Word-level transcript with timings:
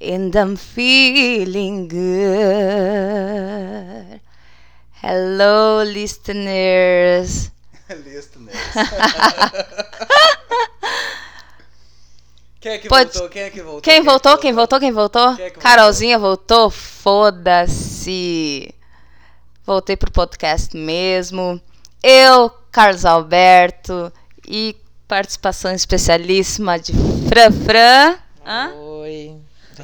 And 0.00 0.34
I'm 0.36 0.56
feeling 0.56 1.88
good. 1.88 1.96
Hello, 5.02 5.82
listeners. 5.84 7.50
Listeners. 8.04 8.56
Quem 12.60 12.72
é 12.72 12.78
que 12.78 12.88
Pode- 12.88 13.12
voltou? 13.12 13.28
Quem 13.30 13.42
é 13.42 13.50
que 13.50 13.62
voltou? 13.62 13.80
Quem 13.82 13.94
é 13.94 14.02
voltou? 14.02 14.38
Quem 14.38 14.52
voltou? 14.52 14.80
Quem 14.80 14.92
voltou? 14.92 15.36
Quem 15.36 15.44
é 15.44 15.50
que 15.50 15.54
voltou? 15.56 15.62
Carolzinha 15.62 16.18
voltou? 16.18 16.68
Foda-se. 16.70 17.94
Voltei 19.64 19.96
pro 19.96 20.10
podcast 20.10 20.76
mesmo. 20.76 21.60
Eu, 22.02 22.50
Carlos 22.72 23.04
Alberto 23.04 24.12
e 24.46 24.74
participação 25.06 25.72
especialíssima 25.72 26.78
de 26.78 26.92
Fran 27.28 27.52
Fran. 27.64 28.16
Hã? 28.44 28.72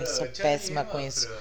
Eu 0.00 0.06
sou 0.06 0.26
péssima 0.28 0.80
anima, 0.80 0.92
com 0.92 1.00
isso. 1.00 1.26
Fran. 1.26 1.34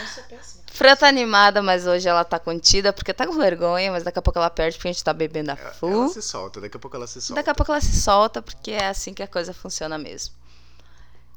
Eu 0.00 0.06
sou 0.06 0.24
péssima. 0.24 0.64
Fran 0.66 0.96
tá 0.96 1.06
animada, 1.08 1.62
mas 1.62 1.86
hoje 1.86 2.08
ela 2.08 2.24
tá 2.24 2.38
contida 2.38 2.92
porque 2.92 3.14
tá 3.14 3.26
com 3.26 3.34
vergonha, 3.38 3.92
mas 3.92 4.02
daqui 4.02 4.18
a 4.18 4.22
pouco 4.22 4.38
ela 4.38 4.50
perde 4.50 4.76
porque 4.76 4.88
a 4.88 4.92
gente 4.92 5.04
tá 5.04 5.12
bebendo 5.12 5.52
a 5.52 5.54
Ela 5.54 5.70
full. 5.72 6.08
se 6.08 6.20
solta, 6.20 6.60
daqui 6.60 6.76
a 6.76 6.80
pouco 6.80 6.96
ela 6.96 7.06
se 7.06 7.20
solta. 7.20 7.34
Daqui 7.40 7.50
a 7.50 7.54
pouco 7.54 7.70
ela 7.70 7.80
se 7.80 7.94
solta, 8.00 8.42
porque 8.42 8.72
é 8.72 8.86
assim 8.86 9.14
que 9.14 9.22
a 9.22 9.28
coisa 9.28 9.54
funciona 9.54 9.96
mesmo. 9.96 10.34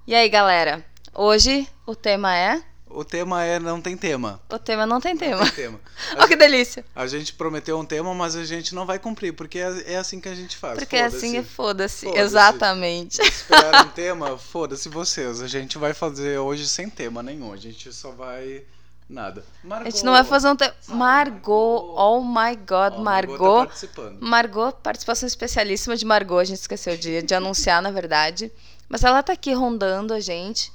E 0.07 0.15
aí, 0.15 0.27
galera? 0.27 0.83
Hoje 1.13 1.67
o 1.85 1.95
tema 1.95 2.35
é. 2.35 2.63
O 2.89 3.03
tema 3.03 3.43
é 3.43 3.59
não 3.59 3.81
tem 3.81 3.97
tema. 3.97 4.39
O 4.49 4.57
tema 4.57 4.85
não 4.85 4.99
tem 4.99 5.15
tema. 5.15 5.37
Não 5.37 5.45
tem 5.45 5.65
tema. 5.65 5.79
Olha 6.17 6.27
que 6.27 6.35
delícia. 6.35 6.85
a 6.95 7.05
gente 7.05 7.33
prometeu 7.33 7.77
um 7.77 7.85
tema, 7.85 8.13
mas 8.13 8.35
a 8.35 8.45
gente 8.45 8.73
não 8.73 8.85
vai 8.85 8.97
cumprir, 8.97 9.33
porque 9.33 9.59
é, 9.59 9.93
é 9.93 9.97
assim 9.97 10.19
que 10.19 10.29
a 10.29 10.35
gente 10.35 10.55
faz. 10.57 10.79
Porque 10.79 10.95
assim 10.95 11.37
é 11.37 11.43
foda-se. 11.43 12.05
Foda-se. 12.05 12.21
Exatamente. 12.21 13.21
Esperar 13.21 13.85
um 13.85 13.89
tema, 13.91 14.37
foda-se 14.37 14.89
vocês. 14.89 15.41
A 15.41 15.47
gente 15.47 15.77
vai 15.77 15.93
fazer 15.93 16.37
hoje 16.39 16.67
sem 16.67 16.89
tema 16.89 17.21
nenhum. 17.21 17.51
A 17.51 17.57
gente 17.57 17.91
só 17.91 18.11
vai. 18.11 18.63
Nada. 19.09 19.45
A 19.69 19.89
gente 19.89 20.03
não 20.03 20.11
vai 20.11 20.23
fazer 20.23 20.49
um 20.49 20.55
tema. 20.55 20.73
Margot, 20.87 21.93
oh 21.95 22.21
my 22.21 22.55
god, 22.57 22.93
Ó, 22.93 22.99
Margot. 22.99 23.37
Tá 23.37 23.65
participando. 23.67 24.17
Margot, 24.21 24.73
participação 24.83 25.27
especialíssima 25.27 25.95
de 25.95 26.05
Margot, 26.05 26.39
a 26.39 26.43
gente 26.43 26.59
esqueceu 26.59 26.97
de, 26.97 27.21
de 27.21 27.33
anunciar, 27.33 27.81
na 27.81 27.89
verdade. 27.89 28.51
Mas 28.89 29.03
ela 29.03 29.23
tá 29.23 29.33
aqui 29.33 29.53
rondando 29.53 30.13
a 30.13 30.19
gente. 30.19 30.71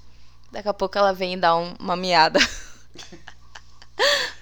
Daqui 0.52 0.68
a 0.68 0.74
pouco 0.74 0.96
ela 0.98 1.12
vem 1.12 1.34
e 1.34 1.36
dá 1.36 1.56
um- 1.56 1.74
uma 1.80 1.96
miada. 1.96 2.38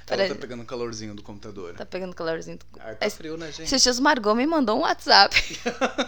Ela 0.08 0.27
tá 0.28 0.34
pegando 0.34 0.64
calorzinho 0.64 1.14
do 1.14 1.22
computador. 1.22 1.75
Tá 1.75 1.86
pegando 1.86 2.12
calorzinho. 2.17 2.58
Ah, 2.80 2.97
tá 2.97 3.06
Esse- 3.06 3.17
frio, 3.17 3.36
né, 3.36 3.47
gente? 3.47 3.62
Esses 3.62 3.80
dias 3.80 4.00
Margot 4.00 4.34
me 4.34 4.44
mandou 4.44 4.77
um 4.78 4.80
WhatsApp. 4.80 5.36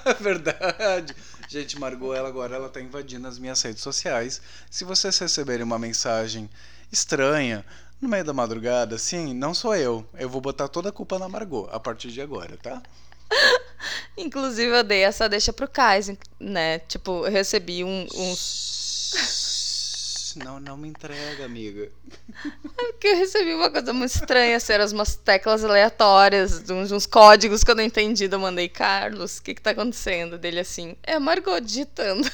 É 0.05 0.15
verdade. 0.21 1.15
Gente, 1.49 1.79
Margot, 1.79 2.13
ela 2.13 2.29
agora 2.29 2.57
ela 2.57 2.69
tá 2.69 2.81
invadindo 2.81 3.29
as 3.29 3.39
minhas 3.39 3.63
redes 3.63 3.81
sociais. 3.81 4.43
Se 4.69 4.85
vocês 4.85 5.17
receberem 5.19 5.63
uma 5.63 5.79
mensagem 5.79 6.51
estranha 6.91 7.65
no 8.01 8.09
meio 8.09 8.25
da 8.25 8.33
madrugada, 8.33 8.97
assim, 8.97 9.33
não 9.33 9.55
sou 9.55 9.77
eu. 9.77 10.05
Eu 10.15 10.29
vou 10.29 10.41
botar 10.41 10.67
toda 10.67 10.89
a 10.89 10.93
culpa 10.93 11.17
na 11.17 11.29
Margot 11.29 11.69
a 11.71 11.79
partir 11.79 12.11
de 12.11 12.21
agora, 12.21 12.57
tá? 12.61 12.83
Inclusive, 14.19 14.77
eu 14.79 14.83
dei 14.83 15.03
essa 15.05 15.29
deixa 15.29 15.53
pro 15.53 15.69
Kais, 15.69 16.11
né? 16.41 16.81
Tipo, 16.81 17.25
eu 17.27 17.31
recebi 17.31 17.85
um, 17.85 18.07
uns. 18.13 18.73
Não, 20.39 20.59
não 20.61 20.77
me 20.77 20.89
entrega, 20.89 21.45
amiga. 21.45 21.91
Que 23.01 23.09
eu 23.09 23.17
recebi 23.17 23.55
uma 23.55 23.71
coisa 23.71 23.93
muito 23.93 24.15
estranha, 24.15 24.57
assim, 24.57 24.73
eram 24.73 24.87
umas 24.87 25.17
teclas 25.17 25.65
aleatórias, 25.65 26.69
uns, 26.71 26.93
uns 26.93 27.07
códigos 27.07 27.63
que 27.65 27.71
eu 27.71 27.75
não 27.75 27.83
entendi. 27.83 28.29
Eu 28.31 28.39
mandei, 28.39 28.69
Carlos, 28.69 29.39
o 29.39 29.43
que 29.43 29.55
que 29.55 29.61
tá 29.63 29.71
acontecendo? 29.71 30.39
Dele 30.39 30.61
assim, 30.61 30.97
é 31.03 31.15
a 31.15 31.21
Margot 31.21 31.61
digitando. 31.61 32.29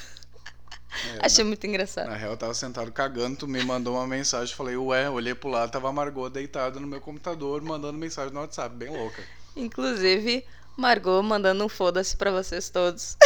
É, 1.21 1.27
Achei 1.27 1.45
muito 1.45 1.65
engraçado. 1.67 2.09
Na 2.09 2.17
real, 2.17 2.33
eu 2.33 2.37
tava 2.37 2.55
sentado 2.55 2.91
cagando, 2.91 3.37
tu 3.37 3.47
me 3.47 3.63
mandou 3.63 3.95
uma 3.95 4.07
mensagem, 4.07 4.55
falei, 4.55 4.77
ué, 4.77 5.09
olhei 5.09 5.35
pro 5.35 5.51
lado, 5.51 5.71
tava 5.71 5.89
a 5.89 5.93
Margot 5.93 6.31
deitada 6.31 6.81
no 6.81 6.87
meu 6.87 7.01
computador, 7.01 7.61
mandando 7.63 7.99
mensagem 7.99 8.33
no 8.33 8.41
WhatsApp, 8.41 8.75
bem 8.75 8.89
louca. 8.91 9.23
Inclusive, 9.55 10.45
Margot 10.77 11.23
mandando 11.23 11.65
um 11.65 11.69
foda-se 11.69 12.17
pra 12.17 12.31
vocês 12.31 12.71
todos 12.71 13.17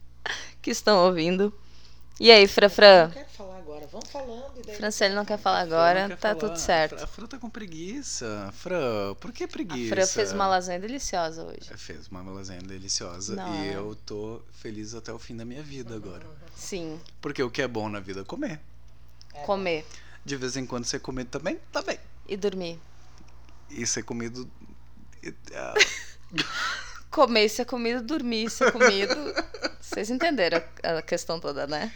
que 0.60 0.70
estão 0.70 1.06
ouvindo. 1.06 1.52
E 2.20 2.30
aí, 2.30 2.46
Fran 2.46 2.68
Não 2.68 2.74
Fran? 2.74 3.10
quero 3.10 3.28
falar 3.30 3.47
agora. 3.78 3.86
Vamos 3.86 4.10
falando. 4.10 4.58
E 4.58 4.62
daí... 4.66 4.76
Franciele 4.76 5.14
não 5.14 5.24
quer 5.24 5.38
falar 5.38 5.60
agora, 5.60 6.08
quer 6.08 6.16
tá 6.16 6.28
falar. 6.34 6.40
tudo 6.40 6.56
certo. 6.58 7.02
A 7.02 7.06
Fran 7.06 7.26
tá 7.26 7.38
com 7.38 7.48
preguiça. 7.48 8.52
Fran, 8.54 9.14
por 9.14 9.32
que 9.32 9.44
A 9.44 9.48
preguiça? 9.48 9.94
Fran 9.94 10.06
fez 10.06 10.32
uma 10.32 10.46
lasanha 10.46 10.78
deliciosa 10.80 11.44
hoje. 11.44 11.70
Fez 11.76 12.08
uma 12.08 12.22
lasanha 12.22 12.60
deliciosa 12.60 13.36
Não 13.36 13.64
e 13.64 13.68
é? 13.68 13.76
eu 13.76 13.96
tô 14.06 14.42
feliz 14.52 14.94
até 14.94 15.12
o 15.12 15.18
fim 15.18 15.36
da 15.36 15.44
minha 15.44 15.62
vida 15.62 15.94
agora. 15.94 16.26
Sim, 16.54 17.00
Porque 17.20 17.42
o 17.42 17.50
que 17.50 17.62
é 17.62 17.68
bom 17.68 17.88
na 17.88 18.00
vida 18.00 18.20
é 18.20 18.24
comer. 18.24 18.60
É. 19.34 19.42
comer 19.42 19.84
De 20.24 20.36
vez 20.36 20.56
em 20.56 20.66
quando 20.66 20.84
ser 20.84 21.00
comido 21.00 21.28
também, 21.30 21.58
tá 21.72 21.82
bem. 21.82 21.98
e 22.26 22.36
dormir. 22.36 22.78
E 23.70 23.86
ser 23.86 24.02
comido. 24.02 24.50
ah, 25.54 25.74
Comer 27.10 27.48
ser 27.48 27.64
comido, 27.64 28.02
dormir 28.02 28.50
ser 28.50 28.70
comido. 28.70 29.14
Vocês 29.80 30.10
entenderam 30.10 30.62
a 30.82 30.98
a 30.98 31.02
questão 31.02 31.40
toda, 31.40 31.66
né? 31.66 31.92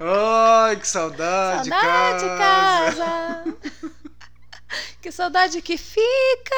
Ai, 0.00 0.76
que 0.76 0.86
saudade, 0.86 1.68
Saudade, 1.68 2.24
casa. 2.24 3.04
casa! 3.04 3.56
que 5.02 5.10
saudade 5.10 5.60
que 5.60 5.76
fica! 5.76 6.54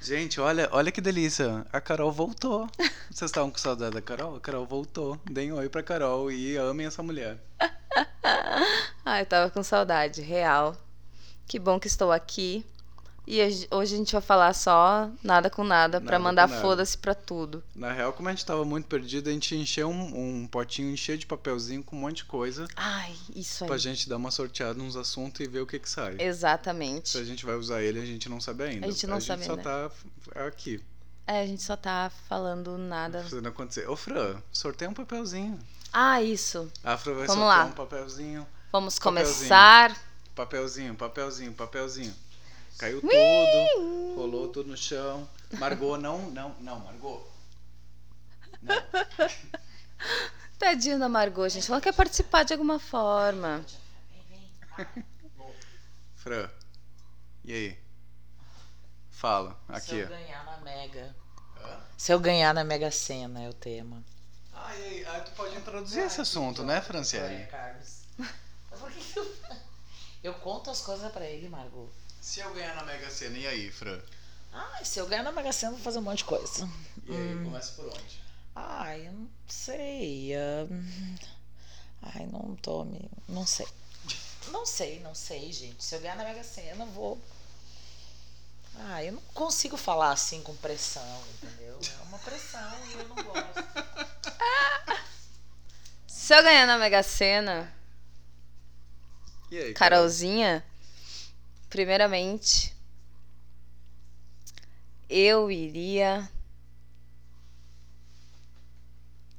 Gente, 0.00 0.40
olha, 0.40 0.68
olha 0.72 0.90
que 0.92 1.00
delícia. 1.00 1.64
A 1.72 1.80
Carol 1.80 2.10
voltou. 2.12 2.68
Vocês 3.10 3.30
estavam 3.30 3.50
com 3.50 3.56
saudade 3.58 3.94
da 3.94 4.02
Carol? 4.02 4.36
A 4.36 4.40
Carol 4.40 4.66
voltou. 4.66 5.18
Deem 5.24 5.52
oi 5.52 5.68
pra 5.68 5.82
Carol 5.82 6.30
e 6.30 6.56
amem 6.56 6.86
essa 6.86 7.02
mulher. 7.02 7.38
Ai, 9.04 9.22
eu 9.22 9.26
tava 9.26 9.50
com 9.50 9.62
saudade, 9.62 10.20
real. 10.20 10.76
Que 11.46 11.58
bom 11.58 11.78
que 11.78 11.86
estou 11.86 12.10
aqui. 12.12 12.66
E 13.26 13.40
a 13.40 13.46
hoje 13.76 13.94
a 13.94 13.98
gente 13.98 14.12
vai 14.12 14.20
falar 14.20 14.52
só 14.52 15.10
nada 15.22 15.48
com 15.48 15.64
nada, 15.64 15.98
pra 16.00 16.18
Nada 16.18 16.24
mandar 16.24 16.48
foda-se 16.60 16.96
pra 16.98 17.14
tudo. 17.14 17.64
Na 17.74 17.90
real, 17.90 18.12
como 18.12 18.28
a 18.28 18.32
gente 18.32 18.44
tava 18.44 18.64
muito 18.66 18.86
perdido, 18.86 19.30
a 19.30 19.32
gente 19.32 19.56
encheu 19.56 19.88
um, 19.88 20.42
um 20.42 20.46
potinho 20.46 20.94
cheio 20.96 21.16
de 21.16 21.24
papelzinho 21.24 21.82
com 21.82 21.96
um 21.96 22.00
monte 22.00 22.16
de 22.18 22.24
coisa 22.26 22.68
Ai, 22.76 23.14
isso 23.34 23.64
aí. 23.64 23.68
pra 23.68 23.78
gente 23.78 24.08
dar 24.08 24.16
uma 24.16 24.30
sorteada 24.30 24.74
nos 24.74 24.94
assuntos 24.94 25.40
e 25.40 25.48
ver 25.48 25.60
o 25.60 25.66
que 25.66 25.78
que 25.78 25.88
sai. 25.88 26.16
Exatamente. 26.18 27.08
Se 27.08 27.18
a 27.18 27.24
gente 27.24 27.46
vai 27.46 27.54
usar 27.54 27.82
ele, 27.82 27.98
a 27.98 28.04
gente 28.04 28.28
não 28.28 28.40
sabe 28.40 28.64
ainda. 28.64 28.86
A 28.86 28.90
gente 28.90 29.06
não 29.06 29.20
sabe 29.20 29.44
só 29.44 29.52
ainda. 29.52 29.62
tá 29.62 29.90
aqui, 30.46 30.82
É, 31.26 31.40
a 31.40 31.46
gente 31.46 31.62
só 31.62 31.76
tá 31.76 32.12
falando 32.28 32.76
nada. 32.76 33.22
fazendo 33.22 33.48
acontecer. 33.48 33.88
Ô, 33.88 33.96
Fran, 33.96 34.36
sorteia 34.52 34.90
um 34.90 34.94
papelzinho. 34.94 35.58
Ah, 35.90 36.20
isso. 36.22 36.70
A 36.84 36.98
Fran 36.98 37.14
vai 37.14 37.26
Vamos 37.26 37.42
sortear 37.42 37.58
lá. 37.58 37.64
um 37.64 37.72
papelzinho. 37.72 38.46
Vamos 38.70 38.98
Papelzinho. 38.98 39.24
começar. 39.38 39.96
Papelzinho, 40.34 40.94
papelzinho, 40.96 41.52
papelzinho. 41.52 42.12
Caiu 42.78 43.00
tudo, 43.00 44.14
rolou 44.16 44.48
tudo 44.48 44.70
no 44.70 44.76
chão. 44.76 45.28
Margot, 45.58 45.96
não, 45.96 46.30
não, 46.30 46.54
não, 46.60 46.80
Margot. 46.80 47.26
Não. 48.62 48.74
Tadinha 50.58 50.98
da 50.98 51.08
Margot, 51.08 51.48
gente. 51.48 51.70
Ela 51.70 51.80
quer 51.80 51.94
participar 51.94 52.44
de 52.44 52.52
alguma 52.52 52.78
forma. 52.78 53.64
Fran, 56.16 56.48
e 57.44 57.52
aí? 57.52 57.78
Fala, 59.10 59.58
Se 59.68 59.74
aqui. 59.76 59.98
eu 59.98 60.08
ganhar 60.08 60.44
na 60.44 60.56
Mega. 60.58 61.16
Se 61.96 62.12
eu 62.12 62.18
ganhar 62.18 62.52
na 62.52 62.64
Mega 62.64 62.90
Sena 62.90 63.42
é 63.42 63.48
o 63.48 63.54
tema. 63.54 64.02
Ah, 64.52 64.74
e 64.76 64.82
aí, 64.82 65.06
aí 65.06 65.20
tu 65.22 65.30
pode 65.32 65.56
introduzir 65.56 66.04
esse 66.04 66.20
assunto, 66.20 66.64
né, 66.64 66.80
Franciele? 66.80 67.34
É, 67.34 67.46
Carlos. 67.46 68.02
Mas 68.18 68.80
por 68.80 68.90
que 68.90 69.00
que 69.00 69.18
eu... 69.18 69.36
eu 70.24 70.34
conto 70.34 70.70
as 70.70 70.80
coisas 70.80 71.10
pra 71.12 71.24
ele, 71.24 71.48
Margot. 71.48 71.88
Se 72.24 72.40
eu 72.40 72.54
ganhar 72.54 72.74
na 72.74 72.84
Mega 72.84 73.10
Sena, 73.10 73.36
e 73.36 73.46
aí, 73.46 73.70
Fran? 73.70 74.00
Ah, 74.50 74.82
se 74.82 74.98
eu 74.98 75.06
ganhar 75.06 75.22
na 75.22 75.30
Mega 75.30 75.52
Sena, 75.52 75.72
eu 75.72 75.76
vou 75.76 75.84
fazer 75.84 75.98
um 75.98 76.02
monte 76.02 76.18
de 76.18 76.24
coisa. 76.24 76.66
E 77.06 77.14
aí, 77.14 77.44
começa 77.44 77.72
por 77.72 77.84
onde? 77.86 78.18
Ai, 78.56 79.06
eu 79.08 79.12
não 79.12 79.28
sei. 79.46 80.32
ah, 80.34 80.66
Ai, 82.14 82.26
não 82.32 82.56
tô 82.56 82.82
me. 82.84 83.10
Não 83.28 83.46
sei. 83.46 83.68
Não 84.50 84.64
sei, 84.64 85.00
não 85.00 85.14
sei, 85.14 85.52
gente. 85.52 85.84
Se 85.84 85.94
eu 85.96 86.00
ganhar 86.00 86.16
na 86.16 86.24
Mega 86.24 86.42
Sena, 86.42 86.84
eu 86.84 86.90
vou. 86.92 87.20
Ah, 88.78 89.04
eu 89.04 89.12
não 89.12 89.20
consigo 89.34 89.76
falar 89.76 90.10
assim 90.12 90.42
com 90.42 90.56
pressão, 90.56 91.22
entendeu? 91.34 91.78
É 92.00 92.02
uma 92.04 92.18
pressão 92.20 92.72
e 92.88 92.92
eu 92.94 93.08
não 93.08 93.16
gosto. 93.16 93.64
Se 96.06 96.34
eu 96.34 96.42
ganhar 96.42 96.66
na 96.66 96.78
Mega 96.78 97.02
Sena, 97.02 97.70
E 99.50 99.58
aí, 99.58 99.74
Carol? 99.74 99.98
Carolzinha, 99.98 100.64
primeiramente, 101.74 102.72
eu 105.10 105.50
iria. 105.50 106.30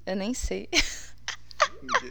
Eu 0.06 0.18
nem 0.18 0.34
sei. 0.34 0.68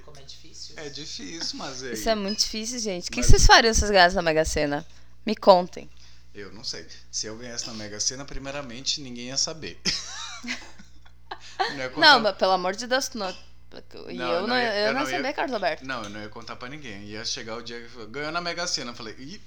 Como 0.06 0.18
é 0.18 0.22
difícil. 0.22 0.74
É 0.78 0.88
difícil, 0.88 1.58
mas 1.58 1.82
aí... 1.82 1.92
Isso 1.92 2.08
é 2.08 2.14
muito 2.14 2.38
difícil, 2.38 2.78
gente. 2.78 3.08
O 3.08 3.12
que 3.12 3.18
Mas- 3.18 3.26
vocês 3.26 3.44
fariam 3.46 3.74
se 3.74 3.80
vocês 3.80 3.90
ganhassem 3.90 4.16
na 4.16 4.22
Mega 4.22 4.44
Sena? 4.46 4.86
Me 5.26 5.36
contem. 5.36 5.90
Eu 6.34 6.50
não 6.54 6.64
sei. 6.64 6.86
Se 7.10 7.26
eu 7.26 7.36
ganhasse 7.36 7.66
na 7.66 7.74
Mega 7.74 8.00
Sena, 8.00 8.24
primeiramente, 8.24 9.02
ninguém 9.02 9.26
ia 9.26 9.36
saber. 9.36 9.78
não, 11.58 11.76
ia 11.76 11.88
contar... 11.90 12.00
Não, 12.00 12.20
mas 12.20 12.36
pelo 12.38 12.52
amor 12.52 12.74
de 12.74 12.86
Deus, 12.86 13.10
não. 13.10 13.30
E 14.08 14.14
Não, 14.14 14.32
eu 14.32 14.40
não 14.42 14.46
não, 14.48 14.56
ia- 14.56 14.74
eu 14.86 14.92
não 14.94 15.00
não 15.02 15.10
ia- 15.10 15.16
sabia, 15.16 15.32
Carlos 15.34 15.52
Alberto. 15.54 15.84
Não, 15.84 16.02
eu 16.04 16.08
não 16.10 16.22
ia 16.22 16.28
contar 16.30 16.56
pra 16.56 16.68
ninguém. 16.68 17.04
Ia 17.04 17.24
chegar 17.26 17.56
o 17.56 17.62
dia 17.62 17.86
que 17.86 18.06
ganhou 18.06 18.32
na 18.32 18.40
Mega 18.40 18.66
Sena. 18.66 18.92
Eu 18.92 18.94
falei, 18.96 19.14
ih, 19.18 19.40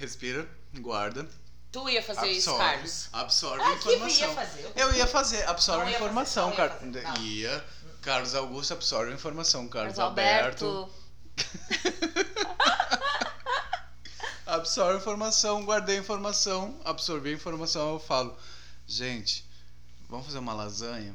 respira, 0.00 0.48
guarda, 0.74 1.28
Tu 1.70 1.88
ia 1.90 2.02
fazer 2.02 2.26
isso, 2.28 2.50
absorve, 2.50 2.72
Carlos? 2.72 3.08
absorve 3.12 3.62
Ah, 3.62 3.72
a 3.72 3.76
que 3.76 3.88
ia 3.90 3.94
informação. 3.96 4.34
fazer. 4.34 4.72
Eu 4.74 4.94
ia 4.94 5.06
fazer, 5.06 5.48
absorve 5.48 5.84
Não 5.84 5.92
informação, 5.92 6.50
não 6.50 6.50
ia 6.50 6.56
Car... 6.68 6.78
não. 6.82 7.22
Ia. 7.22 7.64
Carlos 8.02 8.34
Augusto 8.34 8.72
absorve 8.72 9.12
a 9.12 9.14
informação. 9.14 9.68
Carlos 9.68 9.94
Carlos 9.94 10.10
Alberto, 10.10 10.66
Alberto. 10.66 11.00
absorve 14.46 14.94
a 14.94 14.98
informação, 15.00 15.64
guardei 15.64 15.96
a 15.96 16.00
informação, 16.00 16.78
absorvi 16.84 17.30
a 17.30 17.34
informação, 17.34 17.94
eu 17.94 18.00
falo, 18.00 18.36
gente, 18.86 19.44
vamos 20.08 20.26
fazer 20.26 20.38
uma 20.38 20.52
lasanha? 20.54 21.14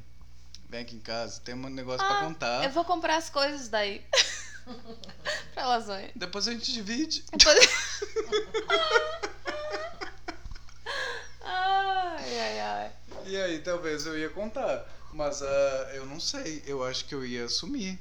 Vem 0.70 0.82
aqui 0.82 0.96
em 0.96 1.00
casa, 1.00 1.40
tem 1.42 1.54
um 1.54 1.70
negócio 1.70 2.06
pra 2.06 2.20
Ah, 2.20 2.24
contar. 2.24 2.64
Eu 2.64 2.72
vou 2.72 2.84
comprar 2.86 3.18
as 3.18 3.30
coisas 3.30 3.68
daí. 3.68 4.04
pra 5.54 5.68
lasanha. 5.68 6.12
Depois 6.16 6.48
a 6.48 6.52
gente 6.52 6.74
divide. 6.74 7.24
Depois- 7.32 7.70
ai, 11.42 12.40
ai, 12.40 12.60
ai. 12.60 12.92
E 13.26 13.38
aí, 13.38 13.60
talvez 13.60 14.06
eu 14.06 14.18
ia 14.18 14.30
contar. 14.30 14.88
Mas 15.14 15.42
ah, 15.42 15.92
eu 15.94 16.06
não 16.06 16.20
sei. 16.20 16.64
Eu 16.66 16.84
acho 16.84 17.06
que 17.06 17.16
eu 17.16 17.26
ia 17.26 17.46
assumir. 17.46 18.00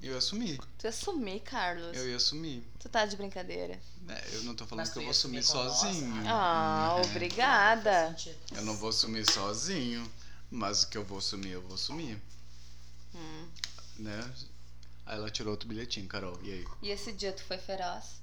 Eu 0.00 0.12
ia 0.12 0.18
assumir. 0.18 0.58
Tu 0.78 0.86
ia 0.86 0.92
sumir, 0.92 1.40
Carlos. 1.40 1.96
Eu 1.96 2.08
ia 2.08 2.16
assumir. 2.16 2.66
Tu 2.80 2.88
tá 2.88 3.06
de 3.06 3.16
brincadeira. 3.16 3.78
É, 4.08 4.24
eu 4.34 4.42
não 4.42 4.54
tô 4.54 4.66
falando 4.66 4.80
Mas 4.80 4.92
que 4.92 4.98
eu 4.98 5.02
vou 5.02 5.12
nós? 5.12 5.46
sozinho. 5.46 6.22
Ah, 6.26 6.96
É. 6.98 7.06
obrigada. 7.06 8.16
Eu 8.56 8.62
não 8.62 8.74
vou 8.76 8.88
assumir 8.88 9.30
sozinho. 9.30 10.10
Mas 10.50 10.82
o 10.82 10.88
que 10.88 10.98
eu 10.98 11.04
vou 11.04 11.18
assumir, 11.18 11.52
eu 11.52 11.62
vou 11.62 11.74
assumir. 11.74 12.20
Hum. 13.14 13.48
Né? 13.98 14.32
Aí 15.06 15.16
ela 15.16 15.30
tirou 15.30 15.52
outro 15.52 15.68
bilhetinho, 15.68 16.08
Carol. 16.08 16.38
E 16.42 16.52
aí? 16.52 16.64
E 16.82 16.90
esse 16.90 17.12
dia 17.12 17.32
tu 17.32 17.44
foi 17.44 17.58
feroz? 17.58 18.21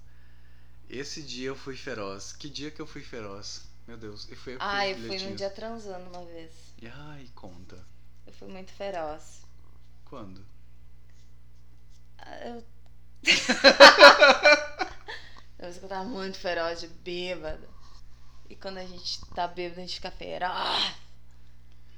Esse 0.90 1.22
dia 1.22 1.50
eu 1.50 1.56
fui 1.56 1.78
feroz. 1.78 2.34
Que 2.34 2.50
dia 2.50 2.72
que 2.72 2.82
eu 2.82 2.88
fui 2.88 3.04
feroz? 3.04 3.68
Meu 3.88 3.98
Deus. 3.98 4.28
E 4.30 4.36
foi 4.36 4.58
Ah, 4.60 4.88
eu 4.88 4.98
fui 4.98 5.20
num 5.20 5.36
dia 5.36 5.50
transando 5.50 6.10
uma 6.10 6.26
vez. 6.26 6.52
Ai, 6.92 7.30
conta. 7.36 7.78
Eu 8.26 8.34
fui 8.34 8.48
muito 8.48 8.72
feroz. 8.72 9.42
Quando? 10.06 10.44
Ah, 12.18 12.48
Eu. 12.48 12.64
eu 15.60 15.74
que 15.74 15.84
eu 15.84 15.90
tava 15.90 16.06
muito 16.06 16.38
feroz 16.38 16.80
de 16.80 16.88
bêbada. 16.88 17.68
E 18.50 18.56
quando 18.56 18.78
a 18.80 18.86
gente 18.86 19.20
tá 19.36 19.48
bêbado, 19.48 19.82
a 19.82 19.84
gente 19.84 19.96
fica 19.96 20.10
feroz. 20.10 20.96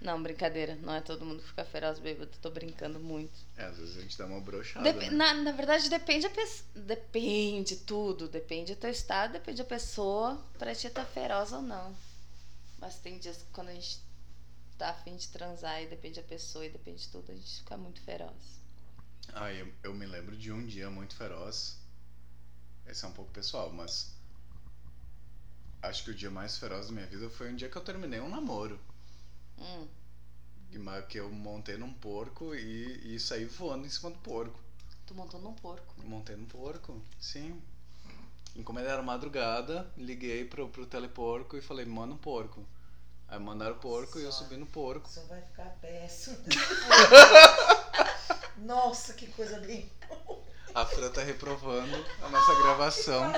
Não, 0.01 0.21
brincadeira. 0.21 0.75
Não 0.77 0.95
é 0.95 1.01
todo 1.01 1.23
mundo 1.23 1.43
que 1.43 1.49
fica 1.49 1.63
feroz 1.63 1.99
bêbado. 1.99 2.31
Tô 2.41 2.49
brincando 2.49 2.99
muito. 2.99 3.39
É, 3.55 3.65
às 3.65 3.77
vezes 3.77 3.97
a 3.97 4.01
gente 4.01 4.17
dá 4.17 4.25
uma 4.25 4.41
brochada. 4.41 4.91
Dep- 4.91 5.11
né? 5.11 5.15
na, 5.15 5.33
na 5.35 5.51
verdade, 5.51 5.89
depende 5.89 6.25
a 6.25 6.29
pessoa. 6.31 6.67
Depende 6.75 7.75
tudo. 7.77 8.27
Depende 8.27 8.73
do 8.73 8.79
teu 8.81 8.89
estado, 8.89 9.33
depende 9.33 9.59
da 9.59 9.69
pessoa 9.69 10.43
pra 10.57 10.73
te 10.73 10.87
estar 10.87 11.05
feroz 11.05 11.51
ou 11.51 11.61
não. 11.61 11.95
Mas 12.79 12.95
tem 12.97 13.19
dias 13.19 13.37
que 13.37 13.51
quando 13.53 13.69
a 13.69 13.73
gente 13.73 13.99
tá 14.75 14.89
afim 14.89 15.15
de 15.15 15.27
transar 15.27 15.83
e 15.83 15.85
depende 15.85 16.19
da 16.19 16.27
pessoa 16.27 16.65
e 16.65 16.69
depende 16.69 17.03
de 17.03 17.09
tudo, 17.09 17.31
a 17.31 17.35
gente 17.35 17.57
fica 17.59 17.77
muito 17.77 18.01
feroz. 18.01 18.59
Ah, 19.33 19.53
eu, 19.53 19.71
eu 19.83 19.93
me 19.93 20.07
lembro 20.07 20.35
de 20.35 20.51
um 20.51 20.65
dia 20.65 20.89
muito 20.89 21.15
feroz. 21.15 21.77
Esse 22.87 23.05
é 23.05 23.07
um 23.07 23.13
pouco 23.13 23.31
pessoal, 23.31 23.71
mas. 23.71 24.15
Acho 25.83 26.03
que 26.03 26.09
o 26.11 26.15
dia 26.15 26.31
mais 26.31 26.57
feroz 26.57 26.87
da 26.87 26.91
minha 26.93 27.05
vida 27.05 27.29
foi 27.29 27.51
um 27.51 27.55
dia 27.55 27.69
que 27.69 27.75
eu 27.77 27.83
terminei 27.83 28.19
um 28.19 28.29
namoro. 28.29 28.79
Hum. 29.57 29.87
E 30.71 31.01
Que 31.07 31.19
eu 31.19 31.29
montei 31.31 31.77
num 31.77 31.93
porco 31.93 32.55
e, 32.55 33.15
e 33.15 33.19
saí 33.19 33.45
voando 33.45 33.85
em 33.85 33.89
cima 33.89 34.09
do 34.09 34.17
porco. 34.19 34.59
Tu 35.05 35.13
montou 35.13 35.41
num 35.41 35.53
porco. 35.53 35.95
Montei 36.03 36.35
num 36.35 36.45
porco, 36.45 37.01
sim. 37.19 37.61
E 38.55 38.63
como 38.63 38.79
era 38.79 39.01
madrugada, 39.01 39.91
liguei 39.97 40.45
pro, 40.45 40.69
pro 40.69 40.85
teleporco 40.85 41.57
e 41.57 41.61
falei, 41.61 41.85
manda 41.85 42.13
um 42.13 42.17
porco. 42.17 42.65
Aí 43.27 43.39
mandaram 43.39 43.75
o 43.75 43.79
porco 43.79 44.19
e 44.19 44.23
eu 44.23 44.31
subi 44.31 44.57
no 44.57 44.65
porco. 44.65 45.09
Isso 45.09 45.25
vai 45.27 45.41
ficar 45.41 45.69
péssimo. 45.81 46.37
Nossa, 48.59 49.13
que 49.13 49.27
coisa 49.27 49.59
bem. 49.59 49.89
A 50.73 50.85
Fran 50.85 51.09
tá 51.09 51.21
reprovando 51.21 52.05
a 52.23 52.29
nossa 52.29 52.55
gravação. 52.61 53.31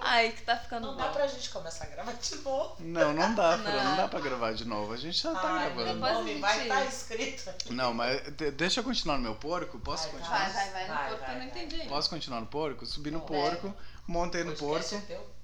Ai, 0.00 0.32
que 0.32 0.42
tá 0.42 0.56
ficando 0.56 0.88
Não 0.88 0.94
bom. 0.96 1.02
dá 1.02 1.08
pra 1.10 1.26
gente 1.26 1.48
começar 1.50 1.84
a 1.84 1.86
gravar 1.88 2.12
de 2.14 2.34
novo. 2.36 2.76
Não, 2.80 3.12
não 3.12 3.34
dá, 3.34 3.56
Fran, 3.58 3.70
não, 3.72 3.84
Não. 3.84 3.96
dá 3.96 4.08
pra 4.08 4.20
gravar 4.20 4.52
de 4.54 4.64
novo. 4.64 4.92
A 4.92 4.96
gente 4.96 5.16
já 5.22 5.32
tá 5.34 5.40
Ai, 5.52 5.70
gravando. 5.74 6.00
meu 6.00 6.14
nome 6.14 6.34
Depois 6.34 6.52
a 6.52 6.56
vai 6.56 6.62
estar 6.64 6.84
escrito 6.86 7.50
aqui. 7.50 7.72
Não, 7.72 7.94
mas 7.94 8.22
de- 8.34 8.50
deixa 8.50 8.80
eu 8.80 8.84
continuar 8.84 9.16
no 9.16 9.22
meu 9.22 9.34
porco? 9.36 9.78
Posso 9.78 10.04
Vai, 10.08 10.12
continuar? 10.12 10.38
Vai, 10.38 10.52
vai, 10.52 10.70
vai 10.72 10.82
no 10.88 10.94
Vai, 10.94 11.08
porco, 11.08 11.20
vai, 11.24 11.30
eu 11.30 11.32
não 11.34 11.38
vai. 11.38 11.48
entendi. 11.48 11.76
ainda. 11.80 11.88
Posso 11.94 12.10
continuar 12.10 12.40
no 12.40 12.46
porco? 12.46 12.84
Subi 12.86 13.10
no 13.10 13.18
Não. 13.18 13.26
porco, 13.26 13.74
montei 14.06 14.42
no 14.44 14.54
podcast 14.56 14.94
porco. 14.96 15.12
é 15.12 15.14
teu. 15.16 15.34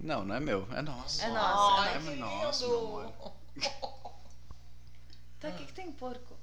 Não, 0.00 0.24
não 0.24 0.34
é 0.36 0.40
meu, 0.40 0.66
é 0.72 0.80
nosso. 0.80 1.20
É 1.22 1.28
nosso, 1.28 1.80
Ai, 1.80 1.96
é 1.96 1.98
que 1.98 2.10
nosso, 2.16 2.64
lindo. 2.64 2.78
meu 2.78 3.08
amor. 3.10 3.32
Tá, 5.40 5.48
o 5.48 5.52
que, 5.52 5.66
que 5.66 5.72
tem 5.72 5.90
porco? 5.92 6.37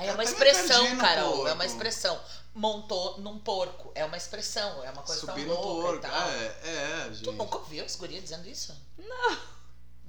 Ai, 0.00 0.08
é 0.08 0.12
uma 0.12 0.24
também 0.24 0.26
expressão, 0.32 0.96
Carol. 0.96 1.46
É 1.48 1.52
uma 1.52 1.66
expressão. 1.66 2.20
Montou 2.54 3.20
num 3.20 3.38
porco. 3.38 3.92
É 3.94 4.04
uma 4.04 4.16
expressão. 4.16 4.82
É 4.82 4.90
uma 4.90 5.02
coisa 5.02 5.20
Subi 5.20 5.44
tão 5.44 5.54
no 5.54 5.60
louca 5.62 5.82
porco. 6.00 6.06
e 6.06 6.10
tal. 6.10 6.30
É, 6.30 6.56
é, 6.64 7.08
gente. 7.12 7.22
Tu 7.24 7.32
nunca 7.32 7.56
ouviu 7.58 7.84
as 7.84 7.96
gurias 7.96 8.22
dizendo 8.22 8.48
isso? 8.48 8.76
Não. 8.98 9.38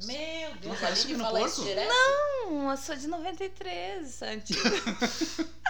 Meu 0.04 0.56
Deus, 0.56 0.74
nunca 0.74 0.86
a 0.88 0.90
Aline 0.90 1.16
fala 1.16 1.30
porco? 1.40 1.48
isso 1.48 1.64
direto? 1.64 1.90
Não, 1.90 2.72
eu 2.72 2.78
sou 2.78 2.96
de 2.96 3.08
93, 3.08 4.08
Santi. 4.08 4.56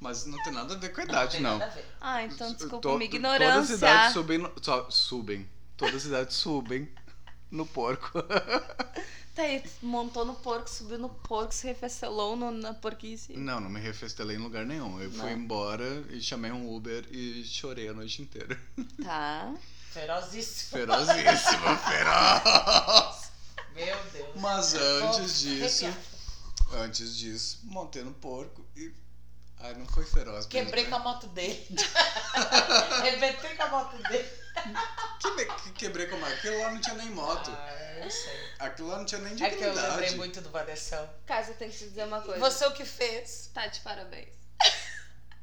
Mas 0.00 0.24
não 0.26 0.42
tem 0.42 0.52
nada 0.52 0.74
a 0.74 0.76
ver 0.78 0.88
com 0.92 1.00
a 1.00 1.04
Não, 1.04 1.12
idade, 1.12 1.32
tem 1.32 1.40
não. 1.40 1.58
nada 1.58 1.70
a 1.70 1.74
ver. 1.74 1.84
Ah, 2.00 2.22
então 2.24 2.52
desculpa 2.52 2.80
To- 2.80 2.98
minha 2.98 3.08
Todas 3.10 3.24
as 3.30 3.36
ignorância. 3.70 3.74
idades 3.74 4.12
subem, 4.12 4.38
no- 4.38 4.52
só, 4.60 4.90
subem. 4.90 5.48
Todas 5.76 5.94
as 5.94 6.04
idades 6.06 6.36
subem 6.36 6.92
no 7.50 7.64
porco. 7.66 8.10
Tá 9.34 9.42
aí, 9.42 9.60
tu 9.60 9.86
montou 9.86 10.26
no 10.26 10.34
porco, 10.34 10.68
subiu 10.68 10.98
no 10.98 11.08
porco, 11.08 11.54
se 11.54 11.66
refestelou 11.66 12.36
no, 12.36 12.50
na 12.50 12.74
porquice. 12.74 13.32
Não, 13.34 13.60
não 13.60 13.70
me 13.70 13.80
refestelei 13.80 14.36
em 14.36 14.40
lugar 14.40 14.66
nenhum. 14.66 15.00
Eu 15.00 15.10
fui 15.10 15.30
Não. 15.30 15.32
embora 15.32 16.04
e 16.10 16.20
chamei 16.20 16.50
um 16.52 16.74
Uber 16.74 17.06
e 17.10 17.42
chorei 17.44 17.88
a 17.88 17.94
noite 17.94 18.20
inteira. 18.20 18.60
Tá. 19.02 19.54
Ferozíssimo. 19.90 20.70
Ferozíssimo, 20.80 21.76
feroz! 21.88 23.32
Meu 23.74 23.96
Deus. 24.12 24.40
Mas 24.40 24.74
antes 24.74 25.40
disso, 25.40 25.86
antes 26.72 27.16
disso, 27.16 27.60
montei 27.64 28.02
no 28.02 28.12
porco 28.12 28.62
e. 28.76 28.92
Ai, 29.62 29.74
não 29.74 29.86
foi 29.86 30.04
feroz. 30.04 30.46
Quebrei 30.46 30.84
com 30.90 30.96
a 30.96 30.98
moto 30.98 31.26
dele. 31.28 31.66
Arrebentei 32.98 33.54
com 33.56 33.62
a 33.62 33.68
moto 33.68 33.96
dele. 34.08 34.28
né? 34.66 34.74
Que, 35.20 35.62
que 35.62 35.72
quebrei 35.72 36.06
com 36.06 36.16
a 36.16 36.18
moto. 36.18 36.32
Aquilo 36.32 36.58
lá 36.60 36.70
não 36.72 36.80
tinha 36.80 36.96
nem 36.96 37.10
moto. 37.10 37.50
Ah, 37.50 38.00
eu 38.04 38.10
sei. 38.10 38.50
Aquilo 38.58 38.88
lá 38.88 38.98
não 38.98 39.04
tinha 39.04 39.20
nem 39.20 39.32
É 39.34 39.36
que 39.36 39.42
eu 39.42 39.48
dignidade. 39.70 39.88
lembrei 39.90 40.10
muito 40.16 40.40
do 40.40 40.50
Vanessão. 40.50 41.08
Casa, 41.26 41.52
eu 41.52 41.56
tenho 41.56 41.70
que 41.70 41.78
te 41.78 41.84
dizer 41.88 42.04
uma 42.04 42.20
coisa. 42.20 42.40
Você 42.40 42.66
o 42.66 42.72
que 42.72 42.84
fez? 42.84 43.50
Tá 43.54 43.66
de 43.66 43.80
parabéns. 43.80 44.34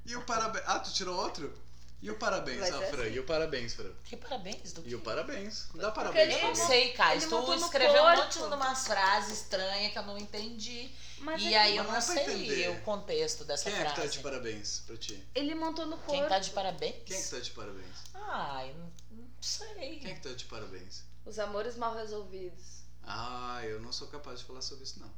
E 0.05 0.15
o 0.15 0.21
parabéns. 0.23 0.65
Ah, 0.67 0.79
tu 0.79 0.91
tirou 0.91 1.17
outro? 1.17 1.53
E 2.01 2.09
o 2.09 2.15
parabéns, 2.17 2.59
Vai 2.59 2.69
ah, 2.69 2.87
Fran? 2.87 3.03
assim. 3.03 3.13
E 3.13 3.19
o 3.19 3.25
parabéns, 3.25 3.73
Fran? 3.73 3.91
Que 4.05 4.15
parabéns 4.15 4.71
do 4.71 4.87
E 4.87 4.95
o 4.95 5.01
parabéns. 5.01 5.67
Dá 5.75 5.83
ele 5.83 5.91
parabéns 5.91 6.33
Eu 6.33 6.39
pra 6.39 6.47
não 6.47 6.55
sei, 6.55 6.93
Kai. 6.93 7.17
Ele 7.17 7.25
Tu 7.25 7.35
montou 7.35 7.57
no 7.57 7.65
escreveu 7.65 8.03
um 8.03 8.15
monte 8.15 8.37
de 8.37 8.43
umas 8.45 8.87
frases 8.87 9.37
estranhas 9.41 9.91
que 9.91 9.99
eu 9.99 10.03
não 10.03 10.17
entendi. 10.17 10.89
Mas 11.19 11.41
e 11.41 11.53
é 11.53 11.57
aí 11.59 11.73
que 11.73 11.77
eu 11.79 11.83
não 11.83 11.91
não 11.91 11.97
é 11.97 12.01
pra 12.01 12.13
sei 12.15 12.23
entender. 12.23 12.69
o 12.69 12.81
contexto 12.83 13.43
dessa 13.43 13.69
Quem 13.69 13.73
é 13.73 13.83
que 13.83 13.89
tá 13.89 13.95
frase. 13.95 14.11
de 14.13 14.19
parabéns 14.19 14.79
pra 14.87 14.95
ti? 14.95 15.27
ele 15.35 15.53
montou 15.55 15.85
no 15.85 15.97
porco. 15.97 16.11
Quem 16.13 16.25
tá 16.29 16.39
de 16.39 16.51
parabéns? 16.51 16.95
Quem 17.05 17.17
é 17.17 17.21
que 17.21 17.29
tá 17.29 17.39
de 17.39 17.51
parabéns? 17.51 17.95
Ai, 18.13 18.73
não, 18.77 18.91
não 19.17 19.27
sei. 19.41 19.99
Quem 19.99 20.11
é 20.11 20.15
que 20.15 20.21
tá 20.21 20.33
de 20.33 20.45
parabéns? 20.45 21.03
Os 21.25 21.37
amores 21.37 21.75
mal 21.75 21.93
resolvidos. 21.95 22.79
Ah, 23.03 23.59
eu 23.65 23.81
não 23.81 23.91
sou 23.91 24.07
capaz 24.07 24.39
de 24.39 24.45
falar 24.45 24.61
sobre 24.61 24.85
isso, 24.85 25.01
não. 25.01 25.11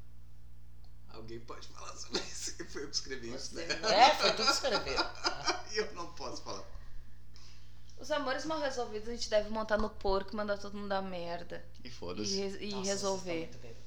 Alguém 1.14 1.40
pode 1.42 1.68
falar 1.68 1.96
sobre 1.96 2.20
isso. 2.22 2.56
Foi 2.70 2.84
eu 2.84 2.90
que 2.90 2.96
escrevi 2.96 3.34
isso, 3.34 3.56
né? 3.56 3.64
É, 3.64 4.16
foi 4.16 4.34
tudo 4.34 4.50
escrever. 4.52 4.98
E 5.74 5.78
eu 5.80 5.94
não 5.94 6.08
posso 6.14 6.42
falar. 6.44 6.64
Os 8.00 8.10
amores 8.10 8.46
mal 8.46 8.60
resolvidos 8.60 9.10
a 9.10 9.12
gente 9.12 9.30
deve 9.30 9.50
montar 9.50 9.78
no 9.78 9.90
porco 9.90 10.32
e 10.34 10.36
mandar 10.36 10.58
todo 10.58 10.76
mundo 10.76 10.90
dar 10.90 11.02
merda. 11.04 11.64
E 11.84 11.88
E, 11.88 11.92
foda-se. 11.92 12.36
re- 12.36 12.66
e 12.66 12.72
Nossa, 12.72 12.90
resolver. 12.90 13.24
vocês 13.32 13.56
estão 13.56 13.70
muito 13.70 13.78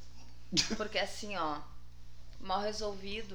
bêbados. 0.53 0.77
Porque 0.77 0.99
assim, 0.99 1.37
ó. 1.37 1.61
Mal 2.41 2.61
resolvido. 2.61 3.35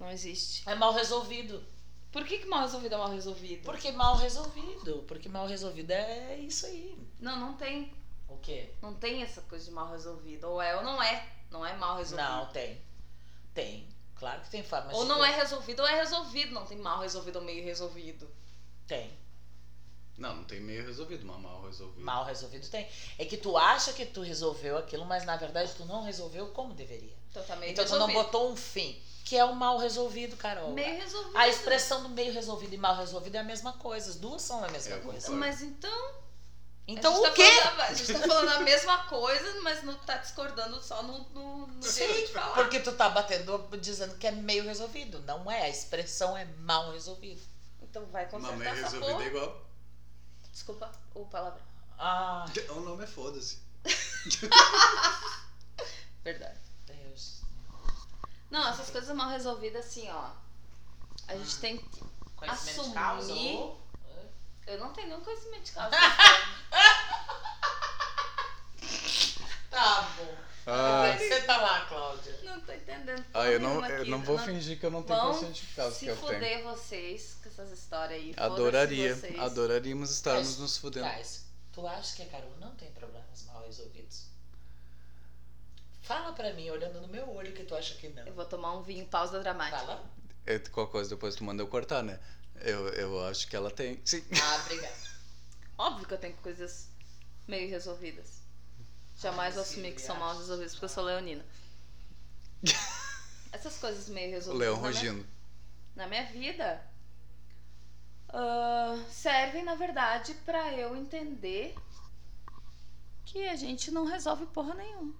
Não 0.00 0.10
existe. 0.10 0.68
É 0.68 0.74
mal 0.74 0.92
resolvido. 0.92 1.62
Por 2.10 2.24
que, 2.24 2.38
que 2.38 2.46
mal 2.46 2.60
resolvido 2.62 2.94
é 2.94 2.98
mal 2.98 3.10
resolvido? 3.10 3.64
Porque 3.64 3.90
mal 3.92 4.16
resolvido. 4.16 5.04
Porque 5.08 5.28
mal 5.28 5.46
resolvido 5.46 5.90
é 5.90 6.38
isso 6.38 6.66
aí. 6.66 6.98
Não, 7.20 7.38
não 7.38 7.54
tem. 7.54 7.92
O 8.28 8.36
quê? 8.38 8.72
Não 8.80 8.94
tem 8.94 9.22
essa 9.22 9.40
coisa 9.42 9.64
de 9.64 9.70
mal 9.70 9.90
resolvido. 9.90 10.44
Ou 10.44 10.60
é 10.60 10.76
ou 10.76 10.82
não 10.82 11.02
é. 11.02 11.28
Não 11.52 11.64
é 11.64 11.76
mal 11.76 11.96
resolvido. 11.96 12.26
Não, 12.26 12.46
tem. 12.46 12.80
Tem. 13.54 13.88
Claro 14.16 14.40
que 14.40 14.50
tem 14.50 14.62
forma. 14.62 14.92
Ou 14.94 15.04
não 15.04 15.24
é 15.24 15.34
resolvido 15.36 15.80
ou 15.80 15.88
é 15.88 15.96
resolvido. 15.96 16.52
Não 16.54 16.64
tem 16.64 16.78
mal 16.78 17.00
resolvido 17.00 17.36
ou 17.36 17.44
meio 17.44 17.62
resolvido. 17.64 18.28
Tem. 18.86 19.12
Não, 20.16 20.36
não 20.36 20.44
tem 20.44 20.60
meio 20.60 20.84
resolvido, 20.86 21.26
mas 21.26 21.40
mal 21.40 21.62
resolvido. 21.62 22.04
Mal 22.04 22.24
resolvido 22.24 22.68
tem. 22.68 22.88
É 23.18 23.24
que 23.24 23.36
tu 23.36 23.56
acha 23.56 23.92
que 23.92 24.04
tu 24.06 24.20
resolveu 24.22 24.78
aquilo, 24.78 25.04
mas 25.04 25.24
na 25.24 25.36
verdade 25.36 25.72
tu 25.74 25.84
não 25.86 26.02
resolveu 26.04 26.48
como 26.48 26.74
deveria. 26.74 27.16
Então 27.30 27.42
tá 27.42 27.56
meio 27.56 27.72
Então 27.72 27.84
tu 27.84 27.92
resolvido. 27.92 28.16
não 28.16 28.24
botou 28.24 28.50
um 28.50 28.56
fim. 28.56 29.00
Que 29.24 29.36
é 29.36 29.44
o 29.44 29.54
mal 29.54 29.78
resolvido, 29.78 30.36
Carol. 30.36 30.72
Meio 30.72 31.00
resolvido. 31.00 31.36
A 31.36 31.48
expressão 31.48 32.02
do 32.02 32.08
meio 32.10 32.32
resolvido 32.32 32.74
e 32.74 32.78
mal 32.78 32.94
resolvido 32.96 33.36
é 33.36 33.38
a 33.38 33.44
mesma 33.44 33.72
coisa. 33.74 34.10
As 34.10 34.16
duas 34.16 34.42
são 34.42 34.62
a 34.62 34.68
mesma 34.68 34.96
É, 34.96 34.98
coisa. 35.00 35.30
Mas 35.32 35.62
então. 35.62 36.14
Então 36.86 37.20
o 37.20 37.22
tá 37.22 37.30
quê? 37.30 37.48
falando 37.62 37.80
a- 37.80 37.84
a 37.84 37.94
gente 37.94 38.12
tá 38.12 38.18
falando 38.26 38.48
a 38.48 38.60
mesma 38.60 38.98
coisa, 39.04 39.60
mas 39.62 39.82
não 39.84 39.94
tá 39.94 40.16
discordando 40.16 40.82
só 40.82 41.02
no, 41.02 41.18
no, 41.30 41.66
no 41.68 41.82
jeito 41.82 42.12
Sim, 42.14 42.26
de 42.26 42.32
falar. 42.32 42.54
porque 42.54 42.80
tu 42.80 42.92
tá 42.92 43.08
batendo, 43.08 43.56
dizendo 43.80 44.16
que 44.18 44.26
é 44.26 44.32
meio 44.32 44.64
resolvido. 44.64 45.20
Não 45.20 45.50
é, 45.50 45.62
a 45.62 45.68
expressão 45.68 46.36
é 46.36 46.44
mal 46.58 46.90
resolvido. 46.92 47.40
Então 47.80 48.04
vai 48.06 48.24
Mas 48.24 48.32
consertar 48.32 48.56
meio 48.58 48.70
essa 48.70 48.82
resolvido 48.82 49.12
porra. 49.12 49.24
é 49.24 49.26
igual. 49.28 49.62
Desculpa 50.52 50.92
o 51.14 51.24
palavra. 51.26 51.60
Ah, 51.98 52.44
O 52.70 52.80
nome 52.80 53.04
é 53.04 53.06
foda-se. 53.06 53.58
Verdade. 56.24 56.58
Deus. 56.86 57.42
Não, 58.50 58.68
essas 58.68 58.90
coisas 58.90 59.14
mal 59.16 59.28
resolvidas, 59.30 59.86
assim, 59.86 60.10
ó. 60.10 60.30
A 61.28 61.36
gente 61.36 61.56
tem 61.58 61.78
que. 61.78 62.02
Assumir. 62.42 62.92
causa 62.94 63.32
ou... 63.32 63.80
Eu 64.66 64.78
não 64.78 64.92
tenho 64.92 65.08
nenhum 65.08 65.20
conhecimento 65.20 65.64
de 65.64 65.72
causa. 65.72 65.96
Tá 69.70 70.02
bom. 70.18 70.34
Ah, 70.66 71.16
Senta 71.18 71.56
lá, 71.56 71.86
Cláudia. 71.86 72.38
não 72.44 72.60
tô 72.60 72.72
entendendo. 72.72 73.24
ah 73.34 73.46
eu, 73.50 73.58
não, 73.58 73.84
eu 73.86 74.06
não 74.06 74.22
vou 74.22 74.36
Não- 74.36 74.44
fingir 74.44 74.78
que 74.78 74.86
eu 74.86 74.90
não 74.90 75.02
tenho 75.02 75.18
consciência 75.20 75.66
de 75.66 75.74
causa 75.74 75.94
se 75.96 76.04
que 76.04 76.10
eu 76.10 76.16
tenho. 76.16 76.32
fuder 76.34 76.62
vocês 76.62 77.36
com 77.42 77.48
essas 77.48 77.72
histórias 77.72 78.20
aí. 78.20 78.34
Adoraria, 78.36 79.16
vocês. 79.16 79.38
adoraríamos 79.40 80.10
estarmos 80.10 80.48
Mas, 80.50 80.58
nos 80.58 80.76
fudendo. 80.76 81.08
Guys, 81.08 81.46
tu 81.72 81.86
acha 81.86 82.14
que 82.16 82.22
a 82.22 82.26
Carol 82.26 82.52
não 82.60 82.70
tem 82.76 82.90
problemas 82.92 83.44
mal 83.46 83.62
resolvidos? 83.66 84.26
Fala 86.02 86.32
pra 86.32 86.52
mim, 86.52 86.68
olhando 86.70 87.00
no 87.00 87.08
meu 87.08 87.28
olho, 87.34 87.52
que 87.52 87.64
tu 87.64 87.74
acha 87.74 87.94
que 87.94 88.08
não. 88.10 88.24
Eu 88.26 88.34
vou 88.34 88.44
tomar 88.44 88.72
um 88.74 88.82
vinho, 88.82 89.06
pausa 89.06 89.40
dramática. 89.40 89.78
Fala. 89.78 90.04
É, 90.46 90.58
qualquer 90.58 90.92
coisa 90.92 91.10
depois 91.10 91.34
tu 91.34 91.42
manda 91.44 91.62
eu 91.62 91.66
cortar, 91.66 92.02
né? 92.02 92.20
Eu, 92.64 92.88
eu 92.90 93.26
acho 93.26 93.48
que 93.48 93.56
ela 93.56 93.70
tem. 93.70 94.00
Sim. 94.04 94.24
Ah, 94.40 94.56
obrigada. 94.64 94.94
Óbvio 95.78 96.06
que 96.06 96.14
eu 96.14 96.18
tenho 96.18 96.36
coisas 96.36 96.88
meio 97.46 97.68
resolvidas. 97.68 98.42
Jamais 99.16 99.54
vou 99.54 99.62
assumir 99.62 99.94
que 99.94 100.00
são 100.02 100.16
mal 100.16 100.36
resolvidas 100.36 100.72
porque 100.72 100.84
eu 100.84 100.88
sou 100.88 101.04
leonina. 101.04 101.44
Essas 103.52 103.78
coisas 103.78 104.08
meio 104.08 104.28
O 104.28 104.32
resolvidas 104.32 104.60
Leão 104.68 104.80
na, 104.80 104.88
minha, 104.88 105.12
rugindo. 105.12 105.26
na 105.94 106.06
minha 106.06 106.24
vida 106.26 106.82
ah, 108.32 108.96
servem, 109.10 109.62
na 109.62 109.74
verdade, 109.74 110.34
pra 110.46 110.72
eu 110.72 110.96
entender 110.96 111.74
que 113.26 113.46
a 113.46 113.56
gente 113.56 113.90
não 113.90 114.06
resolve 114.06 114.46
porra 114.46 114.74
nenhuma. 114.74 115.14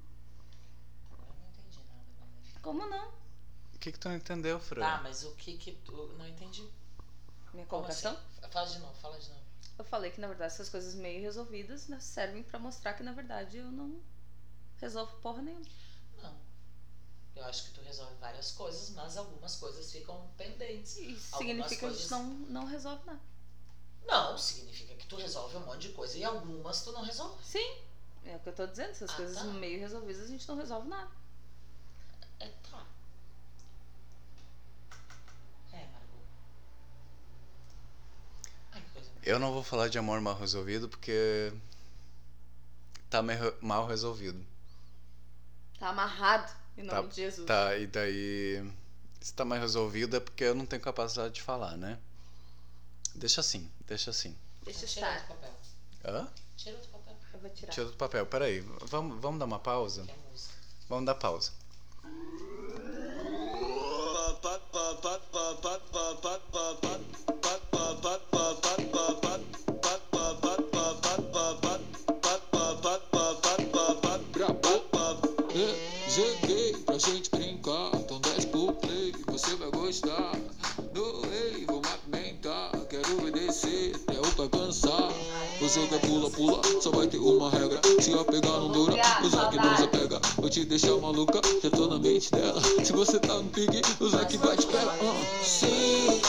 Agora 1.12 1.28
eu 1.28 1.42
não 1.42 1.48
entendi 1.50 1.78
nada. 1.88 2.60
Como 2.62 2.86
não? 2.88 3.08
O 3.74 3.78
que, 3.78 3.92
que 3.92 3.98
tu 3.98 4.08
não 4.08 4.16
entendeu, 4.16 4.58
Fran? 4.58 4.80
Tá, 4.80 5.00
mas 5.02 5.24
o 5.24 5.32
que 5.34 5.58
que 5.58 5.72
tu... 5.72 5.92
Não 6.16 6.26
entendi. 6.26 6.66
Minha 7.52 7.66
Como 7.66 7.82
colocação? 7.82 8.12
assim? 8.12 8.50
Fala 8.50 8.66
de 8.66 8.78
novo, 8.78 8.94
fala 8.94 9.18
de 9.18 9.28
novo. 9.28 9.42
Eu 9.78 9.84
falei 9.84 10.10
que, 10.10 10.20
na 10.20 10.28
verdade, 10.28 10.52
essas 10.52 10.68
coisas 10.68 10.94
meio 10.94 11.20
resolvidas 11.22 11.88
né, 11.88 11.98
servem 12.00 12.42
pra 12.42 12.58
mostrar 12.58 12.92
que, 12.94 13.02
na 13.02 13.12
verdade, 13.12 13.56
eu 13.58 13.70
não 13.70 14.00
resolvo 14.78 15.12
porra 15.20 15.42
nenhuma. 15.42 15.64
Não. 16.22 16.36
Eu 17.36 17.44
acho 17.46 17.64
que 17.64 17.70
tu 17.72 17.80
resolve 17.80 18.14
várias 18.16 18.52
coisas, 18.52 18.90
mas 18.90 19.16
algumas 19.16 19.56
coisas 19.56 19.90
ficam 19.90 20.28
pendentes. 20.36 20.96
Isso 20.98 21.34
Algumas 21.34 21.68
significa 21.68 21.68
que 21.68 21.74
a 21.74 21.88
coisas- 21.88 22.00
gente 22.02 22.10
não, 22.10 22.24
não 22.62 22.64
resolve 22.66 23.04
nada. 23.06 23.20
Não, 24.06 24.36
significa 24.36 24.94
que 24.94 25.06
tu 25.06 25.16
resolve 25.16 25.56
um 25.56 25.60
monte 25.60 25.88
de 25.88 25.94
coisa 25.94 26.18
e 26.18 26.24
algumas 26.24 26.82
tu 26.84 26.92
não 26.92 27.02
resolve. 27.02 27.42
Sim, 27.44 27.78
é 28.24 28.36
o 28.36 28.40
que 28.40 28.48
eu 28.50 28.54
tô 28.54 28.66
dizendo. 28.66 28.90
Essas 28.90 29.10
Ah, 29.10 29.14
coisas 29.16 29.36
tá. 29.38 29.44
meio 29.44 29.78
resolvidas 29.78 30.22
a 30.24 30.26
gente 30.26 30.46
não 30.48 30.56
resolve 30.56 30.88
nada. 30.88 31.10
É, 32.40 32.48
tá. 32.70 32.84
É, 35.72 35.86
Margot. 35.86 36.22
Ai, 38.72 38.82
que 38.82 38.90
coisa. 38.90 39.10
Eu 39.22 39.38
não 39.38 39.52
vou 39.52 39.62
falar 39.62 39.88
de 39.88 39.98
amor 39.98 40.20
mal 40.20 40.36
resolvido 40.36 40.88
porque. 40.88 41.52
Tá 43.08 43.22
mal 43.60 43.86
resolvido. 43.86 44.44
Tá 45.78 45.88
amarrado 45.90 46.50
em 46.76 46.86
Tá, 46.86 46.96
nome 46.96 47.08
de 47.10 47.16
Jesus. 47.16 47.46
tá, 47.46 47.76
e 47.76 47.86
daí. 47.86 48.72
Se 49.20 49.32
tá 49.34 49.44
mal 49.44 49.58
resolvido 49.58 50.16
é 50.16 50.20
porque 50.20 50.42
eu 50.44 50.54
não 50.54 50.66
tenho 50.66 50.82
capacidade 50.82 51.34
de 51.34 51.42
falar, 51.42 51.76
né? 51.76 51.98
Deixa 53.14 53.40
assim, 53.40 53.70
deixa 53.86 54.10
assim. 54.10 54.36
Deixa 54.64 54.86
Tira 54.86 55.06
estar. 55.14 55.20
outro 55.20 55.34
papel. 55.34 55.54
Hã? 56.22 56.28
Tira 56.56 56.74
outro 56.76 56.90
papel. 56.90 57.16
Eu 57.34 57.40
vou 57.40 57.50
tirar. 57.50 57.72
Tira 57.72 57.86
do 57.86 57.92
papel, 57.92 58.26
peraí. 58.26 58.60
Vamos, 58.86 59.20
vamos 59.20 59.38
dar 59.38 59.44
uma 59.44 59.58
pausa? 59.60 60.04
É. 60.08 60.14
Vamos 60.88 61.06
dar 61.06 61.14
pausa. 61.14 61.52
Jogo 85.72 85.94
é 85.94 85.98
pula, 85.98 86.30
pula, 86.30 86.60
só 86.82 86.90
vai 86.90 87.06
ter 87.06 87.18
uma 87.18 87.50
regra. 87.50 87.80
Se 87.98 88.10
eu 88.10 88.24
pegar, 88.24 88.58
não 88.58 88.70
dura. 88.70 88.94
O 89.24 89.28
Zack 89.28 89.56
não 89.56 89.76
se 89.76 89.88
pega. 89.88 90.20
Vou 90.36 90.50
te 90.50 90.64
deixar 90.66 90.96
maluca, 90.98 91.40
já 91.62 91.70
tô 91.70 91.86
na 91.86 91.98
mente 91.98 92.30
dela. 92.30 92.60
Se 92.84 92.92
você 92.92 93.18
tá 93.18 93.34
no 93.34 93.44
pique, 93.44 93.80
o 93.98 94.08
Zack 94.08 94.36
vai 94.36 94.56
te 94.56 94.66
pegar. 94.66 94.94
Ah, 95.00 95.44
sim. 95.44 96.20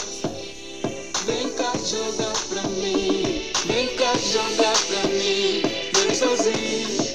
Vem 1.25 1.49
cá 1.55 1.73
jogar 1.77 2.33
pra 2.49 2.61
mim. 2.69 3.51
Vem 3.65 3.95
cá 3.97 4.13
jogar 4.15 4.77
pra 4.87 5.09
mim. 5.09 5.61
Vem 5.93 6.15
sozinho. 6.15 7.13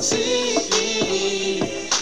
Sim, 0.00 0.54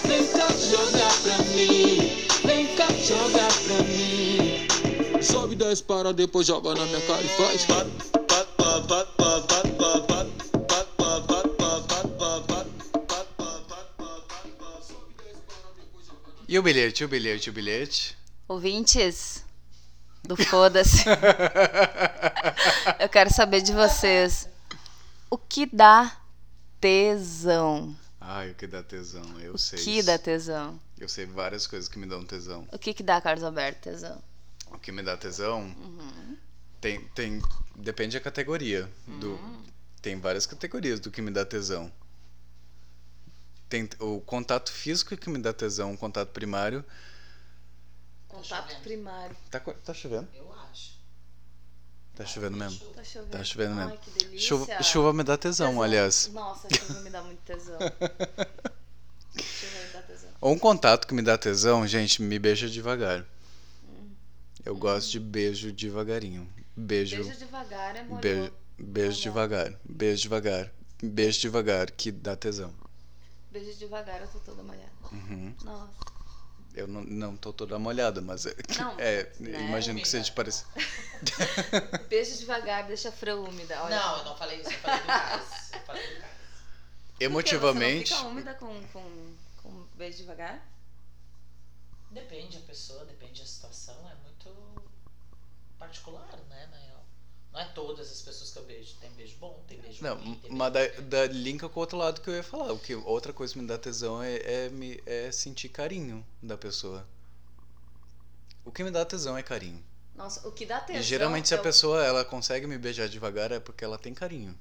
vem 0.04 0.26
cá 0.28 0.46
jogar 0.70 1.12
pra 1.22 1.38
mim, 1.46 2.12
vem 2.44 2.66
cá 2.76 2.86
jogar 3.02 3.48
pra 3.64 3.82
mim. 3.82 5.20
Sobe 5.20 5.56
10 5.56 5.80
para 5.80 6.12
depois 6.12 6.46
joga 6.46 6.76
na 6.76 6.86
minha 6.86 7.00
cara 7.00 7.22
e 7.22 7.28
faz. 7.28 7.66
E 16.48 16.58
o 16.58 16.62
bilhete, 16.62 17.04
o 17.04 17.08
bilhete, 17.08 17.50
o 17.50 17.52
bilhete? 17.52 18.16
Ouvintes 18.48 19.44
do 20.24 20.36
Foda-se, 20.36 21.04
eu 22.98 23.08
quero 23.08 23.32
saber 23.32 23.60
de 23.62 23.72
vocês. 23.72 24.48
O 25.30 25.36
que 25.36 25.66
dá 25.66 26.16
tesão? 26.80 27.94
Ai, 28.20 28.50
o 28.50 28.54
que 28.54 28.66
dá 28.66 28.82
tesão, 28.82 29.38
eu 29.40 29.54
O 29.54 29.58
sei. 29.58 29.78
que 29.78 30.02
dá 30.02 30.18
tesão? 30.18 30.80
Eu 30.98 31.08
sei 31.08 31.26
várias 31.26 31.66
coisas 31.66 31.88
que 31.88 31.98
me 31.98 32.06
dão 32.06 32.24
tesão. 32.24 32.66
O 32.72 32.78
que 32.78 32.92
que 32.94 33.02
dá, 33.02 33.20
Carlos 33.20 33.44
Alberto, 33.44 33.82
tesão? 33.82 34.22
O 34.70 34.78
que 34.78 34.90
me 34.90 35.02
dá 35.02 35.16
tesão 35.16 35.60
Uhum. 35.62 36.36
tem, 36.80 37.00
tem. 37.14 37.40
Depende 37.76 38.16
da 38.18 38.24
categoria. 38.24 38.90
Do, 39.06 39.32
Uhum. 39.32 39.62
Tem 40.02 40.18
várias 40.18 40.46
categorias 40.46 41.00
do 41.00 41.10
que 41.10 41.20
me 41.20 41.30
dá 41.30 41.44
tesão. 41.44 41.92
Tem 43.68 43.88
o 43.98 44.20
contato 44.20 44.72
físico 44.72 45.16
que 45.16 45.28
me 45.28 45.38
dá 45.38 45.52
tesão, 45.52 45.92
o 45.92 45.98
contato 45.98 46.30
primário. 46.30 46.84
Contato 48.26 48.68
chovendo. 48.68 48.82
primário. 48.82 49.36
Tá, 49.50 49.60
tá 49.60 49.92
chovendo? 49.94 50.28
Eu 50.34 50.52
acho. 50.70 50.98
Tá 52.14 52.24
chovendo 52.24 52.56
mesmo? 52.56 52.78
Tá 52.90 53.04
chovendo. 53.04 53.30
Tá 53.30 53.44
chovendo 53.44 53.74
mesmo. 53.74 53.90
Ai, 53.90 53.98
que 53.98 54.10
delícia. 54.10 54.48
Chuva, 54.48 54.82
chuva 54.82 55.12
me 55.12 55.22
dá 55.22 55.36
tesão, 55.36 55.68
Tesão. 55.68 55.82
aliás. 55.82 56.30
Nossa, 56.32 56.68
chuva 56.74 57.00
me 57.00 57.10
dá 57.10 57.22
muito 57.22 57.40
tesão. 57.42 57.78
chuva 59.38 59.80
me 59.86 59.92
dá 59.92 60.02
tesão. 60.02 60.30
Ou 60.40 60.54
um 60.54 60.58
contato 60.58 61.06
que 61.06 61.14
me 61.14 61.22
dá 61.22 61.36
tesão, 61.36 61.86
gente, 61.86 62.22
me 62.22 62.38
beija 62.38 62.68
devagar. 62.68 63.24
Eu 64.64 64.76
gosto 64.76 65.10
de 65.10 65.20
beijo 65.20 65.72
devagarinho. 65.72 66.48
Beijo. 66.76 67.16
Beijo 67.16 67.38
devagar 67.38 67.96
é. 67.96 68.02
Beijo, 68.04 68.52
beijo 68.78 69.20
devagar. 69.22 69.80
Beijo 69.84 70.22
devagar. 70.22 70.72
Beijo 71.02 71.40
devagar, 71.40 71.90
que 71.90 72.10
dá 72.10 72.34
tesão. 72.34 72.74
Beijo 73.50 73.78
devagar, 73.78 74.20
eu 74.20 74.28
tô 74.28 74.38
toda 74.40 74.62
molhada. 74.62 74.92
Uhum. 75.10 75.54
Nossa. 75.64 76.18
Eu 76.74 76.86
não, 76.86 77.02
não 77.02 77.36
tô 77.36 77.52
toda 77.52 77.78
molhada, 77.78 78.20
mas 78.20 78.46
é, 78.46 78.54
Não, 78.78 78.94
é, 78.98 79.32
né, 79.40 79.60
imagino 79.68 79.98
que 80.00 80.04
úmida. 80.04 80.06
seja 80.06 80.32
parecido. 80.32 80.68
Beijo 82.08 82.36
devagar, 82.38 82.86
deixa 82.86 83.08
a 83.08 83.12
Fran 83.12 83.36
úmida. 83.36 83.82
Olha. 83.82 83.96
Não, 83.96 84.18
eu 84.18 84.24
não 84.26 84.36
falei 84.36 84.60
isso, 84.60 84.70
eu 84.70 84.78
falei 84.78 85.00
do 85.00 85.06
Cais. 85.06 85.70
Eu 85.72 85.80
falei 85.80 86.14
do 86.14 86.20
Cais. 86.20 86.32
Emotivamente. 87.20 88.10
Você 88.10 88.14
não 88.14 88.20
fica 88.20 88.30
úmida 88.30 88.54
com, 88.54 88.82
com, 88.88 89.34
com 89.62 89.86
beijo 89.96 90.18
devagar? 90.18 90.62
Depende 92.10 92.56
a 92.58 92.60
pessoa, 92.60 93.04
depende 93.04 93.40
da 93.40 93.46
situação, 93.46 93.96
é 94.08 94.14
muito 94.22 94.82
particular, 95.78 96.28
né, 96.48 96.68
real. 96.72 96.87
Não 97.58 97.64
é 97.64 97.68
todas 97.74 98.08
as 98.08 98.22
pessoas 98.22 98.52
que 98.52 98.58
eu 98.60 98.64
beijo. 98.64 98.94
Tem 99.00 99.10
beijo 99.10 99.34
bom, 99.40 99.60
tem 99.66 99.80
beijo 99.80 100.00
Não, 100.04 100.14
ruim, 100.16 100.36
tem 100.36 100.52
mas 100.52 100.72
beijo 100.72 101.02
da, 101.02 101.26
da 101.26 101.32
linka 101.32 101.68
com 101.68 101.80
o 101.80 101.82
outro 101.82 101.98
lado 101.98 102.20
que 102.20 102.30
eu 102.30 102.34
ia 102.34 102.42
falar. 102.44 102.72
O 102.72 102.78
que 102.78 102.94
outra 102.94 103.32
coisa 103.32 103.52
que 103.52 103.58
me 103.60 103.66
dá 103.66 103.76
tesão 103.76 104.22
é, 104.22 104.36
é, 104.36 104.68
me, 104.68 105.02
é 105.04 105.32
sentir 105.32 105.68
carinho 105.68 106.24
da 106.40 106.56
pessoa. 106.56 107.04
O 108.64 108.70
que 108.70 108.84
me 108.84 108.92
dá 108.92 109.04
tesão 109.04 109.36
é 109.36 109.42
carinho. 109.42 109.82
Nossa, 110.14 110.46
o 110.46 110.52
que 110.52 110.64
dá 110.66 110.78
tesão. 110.80 111.00
e 111.00 111.02
geralmente 111.02 111.48
se 111.48 111.54
é 111.54 111.56
a 111.56 111.60
o- 111.60 111.62
pessoa 111.64 112.04
ela 112.04 112.24
consegue 112.24 112.66
me 112.68 112.78
beijar 112.78 113.08
devagar 113.08 113.50
é 113.50 113.58
porque 113.58 113.84
ela 113.84 113.98
tem 113.98 114.14
carinho. 114.14 114.56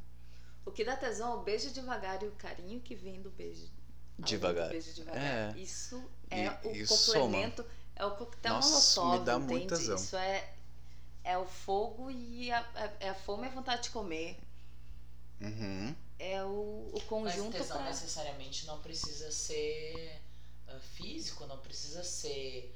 O 0.65 0.71
que 0.71 0.83
dá 0.83 0.95
tesão 0.97 1.33
é 1.33 1.35
o 1.35 1.43
beijo 1.43 1.69
devagar 1.71 2.21
e 2.23 2.25
o 2.27 2.31
carinho 2.31 2.79
que 2.79 2.95
vem 2.95 3.21
do 3.21 3.29
beijo. 3.29 3.61
além 3.61 3.71
do 4.17 4.25
Devagar. 4.25 4.69
Beijo 4.69 4.93
devagar. 4.93 5.21
É. 5.23 5.53
Isso 5.59 6.03
é 6.31 6.45
E- 6.45 6.49
o 6.67 6.75
e 6.75 6.87
complemento, 6.87 7.63
é 7.95 8.03
o 8.05 8.15
coquetel 8.15 8.53
Nossa, 8.53 8.99
molotov, 9.01 9.19
me 9.19 9.25
dá 9.25 9.37
muito 9.39 9.65
entende? 9.65 9.81
tesão. 9.81 9.95
Isso 9.95 10.15
é, 10.17 10.53
é 11.27 11.37
o 11.37 11.45
fogo 11.45 12.09
e 12.09 12.49
a, 12.51 12.59
a, 12.73 12.89
é 13.01 13.09
a 13.09 13.13
fome 13.13 13.43
e 13.43 13.47
a 13.47 13.53
vontade 13.53 13.83
de 13.83 13.89
comer. 13.89 14.37
Uhum. 15.41 15.93
É 16.17 16.41
o, 16.43 16.47
o 16.47 16.93
Mas 16.93 17.03
conjunto 17.03 17.51
tesão 17.51 17.77
pra... 17.77 17.87
necessariamente 17.87 18.65
não 18.65 18.79
precisa 18.79 19.29
ser 19.29 20.21
ah, 20.67 20.79
físico, 20.95 21.45
não 21.45 21.57
precisa 21.57 22.01
ser 22.03 22.73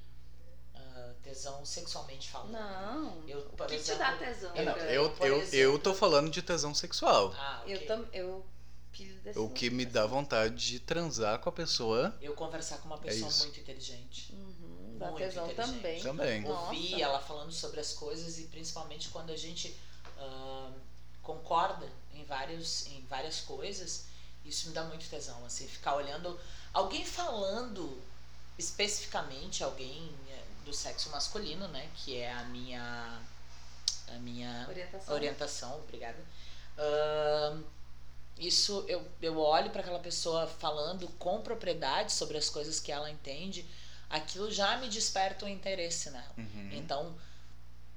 ah, 0.76 1.14
tesão 1.24 1.66
sexualmente 1.66 2.30
falando. 2.30 2.52
Não. 2.52 3.24
Eu, 3.28 3.40
o 3.40 3.44
por 3.56 3.68
que 3.68 3.76
exemplo, 3.76 4.04
te 4.04 4.10
dá 4.12 4.18
tesão? 4.18 4.52
É, 4.54 4.66
não, 4.66 4.78
eu, 4.78 5.16
eu, 5.22 5.44
eu 5.54 5.80
tô 5.80 5.94
falando 5.94 6.30
de 6.30 6.42
tesão 6.42 6.76
sexual. 6.76 7.34
Ah, 7.38 7.62
ok. 7.64 7.74
Eu 7.74 7.88
também. 7.88 8.10
Eu 8.14 8.46
O 9.38 9.50
que 9.50 9.70
me 9.70 9.86
dá 9.86 10.06
vontade 10.06 10.56
de 10.56 10.80
transar 10.80 11.40
com 11.40 11.48
a 11.48 11.52
pessoa 11.54 12.14
Eu 12.22 12.34
conversar 12.34 12.80
com 12.80 12.88
uma 12.88 12.98
pessoa 12.98 13.30
isso. 13.30 13.44
muito 13.44 13.60
inteligente. 13.62 14.34
Uhum, 14.34 14.51
dá 15.02 15.08
Muito 15.12 15.24
tesão 15.24 15.50
inteligente. 15.50 15.74
também. 15.76 16.02
também. 16.02 16.42
Nossa. 16.42 16.64
Ouvir 16.66 17.02
ela 17.02 17.20
falando 17.20 17.52
sobre 17.52 17.80
as 17.80 17.94
coisas 17.94 18.40
e 18.40 18.44
principalmente 18.44 19.10
quando 19.10 19.32
a 19.32 19.36
gente 19.36 19.76
ah, 20.18 20.72
concorda 21.24 21.88
em, 22.14 22.24
vários, 22.26 22.86
em 22.88 23.02
várias 23.10 23.42
coisas, 23.42 24.06
isso 24.46 24.68
me 24.70 24.74
dá 24.74 24.84
muito 24.84 25.10
tesão. 25.10 25.44
Assim, 25.46 25.68
ficar 25.68 25.96
olhando 25.96 26.40
alguém 26.74 27.06
falando 27.06 28.02
especificamente, 28.58 29.64
alguém 29.64 30.14
eh, 30.30 30.44
do 30.66 30.74
sexo 30.74 31.10
masculino, 31.10 31.68
né? 31.70 31.90
Que 31.96 32.18
é 32.18 32.32
a 32.32 32.44
minha. 32.46 33.22
A 34.08 34.20
minha 34.20 34.66
Orientação. 34.68 35.14
orientação, 35.16 35.76
obrigada. 35.80 36.20
Ahn, 36.78 37.64
isso 38.38 38.84
eu, 38.88 39.06
eu 39.22 39.38
olho 39.38 39.70
para 39.70 39.82
aquela 39.82 40.00
pessoa 40.00 40.48
falando 40.48 41.08
com 41.18 41.42
propriedade 41.42 42.12
sobre 42.12 42.38
as 42.38 42.50
coisas 42.50 42.80
que 42.80 42.92
ela 42.92 43.10
entende, 43.10 43.66
aquilo 44.12 44.52
já 44.52 44.78
me 44.78 44.88
desperta 44.90 45.46
um 45.46 45.50
interesse 45.50 46.10
nela. 46.10 46.32
Uhum. 46.38 46.70
Então, 46.74 47.16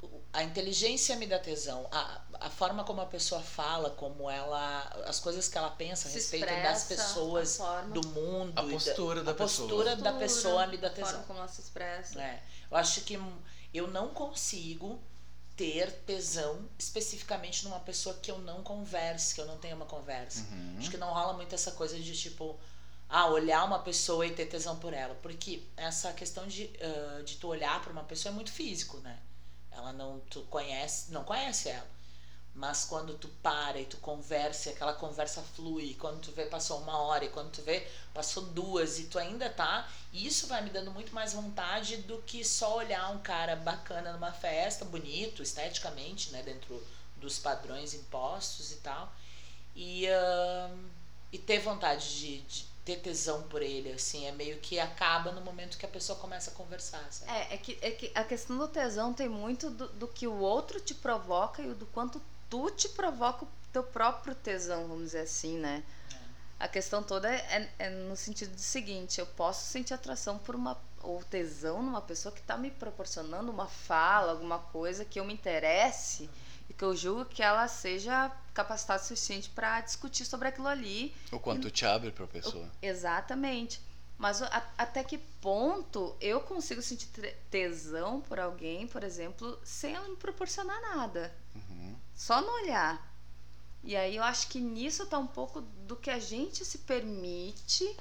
o- 0.03 0.21
a 0.33 0.43
inteligência 0.43 1.17
me 1.17 1.27
dá 1.27 1.39
tesão, 1.39 1.87
a, 1.91 2.21
a 2.41 2.51
forma 2.51 2.85
como 2.85 3.01
a 3.01 3.07
pessoa 3.07 3.41
fala, 3.41 3.91
como 3.91 4.29
ela, 4.31 4.81
as 5.07 5.19
coisas 5.21 5.49
que 5.49 5.57
ela 5.59 5.71
pensa 5.71 6.09
a 6.09 6.11
Se 6.11 6.17
respeito 6.19 6.45
expressa, 6.47 6.71
das 6.73 6.85
pessoas, 6.85 7.61
a 7.61 7.65
forma, 7.65 7.95
do 8.01 8.09
mundo, 8.09 8.53
A 8.59 8.63
e 8.63 8.67
da- 8.67 8.73
postura 8.73 9.23
da 9.25 9.31
a 9.31 9.35
pessoa. 9.35 9.69
postura 9.69 9.97
da 9.97 10.13
postura, 10.13 10.19
pessoa 10.19 10.67
me 10.67 10.77
dá 10.77 10.89
a 10.89 10.91
tesão. 10.91 11.11
forma 11.11 11.25
como 11.27 11.39
ela 11.39 11.49
se 11.49 11.61
expressa. 11.61 12.21
É, 12.23 12.43
eu 12.71 12.77
acho 12.77 13.01
que 13.03 13.19
eu 13.73 13.89
não 13.89 14.09
consigo 14.09 15.01
ter 15.57 15.91
tesão 16.05 16.69
especificamente 16.77 17.63
numa 17.65 17.79
pessoa 17.79 18.17
que 18.17 18.29
eu 18.31 18.39
não 18.39 18.63
converse, 18.65 19.35
que 19.37 19.41
eu 19.41 19.47
não 19.47 19.57
tenha 19.59 19.77
uma 19.77 19.87
conversa. 19.87 20.41
Uhum. 20.51 20.77
Acho 20.79 20.91
que 20.91 20.97
não 20.97 21.13
rola 21.13 21.33
muito 21.35 21.55
essa 21.55 21.71
coisa 21.73 21.97
de 21.99 22.13
tipo, 22.17 22.59
ah, 23.09 23.27
olhar 23.27 23.65
uma 23.65 23.79
pessoa 23.79 24.27
e 24.27 24.33
ter 24.33 24.47
tesão 24.47 24.79
por 24.79 24.93
ela. 24.93 25.15
Porque 25.17 25.63
essa 25.77 26.13
questão 26.13 26.47
de, 26.47 26.71
ah, 26.81 27.23
de 27.23 27.37
tu 27.37 27.49
olhar 27.49 27.81
para 27.83 27.93
uma 27.93 28.05
pessoa 28.05 28.33
é 28.33 28.35
muito 28.35 28.53
físico, 28.53 28.99
né? 28.99 29.19
Ela 29.71 29.93
não, 29.93 30.21
tu 30.31 30.43
conhece, 30.43 31.13
não 31.13 31.25
conhece 31.25 31.69
ela. 31.69 31.95
Mas 32.55 32.85
quando 32.85 33.19
tu 33.19 33.27
para 33.43 33.81
e 33.81 33.85
tu 33.85 33.97
conversa, 33.97 34.69
e 34.69 34.73
aquela 34.73 34.93
conversa 34.93 35.43
flui, 35.43 35.95
quando 35.99 36.21
tu 36.21 36.31
vê 36.31 36.47
passou 36.47 36.79
uma 36.79 36.99
hora, 36.99 37.25
e 37.25 37.29
quando 37.29 37.51
tu 37.51 37.63
vê 37.63 37.85
passou 38.15 38.45
duas, 38.45 39.01
e 39.01 39.07
tu 39.07 39.19
ainda 39.19 39.51
tá, 39.51 39.91
isso 40.13 40.47
vai 40.47 40.63
me 40.63 40.71
dando 40.71 40.93
muito 40.93 41.13
mais 41.13 41.33
vontade 41.33 41.97
do 41.99 42.23
que 42.23 42.45
só 42.45 42.77
olhar 42.77 43.11
um 43.11 43.19
cara 43.19 43.57
bacana 43.57 44.13
numa 44.13 44.33
festa, 44.33 44.85
bonito, 44.85 45.43
esteticamente, 45.43 46.31
né, 46.31 46.45
dentro 46.45 46.81
dos 47.17 47.41
padrões 47.41 47.93
impostos 47.93 48.71
e 48.71 48.77
tal, 48.77 49.13
e, 49.75 50.07
ahn, 50.07 50.89
e 51.33 51.39
ter 51.39 51.59
vontade 51.59 52.21
de, 52.21 52.41
de 52.43 52.74
ter 52.85 52.97
tesão 52.97 53.43
por 53.45 53.63
ele, 53.63 53.91
assim, 53.93 54.27
é 54.27 54.33
meio 54.33 54.59
que 54.59 54.79
acaba 54.79 55.33
no 55.33 55.41
momento 55.41 55.79
que 55.79 55.87
a 55.87 55.89
pessoa 55.89 56.19
começa 56.19 56.51
a 56.51 56.55
conversar, 56.55 57.05
sabe? 57.11 57.33
É, 57.33 57.55
é 57.55 57.57
que, 57.57 57.79
é 57.81 57.91
que 57.91 58.13
a 58.15 58.23
questão 58.23 58.59
do 58.59 58.69
tesão 58.69 59.13
tem 59.15 59.29
muito 59.29 59.71
do, 59.71 59.89
do 59.89 60.07
que 60.07 60.27
o 60.27 60.39
outro 60.39 60.79
te 60.79 60.95
provoca 60.95 61.63
e 61.63 61.73
do 61.73 61.87
quanto 61.87 62.21
tu 62.51 62.71
te 62.71 62.89
provoca 62.91 63.47
o 63.47 63.49
teu 63.73 63.83
próprio 63.83 64.35
tesão, 64.35 64.87
vamos 64.87 65.07
dizer 65.07 65.21
assim, 65.21 65.59
né? 65.59 65.83
A 66.61 66.69
questão 66.69 67.03
toda 67.03 67.29
é, 67.29 67.71
é 67.79 67.91
no 67.91 68.17
sentido 68.17 68.55
do 68.55 68.61
seguinte, 68.61 69.19
eu 69.19 69.27
posso 69.27 69.67
sentir 69.67 69.95
atração 69.95 70.39
por 70.39 70.55
uma 70.55 70.79
ou 71.03 71.23
tesão 71.25 71.83
numa 71.83 72.01
pessoa 72.01 72.33
que 72.33 72.41
está 72.41 72.57
me 72.57 72.71
proporcionando 72.71 73.51
uma 73.51 73.67
fala, 73.67 74.33
alguma 74.33 74.59
coisa 74.59 75.05
que 75.05 75.21
eu 75.21 75.25
me 75.25 75.35
interesse 75.35 76.25
e 76.25 76.31
que 76.77 76.85
eu 76.85 76.95
julgo 76.97 77.25
que 77.25 77.43
ela 77.43 77.67
seja 77.69 78.31
capacitada 78.53 79.03
o 79.03 79.07
suficiente 79.07 79.51
para 79.51 79.81
discutir 79.81 80.25
sobre 80.25 80.49
aquilo 80.49 80.69
ali 80.69 81.15
O 81.33 81.39
quanto 81.41 81.71
te 81.71 81.85
abre 81.85 82.11
pra 82.13 82.27
pessoa. 82.27 82.71
Exatamente. 82.81 83.81
Mas 84.17 84.41
a- 84.43 84.63
até 84.79 85.03
que 85.03 85.19
ponto 85.19 86.15
eu 86.21 86.41
consigo 86.41 86.81
sentir 86.81 87.09
tesão 87.51 88.21
por 88.21 88.39
alguém, 88.39 88.87
por 88.87 89.03
exemplo, 89.03 89.59
sem 89.65 89.95
ela 89.95 90.09
me 90.09 90.17
proporcionar 90.17 90.81
nada? 90.81 91.35
Uhum. 91.55 91.97
Só 92.15 92.41
no 92.41 92.49
olhar. 92.63 93.13
E 93.83 93.97
aí 93.97 94.17
eu 94.17 94.23
acho 94.23 94.49
que 94.49 94.61
nisso 94.61 95.05
tá 95.07 95.19
um 95.19 95.27
pouco 95.27 95.61
do 95.61 95.97
que 95.97 96.11
a 96.11 96.19
gente 96.19 96.65
se 96.65 96.79
permite 96.79 97.97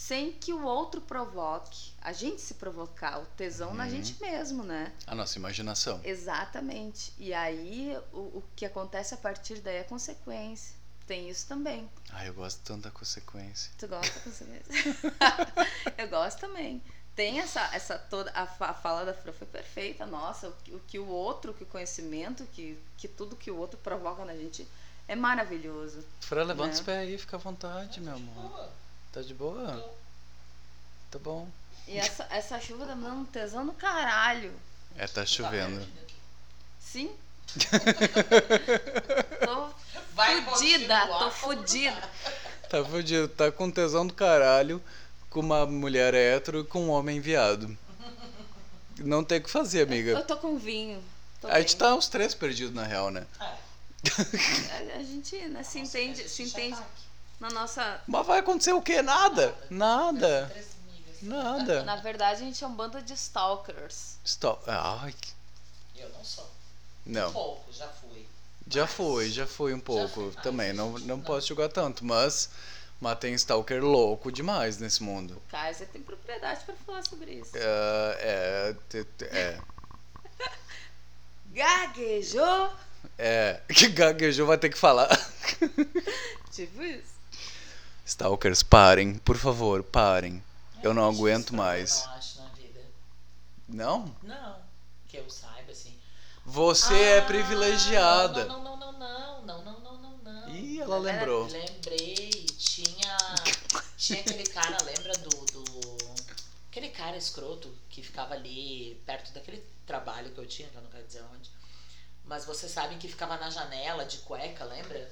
sem 0.00 0.30
que 0.30 0.52
o 0.52 0.62
outro 0.64 1.00
provoque. 1.00 1.92
A 2.00 2.12
gente 2.12 2.40
se 2.40 2.54
provocar, 2.54 3.18
o 3.18 3.26
tesão 3.36 3.74
na 3.74 3.82
Uhum. 3.82 3.90
gente 3.90 4.20
mesmo, 4.22 4.62
né? 4.62 4.92
A 5.08 5.12
nossa 5.14 5.36
imaginação. 5.40 6.00
Exatamente. 6.04 7.12
E 7.18 7.34
aí 7.34 7.98
o, 8.12 8.18
o 8.38 8.44
que 8.54 8.64
acontece 8.64 9.12
a 9.12 9.16
partir 9.16 9.56
daí 9.60 9.78
é 9.78 9.82
consequência. 9.82 10.76
Tem 11.04 11.28
isso 11.28 11.48
também. 11.48 11.90
Ai, 12.10 12.28
eu 12.28 12.34
gosto 12.34 12.60
tanto 12.62 12.82
da 12.82 12.92
consequência. 12.92 13.72
Tu 13.76 13.88
gosta 13.88 14.20
você 14.20 14.44
mesmo? 14.44 14.68
eu 15.98 16.08
gosto 16.08 16.38
também. 16.38 16.80
Tem 17.16 17.40
essa, 17.40 17.60
essa 17.74 17.98
toda. 17.98 18.30
A, 18.30 18.46
fa- 18.46 18.68
a 18.68 18.74
fala 18.74 19.04
da 19.04 19.12
Fran 19.12 19.32
foi 19.32 19.48
perfeita. 19.48 20.06
Nossa, 20.06 20.48
o, 20.48 20.52
que- 20.62 20.74
o 20.74 20.78
que 20.86 20.98
o 21.00 21.08
outro, 21.08 21.52
que 21.54 21.64
o 21.64 21.66
conhecimento, 21.66 22.44
que, 22.52 22.78
que 22.96 23.08
tudo 23.08 23.34
que 23.34 23.50
o 23.50 23.56
outro 23.56 23.78
provoca 23.80 24.24
na 24.24 24.36
gente 24.36 24.64
é 25.08 25.16
maravilhoso. 25.16 26.04
Fran, 26.20 26.44
levanta 26.44 26.68
Né? 26.68 26.74
os 26.74 26.80
pés 26.82 26.98
aí, 27.08 27.18
fica 27.18 27.36
à 27.36 27.40
vontade, 27.40 28.00
meu 28.00 28.14
amor. 28.14 28.70
Tá 29.18 29.22
de 29.22 29.34
boa? 29.34 29.92
Tá 31.10 31.18
bom. 31.18 31.48
E 31.88 31.98
essa, 31.98 32.24
essa 32.30 32.60
chuva 32.60 32.86
tá 32.86 32.94
me 32.94 33.02
dando 33.02 33.22
um 33.22 33.24
tesão 33.24 33.64
no 33.64 33.72
caralho. 33.72 34.52
É, 34.96 35.08
tá 35.08 35.26
chovendo. 35.26 35.84
Sim? 36.78 37.10
tô 39.44 39.70
Vai 40.14 40.40
fudida, 40.44 41.04
tô 41.08 41.30
fudida. 41.32 42.08
Tá 42.70 42.84
fudido, 42.84 43.26
tá 43.26 43.50
com 43.50 43.68
tesão 43.72 44.06
do 44.06 44.14
caralho, 44.14 44.80
com 45.28 45.40
uma 45.40 45.66
mulher 45.66 46.14
hétero 46.14 46.60
e 46.60 46.64
com 46.64 46.84
um 46.84 46.90
homem 46.90 47.18
viado. 47.20 47.76
Não 49.00 49.24
tem 49.24 49.38
o 49.38 49.42
que 49.42 49.50
fazer, 49.50 49.82
amiga. 49.82 50.12
Eu 50.12 50.24
tô 50.24 50.36
com 50.36 50.56
vinho. 50.56 51.02
Tô 51.40 51.48
A 51.48 51.58
gente 51.58 51.70
bem. 51.70 51.78
tá 51.78 51.92
uns 51.96 52.06
três 52.06 52.36
perdidos 52.36 52.72
na 52.72 52.84
real, 52.84 53.10
né? 53.10 53.26
É, 53.40 54.94
A, 54.94 54.98
a 54.98 55.02
gente 55.02 55.36
né, 55.48 55.64
se 55.64 55.80
nossa, 55.80 55.98
entende, 55.98 56.22
a 56.22 56.28
se 56.28 56.44
gente 56.44 56.50
entende 56.52 56.76
tá 56.76 56.82
aqui. 56.82 57.07
Na 57.40 57.48
nossa. 57.50 58.00
Mas 58.06 58.26
vai 58.26 58.38
acontecer 58.40 58.72
o 58.72 58.82
quê? 58.82 59.00
Nada. 59.02 59.54
Nada. 59.70 60.52
Nada. 61.22 61.82
Na 61.84 61.96
verdade, 61.96 62.42
a 62.42 62.44
gente 62.44 62.62
é 62.62 62.66
um 62.66 62.74
bando 62.74 63.00
de 63.02 63.12
stalkers. 63.14 64.16
Stop. 64.24 64.62
Ai, 64.68 65.14
Eu 65.96 66.08
não 66.10 66.24
sou. 66.24 66.48
não. 67.04 67.32
Pouco, 67.32 67.72
já 67.72 67.88
fui. 67.88 68.26
Já 68.70 68.86
foi, 68.86 69.30
já 69.30 69.46
foi 69.46 69.72
um 69.74 69.80
pouco 69.80 70.30
fui 70.30 70.42
também. 70.42 70.72
Não, 70.72 70.92
não 71.00 71.20
posso 71.20 71.48
julgar 71.48 71.68
tanto, 71.70 72.04
mas, 72.04 72.50
mas 73.00 73.18
tem 73.18 73.32
stalker 73.34 73.82
louco 73.82 74.30
demais 74.30 74.78
nesse 74.78 75.02
mundo. 75.02 75.40
Kaiser 75.50 75.88
tem 75.88 76.02
propriedade 76.02 76.64
pra 76.64 76.74
falar 76.86 77.02
sobre 77.02 77.32
isso. 77.32 77.50
É, 77.54 78.18
é, 78.20 78.76
te- 78.88 79.24
é, 79.24 79.58
Gaguejou? 81.52 82.70
é. 83.18 83.60
Que 83.74 83.88
gaguejou 83.88 84.46
vai 84.46 84.58
ter 84.58 84.68
que 84.68 84.78
falar. 84.78 85.08
Tipo 86.52 86.82
isso. 86.82 87.17
Stalkers, 88.12 88.62
parem, 88.62 89.18
por 89.18 89.36
favor, 89.36 89.82
parem. 89.82 90.42
Eu 90.82 90.94
não 90.94 91.10
É, 91.10 91.14
aguento 91.14 91.54
mais. 91.54 92.00
Eu 92.00 92.06
não 92.08 92.14
acho 92.14 92.40
na 92.42 92.48
vida. 92.50 92.80
Não? 93.68 94.16
Não. 94.22 94.56
Que 95.06 95.18
eu 95.18 95.28
saiba, 95.28 95.70
assim. 95.72 95.94
Você 96.44 96.94
é 96.94 97.18
Ah, 97.18 97.22
privilegiada. 97.26 98.46
Não, 98.46 98.62
não, 98.62 98.76
não, 98.78 98.92
não, 98.92 99.42
não, 99.44 99.62
não, 99.62 99.80
não, 99.80 99.98
não, 99.98 100.18
não. 100.18 100.48
Ih, 100.48 100.80
ela 100.80 100.98
lembrou. 100.98 101.46
Lembrei, 101.48 102.30
tinha. 102.56 103.16
Tinha 103.98 104.20
aquele 104.20 104.44
cara, 104.44 104.78
lembra 104.84 105.12
do, 105.18 105.28
do. 105.28 105.98
Aquele 106.70 106.88
cara 106.88 107.16
escroto 107.16 107.70
que 107.90 108.02
ficava 108.02 108.32
ali 108.32 108.98
perto 109.04 109.32
daquele 109.34 109.62
trabalho 109.86 110.30
que 110.30 110.38
eu 110.38 110.46
tinha, 110.46 110.68
que 110.68 110.76
eu 110.76 110.82
não 110.82 110.90
quero 110.90 111.06
dizer 111.06 111.22
onde. 111.34 111.50
Mas 112.24 112.46
vocês 112.46 112.72
sabem 112.72 112.98
que 112.98 113.08
ficava 113.08 113.36
na 113.36 113.50
janela 113.50 114.06
de 114.06 114.18
cueca, 114.18 114.64
lembra? 114.64 115.10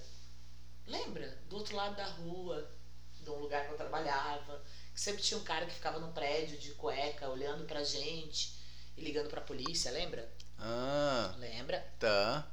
Lembra? 0.87 1.37
Do 1.51 1.57
outro 1.57 1.75
lado 1.77 1.97
da 1.97 2.07
rua, 2.07 2.71
de 3.27 3.31
um 3.31 3.41
lugar 3.41 3.67
que 3.67 3.73
eu 3.73 3.77
trabalhava. 3.77 4.63
Que 4.95 5.01
sempre 5.01 5.23
tinha 5.23 5.39
um 5.39 5.45
cara 5.45 5.67
que 5.67 5.75
ficava 5.75 5.99
no 5.99 6.13
prédio 6.13 6.57
de 6.59 6.71
cueca, 6.73 7.29
olhando 7.29 7.65
pra 7.67 7.83
gente 7.85 8.55
e 8.97 9.03
ligando 9.03 9.29
pra 9.29 9.41
polícia, 9.41 9.91
lembra? 9.91 10.31
Ah, 10.59 11.35
Lembra? 11.39 11.85
tá. 11.99 12.47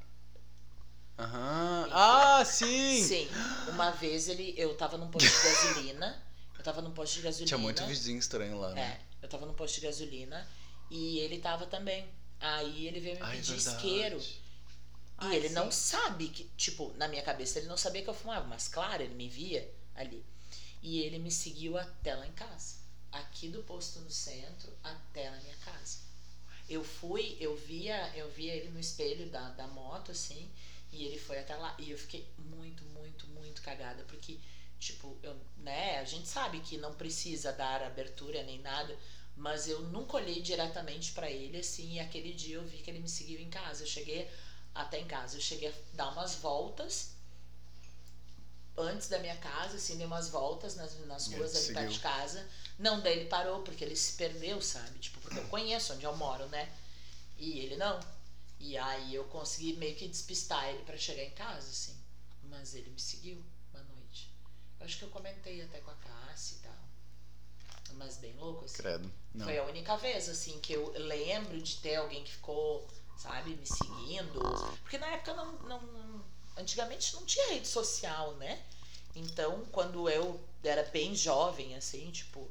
Aham. 1.17 1.87
Ah, 1.91 2.43
sim! 2.43 3.03
Sim. 3.07 3.27
Uma 3.71 3.91
vez 3.91 4.27
ele, 4.27 4.53
eu 4.57 4.75
tava 4.75 4.97
num 4.97 5.09
posto 5.09 5.27
de 5.27 5.47
gasolina. 5.47 6.21
Eu 6.57 6.63
tava 6.63 6.81
num 6.81 6.91
posto 6.91 7.15
de 7.15 7.21
gasolina. 7.21 7.47
Tinha 7.47 7.57
muito 7.57 7.83
vizinho 7.85 8.17
estranho 8.19 8.59
lá, 8.59 8.71
É, 8.71 8.75
né? 8.75 8.99
eu 9.21 9.29
tava 9.29 9.45
num 9.45 9.53
posto 9.53 9.75
de 9.75 9.81
gasolina 9.81 10.47
e 10.89 11.19
ele 11.19 11.37
tava 11.39 11.65
também. 11.67 12.07
Aí 12.39 12.87
ele 12.87 12.99
veio 12.99 13.15
me 13.15 13.21
Ai, 13.23 13.37
pedir 13.37 13.55
verdade. 13.55 13.77
isqueiro. 13.77 14.19
E 15.21 15.25
Ai, 15.25 15.35
ele 15.37 15.49
não 15.49 15.71
sim. 15.71 15.71
sabe 15.71 16.27
que, 16.29 16.43
tipo, 16.57 16.91
na 16.97 17.07
minha 17.07 17.21
cabeça 17.21 17.59
ele 17.59 17.67
não 17.67 17.77
sabia 17.77 18.01
que 18.03 18.09
eu 18.09 18.13
fumava, 18.13 18.45
mas 18.47 18.67
claro, 18.67 19.03
ele 19.03 19.13
me 19.15 19.29
via 19.29 19.69
ali. 19.95 20.25
E 20.83 20.99
ele 20.99 21.17
me 21.17 21.31
seguiu 21.31 21.77
até 21.77 22.13
lá 22.15 22.27
em 22.27 22.33
casa. 22.33 22.75
Aqui 23.11 23.49
do 23.49 23.63
posto 23.63 23.99
no 24.01 24.11
centro 24.11 24.71
até 24.83 25.31
na 25.31 25.37
minha 25.39 25.55
casa. 25.57 25.99
Eu 26.69 26.83
fui, 26.83 27.37
eu 27.39 27.55
via, 27.55 28.15
eu 28.17 28.29
via 28.31 28.53
ele 28.53 28.69
no 28.69 28.79
espelho 28.79 29.29
da, 29.29 29.49
da 29.51 29.67
moto, 29.67 30.11
assim, 30.11 30.49
e 30.91 31.05
ele 31.05 31.17
foi 31.17 31.39
até 31.39 31.55
lá. 31.55 31.75
E 31.79 31.91
eu 31.91 31.97
fiquei 31.97 32.27
muito, 32.37 32.83
muito, 32.85 33.27
muito 33.27 33.61
cagada, 33.61 34.03
porque, 34.05 34.39
tipo, 34.79 35.17
eu, 35.23 35.35
né, 35.57 35.99
a 35.99 36.05
gente 36.05 36.27
sabe 36.27 36.59
que 36.59 36.77
não 36.77 36.93
precisa 36.95 37.51
dar 37.53 37.81
abertura 37.83 38.43
nem 38.43 38.59
nada, 38.59 38.97
mas 39.35 39.67
eu 39.67 39.81
nunca 39.83 40.17
olhei 40.17 40.41
diretamente 40.41 41.13
pra 41.13 41.29
ele, 41.31 41.57
assim, 41.59 41.93
e 41.95 41.99
aquele 41.99 42.33
dia 42.33 42.55
eu 42.57 42.65
vi 42.65 42.77
que 42.81 42.89
ele 42.91 42.99
me 42.99 43.09
seguiu 43.09 43.39
em 43.39 43.49
casa. 43.49 43.83
Eu 43.83 43.87
cheguei 43.87 44.29
até 44.75 44.99
em 44.99 45.07
casa, 45.07 45.37
eu 45.37 45.41
cheguei 45.41 45.69
a 45.69 45.73
dar 45.93 46.09
umas 46.11 46.35
voltas 46.35 47.12
antes 48.77 49.07
da 49.07 49.19
minha 49.19 49.35
casa, 49.37 49.75
assim, 49.77 49.97
dei 49.97 50.05
umas 50.05 50.29
voltas 50.29 50.75
nas, 50.75 50.97
nas 51.05 51.27
ruas 51.27 51.55
ali 51.55 51.73
perto 51.73 51.91
de 51.93 51.99
casa. 51.99 52.47
Não, 52.79 53.01
daí 53.01 53.19
ele 53.19 53.29
parou, 53.29 53.61
porque 53.61 53.83
ele 53.83 53.95
se 53.95 54.13
perdeu, 54.13 54.61
sabe? 54.61 54.97
Tipo, 54.99 55.19
porque 55.21 55.39
eu 55.39 55.47
conheço 55.47 55.93
onde 55.93 56.05
eu 56.05 56.15
moro, 56.17 56.45
né? 56.47 56.71
E 57.37 57.59
ele 57.59 57.75
não. 57.77 57.99
E 58.59 58.77
aí 58.77 59.13
eu 59.13 59.25
consegui 59.25 59.73
meio 59.73 59.95
que 59.95 60.07
despistar 60.07 60.67
ele 60.69 60.83
pra 60.83 60.97
chegar 60.97 61.23
em 61.23 61.31
casa, 61.31 61.67
assim. 61.69 61.95
Mas 62.43 62.73
ele 62.73 62.89
me 62.89 62.99
seguiu 62.99 63.43
uma 63.73 63.83
noite. 63.83 64.31
Eu 64.79 64.85
acho 64.85 64.97
que 64.97 65.03
eu 65.05 65.09
comentei 65.09 65.61
até 65.61 65.79
com 65.79 65.91
a 65.91 65.95
Cássia 65.95 66.55
e 66.55 66.59
tal. 66.59 66.73
Mas 67.95 68.17
bem 68.17 68.33
louco, 68.37 68.65
assim. 68.65 68.77
Credo. 68.77 69.11
Não. 69.33 69.45
Foi 69.45 69.57
a 69.57 69.63
única 69.65 69.95
vez, 69.97 70.27
assim, 70.29 70.59
que 70.59 70.73
eu 70.73 70.93
lembro 70.97 71.61
de 71.61 71.77
ter 71.77 71.95
alguém 71.95 72.23
que 72.23 72.31
ficou, 72.31 72.87
sabe, 73.17 73.55
me 73.55 73.65
seguindo. 73.67 74.39
Porque 74.81 74.97
na 74.97 75.07
época 75.07 75.33
não. 75.35 75.51
não, 75.63 75.81
não- 75.81 76.12
antigamente 76.57 77.13
não 77.15 77.25
tinha 77.25 77.53
rede 77.53 77.67
social, 77.67 78.33
né? 78.35 78.61
Então, 79.15 79.63
quando 79.71 80.09
eu 80.09 80.39
era 80.63 80.83
bem 80.83 81.15
jovem, 81.15 81.75
assim, 81.75 82.09
tipo, 82.11 82.49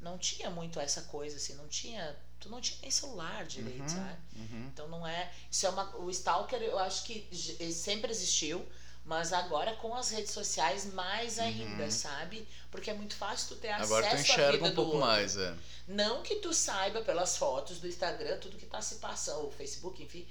não 0.00 0.18
tinha 0.18 0.50
muito 0.50 0.80
essa 0.80 1.02
coisa, 1.02 1.36
assim, 1.36 1.54
não 1.54 1.68
tinha. 1.68 2.16
Tu 2.40 2.48
não 2.48 2.60
tinha 2.60 2.78
nem 2.80 2.90
celular 2.90 3.44
direito, 3.44 3.82
Uhum, 3.82 3.88
sabe? 3.88 4.16
uhum. 4.36 4.70
Então 4.72 4.88
não 4.88 5.06
é. 5.06 5.30
Isso 5.50 5.66
é 5.66 5.68
uma. 5.68 5.94
O 5.96 6.10
Stalker 6.10 6.60
eu 6.62 6.78
acho 6.78 7.04
que 7.04 7.28
sempre 7.72 8.10
existiu, 8.10 8.66
mas 9.04 9.32
agora 9.32 9.76
com 9.76 9.94
as 9.94 10.08
redes 10.10 10.32
sociais 10.32 10.86
mais 10.92 11.38
ainda, 11.38 11.90
sabe? 11.90 12.48
Porque 12.70 12.90
é 12.90 12.94
muito 12.94 13.14
fácil 13.14 13.48
tu 13.48 13.56
ter 13.56 13.68
acesso 13.70 13.92
Uhum. 13.92 13.98
Agora 13.98 14.24
tu 14.24 14.32
à 14.32 14.50
vida 14.52 14.68
um 14.68 14.74
pouco 14.74 14.92
outro. 14.92 15.06
mais, 15.06 15.36
é. 15.36 15.54
Não 15.86 16.22
que 16.22 16.36
tu 16.36 16.52
saiba 16.54 17.02
pelas 17.02 17.36
fotos 17.36 17.78
do 17.78 17.86
Instagram 17.86 18.38
tudo 18.38 18.56
que 18.56 18.66
tá 18.66 18.80
se 18.80 18.96
passando, 18.96 19.46
o 19.48 19.52
Facebook, 19.52 20.02
enfim, 20.02 20.26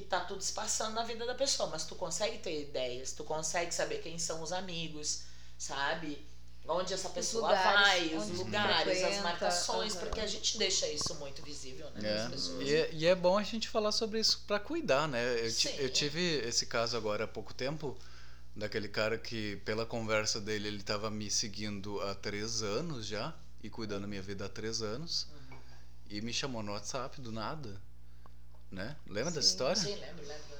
que 0.00 0.08
tá 0.08 0.20
tudo 0.20 0.42
se 0.42 0.52
passando 0.52 0.94
na 0.94 1.04
vida 1.04 1.24
da 1.26 1.34
pessoa, 1.34 1.68
mas 1.70 1.84
tu 1.84 1.94
consegue 1.94 2.38
ter 2.38 2.62
ideias, 2.62 3.12
tu 3.12 3.24
consegue 3.24 3.72
saber 3.74 3.98
quem 4.02 4.18
são 4.18 4.42
os 4.42 4.52
amigos, 4.52 5.22
sabe? 5.58 6.26
Onde 6.70 6.92
essa 6.92 7.08
pessoa 7.08 7.48
lugares, 7.48 8.10
vai, 8.10 8.16
os 8.18 8.28
lugares, 8.28 9.02
as 9.02 9.22
marcações, 9.22 9.94
aham. 9.94 10.00
porque 10.04 10.20
a 10.20 10.26
gente 10.26 10.58
deixa 10.58 10.86
isso 10.88 11.14
muito 11.14 11.42
visível, 11.42 11.88
né, 11.92 12.00
É. 12.10 12.14
nas 12.22 12.30
pessoas. 12.30 12.68
E, 12.68 12.74
é- 12.74 12.90
e 12.92 13.06
é 13.06 13.14
bom 13.14 13.38
a 13.38 13.42
gente 13.42 13.68
falar 13.70 13.90
sobre 13.90 14.20
isso 14.20 14.42
pra 14.46 14.60
cuidar, 14.60 15.08
né? 15.08 15.22
Eu, 15.40 15.50
eu 15.78 15.90
tive 15.90 16.20
esse 16.46 16.66
caso 16.66 16.94
agora 16.96 17.24
há 17.24 17.28
pouco 17.28 17.54
tempo, 17.54 17.96
daquele 18.54 18.88
cara 18.88 19.16
que, 19.16 19.56
pela 19.64 19.86
conversa 19.86 20.40
dele, 20.40 20.68
ele 20.68 20.82
tava 20.82 21.10
me 21.10 21.30
seguindo 21.30 22.00
há 22.02 22.14
três 22.14 22.62
anos 22.62 23.06
já, 23.06 23.34
e 23.62 23.70
cuidando 23.70 24.02
da 24.02 24.06
minha 24.08 24.20
vida 24.22 24.44
há 24.44 24.48
três 24.48 24.82
anos, 24.82 25.26
Uhum. 25.50 25.56
e 26.10 26.20
me 26.20 26.32
chamou 26.34 26.62
no 26.62 26.72
WhatsApp 26.72 27.18
do 27.20 27.32
nada, 27.32 27.80
né? 28.70 28.96
Lembra 29.06 29.30
dessa 29.32 29.48
história? 29.48 29.76
Sim, 29.80 29.94
lembro, 29.96 30.26
lembro. 30.26 30.58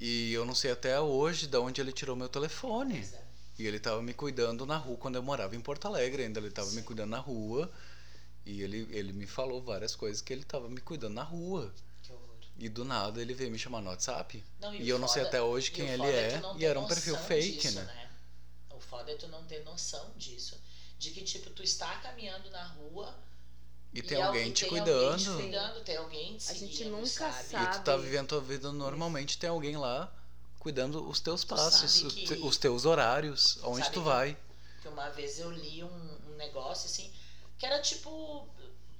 E 0.00 0.32
eu 0.32 0.44
não 0.44 0.54
sei 0.54 0.70
até 0.70 1.00
hoje 1.00 1.46
de 1.46 1.56
onde 1.56 1.80
ele 1.80 1.92
tirou 1.92 2.14
meu 2.14 2.28
telefone. 2.28 2.98
É. 3.14 3.22
E 3.58 3.66
ele 3.66 3.80
tava 3.80 4.00
me 4.00 4.14
cuidando 4.14 4.64
na 4.64 4.76
rua 4.76 4.96
quando 4.96 5.16
eu 5.16 5.22
morava 5.22 5.56
em 5.56 5.60
Porto 5.60 5.86
Alegre 5.86 6.22
ainda. 6.22 6.38
Ele 6.38 6.50
tava 6.50 6.70
me 6.70 6.82
cuidando 6.82 7.10
na 7.10 7.18
rua. 7.18 7.70
E 8.46 8.62
ele, 8.62 8.88
ele 8.90 9.12
me 9.12 9.26
falou 9.26 9.60
várias 9.60 9.96
coisas 9.96 10.22
que 10.22 10.32
ele 10.32 10.44
tava 10.44 10.68
me 10.68 10.80
cuidando 10.80 11.14
na 11.14 11.24
rua. 11.24 11.74
Que 12.02 12.12
horror. 12.12 12.36
E 12.56 12.68
do 12.68 12.84
nada 12.84 13.20
ele 13.20 13.34
veio 13.34 13.50
me 13.50 13.58
chamar 13.58 13.80
no 13.82 13.90
WhatsApp. 13.90 14.42
Não, 14.60 14.72
E, 14.74 14.84
o 14.84 14.86
eu 14.86 14.98
não 14.98 15.08
sei 15.08 15.22
foda- 15.24 15.28
até 15.28 15.42
hoje 15.42 15.68
e 15.68 15.70
quem 15.72 15.88
ele 15.88 15.98
foda 15.98 16.10
é. 16.12 16.40
não 16.40 16.58
e 16.58 16.64
era 16.64 16.78
um 16.78 16.86
perfil 16.86 17.16
fake, 17.16 17.58
disso, 17.58 17.74
né? 17.80 18.10
O 18.70 18.78
foda 18.80 19.10
é 19.10 19.16
tu 19.16 19.26
não 19.28 19.42
ter 19.44 19.64
noção 19.64 20.12
disso. 20.16 20.56
De 20.98 21.10
que, 21.10 21.22
tipo, 21.24 21.50
tu 21.50 21.62
está 21.62 21.96
caminhando 21.98 22.48
na 22.50 22.64
rua 22.68 23.14
E 23.92 24.02
tem 24.02 24.18
al- 24.18 24.28
alguém 24.28 24.52
te 24.52 24.60
tem 24.60 24.68
cuidando. 24.68 25.12
Alguém 25.12 25.36
te 25.36 25.42
cuidando, 25.42 25.80
tem 25.84 25.96
alguém 25.96 26.36
te 26.36 26.50
A 26.50 26.54
gente 26.54 26.84
nunca 26.86 27.06
sabe? 27.08 27.44
sabe. 27.48 27.64
E 27.64 27.78
tu 27.78 27.84
tá 27.84 27.96
vivendo 27.96 28.28
tua 28.28 28.40
vida 28.40 28.70
normalmente, 28.70 29.38
tem 29.38 29.48
alguém 29.50 29.76
lá 29.76 30.12
cuidando 30.58 31.08
os 31.08 31.20
teus 31.20 31.44
passos, 31.44 31.90
sabe 31.90 32.06
o 32.06 32.10
que- 32.10 32.34
os 32.46 32.56
teus 32.58 32.84
horários, 32.84 33.58
onde 33.62 33.78
Sabe 33.84 33.94
tu 33.94 34.00
que- 34.00 34.06
vai. 34.06 34.36
Que 34.82 34.88
uma 34.88 35.08
vez 35.10 35.38
eu 35.40 35.50
li 35.50 35.82
um, 35.82 36.18
um 36.28 36.36
negócio 36.36 36.86
assim, 36.86 37.10
que 37.58 37.64
era 37.66 37.80
tipo 37.80 38.46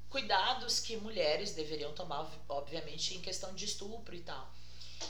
cuidados 0.09 0.81
que 0.81 0.97
mulheres 0.97 1.53
deveriam 1.53 1.93
tomar, 1.93 2.23
ob- 2.23 2.33
obviamente, 2.49 3.15
em 3.15 3.21
questão 3.21 3.55
de 3.55 3.67
estupro 3.67 4.15
e 4.15 4.21
tal. 4.21 4.51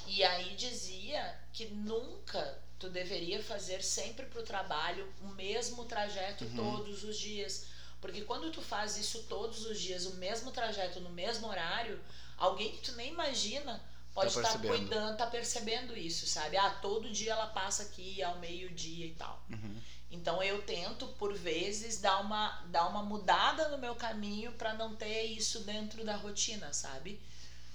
E 0.07 0.23
aí 0.25 0.55
dizia 0.57 1.39
que 1.53 1.67
nunca 1.67 2.59
tu 2.79 2.91
deveria 2.91 3.43
fazer 3.43 3.83
sempre 3.83 4.27
pro 4.27 4.43
trabalho 4.43 5.11
o 5.23 5.29
mesmo 5.29 5.85
trajeto 5.85 6.45
Uhum. 6.45 6.57
todos 6.57 7.05
os 7.05 7.17
dias. 7.19 7.67
Porque 8.01 8.23
quando 8.23 8.51
tu 8.53 8.63
faz 8.63 8.97
isso 8.97 9.25
todos 9.25 9.67
os 9.67 9.81
dias, 9.81 10.07
o 10.07 10.15
mesmo 10.15 10.53
trajeto 10.53 11.01
no 11.01 11.11
mesmo 11.11 11.49
horário, 11.49 12.01
alguém 12.37 12.73
que 12.73 12.83
tu 12.83 12.93
nem 12.93 13.11
imagina 13.11 13.83
pode 14.15 14.35
Tá 14.35 14.43
estar 14.43 14.59
cuidando, 14.59 15.17
tá 15.17 15.27
percebendo 15.27 15.97
isso, 15.97 16.27
sabe? 16.27 16.57
Ah, 16.57 16.71
todo 16.71 17.11
dia 17.11 17.33
ela 17.33 17.47
passa 17.49 17.85
aqui 17.85 18.23
ao 18.23 18.39
meio-dia 18.39 19.07
e 19.07 19.15
tal. 19.15 19.45
Uhum. 19.51 19.81
Então 20.11 20.43
eu 20.43 20.63
tento, 20.63 21.07
por 21.19 21.35
vezes, 21.35 22.01
dar 22.01 22.21
uma, 22.21 22.63
dar 22.67 22.89
uma 22.89 23.03
mudada 23.03 23.69
no 23.69 23.79
meu 23.79 23.95
caminho 23.95 24.53
para 24.53 24.75
não 24.75 24.95
ter 24.97 25.25
isso 25.25 25.61
dentro 25.61 26.05
da 26.05 26.17
rotina, 26.17 26.73
sabe? 26.73 27.21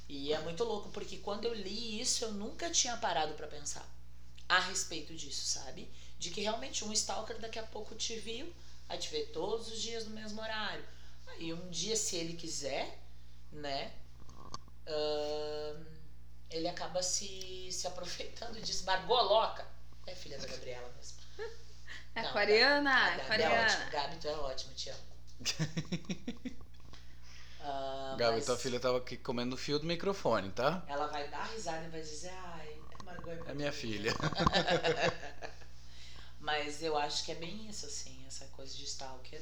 E 0.10 0.34
é 0.34 0.40
muito 0.40 0.64
louco, 0.64 0.90
porque 0.90 1.18
quando 1.18 1.46
eu 1.46 1.54
li 1.54 2.02
isso, 2.02 2.26
eu 2.26 2.32
nunca 2.34 2.70
tinha 2.70 2.98
parado 2.98 3.34
para 3.36 3.48
pensar 3.48 3.88
a 4.50 4.60
respeito 4.60 5.14
disso, 5.16 5.46
sabe? 5.46 5.90
De 6.20 6.30
que 6.30 6.42
realmente 6.42 6.84
um 6.84 6.92
stalker 6.92 7.40
daqui 7.40 7.60
a 7.60 7.64
pouco 7.64 7.96
te 7.96 8.18
viu, 8.18 8.54
vai 8.94 8.98
te 9.00 9.10
ver 9.10 9.32
todos 9.32 9.72
os 9.72 9.82
dias 9.82 10.06
no 10.06 10.12
mesmo 10.12 10.42
horário. 10.42 10.84
Aí 11.28 11.54
um 11.54 11.70
dia, 11.70 11.96
se 11.96 12.16
ele 12.16 12.34
quiser, 12.34 13.00
né? 13.52 13.94
ahn, 14.88 15.86
ele 16.50 16.68
acaba 16.68 17.02
se, 17.02 17.72
se 17.72 17.88
aproveitando 17.88 18.62
disso. 18.62 18.86
Margot 18.86 19.22
louca. 19.22 19.66
É 20.06 20.14
filha 20.16 20.38
da 20.38 20.48
Gabriela 20.48 20.92
mesmo. 20.96 21.18
É 22.16 22.22
Não, 22.22 22.30
aquariana, 22.30 22.92
A 22.92 23.10
Gabi 23.18 23.42
é 23.42 23.44
aquariana. 23.48 23.48
ótimo. 23.48 23.90
Gabi, 23.90 24.18
tu 24.18 24.28
é 24.28 24.38
ótimo, 24.38 24.74
te 24.76 24.90
amo. 24.92 25.04
Ah, 27.60 28.16
Gabi, 28.18 28.28
mas 28.28 28.46
tua 28.46 28.58
filha 28.58 28.80
tava 28.80 28.98
aqui 28.98 29.18
comendo 29.18 29.56
o 29.56 29.58
fio 29.58 29.80
do 29.80 29.86
microfone, 29.86 30.52
tá? 30.52 30.84
Ela 30.88 31.08
vai 31.08 31.30
dar 31.30 31.44
risada 31.46 31.86
e 31.86 31.90
vai 31.90 32.02
dizer, 32.02 32.34
ai, 32.34 32.82
Margot 33.04 33.32
é, 33.32 33.36
É 33.46 33.54
minha 33.54 33.70
linda." 33.70 33.72
filha. 33.72 34.14
Mas 36.40 36.84
eu 36.84 36.98
acho 36.98 37.24
que 37.24 37.32
é 37.32 37.36
bem 37.36 37.70
isso, 37.70 37.86
assim, 37.86 38.23
essa 38.34 38.46
coisa 38.48 38.74
de 38.76 38.84
stalker. 38.86 39.42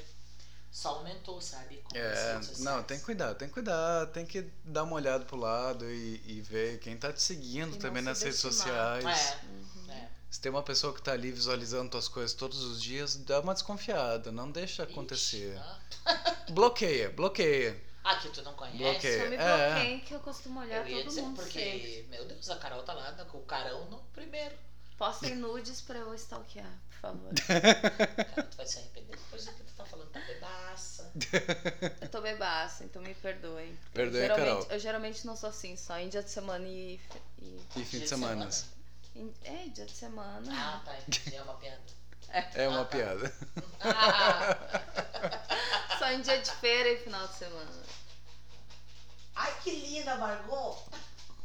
Só 0.70 0.90
aumentou, 0.96 1.42
sabe? 1.42 1.84
É, 1.94 2.34
redes 2.34 2.60
não, 2.60 2.82
tem 2.82 2.98
que 2.98 3.04
cuidar, 3.04 3.36
tem 3.36 3.48
que 3.50 3.54
cuidar, 3.54 4.06
tem 4.08 4.26
que 4.26 4.50
dar 4.64 4.84
uma 4.84 4.96
olhada 4.96 5.26
pro 5.26 5.36
lado 5.36 5.90
e, 5.90 6.22
e 6.26 6.42
ver 6.42 6.80
quem 6.80 6.96
tá 6.98 7.12
te 7.12 7.22
seguindo 7.22 7.72
E 7.72 7.72
não 7.72 7.78
também 7.80 8.02
se 8.02 8.06
nas 8.10 8.22
redes 8.22 8.40
sociais. 8.40 9.04
É, 9.06 9.92
é. 9.92 10.10
Se 10.30 10.40
tem 10.40 10.50
uma 10.50 10.64
pessoa 10.64 10.94
que 10.94 11.02
tá 11.02 11.12
ali 11.12 11.30
visualizando 11.30 11.90
tuas 11.92 12.08
coisas 12.08 12.34
todos 12.34 12.64
os 12.64 12.82
dias, 12.82 13.18
dá 13.18 13.42
uma 13.42 13.54
desconfiada, 13.54 14.32
não 14.32 14.50
deixa 14.50 14.84
acontecer. 14.84 15.54
Ixi, 15.58 15.62
ah. 16.06 16.36
Bloqueia, 16.52 17.10
bloqueia. 17.10 17.78
Ah, 18.04 18.16
que 18.16 18.30
tu 18.30 18.42
não 18.42 18.54
conhece? 18.54 18.78
Bloqueia. 18.78 19.24
Só 19.24 19.30
me 19.30 19.36
É. 19.36 19.74
bloqueiem 19.74 20.00
que 20.00 20.14
eu 20.14 20.20
costumo 20.22 20.60
olhar 20.62 20.82
Eu 20.82 20.88
ia 20.88 20.98
todo 21.04 21.10
dizer, 21.10 21.22
mundo 21.22 21.36
porque, 21.36 21.60
sempre. 21.60 22.08
meu 22.10 22.26
Deus, 22.26 22.50
a 22.50 22.56
Carol 22.56 22.82
tá 22.84 22.94
lá 22.94 23.12
com 23.26 23.40
o 23.40 23.46
carão 23.46 23.90
no 23.90 23.98
primeiro. 24.14 24.56
Postem 24.98 25.36
nudes 25.36 25.82
pra 25.82 26.00
eu 26.00 26.14
stalkear, 26.16 26.80
favor. 27.02 27.30
Cara, 27.48 28.44
tu 28.44 28.58
vai 28.58 28.66
se 28.68 28.78
arrepender 28.80 29.16
depois 29.18 29.46
do 29.46 29.52
que 29.54 29.64
tu 29.64 29.74
tá 29.74 29.86
falando, 29.86 30.10
tá 30.12 30.20
bebaça. 30.22 31.12
Eu 32.02 32.10
tô 32.10 32.22
bebaça, 32.22 32.84
então 32.84 33.02
me 33.02 33.14
perdoem. 33.16 33.78
Perdoe 33.94 34.20
a 34.20 34.22
geralmente, 34.28 34.46
Carol. 34.48 34.68
Eu 34.70 34.80
geralmente 34.80 35.26
não 35.28 35.36
sou 35.36 35.50
assim, 35.50 35.76
só 35.76 35.98
em 36.00 36.10
dia 36.10 36.22
de 36.24 36.30
semana 36.30 36.66
e. 36.68 37.00
e- 37.40 37.62
E 37.76 37.86
fim 37.86 37.98
de 37.98 38.00
de 38.02 38.08
semanas. 38.08 38.66
em- 39.16 39.34
é, 39.44 39.68
dia 39.70 39.86
de 39.86 39.92
semana. 39.92 40.52
Ah, 40.52 40.82
tá, 40.86 40.98
entendi, 41.00 41.36
é 41.36 41.42
uma 41.42 41.54
piada. 41.56 41.82
É 42.54 42.68
uma 42.70 42.82
Ah, 42.82 42.86
tá. 42.86 42.98
piada. 42.98 43.34
Ah, 43.82 44.58
Só 46.00 46.10
em 46.12 46.22
dia 46.22 46.42
de 46.42 46.50
feira 46.52 46.90
e 46.90 46.98
final 47.04 47.28
de 47.28 47.36
semana. 47.36 47.84
Ai, 49.36 49.54
que 49.64 49.72
linda, 49.72 50.16
Margot! 50.16 50.86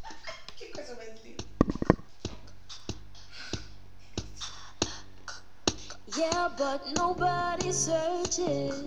Que 0.57 0.67
coisa 0.69 0.95
mais 0.95 1.21
linda. 1.23 1.45
Yeah, 6.19 6.49
but 6.57 6.81
nobody 6.97 7.71
searches. 7.73 8.85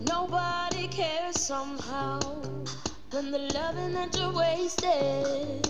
Nobody 0.00 0.88
cares 0.88 1.38
somehow. 1.38 2.20
When 3.10 3.30
the 3.30 3.50
loving 3.52 3.92
that 3.92 4.16
you're 4.16 4.32
wasted 4.32 5.68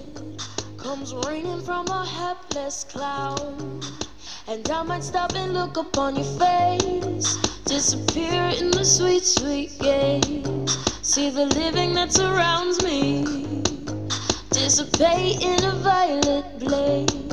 comes 0.76 1.12
raining 1.26 1.62
from 1.62 1.88
a 1.88 2.06
helpless 2.06 2.84
cloud. 2.84 3.84
And 4.46 4.70
I 4.70 4.84
might 4.84 5.02
stop 5.02 5.34
and 5.34 5.52
look 5.52 5.76
upon 5.76 6.14
your 6.14 6.38
face. 6.38 7.36
Disappear 7.64 8.52
in 8.56 8.70
the 8.70 8.84
sweet, 8.84 9.24
sweet 9.24 9.76
gaze. 9.80 10.78
See 11.02 11.30
the 11.30 11.46
living 11.46 11.92
that 11.94 12.12
surrounds 12.12 12.84
me. 12.84 13.24
Dissipate 14.50 15.42
in 15.42 15.64
a 15.64 15.72
violet 15.72 16.60
blaze. 16.60 17.23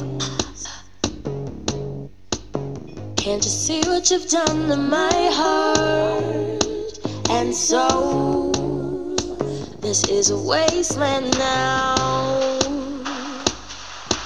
Can't 3.22 3.44
you 3.46 3.52
see 3.52 3.82
what 3.82 4.10
you've 4.10 4.28
done 4.30 4.68
to 4.68 4.78
my 4.78 5.30
heart 5.32 6.98
and 7.30 7.54
soul? 7.54 8.52
This 9.80 10.10
is 10.10 10.32
a 10.32 10.38
wasteland 10.38 11.38
now. 11.38 12.58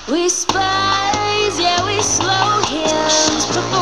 We 0.10 0.30
spies, 0.30 1.60
yeah, 1.60 1.86
we 1.86 2.02
slow 2.02 2.62
hands, 2.72 3.75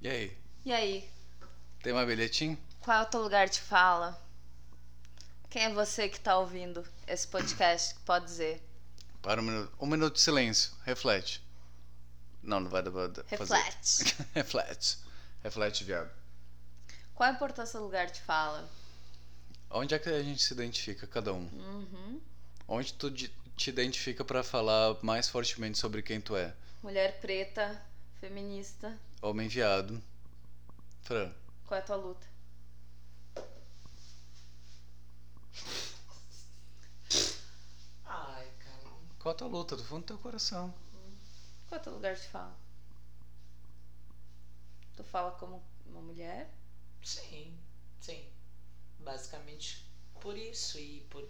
E 0.00 0.08
aí? 0.08 0.38
E 0.64 0.72
aí, 0.72 1.10
Tem 1.82 1.92
mais 1.92 2.06
bilhetinho? 2.06 2.56
qual 2.80 2.98
é 2.98 3.02
o 3.02 3.06
teu 3.06 3.20
lugar 3.20 3.48
de 3.48 3.60
fala? 3.60 4.16
Quem 5.50 5.62
é 5.64 5.70
você 5.72 6.08
que 6.08 6.20
tá 6.20 6.38
ouvindo 6.38 6.86
esse 7.08 7.26
podcast 7.26 7.96
que 7.96 8.00
pode 8.02 8.26
dizer? 8.26 8.62
Para 9.20 9.40
um 9.40 9.44
minuto. 9.44 9.72
Um 9.80 9.86
minuto 9.86 10.14
de 10.14 10.20
silêncio. 10.20 10.70
Reflete. 10.84 11.42
Não, 12.44 12.60
não 12.60 12.70
vai 12.70 12.80
dar 12.80 12.92
pra 12.92 13.08
fazer. 13.38 13.54
Reflete. 13.54 14.16
Reflete. 14.34 14.98
Reflete, 15.42 15.82
viado. 15.82 16.10
Qual 17.12 17.28
a 17.28 17.32
importância 17.32 17.80
do 17.80 17.86
lugar 17.86 18.06
de 18.06 18.20
fala? 18.20 18.70
Onde 19.68 19.96
é 19.96 19.98
que 19.98 20.08
a 20.08 20.22
gente 20.22 20.40
se 20.44 20.54
identifica, 20.54 21.08
cada 21.08 21.32
um? 21.32 21.48
Uhum. 21.52 22.20
Onde 22.68 22.94
tu 22.94 23.10
te 23.56 23.70
identifica 23.70 24.24
pra 24.24 24.42
falar 24.42 24.96
mais 25.02 25.28
fortemente 25.28 25.78
sobre 25.78 26.02
quem 26.02 26.20
tu 26.20 26.36
é? 26.36 26.54
Mulher 26.82 27.20
preta, 27.20 27.82
feminista. 28.20 28.98
Homem 29.22 29.48
viado. 29.48 30.02
Fran. 31.02 31.32
Qual 31.66 31.78
é 31.78 31.82
a 31.82 31.86
tua 31.86 31.96
luta? 31.96 32.26
Ai, 38.04 38.50
cara. 38.58 38.90
Qual 39.18 39.34
a 39.34 39.38
tua 39.38 39.48
luta? 39.48 39.76
Do 39.76 39.84
fundo 39.84 40.02
do 40.02 40.06
teu 40.06 40.18
coração. 40.18 40.74
Qual 41.68 41.78
é 41.78 41.80
o 41.80 41.84
teu 41.84 41.94
lugar 41.94 42.14
de 42.14 42.28
fala? 42.28 42.56
Tu 44.96 45.04
fala 45.04 45.32
como 45.32 45.62
uma 45.86 46.00
mulher? 46.00 46.50
Sim, 47.02 47.56
sim. 48.00 48.24
Basicamente 48.98 49.84
por 50.20 50.36
isso 50.36 50.78
e 50.78 51.00
por, 51.10 51.26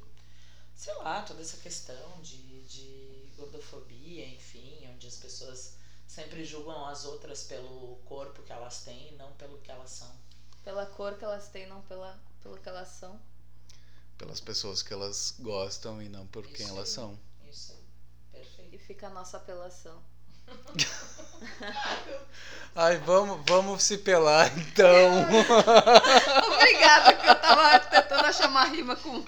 sei 0.75 0.95
lá, 0.97 1.23
toda 1.23 1.43
essa 1.43 1.57
questão 1.59 2.21
de, 2.21 2.63
de 2.65 3.29
gordofobia, 3.37 4.27
enfim, 4.29 4.89
onde 4.93 5.07
as 5.07 5.17
pessoas 5.17 5.75
sempre 6.07 6.45
julgam 6.45 6.87
as 6.87 7.05
outras 7.05 7.45
pelo 7.45 7.97
corpo 8.05 8.43
que 8.43 8.53
elas 8.53 8.83
têm 8.83 9.13
e 9.13 9.17
não 9.17 9.33
pelo 9.33 9.59
que 9.59 9.71
elas 9.71 9.91
são. 9.91 10.11
Pela 10.63 10.87
cor 10.87 11.17
que 11.19 11.25
elas 11.25 11.49
têm, 11.49 11.67
não 11.67 11.83
pela, 11.83 12.19
pelo 12.43 12.57
que 12.59 12.69
elas 12.69 12.89
são. 12.89 13.21
Pelas 14.17 14.41
pessoas 14.41 14.83
que 14.83 14.93
elas 14.93 15.35
gostam 15.41 16.01
e 16.01 16.09
não 16.09 16.27
por 16.27 16.47
quem 16.47 16.65
Isso 16.67 16.75
elas 16.75 16.89
aí. 16.89 16.95
são. 16.95 17.19
Isso 17.51 17.73
aí. 17.73 17.79
E 18.33 18.37
Perfeito. 18.39 18.79
fica 18.87 19.07
a 19.09 19.11
nossa 19.11 19.37
apelação. 19.37 20.01
Ai, 22.75 22.99
vamos, 22.99 23.43
vamos 23.49 23.83
se 23.83 23.99
pelar 23.99 24.57
então. 24.59 25.25
Obrigada, 26.55 27.13
que 27.15 27.29
eu 27.29 27.41
tava 27.41 27.81
tentando 27.81 28.27
achar 28.27 28.49
uma 28.49 28.65
rima 28.65 28.97
com, 28.97 29.25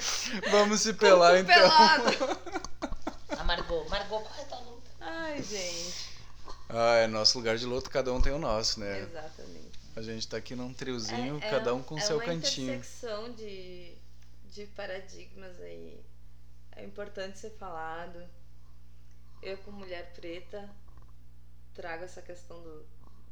vamos 0.50 0.80
se 0.80 0.92
pelar 0.94 1.38
então. 1.38 1.54
pelado. 1.54 2.10
A 3.38 3.44
Margot, 3.44 3.88
Margot, 3.88 4.20
qual 4.22 4.34
é 4.38 4.42
a 4.42 4.44
tua 4.44 4.58
luta? 4.60 4.90
Ai, 5.00 5.42
gente. 5.42 6.10
Ah, 6.68 6.96
é 6.96 7.06
nosso 7.06 7.38
lugar 7.38 7.56
de 7.56 7.64
luta, 7.66 7.88
cada 7.90 8.12
um 8.12 8.20
tem 8.20 8.32
o 8.32 8.38
nosso, 8.38 8.80
né? 8.80 9.00
Exatamente. 9.00 9.70
A 9.96 10.02
gente 10.02 10.28
tá 10.28 10.36
aqui 10.36 10.54
num 10.54 10.72
triozinho, 10.74 11.40
É- 11.42 11.46
é 11.46 11.50
cada 11.50 11.74
um- 11.74 11.82
com 11.82 11.96
é 11.96 12.00
seu 12.00 12.16
uma 12.16 12.24
cantinho. 12.24 12.74
intersecção 12.74 13.32
de, 13.32 13.94
de 14.52 14.66
paradigmas 14.66 15.58
aí. 15.60 16.00
É 16.72 16.84
importante 16.84 17.38
ser 17.38 17.50
falado. 17.58 18.22
Eu, 19.42 19.56
como 19.58 19.78
mulher 19.78 20.12
preta, 20.14 20.68
trago 21.74 22.04
essa 22.04 22.20
questão 22.22 22.60
do, 22.62 22.84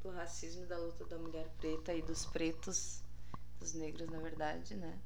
do 0.03 0.11
racismo 0.11 0.63
e 0.65 0.67
da 0.67 0.79
luta 0.79 1.05
da 1.05 1.19
mulher 1.19 1.47
preta 1.61 1.93
e 1.93 2.03
dos 2.03 2.25
pretos, 2.27 3.01
dos 3.61 3.75
negros, 3.75 4.09
na 4.11 4.19
verdade, 4.21 4.75
né? 4.75 4.99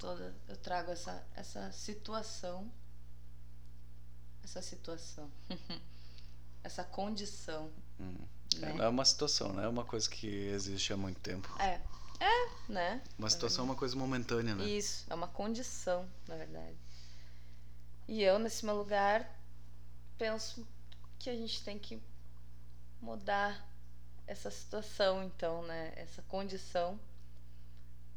Toda, 0.00 0.34
eu 0.48 0.56
trago 0.56 0.90
essa, 0.90 1.22
essa 1.36 1.70
situação. 1.72 2.72
Essa 4.42 4.62
situação. 4.62 5.30
essa 6.64 6.82
condição. 6.82 7.70
Hum. 8.00 8.16
Né? 8.56 8.70
É, 8.70 8.72
não 8.72 8.84
é 8.86 8.88
uma 8.88 9.04
situação, 9.04 9.52
né? 9.52 9.64
É 9.64 9.68
uma 9.68 9.84
coisa 9.84 10.08
que 10.08 10.26
existe 10.26 10.92
há 10.92 10.96
muito 10.96 11.20
tempo. 11.20 11.48
É. 11.60 11.80
É, 12.18 12.70
né? 12.72 13.02
Uma 13.18 13.30
situação 13.30 13.64
é 13.64 13.68
uma 13.68 13.76
coisa 13.76 13.94
momentânea, 13.94 14.54
né? 14.54 14.64
Isso, 14.64 15.06
é 15.08 15.14
uma 15.14 15.28
condição, 15.28 16.08
na 16.26 16.36
verdade. 16.36 16.76
E 18.08 18.22
eu, 18.22 18.38
nesse 18.38 18.64
meu 18.64 18.76
lugar, 18.76 19.38
penso 20.18 20.66
que 21.18 21.30
a 21.30 21.36
gente 21.36 21.62
tem 21.62 21.78
que 21.78 22.02
mudar 23.00 23.66
essa 24.26 24.50
situação, 24.50 25.22
então, 25.24 25.62
né? 25.62 25.92
Essa 25.96 26.22
condição 26.22 26.98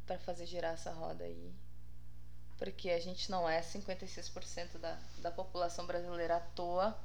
para 0.06 0.18
fazer 0.18 0.46
girar 0.46 0.74
essa 0.74 0.92
roda 0.92 1.24
aí. 1.24 1.54
Porque 2.58 2.90
a 2.90 3.00
gente 3.00 3.30
não 3.30 3.48
é 3.48 3.60
56% 3.60 4.78
da, 4.78 4.98
da 5.18 5.30
população 5.30 5.86
brasileira 5.86 6.36
à 6.36 6.40
toa. 6.40 6.96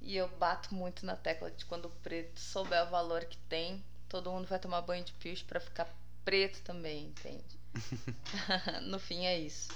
E 0.00 0.16
eu 0.16 0.28
bato 0.36 0.74
muito 0.74 1.06
na 1.06 1.16
tecla 1.16 1.50
de 1.50 1.64
quando 1.64 1.86
o 1.86 1.90
preto 2.02 2.38
souber 2.40 2.84
o 2.84 2.90
valor 2.90 3.24
que 3.24 3.38
tem, 3.48 3.84
todo 4.08 4.30
mundo 4.30 4.46
vai 4.48 4.58
tomar 4.58 4.82
banho 4.82 5.04
de 5.04 5.12
peixe 5.12 5.44
para 5.44 5.60
ficar 5.60 5.88
preto 6.24 6.60
também, 6.62 7.06
entende? 7.06 7.58
no 8.82 8.98
fim 8.98 9.24
é 9.26 9.38
isso. 9.38 9.70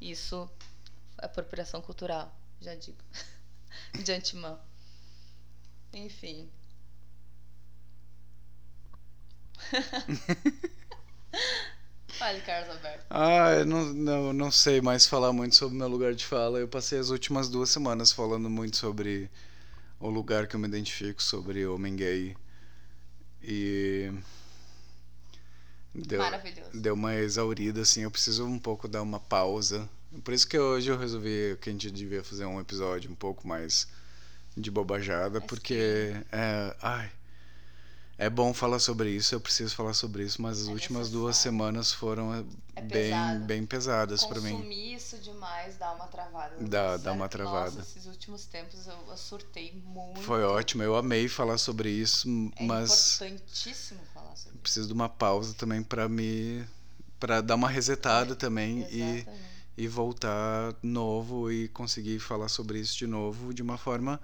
Isso 0.00 0.48
é 1.18 1.26
apropriação 1.26 1.80
cultural, 1.80 2.34
já 2.60 2.74
digo. 2.74 2.98
De 4.04 4.12
antemão. 4.12 4.60
Enfim. 5.92 6.50
Fale, 12.18 12.40
Carlos 12.42 12.70
Alberto. 12.70 13.06
Ah, 13.10 13.50
eu 13.58 13.66
não, 13.66 13.84
não, 13.92 14.32
não 14.32 14.50
sei 14.50 14.80
mais 14.80 15.06
falar 15.06 15.32
muito 15.32 15.54
sobre 15.54 15.76
meu 15.76 15.88
lugar 15.88 16.14
de 16.14 16.24
fala. 16.24 16.58
Eu 16.58 16.68
passei 16.68 16.98
as 16.98 17.10
últimas 17.10 17.48
duas 17.48 17.70
semanas 17.70 18.12
falando 18.12 18.48
muito 18.48 18.76
sobre 18.76 19.30
o 19.98 20.08
lugar 20.08 20.46
que 20.46 20.54
eu 20.56 20.60
me 20.60 20.68
identifico, 20.68 21.22
sobre 21.22 21.66
homem 21.66 21.96
gay. 21.96 22.36
E. 23.42 24.12
Deu, 25.94 26.18
Maravilhoso. 26.18 26.70
deu 26.72 26.94
uma 26.94 27.14
exaurida, 27.14 27.82
assim. 27.82 28.02
Eu 28.02 28.10
preciso 28.10 28.44
um 28.46 28.58
pouco 28.58 28.88
dar 28.88 29.02
uma 29.02 29.20
pausa. 29.20 29.88
Por 30.22 30.32
isso 30.34 30.46
que 30.46 30.58
hoje 30.58 30.90
eu 30.90 30.98
resolvi 30.98 31.56
que 31.60 31.68
a 31.68 31.72
gente 31.72 31.90
devia 31.90 32.22
fazer 32.22 32.44
um 32.44 32.60
episódio 32.60 33.10
um 33.10 33.14
pouco 33.14 33.46
mais 33.46 33.88
de 34.56 34.70
bobajada, 34.70 35.40
Mais 35.40 35.48
porque. 35.48 36.14
É, 36.32 36.76
ai. 36.80 37.10
É 38.16 38.30
bom 38.30 38.54
falar 38.54 38.78
sobre 38.78 39.10
isso, 39.10 39.34
eu 39.34 39.40
preciso 39.40 39.74
falar 39.74 39.92
sobre 39.92 40.22
isso, 40.22 40.40
mas 40.40 40.60
as 40.62 40.68
É 40.68 40.70
últimas 40.70 41.10
duas 41.10 41.36
necessário. 41.36 41.58
semanas 41.58 41.92
foram 41.92 42.32
eh, 42.32 42.44
É 42.76 42.80
bem, 42.82 43.40
bem 43.40 43.66
pesadas 43.66 44.24
pra 44.24 44.40
mim. 44.40 44.52
Consumir 44.52 44.94
isso 44.94 45.18
demais 45.18 45.76
dá 45.76 45.92
uma 45.92 46.06
travada. 46.06 46.54
Dá- 46.60 46.96
dá 46.96 47.02
Sério 47.02 47.12
uma 47.14 47.28
travada. 47.28 47.70
Nossa, 47.78 47.80
esses 47.80 48.06
últimos 48.06 48.46
tempos 48.46 48.86
eu, 48.86 48.96
eu 49.08 49.16
surtei 49.16 49.72
muito. 49.84 50.20
Foi 50.20 50.44
ótimo, 50.44 50.82
eu 50.84 50.94
amei 50.94 51.28
falar 51.28 51.58
sobre 51.58 51.90
isso, 51.90 52.28
É 52.56 52.64
mas 52.64 53.20
importantíssimo 53.20 54.00
falar 54.14 54.36
sobre 54.36 54.58
preciso 54.58 54.86
de 54.86 54.92
uma 54.92 55.08
pausa 55.08 55.52
também 55.54 55.82
pra 55.82 56.08
me 56.08 56.64
para 57.18 57.40
dar 57.40 57.54
uma 57.56 57.68
resetada 57.68 58.36
também 58.36 58.80
isso. 58.82 58.90
e, 58.92 59.26
e 59.84 59.88
voltar 59.88 60.74
novo 60.82 61.50
e 61.50 61.68
conseguir 61.68 62.20
falar 62.20 62.48
sobre 62.48 62.78
isso 62.78 62.96
de 62.96 63.06
novo 63.08 63.52
de 63.52 63.62
uma 63.62 63.76
forma 63.78 64.20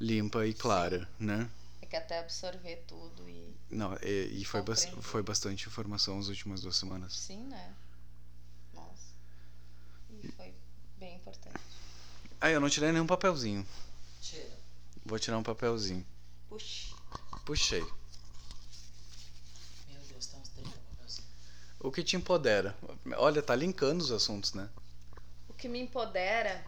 limpa 0.00 0.44
e 0.46 0.52
clara, 0.54 1.08
né? 1.20 1.48
É 1.92 1.94
que 1.94 1.96
até 1.96 2.20
absorver 2.20 2.84
tudo 2.88 3.28
e. 3.28 3.54
Não, 3.68 3.94
e, 4.02 4.40
e 4.40 4.44
foi, 4.46 4.62
Compreender. 4.62 5.02
foi 5.02 5.22
bastante 5.22 5.66
informação 5.66 6.18
as 6.18 6.28
últimas 6.28 6.62
duas 6.62 6.74
semanas. 6.74 7.14
Sim, 7.14 7.44
né? 7.48 7.76
Nossa. 8.72 9.12
E 10.22 10.32
foi 10.32 10.54
bem 10.96 11.16
importante. 11.16 11.60
Ah, 12.40 12.48
eu 12.48 12.58
não 12.60 12.70
tirei 12.70 12.90
nenhum 12.92 13.06
papelzinho. 13.06 13.66
Tira. 14.22 14.58
Vou 15.04 15.18
tirar 15.18 15.36
um 15.36 15.42
papelzinho. 15.42 16.06
Puxa. 16.48 16.96
Puxei. 17.44 17.82
Meu 19.86 20.00
Deus, 20.08 20.26
tem 20.28 20.40
uns 20.40 20.48
30 20.48 20.70
papelzinhos. 20.70 21.28
O 21.78 21.92
que 21.92 22.02
te 22.02 22.16
empodera? 22.16 22.74
Olha, 23.18 23.42
tá 23.42 23.54
linkando 23.54 24.02
os 24.02 24.10
assuntos, 24.10 24.54
né? 24.54 24.70
O 25.46 25.52
que 25.52 25.68
me 25.68 25.78
empodera, 25.78 26.64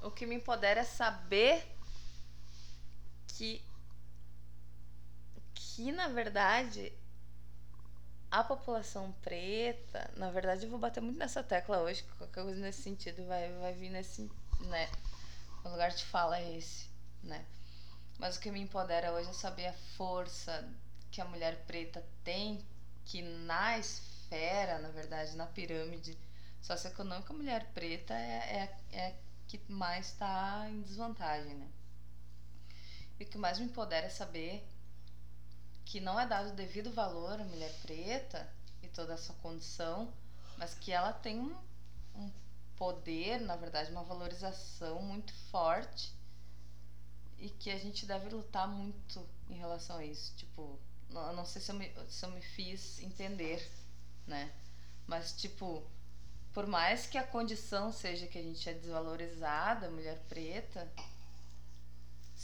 o 0.00 0.10
que 0.10 0.24
me 0.24 0.36
empodera 0.36 0.80
é 0.80 0.84
saber 0.84 1.62
que 3.28 3.62
que 5.74 5.90
na 5.90 6.06
verdade 6.06 6.92
a 8.30 8.44
população 8.44 9.10
preta, 9.22 10.08
na 10.16 10.30
verdade 10.30 10.64
eu 10.64 10.70
vou 10.70 10.78
bater 10.78 11.00
muito 11.00 11.18
nessa 11.18 11.42
tecla 11.42 11.80
hoje, 11.80 12.04
que 12.04 12.12
qualquer 12.12 12.44
coisa 12.44 12.60
nesse 12.60 12.82
sentido 12.82 13.26
vai 13.26 13.52
vai 13.54 13.72
vir 13.74 13.90
nesse, 13.90 14.30
né? 14.60 14.88
O 15.64 15.68
lugar 15.68 15.90
de 15.90 16.04
fala 16.04 16.38
é 16.38 16.56
esse, 16.56 16.88
né? 17.24 17.44
Mas 18.18 18.36
o 18.36 18.40
que 18.40 18.52
me 18.52 18.60
empodera 18.60 19.12
hoje 19.12 19.30
é 19.30 19.32
saber 19.32 19.66
a 19.66 19.72
força 19.96 20.68
que 21.10 21.20
a 21.20 21.24
mulher 21.24 21.64
preta 21.66 22.04
tem, 22.22 22.64
que 23.04 23.22
na 23.22 23.76
esfera, 23.76 24.78
na 24.78 24.90
verdade, 24.90 25.36
na 25.36 25.46
pirâmide 25.46 26.16
socioeconômica, 26.62 27.32
a 27.32 27.36
mulher 27.36 27.72
preta 27.74 28.14
é, 28.14 28.68
é, 28.92 28.96
é 28.96 29.06
a 29.08 29.12
que 29.48 29.60
mais 29.68 30.06
está 30.06 30.68
em 30.70 30.82
desvantagem, 30.82 31.54
né? 31.54 31.68
E 33.18 33.24
o 33.24 33.26
que 33.26 33.38
mais 33.38 33.58
me 33.58 33.66
empodera 33.66 34.06
é 34.06 34.10
saber 34.10 34.64
que 35.84 36.00
não 36.00 36.18
é 36.18 36.26
dado 36.26 36.50
o 36.50 36.54
devido 36.54 36.90
valor 36.92 37.40
à 37.40 37.44
mulher 37.44 37.72
preta 37.82 38.50
e 38.82 38.88
toda 38.88 39.14
essa 39.14 39.32
condição, 39.34 40.12
mas 40.56 40.74
que 40.74 40.92
ela 40.92 41.12
tem 41.12 41.38
um, 41.38 41.56
um 42.14 42.30
poder, 42.76 43.40
na 43.40 43.56
verdade, 43.56 43.90
uma 43.90 44.02
valorização 44.02 45.02
muito 45.02 45.32
forte 45.50 46.12
e 47.38 47.48
que 47.48 47.70
a 47.70 47.78
gente 47.78 48.06
deve 48.06 48.28
lutar 48.28 48.66
muito 48.66 49.26
em 49.48 49.54
relação 49.54 49.96
a 49.96 50.04
isso. 50.04 50.34
Tipo, 50.36 50.78
não 51.10 51.44
sei 51.44 51.60
se 51.60 51.70
eu 51.70 51.76
me, 51.76 51.92
se 52.08 52.24
eu 52.24 52.30
me 52.30 52.40
fiz 52.40 53.00
entender, 53.00 53.70
né? 54.26 54.52
Mas, 55.06 55.32
tipo, 55.32 55.84
por 56.52 56.66
mais 56.66 57.06
que 57.06 57.18
a 57.18 57.26
condição 57.26 57.92
seja 57.92 58.26
que 58.26 58.38
a 58.38 58.42
gente 58.42 58.68
é 58.68 58.72
desvalorizada, 58.72 59.90
mulher 59.90 60.18
preta, 60.28 60.90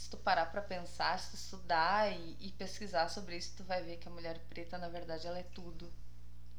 se 0.01 0.09
tu 0.09 0.17
parar 0.17 0.47
pra 0.47 0.63
pensar, 0.63 1.19
se 1.19 1.29
tu 1.29 1.35
estudar 1.35 2.11
e, 2.11 2.35
e 2.39 2.51
pesquisar 2.53 3.07
sobre 3.07 3.37
isso, 3.37 3.53
tu 3.55 3.63
vai 3.63 3.83
ver 3.83 3.97
que 3.97 4.07
a 4.07 4.11
mulher 4.11 4.39
preta, 4.49 4.75
na 4.75 4.89
verdade, 4.89 5.27
ela 5.27 5.37
é 5.37 5.43
tudo. 5.43 5.93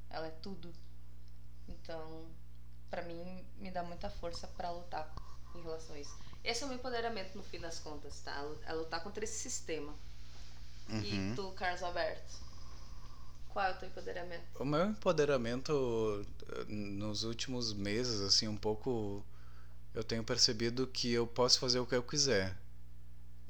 Ela 0.08 0.28
é 0.28 0.30
tudo. 0.30 0.72
Então, 1.68 2.24
pra 2.88 3.02
mim, 3.02 3.44
me 3.58 3.68
dá 3.72 3.82
muita 3.82 4.08
força 4.08 4.46
pra 4.46 4.70
lutar 4.70 5.12
em 5.56 5.60
relação 5.60 5.96
a 5.96 5.98
isso. 5.98 6.16
Esse 6.44 6.62
é 6.62 6.66
o 6.66 6.68
meu 6.68 6.78
empoderamento 6.78 7.36
no 7.36 7.42
fim 7.42 7.58
das 7.58 7.80
contas, 7.80 8.20
tá? 8.20 8.48
É 8.64 8.72
lutar 8.74 9.02
contra 9.02 9.24
esse 9.24 9.40
sistema. 9.40 9.92
Uhum. 10.88 11.00
E 11.00 11.34
tu, 11.34 11.50
Carlos 11.54 11.82
Alberto? 11.82 12.38
Qual 13.48 13.66
é 13.66 13.72
o 13.72 13.76
teu 13.76 13.88
empoderamento? 13.88 14.62
O 14.62 14.64
meu 14.64 14.86
empoderamento 14.86 16.24
nos 16.68 17.24
últimos 17.24 17.72
meses, 17.72 18.20
assim, 18.20 18.46
um 18.46 18.56
pouco. 18.56 19.26
Eu 19.92 20.04
tenho 20.04 20.22
percebido 20.22 20.86
que 20.86 21.12
eu 21.12 21.26
posso 21.26 21.58
fazer 21.58 21.80
o 21.80 21.86
que 21.86 21.96
eu 21.96 22.04
quiser. 22.04 22.61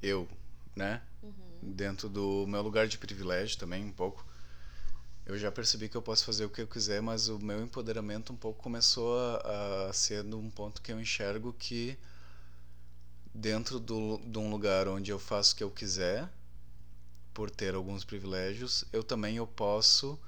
Eu, 0.03 0.29
né? 0.75 1.03
Uhum. 1.23 1.33
Dentro 1.63 2.09
do 2.09 2.45
meu 2.47 2.63
lugar 2.63 2.89
de 2.89 2.99
privilégio 2.99 3.59
também, 3.59 3.85
um 3.85 3.93
pouco. 3.93 4.27
Eu 5.25 5.39
já 5.39 5.53
percebi 5.53 5.89
que 5.89 5.97
eu 5.97 6.03
posso 6.03 6.25
fazer 6.25 6.45
o 6.45 6.51
que 6.51 6.61
eu 6.61 6.67
quiser, 6.67 7.01
mas 7.01 7.29
o 7.29 7.39
meu 7.39 7.63
empoderamento 7.63 8.33
um 8.33 8.37
pouco 8.37 8.61
começou 8.61 9.17
a, 9.19 9.89
a 9.89 9.93
ser 9.93 10.25
num 10.25 10.51
ponto 10.51 10.83
que 10.83 10.91
eu 10.91 11.01
enxergo 11.01 11.53
que 11.53 11.97
dentro 13.35 13.79
do, 13.79 14.19
de 14.19 14.39
um 14.39 14.51
lugar 14.51 14.89
onde 14.89 15.11
eu 15.11 15.19
faço 15.19 15.55
o 15.55 15.57
que 15.57 15.65
eu 15.65 15.71
quiser, 15.71 16.29
por 17.33 17.51
ter 17.51 17.75
alguns 17.75 18.05
privilégios, 18.05 18.85
eu 18.93 19.03
também 19.03 19.37
eu 19.37 19.47
posso 19.47 20.19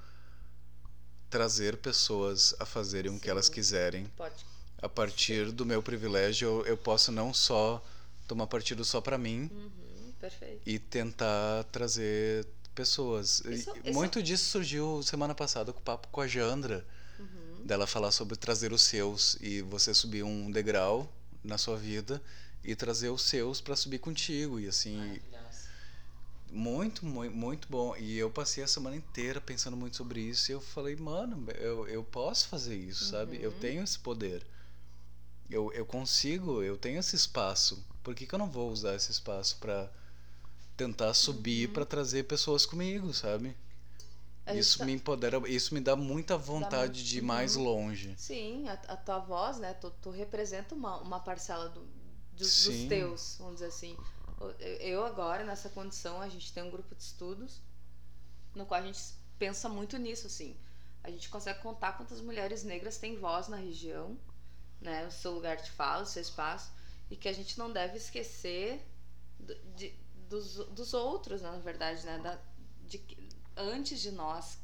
trazer 1.29 1.77
pessoas 1.77 2.55
a 2.59 2.65
fazerem 2.65 3.15
o 3.15 3.19
que 3.19 3.29
elas 3.29 3.47
Sim. 3.47 3.51
quiserem. 3.51 4.05
Pode. 4.15 4.45
A 4.81 4.89
partir 4.89 5.51
do 5.51 5.65
meu 5.65 5.81
privilégio, 5.83 6.47
eu, 6.47 6.65
eu 6.65 6.77
posso 6.77 7.11
não 7.11 7.33
só 7.33 7.83
tomar 8.27 8.47
partido 8.47 8.83
só 8.85 8.99
para 9.01 9.17
mim 9.17 9.49
Uhum, 9.51 10.13
perfeito. 10.19 10.61
e 10.65 10.79
tentar 10.79 11.63
trazer 11.65 12.45
pessoas. 12.73 13.39
Isso- 13.41 13.71
isso- 13.83 13.93
Muito 13.93 14.21
disso 14.21 14.45
surgiu 14.45 15.01
semana 15.03 15.33
passada 15.35 15.71
com 15.71 15.79
o 15.79 15.83
papo 15.83 16.07
com 16.09 16.21
a 16.21 16.27
Jandra, 16.27 16.85
Uhum. 17.19 17.65
dela 17.65 17.87
falar 17.87 18.11
sobre 18.11 18.35
trazer 18.35 18.73
os 18.73 18.83
seus 18.83 19.37
e 19.41 19.61
você 19.61 19.93
subir 19.93 20.23
um 20.23 20.51
degrau 20.51 21.11
na 21.43 21.57
sua 21.57 21.77
vida 21.77 22.21
e 22.63 22.75
trazer 22.75 23.09
os 23.09 23.21
seus 23.21 23.61
para 23.61 23.75
subir 23.75 23.99
contigo 23.99 24.59
e 24.59 24.67
assim 24.67 25.19
muito, 26.51 27.05
muito, 27.05 27.35
muito 27.35 27.67
bom. 27.69 27.95
E 27.97 28.17
eu 28.17 28.29
passei 28.31 28.63
a 28.63 28.67
semana 28.67 28.95
inteira 28.95 29.39
pensando 29.41 29.75
muito 29.77 29.95
sobre 29.97 30.21
isso. 30.21 30.51
E 30.51 30.53
eu 30.53 30.61
falei, 30.61 30.95
mano, 30.95 31.45
eu, 31.57 31.87
eu 31.87 32.03
posso 32.03 32.47
fazer 32.47 32.75
isso, 32.75 33.05
sabe? 33.05 33.37
Eu 33.41 33.51
Uhum. 33.51 33.59
tenho 33.59 33.83
esse 33.83 33.97
poder. 33.99 34.45
Eu, 35.49 35.71
eu 35.73 35.85
consigo, 35.85 36.61
eu 36.63 36.77
tenho 36.77 36.99
esse 36.99 37.15
espaço. 37.15 37.83
Por 38.05 38.13
que, 38.13 38.27
que 38.27 38.35
eu 38.35 38.39
não 38.39 38.47
vou 38.51 38.69
usar 38.71 38.93
esse 38.93 39.09
espaço 39.11 39.57
pra 39.57 39.89
tentar 40.77 41.11
subir, 41.15 41.73
pra 41.73 41.83
trazer 41.83 42.25
pessoas 42.25 42.63
comigo, 42.63 43.11
sabe? 43.15 43.47
Uhum. 43.47 44.53
Gente 44.53 44.59
Isso 44.59 44.77
tá- 44.77 44.85
me 44.85 44.93
empodera, 44.93 45.49
isso 45.49 45.73
me 45.73 45.81
dá 45.81 45.95
muita 45.95 46.37
vontade 46.37 46.99
muito- 46.99 47.03
de 47.09 47.17
ir 47.17 47.21
mais 47.23 47.55
Uhum. 47.55 47.63
longe. 47.63 48.13
Sim, 48.15 48.69
a, 48.69 48.73
a 48.73 48.95
tua 48.95 49.17
voz, 49.17 49.57
né? 49.57 49.73
Tu, 49.73 49.89
tu 50.03 50.11
representa 50.11 50.75
uma, 50.75 50.97
uma 51.01 51.19
parcela 51.19 51.67
do, 51.69 51.81
dos, 52.33 52.47
Sim. 52.51 52.81
dos 52.81 52.89
teus, 52.89 53.35
vamos 53.39 53.55
dizer 53.55 53.65
assim. 53.67 53.97
Eu- 54.39 54.51
Eu 54.59 55.05
agora, 55.05 55.43
nessa 55.43 55.67
condição, 55.69 56.21
a 56.21 56.29
gente 56.29 56.53
tem 56.53 56.61
um 56.61 56.69
grupo 56.69 56.93
de 56.93 57.01
estudos 57.01 57.59
no 58.53 58.67
qual 58.67 58.81
a 58.81 58.85
gente 58.85 58.99
pensa 59.39 59.67
muito 59.67 59.97
nisso, 59.97 60.27
assim. 60.27 60.55
A 61.03 61.09
gente 61.09 61.27
consegue 61.27 61.59
contar 61.61 61.93
quantas 61.93 62.21
mulheres 62.21 62.63
negras 62.63 62.99
têm 62.99 63.17
voz 63.17 63.47
na 63.47 63.57
região, 63.57 64.15
né? 64.79 65.07
O 65.07 65.11
seu 65.11 65.31
lugar 65.31 65.57
de 65.57 65.71
fala, 65.71 66.03
o 66.03 66.05
seu 66.05 66.21
espaço. 66.21 66.69
E 67.09 67.15
que 67.15 67.27
a 67.27 67.33
gente 67.33 67.57
não 67.57 67.71
deve 67.71 67.97
esquecer 67.97 68.85
do- 69.39 69.55
de, 69.75 69.93
dos, 70.29 70.55
dos 70.69 70.93
outros, 70.93 71.41
na 71.41 71.57
verdade, 71.57 72.05
né? 72.05 72.17
Da, 72.19 72.39
de, 72.87 73.03
antes 73.55 73.99
de 74.01 74.11
nós, 74.11 74.57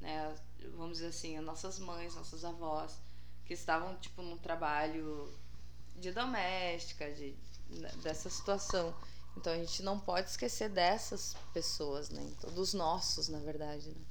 né? 0.00 0.34
Vamos 0.74 0.98
dizer 0.98 1.08
assim, 1.08 1.36
as 1.36 1.44
nossas 1.44 1.78
mães, 1.78 2.14
nossas 2.14 2.44
avós, 2.44 2.98
que 3.44 3.54
estavam, 3.54 3.96
tipo, 3.96 4.22
num 4.22 4.36
trabalho 4.38 5.32
de 5.94 6.12
doméstica, 6.12 7.12
de, 7.12 7.36
né, 7.70 7.90
dessa 8.02 8.28
situação. 8.28 8.94
Então 9.36 9.52
a 9.52 9.56
gente 9.58 9.82
não 9.82 10.00
pode 10.00 10.30
esquecer 10.30 10.68
dessas 10.70 11.36
pessoas, 11.52 12.08
né? 12.10 12.22
Então, 12.36 12.50
dos 12.52 12.72
nossos, 12.74 13.28
na 13.28 13.38
verdade, 13.38 13.90
né? 13.90 14.04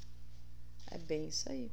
É 0.91 0.97
bem 0.97 1.27
isso 1.27 1.49
aí. 1.49 1.71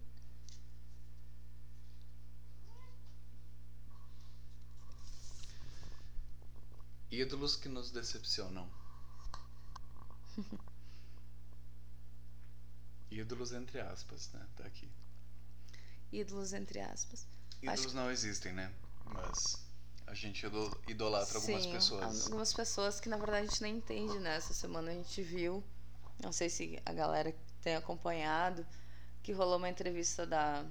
Ídolos 7.12 7.54
que 7.54 7.68
nos 7.68 7.92
decepcionam. 7.92 8.68
Ídolos 13.12 13.52
entre 13.52 13.80
aspas, 13.80 14.28
né? 14.32 14.44
Tá 14.56 14.64
aqui. 14.64 14.88
Ídolos, 16.12 16.52
entre 16.52 16.80
aspas. 16.80 17.26
Ídolos 17.62 17.94
não 17.94 18.10
existem, 18.10 18.52
né? 18.52 18.72
Mas 19.06 19.64
a 20.06 20.14
gente 20.14 20.44
ido- 20.44 20.80
idolatra 20.86 21.38
algumas 21.38 21.64
Sim, 21.64 21.72
pessoas. 21.72 22.24
Algumas 22.24 22.52
pessoas 22.54 23.00
que 23.00 23.08
na 23.08 23.16
verdade 23.16 23.46
a 23.46 23.48
gente 23.48 23.62
nem 23.62 23.76
entende, 23.76 24.18
né? 24.18 24.36
Essa 24.36 24.52
semana 24.54 24.90
a 24.90 24.94
gente 24.94 25.22
viu, 25.22 25.62
não 26.22 26.32
sei 26.32 26.48
se 26.48 26.80
a 26.84 26.92
galera 26.92 27.34
tem 27.62 27.76
acompanhado, 27.76 28.66
que 29.22 29.32
rolou 29.32 29.56
uma 29.58 29.68
entrevista 29.68 30.26
da 30.26 30.64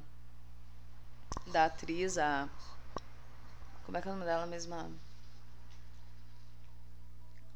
da 1.52 1.66
atriz, 1.66 2.18
a 2.18 2.50
como 3.86 3.98
é 3.98 4.02
que 4.02 4.08
é 4.08 4.12
o 4.12 4.14
nome 4.14 4.26
dela 4.26 4.46
mesma? 4.46 4.90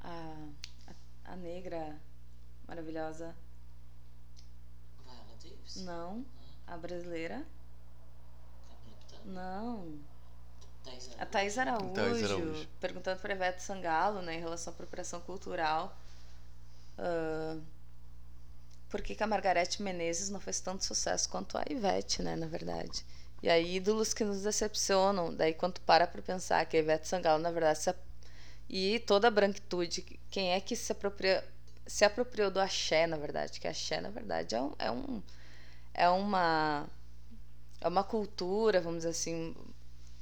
A, 0.05 0.91
a, 1.27 1.33
a 1.33 1.35
negra 1.35 1.99
maravilhosa 2.67 3.35
Davis? 5.41 5.75
Não. 5.75 6.25
A 6.67 6.77
brasileira? 6.77 7.45
Calypta? 8.67 9.17
Não. 9.25 9.99
A 11.17 11.25
Thais 11.25 11.57
Araújo, 11.57 11.93
Thais 11.93 12.23
Araújo. 12.23 12.67
perguntando 12.79 13.19
para 13.19 13.33
Ivete 13.33 13.61
Sangalo, 13.63 14.21
né, 14.21 14.35
em 14.35 14.39
relação 14.39 14.71
à 14.71 14.73
apropriação 14.73 15.19
cultural. 15.21 15.97
ah, 16.97 17.59
por 18.89 19.01
que, 19.01 19.15
que 19.15 19.23
a 19.23 19.27
Margarete 19.27 19.81
Menezes 19.81 20.29
não 20.29 20.39
fez 20.39 20.59
tanto 20.59 20.85
sucesso 20.85 21.29
quanto 21.29 21.57
a 21.57 21.63
Ivete, 21.69 22.21
né, 22.23 22.35
na 22.35 22.47
verdade? 22.47 23.05
E 23.43 23.49
aí, 23.49 23.75
ídolos 23.75 24.13
que 24.13 24.23
nos 24.23 24.41
decepcionam. 24.43 25.33
Daí, 25.35 25.53
quando 25.53 25.79
para 25.81 26.07
pra 26.07 26.21
pensar 26.21 26.65
que 26.65 26.77
a 26.77 26.79
Ivete 26.79 27.07
Sangalo, 27.07 27.41
na 27.41 27.51
verdade, 27.51 27.79
se 27.79 27.89
e 28.69 28.99
toda 28.99 29.27
a 29.27 29.31
branquitude, 29.31 30.01
quem 30.29 30.51
é 30.51 30.59
que 30.59 30.75
se 30.75 30.91
apropria, 30.91 31.43
se 31.85 32.03
apropriou 32.05 32.49
do 32.51 32.59
axé, 32.59 33.07
na 33.07 33.17
verdade? 33.17 33.59
Que 33.59 33.67
axé, 33.67 34.01
na 34.01 34.09
verdade, 34.09 34.55
é 34.55 34.61
um, 34.61 34.73
é 34.79 34.91
um 34.91 35.23
é 35.93 36.09
uma 36.09 36.87
é 37.81 37.87
uma 37.87 38.03
cultura, 38.03 38.81
vamos 38.81 38.99
dizer 38.99 39.09
assim, 39.09 39.55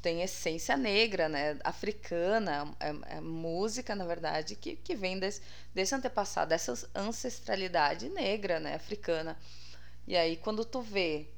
tem 0.01 0.21
essência 0.21 0.75
negra, 0.75 1.29
né? 1.29 1.57
Africana, 1.63 2.75
é, 2.79 3.17
é 3.17 3.21
música, 3.21 3.95
na 3.95 4.05
verdade, 4.05 4.55
que, 4.55 4.75
que 4.75 4.95
vem 4.95 5.17
desse, 5.17 5.41
desse 5.73 5.95
antepassado, 5.95 6.49
dessa 6.49 6.73
ancestralidade 6.93 8.09
negra, 8.09 8.59
né? 8.59 8.75
Africana. 8.75 9.37
E 10.05 10.17
aí, 10.17 10.35
quando 10.35 10.65
tu 10.65 10.81
vê 10.81 11.29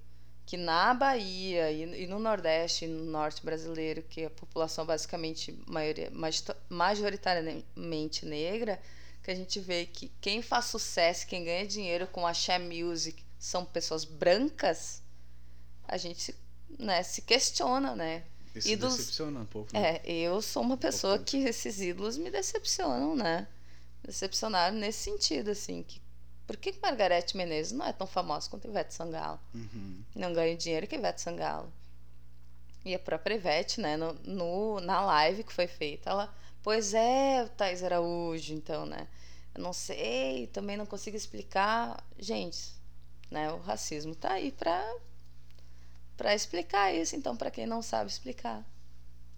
que 0.46 0.58
na 0.58 0.94
Bahia 0.94 1.72
e, 1.72 2.04
e 2.04 2.08
no 2.08 2.20
Nordeste 2.20 2.86
e 2.86 2.88
no 2.88 3.04
Norte 3.06 3.44
brasileiro, 3.44 4.04
que 4.04 4.26
a 4.26 4.30
população 4.30 4.84
é 4.84 4.88
basicamente 4.88 5.58
maioria, 5.68 6.10
majorita- 6.12 6.56
majoritariamente 6.70 8.26
negra, 8.26 8.80
que 9.24 9.32
a 9.32 9.36
gente 9.36 9.60
vê 9.60 9.86
que 9.86 10.12
quem 10.22 10.42
faz 10.42 10.66
sucesso, 10.66 11.26
quem 11.28 11.44
ganha 11.44 11.66
dinheiro 11.66 12.08
com 12.08 12.26
axé 12.28 12.60
music 12.60 13.24
são 13.40 13.66
pessoas 13.66 14.06
brancas, 14.06 15.02
a 15.88 15.98
gente 15.98 16.22
se, 16.22 16.36
né, 16.78 17.02
se 17.04 17.22
questiona, 17.22 17.96
né? 17.96 18.24
Isso 18.56 18.70
Ídolos- 18.70 18.98
decepciona 18.98 19.40
um 19.42 19.46
pouco. 19.46 19.74
né? 19.74 20.00
É, 20.04 20.10
eu 20.12 20.42
sou 20.42 20.62
uma 20.64 20.78
pessoa 20.78 21.20
que 21.20 21.38
esses 21.38 21.82
ídolos 21.82 22.18
me 22.18 22.30
decepcionam, 22.32 23.16
né? 23.16 23.48
Decepcionaram 24.04 24.78
nesse 24.78 25.00
sentido, 25.00 25.50
assim. 25.52 25.84
Que, 25.84 26.00
por 26.48 26.58
que 26.58 26.74
Margarete 26.82 27.36
Menezes 27.38 27.72
não 27.72 27.86
é 27.86 27.94
tão 27.94 28.08
famosa 28.08 28.50
quanto 28.50 28.68
Ivete 28.68 28.94
Sangalo? 28.94 29.40
Uhum. 29.54 30.02
Não 30.16 30.34
ganha 30.34 30.56
dinheiro 30.56 30.88
que 30.88 30.96
Ivete 30.96 31.22
Sangalo. 31.22 31.72
E 32.86 32.94
a 32.94 33.00
própria 33.00 33.36
Ivete, 33.36 33.82
né, 33.82 33.98
no, 33.98 34.14
no- 34.24 34.80
na 34.80 35.02
live 35.02 35.44
que 35.44 35.52
foi 35.54 35.68
feita, 35.68 36.10
ela, 36.12 36.34
pois 36.64 36.94
é, 36.94 37.44
o 37.44 37.50
Thais 37.50 37.84
Araújo, 37.84 38.54
então, 38.54 38.86
né? 38.86 39.08
Eu 39.56 39.62
não 39.64 39.74
sei, 39.74 40.48
também 40.48 40.78
não 40.78 40.86
consigo 40.86 41.18
explicar. 41.18 42.04
Gente, 42.20 42.74
né, 43.32 43.52
o 43.52 43.58
racismo 43.60 44.14
tá 44.16 44.34
aí 44.34 44.52
pra, 44.52 44.84
pra 46.18 46.34
explicar 46.34 46.94
isso, 46.94 47.16
então, 47.16 47.36
pra 47.36 47.52
quem 47.52 47.66
não 47.66 47.82
sabe 47.82 48.10
explicar. 48.10 48.64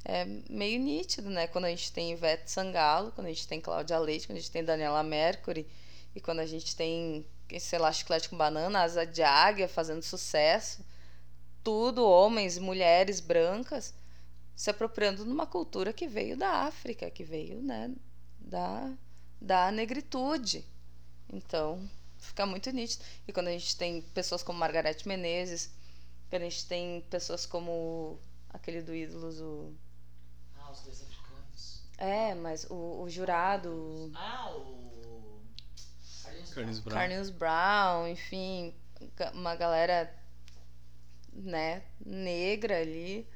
É 0.05 0.25
meio 0.49 0.79
nítido, 0.79 1.29
né? 1.29 1.47
Quando 1.47 1.65
a 1.65 1.69
gente 1.69 1.91
tem 1.91 2.11
Ivete 2.13 2.51
Sangalo, 2.51 3.11
quando 3.11 3.27
a 3.27 3.29
gente 3.31 3.47
tem 3.47 3.59
Cláudia 3.61 3.99
Leite, 3.99 4.27
quando 4.27 4.37
a 4.37 4.41
gente 4.41 4.51
tem 4.51 4.63
Daniela 4.63 5.03
Mercury, 5.03 5.67
e 6.15 6.21
quando 6.21 6.39
a 6.39 6.45
gente 6.45 6.75
tem, 6.75 7.25
sei 7.59 7.79
lá, 7.79 7.91
Chiclete 7.91 8.29
com 8.29 8.37
Banana, 8.37 8.81
Asa 8.81 9.05
de 9.05 9.23
Águia 9.23 9.67
fazendo 9.67 10.01
sucesso, 10.01 10.85
tudo 11.63 12.05
homens, 12.07 12.57
mulheres 12.57 13.19
brancas 13.19 13.93
se 14.55 14.71
apropriando 14.71 15.23
de 15.23 15.29
uma 15.29 15.45
cultura 15.45 15.93
que 15.93 16.07
veio 16.07 16.35
da 16.35 16.49
África, 16.63 17.11
que 17.11 17.23
veio, 17.23 17.61
né, 17.61 17.93
da, 18.39 18.91
da 19.39 19.71
negritude. 19.71 20.65
Então, 21.31 21.87
fica 22.17 22.45
muito 22.45 22.71
nítido. 22.71 23.03
E 23.27 23.33
quando 23.33 23.49
a 23.49 23.51
gente 23.51 23.75
tem 23.77 24.01
pessoas 24.01 24.41
como 24.41 24.57
Margarete 24.57 25.07
Menezes, 25.07 25.71
quando 26.29 26.41
a 26.41 26.49
gente 26.49 26.65
tem 26.65 27.01
pessoas 27.09 27.45
como 27.45 28.19
aquele 28.49 28.81
do 28.81 28.95
Ídolos, 28.95 29.39
o... 29.39 29.73
Ah, 30.57 30.71
os 30.71 30.81
dois 30.81 31.03
africanos. 31.03 31.83
É, 31.97 32.33
mas 32.33 32.65
o, 32.69 33.03
o 33.03 33.09
jurado, 33.09 34.11
Ah, 34.15 34.51
o. 34.55 34.96
Carlinhos 36.37 36.53
Carlinhos 36.53 36.79
Brown. 36.79 36.95
Carlinhos 36.97 37.29
Brown, 37.29 38.07
enfim, 38.07 38.73
uma 39.33 39.55
galera, 39.55 40.13
né, 41.33 41.83
negra 42.05 42.79
ali, 42.79 43.27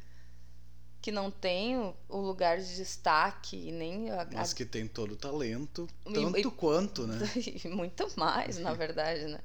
que 1.02 1.12
não 1.12 1.32
tem 1.32 1.78
o, 1.78 1.96
o 2.08 2.18
lugar 2.18 2.60
de 2.60 2.76
destaque 2.76 3.72
nem 3.72 4.12
a, 4.12 4.22
a- 4.22 4.28
Mas 4.34 4.54
que 4.54 4.66
tem 4.66 4.88
todo 4.88 5.14
o 5.14 5.16
talento, 5.16 5.88
tanto 6.04 6.38
e- 6.38 6.52
quanto, 6.52 7.08
né? 7.08 7.18
e 7.64 7.68
muito 7.68 8.08
mais, 8.18 8.58
na 8.58 8.74
verdade, 8.74 9.26
né? 9.26 9.40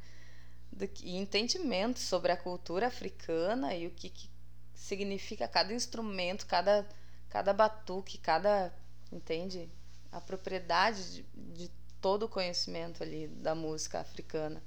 Do 0.70 0.86
que, 0.86 1.06
e 1.06 1.16
entendimento 1.16 1.98
sobre 1.98 2.30
a 2.32 2.36
cultura 2.36 2.86
africana 2.88 3.74
e 3.74 3.86
o 3.86 3.90
que, 3.90 4.10
que 4.10 4.28
significa 4.74 5.48
cada 5.48 5.72
instrumento, 5.72 6.46
cada, 6.46 6.86
cada 7.28 7.52
batuque, 7.52 8.18
cada. 8.18 8.72
Entende? 9.10 9.70
A 10.12 10.20
propriedade 10.20 11.14
de, 11.14 11.26
de 11.54 11.70
todo 12.06 12.26
o 12.26 12.28
conhecimento 12.28 13.02
ali 13.02 13.26
da 13.26 13.52
música 13.52 13.98
africana. 13.98 14.62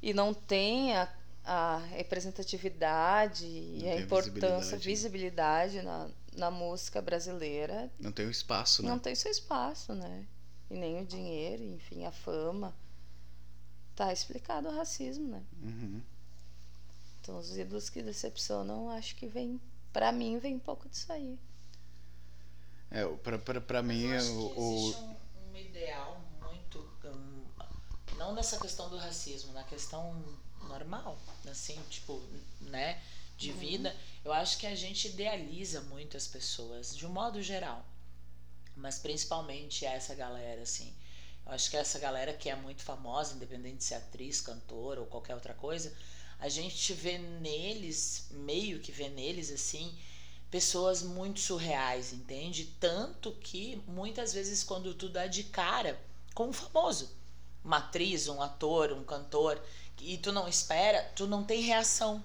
E 0.00 0.14
não 0.14 0.32
tem 0.32 0.94
a, 0.96 1.12
a 1.44 1.78
representatividade 1.90 3.44
e 3.46 3.78
Não 3.82 3.88
a 3.88 3.90
tem 3.94 3.98
a 3.98 4.00
importância, 4.02 4.78
visibilidade. 4.78 4.86
visibilidade 4.88 5.82
na, 5.82 6.08
na 6.36 6.50
música 6.52 7.02
brasileira 7.02 7.90
Não 7.98 8.12
tem 8.12 8.26
o 8.26 8.30
espaço, 8.30 8.80
né? 8.80 8.88
não 8.88 8.96
tem 9.00 9.16
seu 9.16 9.28
espaço, 9.28 9.92
né? 9.92 10.24
E 10.70 10.74
nem 10.74 11.02
o 11.02 11.04
dinheiro, 11.04 11.64
enfim, 11.64 12.04
a 12.04 12.12
fama. 12.12 12.72
Tá 13.96 14.12
explicado 14.12 14.68
o 14.68 14.76
racismo, 14.76 15.26
né? 15.26 15.42
Uhum. 15.60 16.00
Então 17.20 17.38
os 17.38 17.58
ídolos 17.58 17.90
que 17.90 18.04
decepcionam, 18.04 18.88
acho 18.90 19.16
que 19.16 19.26
vem, 19.26 19.60
pra 19.92 20.12
mim, 20.12 20.38
vem 20.38 20.54
um 20.54 20.60
pouco 20.60 20.88
disso 20.88 21.12
aí. 21.12 21.36
É, 22.88 23.04
o- 23.04 23.18
pra, 23.18 23.36
pra, 23.36 23.60
pra 23.60 23.82
mim, 23.82 24.10
Eu 24.10 24.16
acho 24.18 24.32
o, 24.32 24.90
um 24.90 25.25
ideal 25.76 26.20
muito. 26.40 26.78
hum, 27.04 27.44
não 28.16 28.34
nessa 28.34 28.58
questão 28.58 28.88
do 28.88 28.96
racismo, 28.96 29.52
na 29.52 29.62
questão 29.64 30.24
normal, 30.62 31.18
assim, 31.50 31.78
tipo, 31.90 32.20
né? 32.60 33.00
De 33.36 33.50
Uhum. 33.50 33.58
vida. 33.58 33.96
Eu 34.24 34.32
acho 34.32 34.56
que 34.56 34.66
a 34.66 34.74
gente 34.74 35.08
idealiza 35.08 35.82
muito 35.82 36.16
as 36.16 36.26
pessoas, 36.26 36.96
de 36.96 37.06
um 37.06 37.10
modo 37.10 37.42
geral. 37.42 37.84
Mas 38.74 38.98
principalmente 38.98 39.84
essa 39.84 40.14
galera, 40.14 40.62
assim. 40.62 40.94
Eu 41.44 41.52
acho 41.52 41.70
que 41.70 41.76
essa 41.76 41.98
galera 41.98 42.32
que 42.32 42.48
é 42.48 42.56
muito 42.56 42.82
famosa, 42.82 43.34
independente 43.34 43.76
de 43.78 43.84
ser 43.84 43.94
atriz, 43.96 44.40
cantora 44.40 45.00
ou 45.00 45.06
qualquer 45.06 45.34
outra 45.34 45.54
coisa, 45.54 45.94
a 46.38 46.48
gente 46.48 46.92
vê 46.94 47.18
neles, 47.18 48.26
meio 48.30 48.80
que 48.80 48.90
vê 48.90 49.08
neles, 49.08 49.50
assim, 49.50 49.96
pessoas 50.50 51.02
muito 51.02 51.40
surreais, 51.40 52.12
entende? 52.12 52.66
Tanto 52.78 53.32
que 53.32 53.82
muitas 53.86 54.32
vezes 54.32 54.62
quando 54.62 54.94
tu 54.94 55.08
dá 55.08 55.26
de 55.26 55.44
cara 55.44 56.00
com 56.34 56.48
um 56.48 56.52
famoso, 56.52 57.10
uma 57.64 57.78
atriz, 57.78 58.28
um 58.28 58.40
ator, 58.40 58.92
um 58.92 59.02
cantor, 59.02 59.60
e 60.00 60.18
tu 60.18 60.32
não 60.32 60.46
espera, 60.46 61.02
tu 61.16 61.26
não 61.26 61.42
tem 61.42 61.62
reação. 61.62 62.22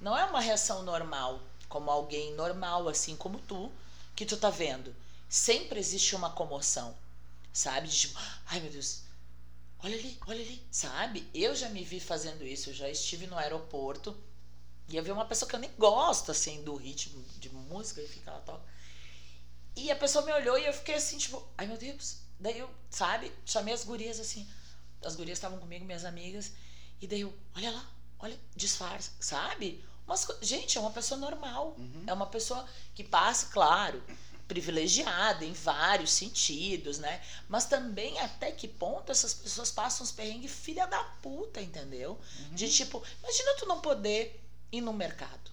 Não 0.00 0.16
é 0.16 0.24
uma 0.24 0.40
reação 0.40 0.82
normal, 0.82 1.40
como 1.68 1.90
alguém 1.90 2.34
normal, 2.34 2.88
assim 2.88 3.16
como 3.16 3.38
tu, 3.40 3.70
que 4.14 4.24
tu 4.24 4.36
tá 4.36 4.48
vendo. 4.48 4.94
Sempre 5.28 5.78
existe 5.78 6.14
uma 6.16 6.30
comoção, 6.30 6.96
sabe? 7.52 7.88
De 7.88 7.96
tipo, 7.96 8.18
ai 8.46 8.60
meu 8.60 8.70
Deus, 8.70 9.02
olha 9.82 9.96
ali, 9.96 10.18
olha 10.26 10.40
ali, 10.40 10.62
sabe? 10.70 11.28
Eu 11.34 11.54
já 11.54 11.68
me 11.68 11.84
vi 11.84 12.00
fazendo 12.00 12.46
isso, 12.46 12.70
eu 12.70 12.74
já 12.74 12.88
estive 12.88 13.26
no 13.26 13.36
aeroporto 13.36 14.16
e 14.88 14.96
eu 14.96 15.02
vi 15.04 15.10
uma 15.12 15.24
pessoa 15.26 15.48
que 15.48 15.54
eu 15.54 15.60
nem 15.60 15.70
gosto, 15.78 16.30
assim, 16.30 16.62
do 16.62 16.74
ritmo 16.76 17.22
de 17.38 17.48
música, 17.50 18.00
e 18.02 18.08
fica 18.08 18.30
lá, 18.32 18.40
toca. 18.40 18.62
E 19.76 19.90
a 19.90 19.96
pessoa 19.96 20.24
me 20.24 20.32
olhou 20.32 20.58
e 20.58 20.66
eu 20.66 20.72
fiquei 20.72 20.94
assim, 20.96 21.18
tipo, 21.18 21.46
ai 21.56 21.66
meu 21.66 21.76
Deus. 21.76 22.16
Daí 22.40 22.58
eu, 22.58 22.68
sabe, 22.90 23.32
chamei 23.44 23.72
as 23.74 23.84
gurias 23.84 24.18
assim. 24.20 24.48
As 25.04 25.14
gurias 25.14 25.38
estavam 25.38 25.58
comigo, 25.58 25.84
minhas 25.84 26.04
amigas. 26.04 26.52
E 27.00 27.06
daí 27.06 27.20
eu, 27.20 27.32
olha 27.56 27.70
lá, 27.70 27.86
olha, 28.18 28.38
disfarça, 28.56 29.12
sabe? 29.20 29.84
Umas 30.06 30.24
co- 30.24 30.36
gente, 30.42 30.76
é 30.76 30.80
uma 30.80 30.90
pessoa 30.90 31.18
normal. 31.20 31.76
É 32.06 32.12
uma 32.12 32.26
pessoa 32.26 32.66
que 32.94 33.04
passa, 33.04 33.46
claro, 33.52 34.02
privilegiada 34.48 35.44
em 35.44 35.52
vários 35.52 36.10
sentidos, 36.12 36.98
né? 36.98 37.22
Mas 37.48 37.66
também 37.66 38.18
até 38.18 38.50
que 38.50 38.66
ponto 38.66 39.12
essas 39.12 39.34
pessoas 39.34 39.70
passam 39.70 40.04
uns 40.04 40.10
perrengues 40.12 40.50
filha 40.50 40.86
da 40.86 41.02
puta, 41.22 41.60
entendeu? 41.60 42.18
De 42.52 42.68
tipo, 42.72 43.02
imagina 43.22 43.56
tu 43.58 43.66
não 43.66 43.80
poder 43.80 44.44
ir 44.72 44.80
no 44.80 44.92
mercado. 44.92 45.50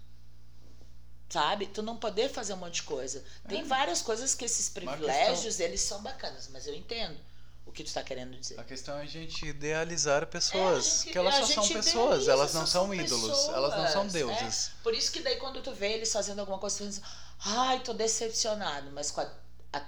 Sabe? 1.30 1.66
Tu 1.68 1.82
não 1.82 1.98
poder 1.98 2.30
fazer 2.30 2.54
um 2.54 2.58
monte 2.58 2.76
de 2.76 2.84
coisa. 2.84 3.24
Tem 3.48 3.64
várias 3.64 4.02
coisas 4.02 4.36
que 4.36 4.46
esses 4.46 4.70
privilégios, 4.70 5.60
eles 5.60 5.82
são 5.82 6.02
bacanas, 6.02 6.50
mas 6.54 6.68
eu 6.68 6.74
entendo 6.76 7.18
o 7.66 7.72
que 7.72 7.84
tu 7.84 7.92
tá 7.92 8.04
querendo 8.04 8.38
dizer. 8.40 8.60
A 8.60 8.64
questão 8.64 8.98
é 9.00 9.02
a 9.02 9.06
gente 9.08 9.44
idealizar 9.48 10.28
pessoas, 10.28 10.86
É, 10.86 10.90
gente- 11.04 11.12
que 11.12 11.18
elas 11.18 11.36
só 11.36 11.46
são 11.48 11.68
pessoas, 11.68 12.28
elas 12.28 12.54
não 12.54 12.66
são 12.68 12.94
ídolos, 12.94 13.48
elas 13.50 13.76
não 13.76 13.88
são 13.92 14.04
pessoas, 14.10 14.38
deuses. 14.40 14.68
é. 14.70 14.84
Por 14.84 14.94
isso 14.94 15.12
que 15.12 15.20
daí 15.22 15.38
quando 15.38 15.62
tu 15.64 15.74
vê 15.74 15.94
eles 15.94 16.14
fazendo 16.14 16.40
alguma 16.40 16.60
coisa, 16.60 16.78
tu 16.78 16.84
pensa, 16.86 17.02
ai, 17.40 17.80
tô 17.82 17.92
decepcionado, 17.94 18.92
mas 18.92 19.10
com 19.10 19.22
a, 19.22 19.30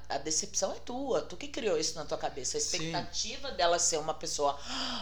a, 0.09 0.15
a 0.15 0.17
decepção 0.17 0.71
é 0.71 0.75
tua, 0.75 1.21
tu 1.21 1.37
que 1.37 1.47
criou 1.47 1.77
isso 1.77 1.95
na 1.95 2.05
tua 2.05 2.17
cabeça. 2.17 2.57
A 2.57 2.61
Sim. 2.61 2.77
expectativa 2.77 3.51
dela 3.51 3.79
ser 3.79 3.97
uma 3.97 4.13
pessoa 4.13 4.57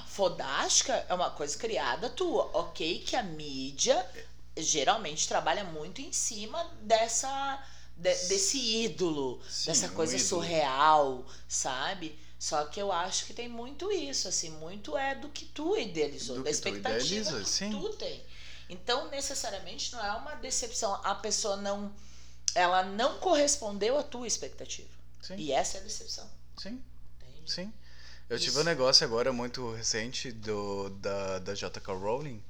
fodástica 0.07 1.05
é 1.09 1.13
uma 1.13 1.31
coisa 1.31 1.57
criada 1.57 2.09
tua. 2.09 2.49
Ok, 2.53 2.99
que 3.05 3.15
a 3.15 3.23
mídia 3.23 4.05
geralmente 4.57 5.27
trabalha 5.27 5.63
muito 5.63 6.01
em 6.01 6.11
cima 6.13 6.63
dessa 6.81 7.63
de- 7.97 8.13
desse 8.27 8.57
ídolo, 8.57 9.41
Sim, 9.49 9.65
dessa 9.67 9.87
um 9.87 9.93
coisa 9.95 10.15
ídolo. 10.15 10.29
surreal, 10.29 11.25
sabe? 11.47 12.17
Só 12.37 12.65
que 12.65 12.79
eu 12.81 12.91
acho 12.91 13.25
que 13.25 13.33
tem 13.33 13.47
muito 13.47 13.91
isso, 13.91 14.27
assim, 14.27 14.49
muito 14.49 14.97
é 14.97 15.15
do 15.15 15.29
que 15.29 15.45
tu 15.45 15.77
idealizou, 15.77 16.37
Do 16.37 16.43
da 16.43 16.49
que 16.49 16.57
tu 16.57 16.69
expectativa 16.69 17.31
idealiza, 17.31 17.39
que 17.41 17.49
sim. 17.49 17.71
tu 17.71 17.89
tem. 17.93 18.23
Então, 18.69 19.07
necessariamente 19.09 19.93
não 19.93 20.03
é 20.03 20.11
uma 20.13 20.35
decepção, 20.35 20.93
a 21.03 21.15
pessoa 21.15 21.55
não 21.57 21.93
ela 22.55 22.83
não 22.83 23.19
correspondeu 23.19 23.97
à 23.99 24.03
tua 24.03 24.27
expectativa. 24.27 24.89
Sim, 25.21 25.35
E 25.37 25.51
essa 25.51 25.77
é 25.77 25.81
a 25.81 25.83
decepção, 25.83 26.29
sim, 26.57 26.81
entende? 27.21 27.43
sim. 27.45 27.73
Eu 28.29 28.39
tive 28.39 28.51
Isso. 28.51 28.59
um 28.59 28.63
negócio 28.63 29.05
agora 29.05 29.33
muito 29.33 29.71
recente 29.73 30.31
do, 30.31 30.89
da, 31.01 31.39
da 31.39 31.55
J.K. 31.55 31.93
Rowling, 31.93 32.41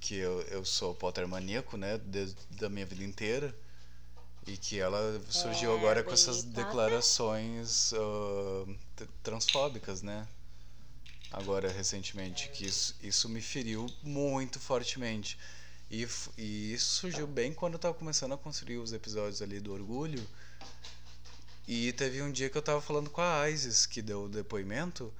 que 0.00 0.16
eu, 0.16 0.42
eu 0.42 0.64
sou 0.64 0.94
Potter 0.94 1.26
maníaco, 1.28 1.76
né, 1.76 1.98
desde 1.98 2.36
a 2.64 2.68
minha 2.68 2.84
vida 2.86 3.04
inteira, 3.04 3.54
e 4.46 4.56
que 4.56 4.80
ela 4.80 5.20
surgiu 5.30 5.74
agora 5.74 6.02
com 6.04 6.14
essas 6.14 6.42
Potter. 6.42 6.54
declarações 6.54 7.92
t- 8.96 9.08
transfóbicas, 9.22 10.02
né? 10.02 10.26
Agora, 11.32 11.70
recentemente, 11.72 12.48
que 12.50 12.66
isso, 12.66 12.94
isso 13.02 13.28
me 13.28 13.40
feriu 13.40 13.92
muito 14.02 14.60
fortemente. 14.60 15.38
E, 15.92 16.08
e 16.36 16.72
isso 16.72 16.96
surgiu 16.96 17.26
bem 17.26 17.52
quando 17.54 17.74
eu 17.74 17.78
tava 17.78 17.94
começando 17.94 18.32
a 18.32 18.38
construir 18.38 18.78
os 18.78 18.92
episódios 18.92 19.40
ali 19.42 19.60
do 19.60 19.72
Orgulho. 19.72 20.26
E 21.66 21.92
teve 21.92 22.22
um 22.22 22.30
dia 22.30 22.48
que 22.50 22.56
eu 22.58 22.62
tava 22.62 22.80
falando 22.80 23.10
com 23.10 23.20
a 23.20 23.48
Isis, 23.48 23.86
que 23.86 24.02
deu 24.02 24.24
o 24.24 24.28
depoimento, 24.28 25.12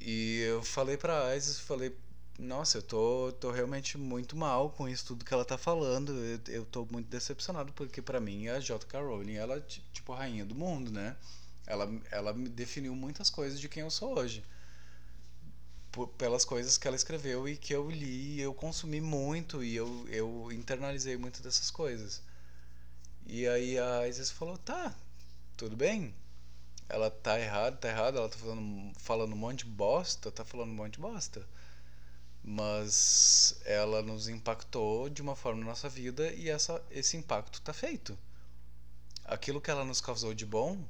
e 0.00 0.40
eu 0.48 0.62
falei 0.62 0.96
pra 0.96 1.36
Isis, 1.36 1.58
falei, 1.60 1.94
nossa, 2.38 2.78
eu 2.78 2.82
tô, 2.82 3.32
tô 3.38 3.50
realmente 3.50 3.98
muito 3.98 4.34
mal 4.36 4.70
com 4.70 4.88
isso 4.88 5.04
tudo 5.06 5.24
que 5.24 5.34
ela 5.34 5.44
tá 5.44 5.58
falando. 5.58 6.12
Eu, 6.12 6.40
eu 6.48 6.64
tô 6.64 6.86
muito 6.90 7.08
decepcionado, 7.08 7.72
porque 7.72 8.00
pra 8.00 8.18
mim 8.20 8.48
a 8.48 8.58
J.K. 8.60 9.00
Rowling, 9.00 9.34
ela 9.34 9.56
é 9.56 9.60
ti- 9.60 9.84
tipo 9.92 10.12
a 10.12 10.18
rainha 10.18 10.44
do 10.44 10.54
mundo, 10.54 10.90
né? 10.90 11.16
Ela, 11.66 11.90
ela 12.10 12.32
me 12.32 12.48
definiu 12.48 12.94
muitas 12.94 13.28
coisas 13.30 13.60
de 13.60 13.68
quem 13.68 13.82
eu 13.82 13.90
sou 13.90 14.18
hoje. 14.18 14.42
Por- 15.92 16.08
pelas 16.08 16.44
coisas 16.44 16.78
que 16.78 16.86
ela 16.86 16.96
escreveu 16.96 17.48
e 17.48 17.56
que 17.56 17.74
eu 17.74 17.90
li, 17.90 18.36
e 18.36 18.40
eu 18.40 18.54
consumi 18.54 19.00
muito 19.00 19.62
e 19.64 19.74
eu, 19.74 20.06
eu 20.08 20.52
internalizei 20.52 21.16
muito 21.16 21.42
dessas 21.42 21.70
coisas. 21.70 22.22
E 23.26 23.46
aí 23.46 23.78
a 23.78 24.06
Isis 24.08 24.30
falou, 24.30 24.58
tá, 24.58 24.94
tudo 25.56 25.76
bem. 25.76 26.14
Ela 26.88 27.10
tá 27.10 27.38
errada, 27.38 27.76
tá 27.76 27.88
errada, 27.88 28.18
ela 28.18 28.28
tá 28.28 28.36
falando, 28.36 28.92
falando 28.98 29.32
um 29.32 29.36
monte 29.36 29.64
de 29.64 29.70
bosta, 29.70 30.30
tá 30.30 30.44
falando 30.44 30.70
um 30.70 30.74
monte 30.74 30.94
de 30.94 31.00
bosta. 31.00 31.46
Mas 32.42 33.60
ela 33.64 34.02
nos 34.02 34.28
impactou 34.28 35.08
de 35.08 35.22
uma 35.22 35.36
forma 35.36 35.60
na 35.60 35.66
nossa 35.66 35.88
vida 35.88 36.32
e 36.32 36.48
essa, 36.48 36.82
esse 36.90 37.16
impacto 37.16 37.60
tá 37.60 37.72
feito. 37.72 38.18
Aquilo 39.24 39.60
que 39.60 39.70
ela 39.70 39.84
nos 39.84 40.00
causou 40.00 40.34
de 40.34 40.46
bom 40.46 40.82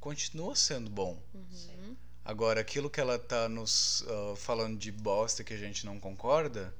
continua 0.00 0.56
sendo 0.56 0.90
bom. 0.90 1.20
Uhum. 1.34 1.96
Agora, 2.26 2.60
aquilo 2.60 2.90
que 2.90 3.00
ela 3.00 3.20
tá 3.20 3.48
nos 3.48 4.04
ah, 4.08 4.34
falando 4.36 4.76
de 4.76 4.90
bosta 4.90 5.44
que 5.44 5.54
a 5.54 5.56
gente 5.56 5.86
não 5.86 6.00
concorda, 6.00 6.74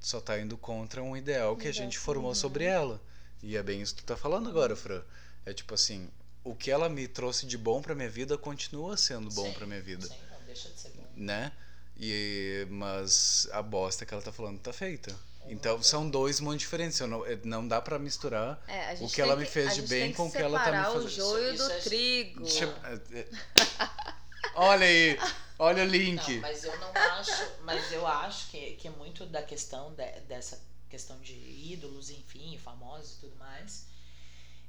só 0.00 0.18
tá 0.18 0.38
indo 0.40 0.56
contra 0.56 1.02
um 1.02 1.14
ideal 1.14 1.54
que 1.56 1.68
a 1.68 1.72
gente 1.72 1.98
formou 1.98 2.34
sobre 2.34 2.64
ela. 2.64 2.98
E 3.42 3.54
é 3.54 3.62
bem 3.62 3.82
isso 3.82 3.94
que 3.94 4.02
tu 4.02 4.06
tá 4.06 4.16
falando 4.16 4.48
agora, 4.48 4.74
Fran. 4.74 5.02
É 5.44 5.52
tipo 5.52 5.74
assim, 5.74 6.08
o 6.42 6.54
que 6.54 6.70
ela 6.70 6.88
me 6.88 7.06
trouxe 7.06 7.44
de 7.44 7.58
bom 7.58 7.82
pra 7.82 7.94
minha 7.94 8.08
vida 8.08 8.38
continua 8.38 8.96
sendo 8.96 9.28
bom 9.30 9.44
Sim, 9.44 9.52
pra 9.52 9.66
minha 9.66 9.82
vida, 9.82 10.06
Sim, 10.06 10.14
não 10.30 10.46
deixa 10.46 10.70
de 10.70 10.80
ser 10.80 10.88
bom. 10.90 11.04
né? 11.16 11.52
E 11.96 12.66
mas 12.70 13.46
a 13.52 13.60
bosta 13.60 14.06
que 14.06 14.14
ela 14.14 14.22
tá 14.22 14.32
falando 14.32 14.58
tá 14.58 14.72
feita. 14.72 15.14
Então 15.48 15.82
são 15.82 16.08
dois 16.08 16.40
mundos 16.40 16.60
diferentes. 16.60 16.98
Eu 16.98 17.08
não, 17.08 17.26
eh, 17.26 17.38
não 17.44 17.66
dá 17.68 17.80
pra 17.80 17.98
misturar. 17.98 18.62
É, 18.66 18.94
O 19.00 19.08
que 19.08 19.20
ela 19.20 19.36
me 19.36 19.44
fez 19.44 19.74
de 19.74 19.82
bem 19.82 20.12
com 20.12 20.28
o 20.28 20.32
que 20.32 20.38
ela 20.38 20.58
tá 20.58 20.70
me 20.72 20.84
fazendo. 20.84 21.04
o 21.04 21.08
joio 21.10 21.54
Isso 21.54 21.64
do 21.66 21.72
é- 21.72 21.80
trigo. 21.80 22.44
Tipo, 22.44 22.72
Olha 24.54 24.86
aí, 24.86 25.18
olha 25.58 25.82
o 25.82 25.86
link. 25.86 26.16
Não, 26.34 26.40
mas 26.40 26.64
eu 26.64 26.76
não 26.78 26.92
acho, 26.94 27.32
mas 27.62 27.92
eu 27.92 28.06
acho 28.06 28.48
que, 28.50 28.72
que 28.76 28.88
é 28.88 28.90
muito 28.90 29.24
da 29.26 29.42
questão 29.42 29.92
de- 29.94 30.20
dessa 30.22 30.60
questão 30.90 31.18
de 31.20 31.32
ídolos, 31.34 32.10
enfim, 32.10 32.58
famosos 32.58 33.14
e 33.14 33.20
tudo 33.20 33.36
mais. 33.36 33.86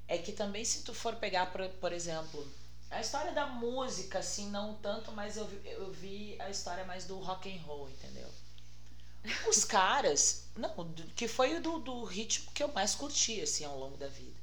É 0.08 0.18
que 0.18 0.32
também 0.32 0.64
se 0.64 0.84
tu 0.84 0.94
for 0.94 1.16
pegar, 1.16 1.48
por, 1.48 1.68
por 1.70 1.92
exemplo, 1.94 2.48
a 2.92 3.02
história 3.02 3.32
da 3.34 3.46
música, 3.48 4.20
assim, 4.20 4.50
não 4.50 4.76
tanto, 4.76 5.12
mas 5.12 5.38
eu, 5.38 5.46
vi- 5.48 5.62
eu 5.70 5.92
vi 5.92 6.36
a 6.40 6.50
história 6.50 6.86
mais 6.86 7.06
do 7.06 7.18
rock 7.20 7.50
and 7.54 7.62
roll, 7.64 7.90
entendeu? 7.90 8.30
Os 9.48 9.64
caras, 9.66 10.44
não, 10.56 10.94
que 11.16 11.28
foi 11.28 11.56
o 11.58 11.62
do, 11.62 11.80
do 11.80 12.04
ritmo 12.04 12.52
que 12.52 12.64
eu 12.64 12.70
mais 12.70 12.96
curti, 12.96 13.42
assim, 13.42 13.66
ao 13.66 13.78
longo 13.78 13.98
da 13.98 14.08
vida. 14.08 14.34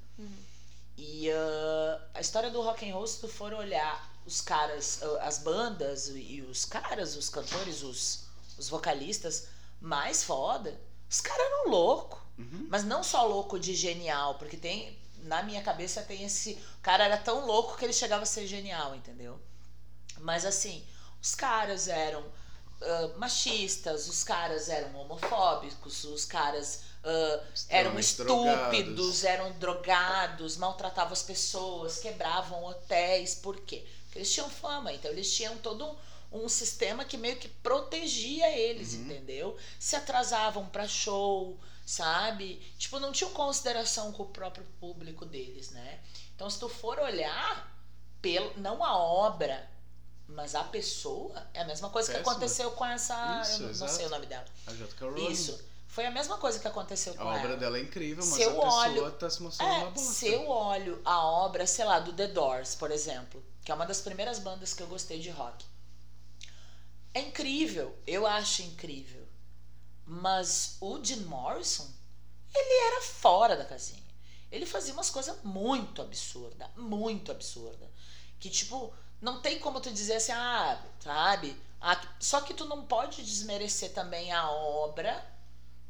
E 0.97 1.31
ah, 1.31 2.01
a 2.15 2.21
história 2.21 2.51
do 2.51 2.61
rock 2.63 2.89
and 2.89 2.95
roll, 2.95 3.07
se 3.07 3.21
tu 3.21 3.29
for 3.29 3.53
olhar 3.55 4.10
os 4.31 4.41
caras, 4.41 5.03
as 5.23 5.39
bandas 5.39 6.09
e 6.15 6.41
os 6.49 6.65
caras, 6.65 7.17
os 7.17 7.29
cantores, 7.29 7.83
os, 7.83 8.27
os 8.57 8.69
vocalistas 8.69 9.49
mais 9.81 10.23
foda, 10.23 10.81
os 11.09 11.21
caras 11.21 11.45
eram 11.45 11.71
loucos. 11.71 12.21
Uhum. 12.39 12.69
Mas 12.71 12.85
não 12.85 13.03
só 13.03 13.27
louco 13.27 13.59
de 13.59 13.75
genial, 13.75 14.37
porque 14.37 14.57
tem. 14.57 14.97
Na 15.25 15.43
minha 15.43 15.63
cabeça 15.63 16.01
tem 16.03 16.25
esse. 16.25 16.53
O 16.79 16.81
cara 16.81 17.05
era 17.05 17.19
tão 17.19 17.45
louco 17.45 17.77
que 17.77 17.85
ele 17.85 17.93
chegava 17.93 18.23
a 18.23 18.27
ser 18.27 18.47
genial, 18.47 18.95
entendeu? 18.95 19.39
Mas 20.21 20.45
assim, 20.47 20.87
os 21.21 21.35
caras 21.35 21.89
eram 21.89 22.25
ah, 22.83 23.11
machistas, 23.19 24.09
os 24.09 24.25
caras 24.25 24.69
eram 24.69 24.95
homofóbicos, 24.97 26.05
os 26.05 26.25
caras 26.25 26.85
ah, 27.05 27.45
eram 27.69 27.99
estúpidos, 27.99 29.23
drogados. 29.23 29.25
eram 29.25 29.53
drogados, 29.59 30.57
maltratavam 30.57 31.13
as 31.13 31.23
pessoas, 31.23 31.99
quebravam 31.99 32.65
hotéis. 32.65 33.35
Por 33.35 33.61
quê? 33.61 33.87
Eles 34.15 34.33
tinham 34.33 34.49
fama, 34.51 34.93
então 34.93 35.11
eles 35.11 35.33
tinham 35.35 35.57
todo 35.59 35.85
um, 36.33 36.45
um 36.45 36.49
sistema 36.49 37.05
que 37.05 37.17
meio 37.17 37.37
que 37.37 37.49
protegia 37.49 38.51
eles, 38.57 38.95
Uhum. 38.95 39.01
entendeu? 39.03 39.57
Se 39.79 39.95
atrasavam 39.97 40.67
pra 40.67 40.87
show, 40.89 41.59
sabe? 41.87 42.57
Tipo, 42.79 42.99
não 43.01 43.13
tinham 43.13 43.31
consideração 43.33 44.13
com 44.13 44.25
o 44.25 44.27
próprio 44.27 44.65
público 44.81 45.25
deles, 45.25 45.71
né? 45.71 46.01
Então, 46.35 46.49
se 46.49 46.59
tu 46.59 46.69
for 46.69 46.99
olhar, 46.99 47.71
pelo, 48.23 48.53
não 48.59 48.83
a 48.85 48.97
obra, 48.97 49.69
mas 50.29 50.55
a 50.55 50.63
pessoa, 50.65 51.47
é 51.53 51.61
a 51.63 51.65
mesma 51.65 51.91
coisa 51.91 52.09
que 52.11 52.15
Péssima. 52.19 52.33
aconteceu 52.33 52.71
com 52.73 52.85
essa. 52.85 53.43
Isso, 53.43 53.63
eu 53.63 53.75
não, 53.75 53.89
sei 53.89 54.07
o 54.07 54.11
nome 54.11 54.27
dela. 54.27 54.45
A 54.67 54.73
J.K. 54.73 55.07
Rowling. 55.09 55.31
Isso. 55.33 55.71
Foi 55.89 56.07
a 56.07 56.11
mesma 56.11 56.39
coisa 56.39 56.59
que 56.61 56.69
aconteceu 56.69 57.15
A 57.15 57.17
com 57.17 57.25
obra 57.25 57.49
ela. 57.49 57.57
dela 57.57 57.77
é 57.79 57.81
incrível, 57.81 58.25
mas 58.25 58.35
Se 58.35 58.45
a 58.45 58.51
pessoa 58.51 58.75
olho- 58.85 59.11
tá 59.13 59.29
se 59.29 59.43
mostrando 59.43 59.69
uma 59.73 59.87
É, 59.89 59.91
bosta. 59.91 60.13
se 60.13 60.29
eu 60.29 60.49
olho 60.49 61.01
a 61.05 61.25
obra, 61.27 61.67
sei 61.67 61.85
lá, 61.85 61.99
do 61.99 62.13
The 62.13 62.29
Doors, 62.29 62.77
por 62.77 62.93
exemplo, 62.93 63.43
que 63.71 63.73
é 63.73 63.77
uma 63.77 63.87
das 63.87 64.01
primeiras 64.01 64.41
bandas 64.41 64.75
que 64.75 64.83
eu 64.83 64.89
gostei 64.89 65.21
de 65.21 65.31
rock. 65.31 65.65
É 67.15 67.21
incrível, 67.21 67.97
eu 68.05 68.27
acho 68.27 68.63
incrível. 68.63 69.25
Mas 70.05 70.77
o 70.81 70.99
Jim 71.01 71.21
Morrison, 71.21 71.89
ele 72.53 72.87
era 72.89 73.03
fora 73.03 73.57
da 73.57 73.65
casinha. 73.65 74.03
Ele 74.51 74.67
fazia 74.67 74.93
umas 74.93 75.09
coisas 75.09 75.41
muito 75.45 76.03
absurdas, 76.03 76.69
muito 76.77 77.31
absurdas. 77.31 77.89
Que, 78.41 78.51
tipo, 78.51 78.93
não 79.21 79.41
tem 79.41 79.61
como 79.61 79.81
tu 79.81 79.93
dizer 79.93 80.15
assim, 80.15 80.33
ah, 80.33 80.85
sabe? 80.99 81.57
Ah, 81.81 82.01
só 82.19 82.41
que 82.41 82.55
tu 82.55 82.65
não 82.65 82.85
pode 82.87 83.23
desmerecer 83.23 83.93
também 83.93 84.33
a 84.33 84.51
obra 84.51 85.25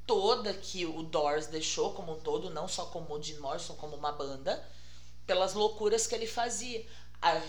toda 0.06 0.52
que 0.52 0.84
o 0.84 1.02
Doors 1.02 1.46
deixou 1.46 1.94
como 1.94 2.12
um 2.12 2.20
todo, 2.20 2.50
não 2.50 2.68
só 2.68 2.84
como 2.84 3.14
o 3.14 3.22
Jim 3.22 3.38
Morrison, 3.38 3.74
como 3.76 3.96
uma 3.96 4.12
banda, 4.12 4.62
pelas 5.26 5.54
loucuras 5.54 6.06
que 6.06 6.14
ele 6.14 6.26
fazia. 6.26 6.86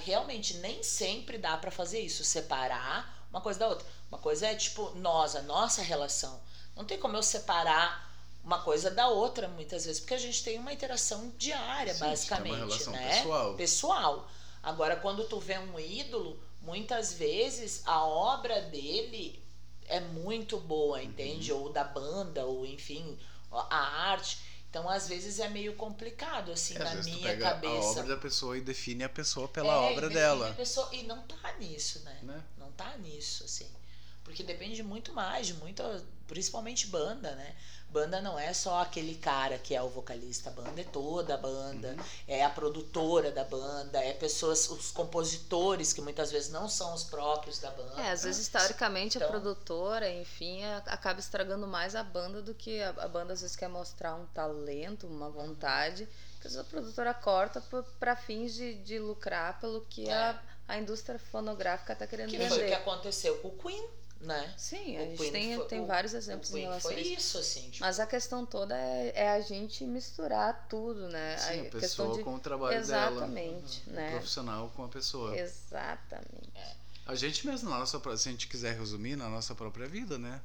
Realmente, 0.05 0.55
nem 0.57 0.84
sempre 0.84 1.38
dá 1.38 1.55
pra 1.57 1.72
fazer 1.72 1.99
isso, 2.01 2.24
separar 2.24 3.26
uma 3.30 3.39
coisa 3.41 3.59
da 3.59 3.67
outra. 3.69 3.88
Uma 4.09 4.17
coisa 4.17 4.47
é, 4.47 4.55
tipo, 4.55 4.91
nós, 4.95 5.36
a 5.36 5.41
nossa 5.41 5.82
relação. 5.82 6.41
Não 6.76 6.84
tem 6.84 6.99
como 6.99 7.15
eu 7.15 7.24
separar 7.24 8.11
uma 8.43 8.61
coisa 8.61 8.91
da 8.91 9.07
outra, 9.07 9.47
muitas 9.47 9.86
vezes, 9.86 9.99
porque 10.01 10.15
a 10.15 10.19
gente 10.19 10.43
tem 10.43 10.57
uma 10.59 10.74
interação 10.74 11.32
diária, 11.38 11.93
Sim, 11.93 11.99
basicamente, 12.01 12.53
uma 12.55 12.65
relação 12.65 12.93
né? 12.93 13.15
pessoal. 13.17 13.53
pessoal. 13.55 14.32
Agora, 14.63 14.95
quando 14.97 15.24
tu 15.26 15.39
vê 15.39 15.57
um 15.57 15.80
ídolo, 15.80 16.38
muitas 16.61 17.13
vezes 17.13 17.82
a 17.86 18.03
obra 18.03 18.61
dele 18.63 19.41
é 19.88 19.99
muito 19.99 20.57
boa, 20.59 20.97
Uhum. 20.97 21.03
entende? 21.03 21.51
Ou 21.53 21.72
da 21.72 21.84
banda, 21.84 22.45
ou 22.45 22.65
enfim, 22.65 23.17
a 23.51 23.78
arte. 24.09 24.38
Então, 24.72 24.89
às 24.89 25.05
vezes 25.05 25.38
é 25.39 25.49
meio 25.49 25.74
complicado, 25.76 26.49
assim, 26.49 26.76
É, 26.78 26.80
na 26.80 26.95
minha 27.03 27.38
cabeça. 27.38 27.74
a 27.74 27.80
obra 27.91 28.03
da 28.03 28.15
pessoa 28.17 28.57
e 28.57 28.61
define 28.61 29.03
a 29.03 29.09
pessoa 29.09 29.45
pela 29.49 29.74
É, 29.74 29.91
obra 29.91 30.09
dela. 30.09 30.53
pessoa- 30.53 30.88
e 30.93 31.03
não 31.03 31.22
tá 31.24 31.53
nisso, 31.59 31.99
né? 32.05 32.17
Né? 32.24 32.41
Não 32.57 32.72
tá 32.72 32.95
nisso, 32.97 33.43
assim. 33.43 33.67
Porque 34.24 34.43
depende 34.43 34.82
muito 34.82 35.11
mais 35.13 35.47
de 35.47 35.53
muita. 35.55 36.01
principalmente 36.26 36.88
banda, 36.88 37.36
né? 37.36 37.53
Banda 37.92 38.22
não 38.22 38.39
é 38.39 38.54
só 38.54 38.80
aquele 38.82 39.16
cara 39.16 39.58
que 39.58 39.76
é 39.76 39.82
o 39.82 39.89
vocalista, 39.89 40.50
a 40.50 40.54
banda 40.54 40.80
é 40.80 40.84
toda 40.86 41.34
a 41.34 41.38
banda, 41.38 41.89
Uhum. 41.89 42.04
é 42.26 42.42
a 42.44 42.50
produtora 42.50 43.32
da 43.32 43.44
banda, 43.44 44.00
é 44.00 44.14
pessoas, 44.14 44.70
os 44.70 44.92
compositores 44.92 45.92
que 45.92 46.00
muitas 46.00 46.32
vezes 46.32 46.50
não 46.50 46.70
são 46.70 46.94
os 46.94 47.04
próprios 47.04 47.60
da 47.60 47.70
banda. 47.72 48.02
É, 48.02 48.12
às 48.12 48.24
vezes, 48.24 48.44
historicamente, 48.44 49.18
a 49.18 49.20
Então- 49.20 49.30
produtora, 49.32 50.10
enfim, 50.10 50.64
a- 50.64 50.78
acaba 50.88 51.20
estragando 51.20 51.68
mais 51.68 51.94
a 51.94 52.02
banda 52.04 52.42
do 52.42 52.54
que 52.54 52.82
a, 52.82 52.92
a 52.92 53.08
banda 53.10 53.34
às 53.34 53.42
vezes 53.42 53.58
quer 53.58 53.68
mostrar 53.68 54.16
um 54.16 54.26
talento, 54.28 55.06
uma 55.06 55.30
vontade, 55.30 56.08
que 56.42 56.48
a 56.58 56.64
produtora 56.64 57.14
corta 57.14 57.60
p- 57.60 57.84
pra 58.00 58.16
fins 58.16 58.54
de, 58.54 58.74
de 58.76 59.00
lucrar 59.00 59.60
pelo 59.60 59.82
que 59.82 60.08
É. 60.10 60.14
a, 60.14 60.42
a 60.68 60.78
indústria 60.78 61.20
fonográfica 61.20 61.94
tá 61.94 62.08
querendo 62.08 62.30
que 62.30 62.38
vender. 62.38 62.50
foi 62.50 62.64
o 62.64 62.68
que 62.68 62.74
aconteceu 62.74 63.38
com 63.39 63.50
o 63.50 63.58
Queen, 63.58 63.89
né? 64.22 64.53
Sim, 64.57 64.97
O 64.97 65.01
a 65.01 65.05
gente 65.05 65.32
tem, 65.32 65.55
foi- 65.55 65.65
tem 65.67 65.82
o- 65.82 65.86
vários 65.86 66.13
exemplos 66.13 66.53
em 66.53 66.61
relação 66.61 66.91
a 66.91 66.93
foi 66.93 67.01
isso. 67.03 67.38
assim. 67.38 67.69
Tipo, 67.69 67.84
Mas 67.86 67.99
a 67.99 68.05
questão 68.05 68.45
toda 68.45 68.76
é, 68.78 69.11
é 69.15 69.30
a 69.30 69.41
gente 69.41 69.84
misturar 69.86 70.67
tudo, 70.69 71.07
né? 71.09 71.38
Sim, 71.38 71.45
a 71.45 71.63
questão 71.63 71.80
pessoa 71.80 72.17
de... 72.17 72.24
com 72.24 72.36
o 72.36 72.39
trabalho 72.39 72.78
Exatamente, 72.78 73.82
dela. 73.82 73.97
O 73.97 74.01
né? 74.01 74.11
profissional 74.11 74.69
com 74.76 74.84
a 74.86 74.88
pessoa. 74.88 75.38
Exatamente. 75.38 76.51
A 77.05 77.15
gente 77.15 77.45
mesmo, 77.47 77.69
na 77.69 77.80
nossa, 77.80 77.99
se 78.17 78.30
a 78.30 78.32
gente 78.32 78.47
quiser 78.47 78.78
resumir, 78.78 79.15
na 79.15 79.28
nossa 79.28 79.55
própria 79.55 79.88
vida, 79.88 80.17
né? 80.17 80.39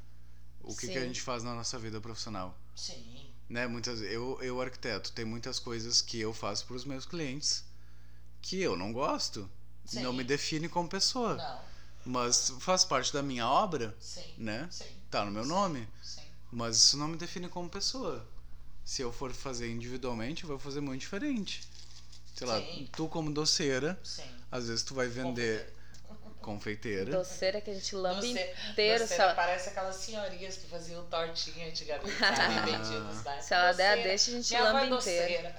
O 0.62 0.74
que, 0.74 0.88
que 0.88 0.98
a 0.98 1.02
gente 1.04 1.20
faz 1.20 1.44
na 1.44 1.54
nossa 1.54 1.78
vida 1.78 2.00
profissional. 2.00 2.56
Sim. 2.74 3.30
Né? 3.48 3.66
Muitas, 3.68 4.00
eu, 4.00 4.38
eu, 4.42 4.60
arquiteto, 4.60 5.12
tem 5.12 5.24
muitas 5.24 5.58
coisas 5.60 6.02
que 6.02 6.18
eu 6.20 6.32
faço 6.32 6.66
para 6.66 6.74
os 6.74 6.84
meus 6.84 7.06
clientes 7.06 7.64
que 8.42 8.60
eu 8.60 8.76
não 8.76 8.92
gosto. 8.92 9.48
Sim. 9.84 10.00
Não 10.02 10.12
me 10.12 10.24
define 10.24 10.68
como 10.68 10.88
pessoa. 10.88 11.36
Não. 11.36 11.75
Mas 12.06 12.50
faz 12.60 12.84
parte 12.84 13.12
da 13.12 13.22
minha 13.22 13.48
obra, 13.48 13.94
Sim. 13.98 14.22
né? 14.38 14.68
Sim. 14.70 14.84
Tá 15.10 15.24
no 15.24 15.30
meu 15.32 15.44
nome. 15.44 15.88
Sim. 16.02 16.22
Mas 16.52 16.76
isso 16.76 16.96
não 16.96 17.08
me 17.08 17.16
define 17.16 17.48
como 17.48 17.68
pessoa. 17.68 18.24
Se 18.84 19.02
eu 19.02 19.12
for 19.12 19.32
fazer 19.32 19.68
individualmente, 19.70 20.44
eu 20.44 20.48
vou 20.48 20.58
fazer 20.58 20.80
muito 20.80 21.00
diferente. 21.00 21.62
Sei 22.36 22.46
lá, 22.46 22.60
Sim. 22.60 22.88
tu 22.92 23.08
como 23.08 23.32
doceira, 23.32 23.98
Sim. 24.04 24.22
às 24.52 24.68
vezes 24.68 24.84
tu 24.84 24.94
vai 24.94 25.08
vender 25.08 25.74
confeiteira. 26.40 27.10
Doceira 27.10 27.60
que 27.60 27.70
a 27.70 27.74
gente 27.74 27.92
lambe 27.96 28.20
Doce- 28.32 28.50
inteiro. 28.70 29.00
doceira 29.02 29.22
ela, 29.24 29.34
parece 29.34 29.68
aquelas 29.70 29.96
senhorinhas 29.96 30.56
que 30.56 30.68
faziam 30.68 31.04
tortinha 31.06 31.66
antigamente, 31.68 32.12
sabe? 32.20 32.54
Bairros. 33.24 33.44
se 33.44 33.52
ela 33.54 33.72
der 33.72 33.86
a 33.88 33.94
Doceira. 33.96 34.02
deixa, 34.08 34.30
a 34.30 34.34
gente 34.34 34.54
é 34.54 34.60
lambe 34.62 34.76
inteiro. 34.94 34.94
doceira. 34.96 35.54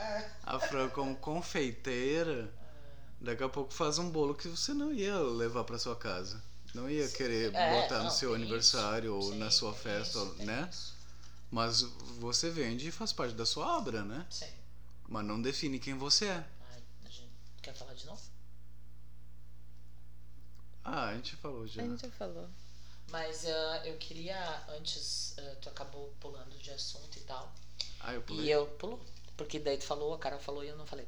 Ah. 0.45 0.55
A 0.55 0.59
Fran 0.59 0.87
como 0.89 1.13
confeiteira, 1.17 2.49
daqui 3.27 3.43
a 3.43 3.49
pouco 3.49 3.73
faz 3.73 3.97
um 3.99 4.09
bolo 4.09 4.33
que 4.35 4.47
você 4.47 4.73
não 4.73 4.91
ia 4.93 5.17
levar 5.19 5.63
para 5.63 5.77
sua 5.77 5.95
casa. 5.95 6.41
Não 6.73 6.89
ia 6.89 7.07
querer 7.09 7.53
É, 7.55 7.81
botar 7.81 7.99
no 7.99 8.03
não, 8.05 8.11
seu 8.11 8.33
tem 8.33 8.41
aniversário 8.41 9.17
isso. 9.17 9.27
ou 9.27 9.33
Sim, 9.33 9.39
na 9.39 9.51
sua 9.51 9.73
festa, 9.73 10.19
isso, 10.19 10.35
né? 10.43 10.67
isso. 10.71 10.95
Mas 11.51 11.81
você 12.19 12.49
vende 12.49 12.87
e 12.87 12.91
faz 12.91 13.13
parte 13.13 13.33
da 13.35 13.45
sua 13.45 13.77
obra, 13.77 14.03
né? 14.03 14.25
Sim. 14.29 14.45
Mas 15.07 15.25
não 15.25 15.41
define 15.41 15.79
quem 15.79 15.95
você 15.97 16.25
é. 16.25 16.45
Ai, 16.71 16.83
a 17.05 17.09
gente 17.09 17.31
quer 17.61 17.73
falar 17.73 17.93
de 17.93 18.05
novo? 18.05 18.21
Ah, 20.83 21.07
a 21.09 21.15
gente 21.15 21.35
falou 21.35 21.67
já. 21.67 21.81
A 21.81 21.85
gente 21.85 22.01
já 22.01 22.11
falou. 22.11 22.49
Mas 23.11 23.45
ah, 23.45 23.81
eu 23.85 23.97
queria, 23.97 24.63
antes, 24.69 25.33
ah, 25.37 25.55
tu 25.61 25.69
acabou 25.69 26.13
pulando 26.19 26.57
de 26.57 26.71
assunto 26.71 27.17
e 27.17 27.21
tal. 27.21 27.53
Ah, 27.99 28.13
eu 28.13 28.21
pulei. 28.21 28.45
E 28.45 28.51
eu 28.51 28.65
pulou. 28.79 28.99
Porque 29.35 29.59
daí 29.59 29.77
tu 29.77 29.85
falou, 29.85 30.13
a 30.13 30.19
cara 30.19 30.39
falou 30.39 30.63
e 30.63 30.67
eu 30.67 30.77
não 30.77 30.85
falei. 30.85 31.07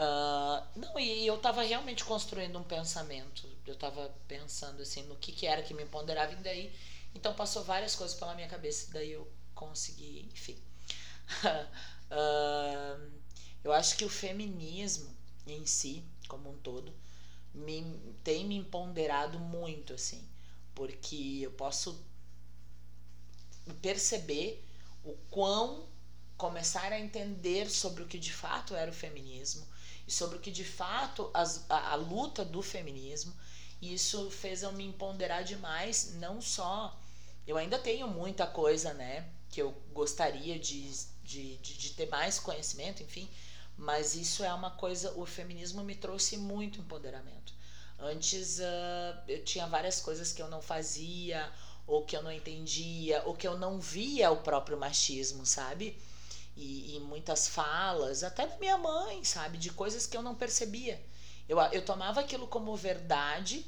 Ah, 0.00 0.64
não, 0.76 0.98
e 0.98 1.26
eu 1.26 1.38
tava 1.38 1.62
realmente 1.62 2.04
construindo 2.04 2.56
um 2.58 2.62
pensamento. 2.62 3.48
Eu 3.66 3.74
tava 3.76 4.14
pensando 4.28 4.80
assim 4.82 5.02
no 5.04 5.16
que, 5.16 5.32
que 5.32 5.46
era 5.46 5.62
que 5.62 5.74
me 5.74 5.84
ponderava 5.86 6.32
e 6.32 6.36
daí. 6.36 6.72
Então 7.14 7.34
passou 7.34 7.64
várias 7.64 7.94
coisas 7.96 8.16
pela 8.16 8.34
minha 8.34 8.46
cabeça 8.48 8.88
e 8.90 8.92
daí 8.92 9.12
eu 9.12 9.28
consegui, 9.54 10.28
enfim. 10.32 10.56
Ah, 12.10 12.98
eu 13.64 13.72
acho 13.72 13.96
que 13.98 14.04
o 14.04 14.08
feminismo 14.08 15.14
em 15.46 15.66
si, 15.66 16.04
como 16.28 16.50
um 16.50 16.56
todo, 16.58 16.94
me, 17.54 17.98
tem 18.24 18.46
me 18.46 18.56
empoderado 18.56 19.38
muito, 19.38 19.92
assim. 19.94 20.26
Porque 20.74 21.40
eu 21.42 21.52
posso 21.52 22.02
perceber 23.82 24.64
o 25.04 25.14
quão 25.30 25.86
começar 26.36 26.92
a 26.92 26.98
entender 27.00 27.70
sobre 27.70 28.02
o 28.02 28.06
que 28.06 28.18
de 28.18 28.32
fato 28.32 28.74
era 28.74 28.90
o 28.90 28.94
feminismo 28.94 29.66
e 30.08 30.10
sobre 30.10 30.38
o 30.38 30.40
que 30.40 30.50
de 30.50 30.64
fato 30.64 31.30
as, 31.34 31.66
a, 31.68 31.92
a 31.92 31.94
luta 31.94 32.42
do 32.42 32.62
feminismo. 32.62 33.36
E 33.80 33.92
isso 33.92 34.30
fez 34.30 34.62
eu 34.62 34.72
me 34.72 34.84
empoderar 34.84 35.42
demais, 35.42 36.14
não 36.14 36.40
só. 36.40 36.98
Eu 37.46 37.58
ainda 37.58 37.78
tenho 37.78 38.08
muita 38.08 38.46
coisa, 38.46 38.94
né? 38.94 39.28
Que 39.50 39.60
eu 39.60 39.70
gostaria 39.92 40.58
de, 40.58 40.90
de, 41.22 41.58
de, 41.58 41.74
de 41.76 41.90
ter 41.90 42.08
mais 42.08 42.40
conhecimento, 42.40 43.02
enfim. 43.02 43.28
Mas 43.76 44.14
isso 44.16 44.42
é 44.42 44.52
uma 44.52 44.70
coisa. 44.70 45.12
O 45.12 45.26
feminismo 45.26 45.84
me 45.84 45.94
trouxe 45.94 46.38
muito 46.38 46.80
empoderamento. 46.80 47.52
Antes 47.98 48.60
ah, 48.60 49.24
eu 49.28 49.44
tinha 49.44 49.66
várias 49.66 50.00
coisas 50.00 50.32
que 50.32 50.40
eu 50.40 50.48
não 50.48 50.62
fazia, 50.62 51.52
ou 51.86 52.04
que 52.04 52.16
eu 52.16 52.22
não 52.22 52.32
entendia, 52.32 53.22
ou 53.26 53.34
que 53.34 53.46
eu 53.46 53.58
não 53.58 53.78
via 53.78 54.30
o 54.30 54.38
próprio 54.38 54.78
machismo, 54.78 55.44
sabe? 55.44 56.00
E, 56.58 56.96
e 56.96 57.00
muitas 57.00 57.46
falas, 57.46 58.24
até 58.24 58.46
da 58.46 58.56
minha 58.58 58.76
mãe, 58.76 59.22
sabe? 59.24 59.56
De 59.58 59.70
coisas 59.70 60.06
que 60.06 60.16
eu 60.16 60.22
não 60.22 60.34
percebia. 60.34 61.00
Eu, 61.48 61.58
eu 61.72 61.84
tomava 61.84 62.20
aquilo 62.20 62.48
como 62.48 62.76
verdade, 62.76 63.64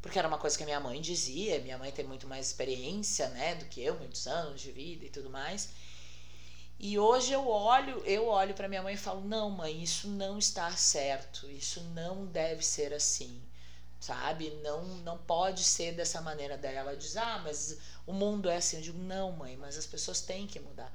porque 0.00 0.18
era 0.18 0.28
uma 0.28 0.38
coisa 0.38 0.56
que 0.56 0.62
a 0.62 0.66
minha 0.66 0.80
mãe 0.80 1.00
dizia. 1.00 1.60
Minha 1.60 1.78
mãe 1.78 1.90
tem 1.90 2.04
muito 2.04 2.28
mais 2.28 2.46
experiência, 2.46 3.28
né, 3.30 3.56
do 3.56 3.64
que 3.66 3.82
eu, 3.82 3.96
muitos 3.98 4.26
anos 4.28 4.60
de 4.60 4.70
vida 4.70 5.04
e 5.04 5.10
tudo 5.10 5.28
mais. 5.30 5.68
E 6.78 6.98
hoje 6.98 7.32
eu 7.32 7.46
olho, 7.48 7.98
eu 8.04 8.26
olho 8.28 8.54
para 8.54 8.68
minha 8.68 8.82
mãe 8.82 8.94
e 8.94 8.96
falo: 8.96 9.20
"Não, 9.20 9.50
mãe, 9.50 9.82
isso 9.82 10.08
não 10.08 10.38
está 10.38 10.70
certo. 10.76 11.48
Isso 11.50 11.80
não 11.94 12.26
deve 12.26 12.64
ser 12.64 12.92
assim." 12.94 13.40
Sabe? 14.00 14.50
Não 14.62 14.84
não 14.98 15.18
pode 15.18 15.64
ser 15.64 15.92
dessa 15.92 16.20
maneira 16.22 16.56
dela. 16.56 16.78
Ela 16.90 16.96
diz: 16.96 17.16
"Ah, 17.16 17.40
mas 17.44 17.78
o 18.06 18.12
mundo 18.12 18.48
é 18.48 18.56
assim." 18.56 18.76
Eu 18.76 18.82
digo: 18.82 18.98
"Não, 18.98 19.32
mãe, 19.32 19.56
mas 19.56 19.76
as 19.76 19.86
pessoas 19.86 20.20
têm 20.20 20.46
que 20.46 20.60
mudar." 20.60 20.92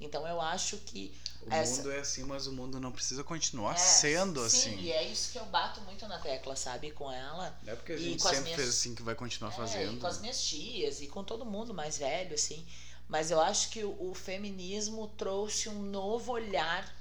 Então 0.00 0.26
eu 0.28 0.40
acho 0.40 0.76
que 0.78 1.14
O 1.42 1.52
essa- 1.52 1.76
mundo 1.76 1.92
é 1.92 2.00
assim, 2.00 2.22
mas 2.24 2.46
o 2.46 2.52
mundo 2.52 2.78
não 2.78 2.92
precisa 2.92 3.24
continuar 3.24 3.74
é, 3.74 3.78
sendo 3.78 4.40
sim, 4.48 4.58
assim. 4.74 4.80
e 4.80 4.92
é 4.92 5.02
isso 5.04 5.32
que 5.32 5.38
eu 5.38 5.44
bato 5.46 5.80
muito 5.82 6.06
na 6.06 6.18
tecla, 6.18 6.54
sabe, 6.54 6.90
com 6.90 7.10
ela. 7.10 7.58
Não 7.62 7.72
é 7.72 7.76
porque 7.76 7.92
a 7.92 7.96
gente 7.96 8.20
sempre 8.22 8.40
minhas- 8.40 8.56
fez 8.56 8.68
assim 8.68 8.94
que 8.94 9.02
vai 9.02 9.14
continuar 9.14 9.50
É, 9.52 9.56
fazendo. 9.56 9.96
e 9.96 10.00
com 10.00 10.06
as 10.06 10.20
minhas 10.20 10.42
tias 10.44 11.00
e 11.00 11.06
com 11.06 11.24
todo 11.24 11.44
mundo 11.46 11.72
mais 11.72 11.96
velho, 11.98 12.34
assim. 12.34 12.66
Mas 13.08 13.30
eu 13.30 13.40
acho 13.40 13.70
que 13.70 13.84
o, 13.84 14.10
o 14.10 14.14
feminismo 14.14 15.08
trouxe 15.16 15.68
um 15.68 15.80
novo 15.82 16.32
olhar 16.32 16.92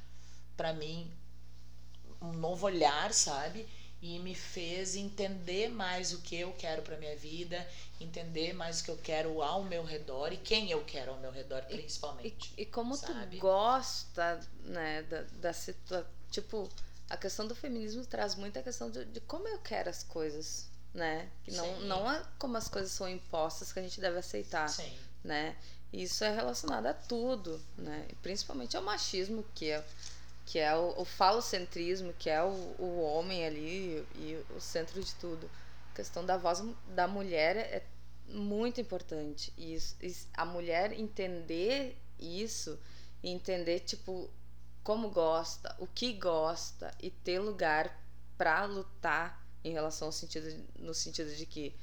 pra 0.56 0.72
mim, 0.72 1.12
um 2.22 2.32
novo 2.32 2.66
olhar, 2.66 3.12
sabe? 3.14 3.68
E 4.02 4.20
me 4.20 4.36
fez 4.36 4.96
entender 4.96 5.70
mais 5.70 6.14
o 6.14 6.20
que 6.22 6.36
eu 6.36 6.52
quero 6.54 6.82
pra 6.84 6.98
minha 6.98 7.16
vida, 7.16 7.68
entender 8.00 8.54
mais 8.54 8.82
o 8.82 8.84
que 8.84 8.91
eu 8.91 8.98
quero 8.98 9.41
ao 9.41 9.64
meu 9.64 9.84
redor 9.84 10.32
e 10.32 10.38
quem 10.38 10.70
eu 10.70 10.84
quero 10.86 11.12
ao 11.12 11.18
meu 11.20 11.32
redor, 11.32 11.64
E, 11.70 11.78
principalmente. 11.78 12.54
e 12.58 12.66
como 12.66 12.96
sabe? 12.96 13.38
tu 13.38 13.41
gosta, 13.41 14.39
né, 14.64 15.02
da, 15.04 15.22
da 15.39 15.54
situação. 15.54 16.06
Tipo, 16.30 16.70
a 17.10 17.18
questão 17.18 17.48
do 17.48 17.56
feminismo 17.56 18.06
traz 18.06 18.36
muito 18.36 18.60
a 18.60 18.62
questão 18.64 18.91
de, 18.91 19.06
de 19.06 19.22
como 19.22 19.48
eu 19.48 19.60
quero 19.60 19.89
as 19.89 20.04
coisas, 20.04 20.68
né? 20.93 21.30
Que 21.43 21.52
não, 21.52 21.66
Sim. 21.66 21.86
não 21.88 22.12
é 22.12 22.22
como 22.38 22.58
as 22.58 22.68
coisas 22.68 22.91
são 22.91 23.08
impostas 23.08 23.72
que 23.72 23.80
a 23.80 23.82
gente 23.82 24.00
deve 24.02 24.18
aceitar, 24.20 24.68
Sim, 24.70 24.91
né? 25.24 25.56
E 25.93 26.04
Isso 26.04 26.24
é 26.26 26.36
relacionado 26.36 26.88
a 26.88 26.93
tudo, 26.93 27.60
né? 27.78 28.06
E 28.12 28.16
principalmente 28.16 28.76
ao 28.76 28.84
machismo, 28.84 29.46
que 29.56 29.70
é, 29.72 29.84
que 30.46 30.60
é 30.60 30.76
o, 30.76 30.93
o 31.02 31.06
falocentrismo, 31.06 32.14
que 32.14 32.30
é 32.30 32.43
o, 32.43 32.76
o 32.78 33.02
homem 33.02 33.46
ali 33.46 34.08
e 34.16 34.43
o 34.50 34.60
centro 34.60 35.02
de 35.04 35.14
tudo. 35.16 35.50
A 35.91 35.96
questão 35.96 36.26
da 36.26 36.38
voz 36.38 36.62
da 36.88 37.08
mulher 37.08 37.56
é 37.58 37.84
muito 38.28 38.80
importante. 38.82 39.52
E 39.58 39.74
isso- 39.76 39.96
isso- 40.02 40.28
a 40.34 40.46
mulher 40.46 40.91
entender 40.93 41.98
isso 42.20 42.80
e 43.24 43.30
entender, 43.30 43.80
tipo, 43.82 44.30
como 44.84 45.10
gosta, 45.10 45.76
o 45.80 45.88
que 45.88 46.14
gosta 46.14 46.91
e 47.02 47.10
ter 47.10 47.39
lugar 47.39 48.00
para 48.38 48.66
lutar 48.66 49.43
em 49.64 49.74
relação 49.74 50.08
ao 50.10 50.12
sentido, 50.12 50.48
no 50.78 50.93
sentido 50.93 51.34
de 51.36 51.46
que 51.46 51.74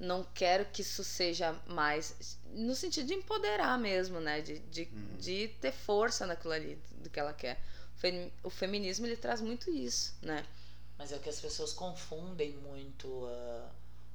não 0.00 0.24
quero 0.34 0.64
que 0.66 0.82
isso 0.82 1.04
seja 1.04 1.52
mais 1.66 2.38
no 2.52 2.74
sentido 2.74 3.06
de 3.06 3.14
empoderar 3.14 3.78
mesmo, 3.78 4.18
né? 4.20 4.40
De, 4.40 4.58
de, 4.60 4.82
Uhum. 4.92 5.16
de 5.18 5.48
ter 5.60 5.72
força 5.72 6.26
naquilo 6.26 6.54
ali 6.54 6.76
do 7.02 7.10
que 7.10 7.20
ela 7.20 7.32
quer. 7.34 7.60
O 7.96 7.98
femi- 8.00 8.32
O 8.42 8.50
feminismo 8.50 9.06
ele 9.06 9.16
traz 9.16 9.40
muito 9.40 9.70
isso, 9.70 10.14
né? 10.22 10.44
mas 10.98 11.12
é 11.12 11.18
que 11.18 11.30
as 11.30 11.40
pessoas 11.40 11.72
confundem 11.72 12.52
muito 12.58 13.24
ah, 13.26 13.70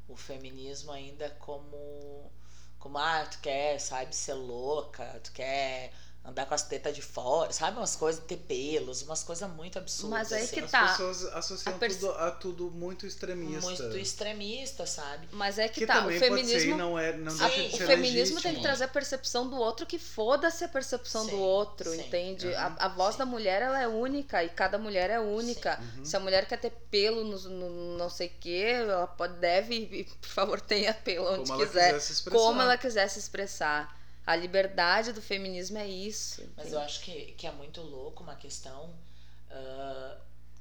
o 0.07 0.15
feminismo 0.15 0.91
ainda 0.91 1.29
como 1.39 2.31
como 2.79 2.97
ah, 2.99 3.25
tu 3.25 3.39
quer, 3.39 3.79
sabe, 3.79 4.15
ser 4.15 4.33
louca, 4.35 5.19
tu 5.23 5.31
quer 5.31 5.91
andar 6.27 6.45
com 6.47 6.53
as 6.55 6.63
tetas 6.63 6.95
de 6.95 7.01
fora, 7.01 7.51
sabe? 7.53 7.77
Umas 7.77 7.95
coisas, 7.95 8.23
ter 8.25 8.37
pelos, 8.37 9.03
umas 9.03 9.23
coisas 9.23 9.47
muito 9.51 9.77
absurdas. 9.77 10.09
Mas 10.19 10.33
aí 10.33 10.47
que 10.47 10.59
assim. 10.59 10.65
As 10.65 10.71
tá. 10.71 10.87
pessoas 10.89 11.23
associam 11.35 11.75
A 11.75 11.77
perce- 11.77 11.99
tudo 11.99 12.11
a 12.13 12.31
tudo 12.31 12.71
muito 12.71 13.05
extremista. 13.05 13.61
Muito 13.61 13.97
extremista, 13.97 14.85
sabe? 14.87 15.27
Mas 15.31 15.59
é 15.59 15.67
que, 15.67 15.81
Que 15.81 15.85
tá, 15.87 15.99
o 15.99 16.03
pode 16.05 16.17
ser 16.19 16.25
feminismo. 16.29 16.77
não, 16.77 16.97
é, 16.97 17.13
não 17.15 17.31
A- 17.33 17.47
deixa 17.47 17.77
de 17.77 17.83
o 17.83 17.87
feminismo 17.87 18.35
legítimo. 18.35 18.41
tem 18.41 18.55
que 18.55 18.61
trazer 18.61 18.85
a 18.85 18.87
percepção 18.87 19.47
do 19.49 19.55
outro 19.55 19.85
que 19.85 19.99
foda-se 19.99 20.63
a 20.63 20.67
percepção 20.67 21.25
Sim, 21.25 21.31
do 21.31 21.37
outro, 21.39 21.89
sim. 21.91 21.99
entende? 22.01 22.47
Uhum. 22.47 22.55
A, 22.57 22.75
a 22.79 22.87
voz 22.89 23.13
Sim. 23.13 23.19
da 23.19 23.25
mulher 23.25 23.61
ela 23.61 23.79
é 23.79 23.87
única 23.87 24.43
e 24.43 24.49
cada 24.49 24.77
mulher 24.79 25.09
é 25.11 25.19
única. 25.19 25.79
Uhum. 25.97 26.05
Se 26.05 26.15
a 26.17 26.19
mulher 26.19 26.47
quer 26.47 26.57
ter 26.57 26.71
pelo 26.89 27.23
no, 27.23 27.37
no 27.37 27.97
não 27.97 28.09
sei 28.09 28.27
o 28.27 28.31
que, 28.39 28.63
ela 28.63 29.05
pode, 29.07 29.35
deve, 29.35 29.75
e, 29.75 30.03
por 30.05 30.29
favor, 30.29 30.59
tenha 30.59 30.93
pelo 30.93 31.31
onde 31.31 31.49
Como 31.49 31.53
ela 31.61 31.65
quiser. 31.67 31.85
quiser 31.93 31.99
se 31.99 32.13
expressar. 32.13 32.39
como 32.39 32.61
ela 32.61 32.77
quiser 32.77 33.07
se 33.09 33.19
expressar. 33.19 33.94
A 34.25 34.35
liberdade 34.35 35.11
do 35.13 35.21
feminismo 35.21 35.77
é 35.77 35.87
isso. 35.87 36.41
Mas 36.57 36.71
eu 36.73 36.79
acho 36.79 37.01
que, 37.01 37.33
que 37.33 37.45
é 37.47 37.51
muito 37.51 37.81
louco 37.81 38.23
uma 38.23 38.35
questão 38.35 38.93
ah, 39.51 40.17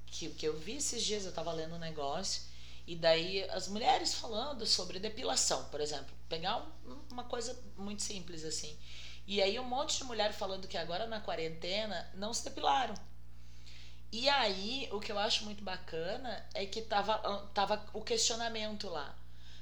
que, 0.07 0.29
que 0.31 0.47
eu 0.47 0.57
vi 0.59 0.77
esses 0.77 1.03
dias, 1.03 1.25
eu 1.25 1.33
tava 1.33 1.53
lendo 1.53 1.75
um 1.75 1.79
negócio, 1.79 2.43
e 2.87 2.95
daí 2.95 3.43
as 3.51 3.67
mulheres 3.69 4.15
falando 4.15 4.67
sobre 4.67 4.99
depilação, 4.99 5.65
por 5.67 5.81
exemplo. 5.81 6.15
Pegar 6.29 6.59
um- 6.87 7.01
uma 7.11 7.25
coisa 7.25 7.59
muito 7.77 8.03
simples 8.03 8.45
assim. 8.45 8.79
E 9.27 9.43
aí 9.43 9.59
um 9.59 9.65
monte 9.65 9.97
de 9.99 10.05
mulher 10.05 10.33
falando 10.35 10.69
que 10.69 10.77
agora 10.77 11.07
na 11.07 11.21
quarentena 11.21 12.11
não 12.15 12.35
se 12.35 12.45
depilaram. 12.45 12.95
E 14.12 14.29
aí, 14.29 14.89
o 14.93 15.01
que 15.01 15.11
eu 15.11 15.19
acho 15.19 15.45
muito 15.45 15.65
bacana 15.65 16.47
é 16.55 16.65
que 16.67 16.83
tava, 16.83 17.19
tava 17.53 17.85
o 17.93 18.01
questionamento 18.01 18.89
lá. 18.89 19.12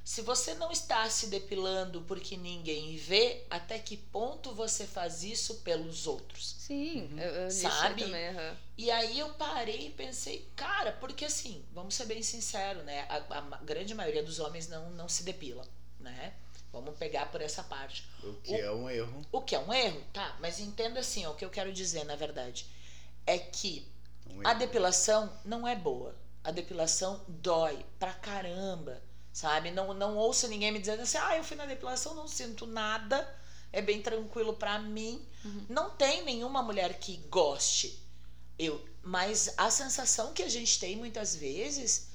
Se 0.04 0.20
você 0.22 0.54
não 0.54 0.70
está 0.72 1.08
se 1.08 1.28
depilando 1.28 2.02
porque 2.02 2.36
ninguém 2.36 2.96
vê, 2.96 3.44
até 3.50 3.78
que 3.78 3.96
ponto 3.96 4.54
você 4.54 4.86
faz 4.86 5.22
isso 5.22 5.56
pelos 5.62 6.06
outros? 6.06 6.56
Sim, 6.58 7.12
eu, 7.16 7.30
eu 7.34 7.44
aí 7.46 7.50
Sabe? 7.50 8.04
também. 8.04 8.28
aham. 8.28 8.56
E 8.76 8.90
aí 8.90 9.18
eu 9.18 9.32
parei 9.34 9.86
e 9.86 9.90
pensei, 9.90 10.48
cara, 10.56 10.92
porque 10.92 11.24
assim, 11.24 11.64
vamos 11.72 11.94
ser 11.94 12.06
bem 12.06 12.22
sinceros, 12.22 12.84
né? 12.84 13.06
A, 13.08 13.38
a 13.38 13.40
grande 13.62 13.94
maioria 13.94 14.22
dos 14.22 14.40
homens 14.40 14.68
não, 14.68 14.90
não 14.90 15.08
se 15.08 15.22
depila, 15.22 15.64
né? 16.00 16.34
Vamos 16.72 16.96
pegar 16.96 17.30
por 17.30 17.40
essa 17.42 17.62
parte. 17.62 18.08
O 18.22 18.32
que 18.34 18.54
é 18.58 18.70
um 18.72 18.88
erro. 18.90 19.22
O 19.30 19.42
que 19.42 19.54
é 19.54 19.58
um 19.58 19.72
erro, 19.72 20.02
tá? 20.12 20.36
Mas 20.40 20.58
entenda 20.58 21.00
assim, 21.00 21.24
ó, 21.26 21.32
o 21.32 21.34
que 21.36 21.44
eu 21.44 21.50
quero 21.50 21.72
dizer, 21.72 22.04
na 22.04 22.16
verdade, 22.16 22.66
é 23.26 23.38
que 23.38 23.86
Um 24.26 24.40
a 24.44 24.54
depilação 24.54 25.32
não 25.44 25.66
é 25.68 25.76
boa. 25.76 26.16
A 26.42 26.50
depilação 26.50 27.24
dói 27.28 27.84
pra 27.98 28.12
caramba, 28.14 29.00
sabe? 29.32 29.70
Não, 29.70 29.94
não 29.94 30.16
ouço 30.16 30.48
ninguém 30.48 30.70
me 30.72 30.78
dizendo 30.78 31.02
assim, 31.02 31.18
ah, 31.18 31.36
eu 31.36 31.44
fui 31.44 31.56
na 31.56 31.66
depilação, 31.66 32.14
não 32.14 32.28
sinto 32.28 32.66
nada, 32.66 33.28
é 33.72 33.80
bem 33.80 34.02
tranquilo 34.02 34.54
pra 34.54 34.78
mim. 34.78 35.24
Não 35.68 35.90
tem 35.90 36.24
nenhuma 36.24 36.62
mulher 36.62 36.98
que 36.98 37.16
goste. 37.28 38.00
Eu, 38.58 38.84
mas 39.02 39.54
a 39.56 39.70
sensação 39.70 40.32
que 40.32 40.42
a 40.42 40.48
gente 40.48 40.78
tem 40.78 40.96
muitas 40.96 41.34
vezes 41.34 42.08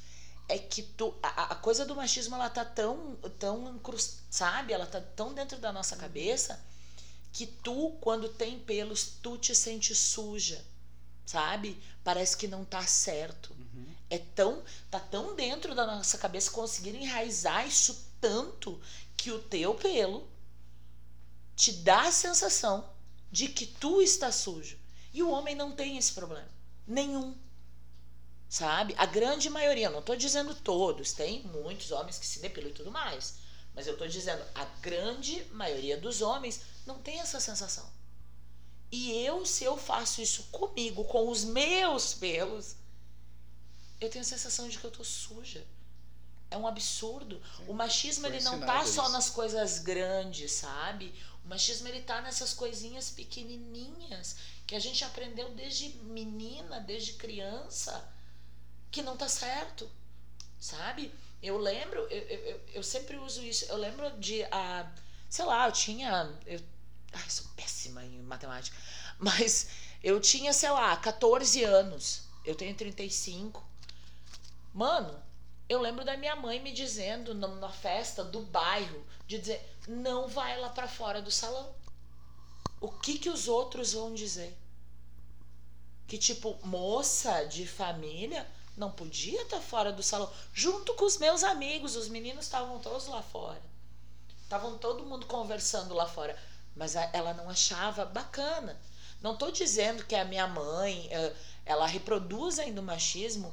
é 0.47 0.57
que 0.57 0.81
tu, 0.81 1.13
a, 1.21 1.53
a 1.53 1.55
coisa 1.55 1.85
do 1.85 1.95
machismo 1.95 2.35
ela 2.35 2.49
tá 2.49 2.63
tão, 2.63 3.15
tão 3.37 3.81
sabe? 4.29 4.71
Ela 4.71 4.85
tá 4.85 5.01
tão 5.01 5.33
dentro 5.33 5.57
da 5.57 5.73
nossa 5.73 5.95
cabeça 5.97 6.63
que 7.33 7.45
tu, 7.45 7.97
quando 7.99 8.29
tem 8.29 8.59
pelos, 8.59 9.17
tu 9.21 9.37
te 9.37 9.53
sente 9.53 9.93
suja, 9.93 10.63
sabe? 11.25 11.77
Parece 12.03 12.37
que 12.37 12.47
não 12.47 12.63
tá 12.63 12.85
certo. 12.87 13.53
É 14.09 14.17
tão, 14.17 14.63
tá 14.89 14.99
tão 14.99 15.35
dentro 15.35 15.75
da 15.75 15.85
nossa 15.85 16.17
cabeça 16.17 16.51
conseguir 16.51 16.95
enraizar 16.95 17.67
isso 17.67 18.07
tanto 18.21 18.81
que 19.15 19.31
o 19.31 19.39
teu 19.39 19.75
pelo 19.75 20.27
te 21.55 21.71
dá 21.71 22.03
a 22.03 22.11
sensação 22.11 22.87
de 23.31 23.47
que 23.47 23.65
tu 23.65 24.01
está 24.01 24.31
sujo. 24.31 24.77
E 25.13 25.21
o 25.23 25.29
homem 25.29 25.55
não 25.55 25.71
tem 25.71 25.97
esse 25.97 26.13
problema. 26.13 26.47
Nenhum. 26.85 27.35
Sabe? 28.47 28.95
A 28.97 29.05
grande 29.05 29.49
maioria, 29.49 29.89
não 29.89 30.01
tô 30.01 30.15
dizendo 30.15 30.55
todos, 30.55 31.11
tem 31.11 31.43
muitos 31.43 31.91
homens 31.91 32.17
que 32.17 32.25
se 32.25 32.39
depilam 32.39 32.69
e 32.69 32.73
tudo 32.73 32.91
mais. 32.91 33.35
Mas 33.75 33.87
eu 33.87 33.97
tô 33.97 34.07
dizendo, 34.07 34.43
a 34.55 34.63
grande 34.81 35.43
maioria 35.51 35.97
dos 35.97 36.21
homens 36.21 36.61
não 36.85 36.99
tem 36.99 37.19
essa 37.19 37.39
sensação. 37.39 37.85
E 38.89 39.11
eu, 39.11 39.45
se 39.45 39.65
eu 39.65 39.75
faço 39.75 40.21
isso 40.21 40.43
comigo, 40.43 41.03
com 41.03 41.29
os 41.29 41.43
meus 41.43 42.13
pelos, 42.13 42.76
eu 43.99 44.09
tenho 44.09 44.21
a 44.23 44.27
sensação 44.27 44.67
de 44.67 44.77
que 44.77 44.85
eu 44.85 44.91
tô 44.91 45.03
suja. 45.03 45.65
É 46.49 46.57
um 46.57 46.67
absurdo. 46.67 47.41
O 47.67 47.73
machismo 47.73 48.25
ele 48.27 48.39
não 48.41 48.59
tá 48.61 48.85
só 48.85 49.03
isso. 49.03 49.11
nas 49.11 49.29
coisas 49.29 49.79
grandes, 49.79 50.51
sabe? 50.53 51.13
O 51.43 51.49
machismo 51.49 51.87
ele 51.87 52.01
tá 52.01 52.21
nessas 52.21 52.53
coisinhas 52.53 53.09
pequenininhas 53.09 54.37
que 54.65 54.75
a 54.75 54.79
gente 54.79 55.03
aprendeu 55.03 55.49
desde 55.55 55.89
menina, 56.03 56.79
desde 56.79 57.13
criança, 57.13 58.07
que 58.91 59.01
não 59.01 59.17
tá 59.17 59.27
certo, 59.27 59.89
sabe? 60.59 61.13
Eu 61.41 61.57
lembro, 61.57 61.99
eu, 62.09 62.21
eu, 62.27 62.61
eu- 62.75 62.83
sempre 62.83 63.17
uso 63.17 63.43
isso. 63.43 63.65
Eu 63.65 63.77
lembro 63.77 64.09
de, 64.17 64.43
a, 64.45 64.89
sei 65.29 65.45
lá, 65.45 65.67
eu 65.67 65.71
tinha, 65.71 66.33
eu, 66.45 66.59
ai, 67.13 67.29
sou 67.29 67.45
péssima 67.55 68.03
em 68.03 68.21
matemática, 68.23 68.75
mas 69.19 69.67
eu 70.03 70.19
tinha, 70.19 70.53
sei 70.53 70.69
lá, 70.69 70.95
14 70.97 71.63
anos. 71.63 72.21
Eu 72.45 72.55
tenho 72.55 72.73
35. 72.73 73.66
Mano, 74.77 75.19
eu 75.67 75.81
lembro 75.81 76.05
da 76.05 76.15
minha 76.15 76.35
mãe 76.35 76.61
me 76.61 76.71
dizendo 76.71 77.33
na 77.33 77.69
festa 77.71 78.23
do 78.23 78.41
bairro, 78.41 79.03
de 79.25 79.39
dizer, 79.39 79.75
não 79.87 80.27
vai 80.27 80.55
lá 80.59 80.69
pra 80.69 80.87
fora 80.87 81.19
do 81.19 81.31
salão. 81.31 81.73
O 82.79 82.91
que 82.91 83.17
que 83.17 83.27
os 83.27 83.47
outros 83.47 83.93
vão 83.93 84.13
dizer? 84.13 84.55
Que 86.05 86.15
tipo, 86.15 86.59
moça 86.63 87.43
de 87.45 87.65
família 87.65 88.47
não 88.77 88.91
podia 88.91 89.41
estar 89.41 89.59
fora 89.59 89.91
do 89.91 90.03
salão, 90.03 90.31
junto 90.53 90.93
com 90.93 91.05
os 91.05 91.17
meus 91.17 91.43
amigos, 91.43 91.95
os 91.95 92.07
meninos 92.07 92.45
estavam 92.45 92.77
todos 92.77 93.07
lá 93.07 93.23
fora. 93.23 93.63
Estavam 94.43 94.77
todo 94.77 95.07
mundo 95.07 95.25
conversando 95.25 95.95
lá 95.95 96.05
fora, 96.05 96.37
mas 96.75 96.95
ela 96.95 97.33
não 97.33 97.49
achava 97.49 98.05
bacana. 98.05 98.79
Não 99.23 99.35
tô 99.35 99.49
dizendo 99.49 100.05
que 100.05 100.13
a 100.13 100.23
minha 100.23 100.45
mãe, 100.45 101.07
eh, 101.09 101.35
ela 101.65 101.87
reproduz 101.87 102.59
ainda 102.59 102.79
o 102.79 102.83
machismo, 102.83 103.51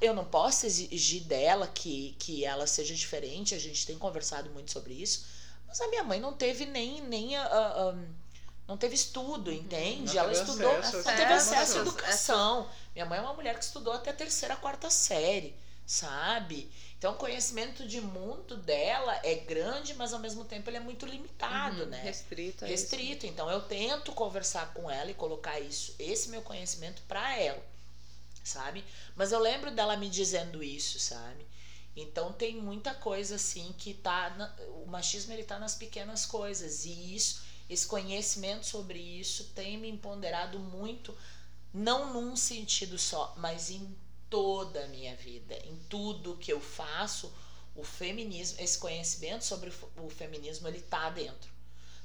eu 0.00 0.14
não 0.14 0.24
posso 0.24 0.66
exigir 0.66 1.22
dela 1.24 1.66
que, 1.66 2.14
que 2.18 2.44
ela 2.44 2.66
seja 2.66 2.94
diferente, 2.94 3.54
a 3.54 3.58
gente 3.58 3.86
tem 3.86 3.98
conversado 3.98 4.50
muito 4.50 4.70
sobre 4.72 4.94
isso, 4.94 5.26
mas 5.66 5.80
a 5.80 5.88
minha 5.88 6.02
mãe 6.04 6.20
não 6.20 6.32
teve 6.32 6.64
nem, 6.66 7.00
nem 7.02 7.36
a- 7.36 7.94
não 8.66 8.76
teve 8.76 8.94
estudo, 8.94 9.50
entende? 9.52 10.14
Não 10.14 10.20
ela 10.22 10.30
teve 10.32 10.40
estudou, 10.44 10.76
acesso 10.76 10.92
não 11.04 11.12
a 11.12 11.16
teve 11.16 11.32
acesso 11.32 11.78
à 11.78 11.80
educação. 11.80 12.70
Minha 12.94 13.06
mãe 13.06 13.18
é 13.18 13.22
uma 13.22 13.32
mulher 13.34 13.58
que 13.58 13.64
estudou 13.64 13.92
até 13.94 14.10
a 14.10 14.14
terceira, 14.14 14.56
quarta 14.56 14.90
série, 14.90 15.54
sabe? 15.86 16.70
Então 16.98 17.12
o 17.12 17.16
conhecimento 17.16 17.86
de 17.86 18.00
mundo 18.00 18.56
dela 18.56 19.20
é 19.22 19.36
grande, 19.36 19.94
mas 19.94 20.12
ao 20.12 20.18
mesmo 20.18 20.44
tempo 20.44 20.68
ele 20.68 20.76
é 20.76 20.80
muito 20.80 21.06
limitado, 21.06 21.82
Uhum, 21.84 21.88
né? 21.88 22.02
Restrito. 22.02 22.64
é 22.64 22.72
isso. 22.72 22.82
restrito. 22.82 23.26
Então 23.26 23.48
eu 23.50 23.60
tento 23.62 24.12
conversar 24.12 24.74
com 24.74 24.90
ela 24.90 25.10
e 25.10 25.14
colocar 25.14 25.58
isso, 25.60 25.94
esse 25.98 26.28
meu 26.28 26.42
conhecimento 26.42 27.00
para 27.08 27.38
ela, 27.38 27.62
sabe? 28.48 28.84
Mas 29.16 29.32
eu 29.32 29.38
lembro 29.40 29.70
dela 29.70 29.96
me 29.96 30.08
dizendo 30.08 30.62
isso, 30.62 30.98
sabe? 30.98 31.46
Então 31.96 32.32
tem 32.32 32.56
muita 32.56 32.94
coisa 32.94 33.34
assim 33.36 33.74
que 33.76 33.94
tá 33.94 34.30
na- 34.30 34.54
o 34.82 34.86
machismo 34.86 35.32
ele 35.32 35.44
tá 35.44 35.58
nas 35.58 35.74
pequenas 35.74 36.24
coisas 36.26 36.84
e 36.84 37.14
isso, 37.14 37.42
esse 37.68 37.86
conhecimento 37.86 38.64
sobre 38.66 38.98
isso 38.98 39.44
tem 39.54 39.76
me 39.78 39.88
empoderado 39.88 40.58
muito, 40.58 41.16
não 41.72 42.12
num 42.12 42.36
sentido 42.36 42.98
só, 42.98 43.34
mas 43.38 43.70
em 43.70 43.96
toda 44.30 44.84
a 44.84 44.88
minha 44.88 45.14
vida, 45.16 45.54
em 45.64 45.76
tudo 45.88 46.36
que 46.36 46.52
eu 46.52 46.60
faço, 46.60 47.32
o 47.74 47.84
feminismo, 47.84 48.60
esse 48.60 48.78
conhecimento 48.78 49.44
sobre 49.44 49.68
o 49.70 49.72
fe- 49.72 49.86
o 49.98 50.10
feminismo 50.10 50.68
ele 50.68 50.80
tá 50.80 51.10
dentro 51.10 51.50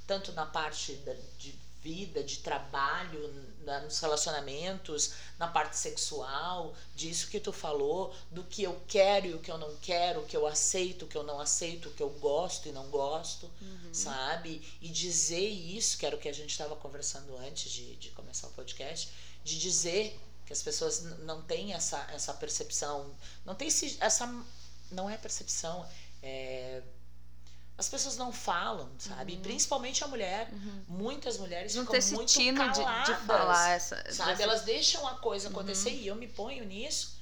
tanto 0.07 0.31
na 0.33 0.45
parte 0.45 0.93
da- 0.97 1.15
de 1.37 1.55
vida, 1.84 2.23
de 2.23 2.38
trabalho, 2.38 3.21
na- 3.65 3.81
nos 3.81 3.99
relacionamentos, 3.99 5.11
na 5.38 5.47
parte 5.47 5.75
sexual, 5.77 6.73
disso 6.95 7.27
que 7.29 7.39
tu 7.39 7.51
falou, 7.51 8.15
do 8.31 8.43
que 8.43 8.63
eu 8.63 8.81
quero 8.88 9.27
e 9.27 9.34
o 9.34 9.39
que 9.39 9.51
eu 9.51 9.57
não 9.57 9.75
quero, 9.77 10.21
o 10.21 10.25
que 10.25 10.36
eu 10.38 10.47
aceito, 10.47 11.05
o 11.05 11.07
que 11.07 11.17
eu 11.17 11.23
não 11.23 11.39
aceito, 11.39 11.89
o 11.89 11.93
que 11.93 12.01
eu 12.01 12.09
gosto 12.09 12.67
e 12.69 12.71
não 12.71 12.88
gosto, 12.89 13.49
sabe? 13.93 14.61
E 14.81 14.88
dizer 14.89 15.47
isso, 15.47 15.97
que 15.97 16.05
era 16.05 16.15
o 16.15 16.19
que 16.19 16.29
a 16.29 16.34
gente 16.34 16.51
estava 16.51 16.75
conversando 16.75 17.36
antes 17.38 17.71
de, 17.71 17.95
de 17.97 18.09
começar 18.11 18.47
o 18.47 18.51
podcast, 18.51 19.09
de 19.43 19.59
dizer 19.59 20.19
que 20.45 20.53
as 20.53 20.61
pessoas 20.61 21.03
não 21.19 21.41
têm 21.41 21.73
essa, 21.73 21.99
essa 22.11 22.34
percepção, 22.34 23.13
não 23.45 23.55
tem 23.55 23.67
esse, 23.67 23.97
essa. 23.99 24.25
Não 24.91 25.09
é 25.09 25.17
percepção, 25.17 25.86
é 26.21 26.81
as 27.78 27.89
pessoas 27.89 28.17
não 28.17 28.32
falam, 28.32 28.89
sabe? 28.99 29.38
Principalmente 29.38 30.03
a 30.03 30.07
mulher. 30.07 30.49
Muitas 30.88 31.38
mulheres 31.38 31.76
Uhum. 31.76 31.84
Não 31.84 31.91
ficam 31.91 32.07
tem 32.07 32.15
muito 32.17 32.30
tino 32.34 32.63
de, 32.71 32.80
de 32.80 32.84
caladas, 32.86 33.26
falar 33.26 33.69
essa. 33.71 33.95
sabe? 34.11 34.30
dessa- 34.32 34.43
Elas 34.43 34.61
deixam 34.61 35.07
a 35.07 35.15
coisa 35.15 35.49
acontecer 35.49 35.89
e 35.91 36.07
eu 36.07 36.15
me 36.15 36.28
ponho 36.28 36.63
nisso 36.65 37.21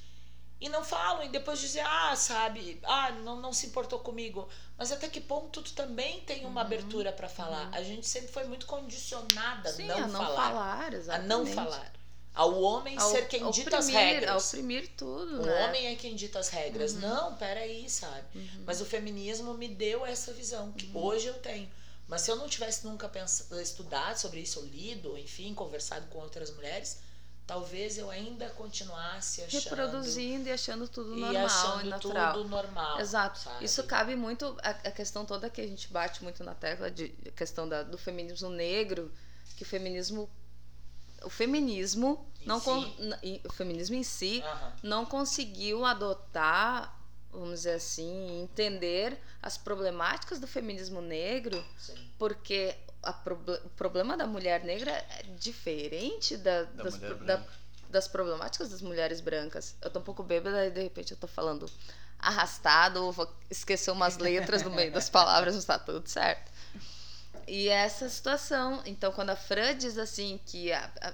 e 0.60 0.68
não 0.68 0.84
falam, 0.84 1.24
e 1.24 1.28
depois 1.28 1.58
dizem, 1.58 1.82
ah, 1.82 2.14
sabe, 2.14 2.78
ah, 2.84 3.10
não, 3.10 3.40
não 3.40 3.52
se 3.52 3.66
importou 3.66 3.98
comigo. 3.98 4.48
Mas 4.78 4.92
até 4.92 5.08
que 5.08 5.20
ponto 5.20 5.60
tu 5.62 5.72
também 5.72 6.20
tem 6.20 6.44
uma 6.46 6.60
abertura 6.60 7.10
para 7.12 7.28
falar? 7.28 7.68
A 7.72 7.82
gente 7.82 8.06
sempre 8.06 8.30
foi 8.30 8.44
muito 8.44 8.66
condicionada 8.66 9.68
a 9.68 9.72
Sim, 9.72 9.86
não, 9.88 9.96
a 9.96 10.06
não 10.06 10.20
falar. 10.20 10.48
falar, 10.50 10.90
a 11.14 11.18
não 11.18 11.46
falar. 11.46 11.92
Ao 12.34 12.60
homem 12.62 12.96
Ao- 12.98 13.10
ser 13.10 13.28
quem 13.28 13.42
ao 13.42 13.50
dita 13.50 13.76
as 13.76 13.86
oprimir- 13.88 14.06
regras. 14.14 14.48
Oprimir 14.48 14.90
tudo, 14.96 15.42
O 15.42 15.46
né? 15.46 15.64
homem 15.66 15.86
é 15.88 15.94
quem 15.96 16.14
dita 16.16 16.38
as 16.38 16.48
regras. 16.48 16.94
Não, 16.94 17.34
peraí, 17.36 17.88
sabe? 17.90 18.24
Mas 18.66 18.80
o 18.80 18.86
feminismo 18.86 19.52
me 19.54 19.68
deu 19.68 20.06
essa 20.06 20.32
visão, 20.32 20.72
que 20.72 20.90
hoje 20.94 21.26
eu 21.26 21.34
tenho. 21.34 21.70
Mas 22.08 22.22
se 22.22 22.30
eu 22.30 22.36
não 22.36 22.48
tivesse 22.48 22.86
nunca 22.86 23.08
pensado, 23.08 23.60
estudado 23.60 24.16
sobre 24.18 24.40
isso, 24.40 24.60
ou 24.60 24.66
lido, 24.66 25.16
enfim, 25.18 25.52
conversado 25.54 26.06
com 26.08 26.18
outras 26.20 26.50
mulheres, 26.54 26.98
talvez 27.46 27.98
eu 27.98 28.10
ainda 28.10 28.48
continuasse 28.50 29.42
achando. 29.42 29.62
Reproduzindo 29.64 30.48
e 30.48 30.52
achando 30.52 30.88
tudo 30.88 31.16
e 31.16 31.20
normal 31.20 31.44
achando 31.44 31.86
e 31.86 31.88
natural. 31.90 32.32
tudo 32.34 32.48
normal. 32.48 32.98
Exato. 33.00 33.38
sabe? 33.38 33.64
Isso 33.64 33.82
cabe 33.84 34.16
muito 34.16 34.56
a, 34.62 34.70
a 34.70 34.90
questão 34.90 35.24
toda 35.26 35.50
que 35.50 35.60
a 35.60 35.66
gente 35.66 35.88
bate 35.92 36.22
muito 36.22 36.42
na 36.42 36.54
tecla 36.54 36.90
de 36.90 37.14
a 37.26 37.30
questão 37.30 37.68
da, 37.68 37.82
do 37.82 37.98
feminismo 37.98 38.48
negro, 38.48 39.12
que 39.56 39.62
o 39.64 39.66
feminismo 39.66 40.28
o 41.24 41.30
feminismo 41.30 42.26
Em 42.40 42.46
não 42.46 42.58
si. 42.58 42.64
con- 42.64 42.92
o 43.48 43.52
feminismo 43.52 43.96
em 43.96 44.02
si 44.02 44.42
não 44.82 45.04
conseguiu 45.04 45.84
adotar, 45.84 46.98
vamos 47.30 47.60
dizer 47.60 47.74
assim, 47.74 48.42
entender 48.42 49.18
as 49.40 49.56
problemáticas 49.56 50.38
do 50.38 50.46
feminismo 50.46 51.00
negro, 51.00 51.64
Sim. 51.78 51.94
porque 52.18 52.76
a 53.02 53.12
proble- 53.12 53.60
o 53.64 53.68
problema 53.70 54.16
da 54.16 54.26
mulher 54.26 54.62
negra 54.64 54.90
é 54.90 55.22
diferente 55.38 56.36
da, 56.36 56.64
Da 56.64 56.84
das, 56.84 56.96
pro- 56.96 57.24
da- 57.24 57.42
das 57.90 58.06
problemáticas 58.08 58.68
das 58.70 58.80
mulheres 58.80 59.20
brancas. 59.20 59.74
Eu 59.82 59.90
tô 59.90 59.98
um 59.98 60.02
pouco 60.02 60.22
bêbada 60.22 60.66
e 60.66 60.70
de 60.70 60.82
repente 60.82 61.12
eu 61.12 61.16
tô 61.18 61.26
falando 61.26 61.68
arrastado, 62.18 63.04
ou 63.04 63.10
vou 63.12 63.28
esquecer 63.50 63.90
umas 63.90 64.16
letras 64.18 64.62
no 64.62 64.70
meio 64.70 64.92
das 64.92 65.10
palavras, 65.10 65.56
mas 65.56 65.64
tá 65.64 65.78
tudo 65.78 66.08
certo. 66.08 66.51
E 67.46 67.68
essa 67.68 68.08
situação, 68.08 68.82
então 68.86 69.12
quando 69.12 69.30
a 69.30 69.36
Fran 69.36 69.76
diz 69.76 69.98
assim 69.98 70.40
que 70.46 70.72
a, 70.72 70.90
a, 71.00 71.12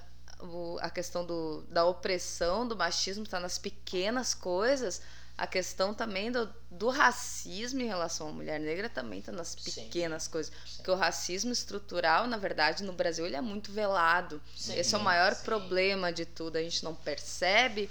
a 0.86 0.90
questão 0.90 1.24
do, 1.24 1.62
da 1.68 1.84
opressão, 1.84 2.66
do 2.66 2.76
machismo 2.76 3.24
está 3.24 3.40
nas 3.40 3.58
pequenas 3.58 4.34
coisas, 4.34 5.00
a 5.38 5.46
questão 5.46 5.94
também 5.94 6.32
do, 6.32 6.52
do 6.68 6.88
racismo 6.88 7.80
em 7.80 7.86
relação 7.86 8.28
à 8.28 8.32
mulher 8.32 8.58
negra 8.58 8.88
também 8.88 9.20
está 9.20 9.30
nas 9.30 9.56
Sim. 9.58 9.82
pequenas 9.82 10.26
coisas. 10.26 10.52
Porque 10.76 10.90
o 10.90 10.96
racismo 10.96 11.52
estrutural, 11.52 12.26
na 12.26 12.36
verdade, 12.36 12.82
no 12.82 12.92
Brasil, 12.92 13.24
ele 13.24 13.36
é 13.36 13.40
muito 13.40 13.70
velado. 13.70 14.42
Sim, 14.56 14.76
Esse 14.76 14.96
é 14.96 14.98
o 14.98 15.00
maior 15.00 15.32
sim. 15.34 15.44
problema 15.44 16.12
de 16.12 16.26
tudo. 16.26 16.56
A 16.56 16.62
gente 16.62 16.82
não 16.82 16.92
percebe 16.92 17.88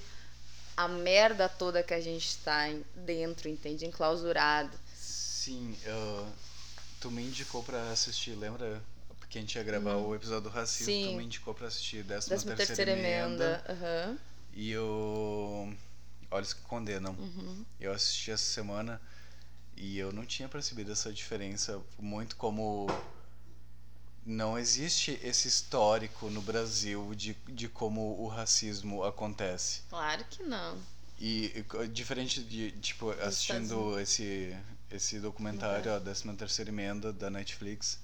a 0.76 0.90
merda 0.90 1.48
toda 1.48 1.82
que 1.82 1.94
a 1.94 2.02
gente 2.02 2.28
está 2.28 2.66
dentro, 2.94 3.48
entende? 3.48 3.86
Enclausurado. 3.86 4.78
Sim, 4.94 5.74
ah, 5.88 6.30
tu 7.00 7.12
me 7.12 7.24
indicou 7.24 7.64
pra 7.64 7.92
assistir, 7.92 8.32
lembra? 8.36 8.82
Porque 9.20 9.38
a 9.38 9.42
gente 9.42 9.56
ia 9.56 9.64
gravar 9.64 9.96
o 9.96 10.16
episódio 10.16 10.44
do 10.44 10.50
racismo, 10.50 10.86
Sim. 10.94 11.06
tu 11.12 11.18
me 11.18 11.24
indicou 11.26 11.54
pra 11.54 11.68
assistir 11.68 12.04
13 12.06 12.30
Décima 12.30 12.56
terceira, 12.56 12.86
terceira 12.86 12.92
emenda. 12.92 13.64
aham. 13.70 14.18
E 14.54 14.72
eu. 14.72 15.74
Olhos 16.32 16.54
que 16.54 16.62
condenam. 16.62 17.14
Uhum. 17.14 17.66
Eu 17.80 17.94
assisti 17.94 18.32
essa 18.32 18.44
semana 18.44 19.02
e 19.76 19.98
eu 19.98 20.12
não 20.12 20.26
tinha 20.26 20.50
percebido 20.50 20.92
essa 20.92 21.12
diferença 21.14 21.80
muito 22.00 22.36
como 22.36 22.88
não 24.26 24.58
existe 24.58 25.18
esse 25.24 25.48
histórico 25.48 26.30
no 26.30 26.42
Brasil 26.42 27.14
de, 27.16 27.34
de 27.48 27.70
como 27.70 28.20
o 28.22 28.28
racismo 28.28 29.04
acontece. 29.04 29.82
Claro 29.90 30.26
que 30.30 30.44
não. 30.44 30.78
E, 31.20 31.66
diferente 31.92 32.44
de, 32.44 32.72
tipo, 32.74 33.10
assistindo 33.12 33.98
esse, 34.00 34.56
esse 34.92 35.20
documentário, 35.20 35.94
a 35.94 36.00
13 36.00 36.34
terceira 36.36 36.70
emenda 36.72 37.12
da 37.12 37.30
Netflix, 37.30 38.00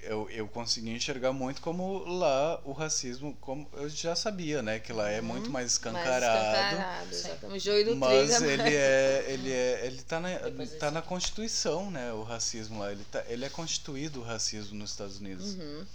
eu, 0.00 0.28
eu 0.30 0.48
consegui 0.48 0.90
enxergar 0.90 1.32
muito 1.32 1.60
como 1.60 1.98
lá 2.04 2.60
o 2.64 2.72
racismo, 2.72 3.36
como 3.40 3.68
eu 3.74 3.88
já 3.88 4.16
sabia, 4.16 4.60
né, 4.60 4.80
que 4.80 4.92
lá 4.92 5.08
é 5.08 5.20
muito 5.20 5.48
mais 5.50 5.52
Mais 5.52 5.72
escancarado. 5.72 6.74
escancarado, 6.74 7.14
exatamente. 7.14 7.56
O 7.56 7.60
joio 7.60 7.84
do 7.84 7.96
Mas 7.96 8.30
trigo 8.36 8.44
é 8.44 8.52
ele 8.52 8.74
é, 8.74 9.24
ele 9.28 9.52
é, 9.52 9.86
ele 9.86 10.02
tá 10.02 10.18
na, 10.18 10.38
Depois 10.38 10.72
tá 10.74 10.90
na 10.90 11.02
Constituição, 11.02 11.90
né, 11.90 12.12
o 12.12 12.22
racismo 12.24 12.80
lá. 12.80 12.90
Ele, 12.90 13.04
tá, 13.04 13.24
ele 13.28 13.44
é 13.44 13.48
constituído 13.48 14.20
o 14.20 14.24
racismo 14.24 14.74
nos 14.76 14.90
Estados 14.90 15.18
Unidos. 15.20 15.54
Uhum. 15.54 15.86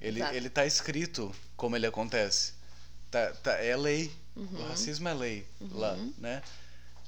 Ele, 0.00 0.20
Exato. 0.20 0.34
ele 0.36 0.50
tá 0.50 0.64
escrito 0.64 1.34
como 1.56 1.74
ele 1.74 1.86
acontece. 1.86 2.52
Tá, 3.10 3.32
tá, 3.42 3.52
é 3.54 3.76
lei. 3.76 4.12
O 4.36 4.40
Uhum. 4.40 4.68
racismo 4.68 5.08
é 5.08 5.14
lei 5.14 5.44
lá, 5.72 5.96
né? 6.16 6.40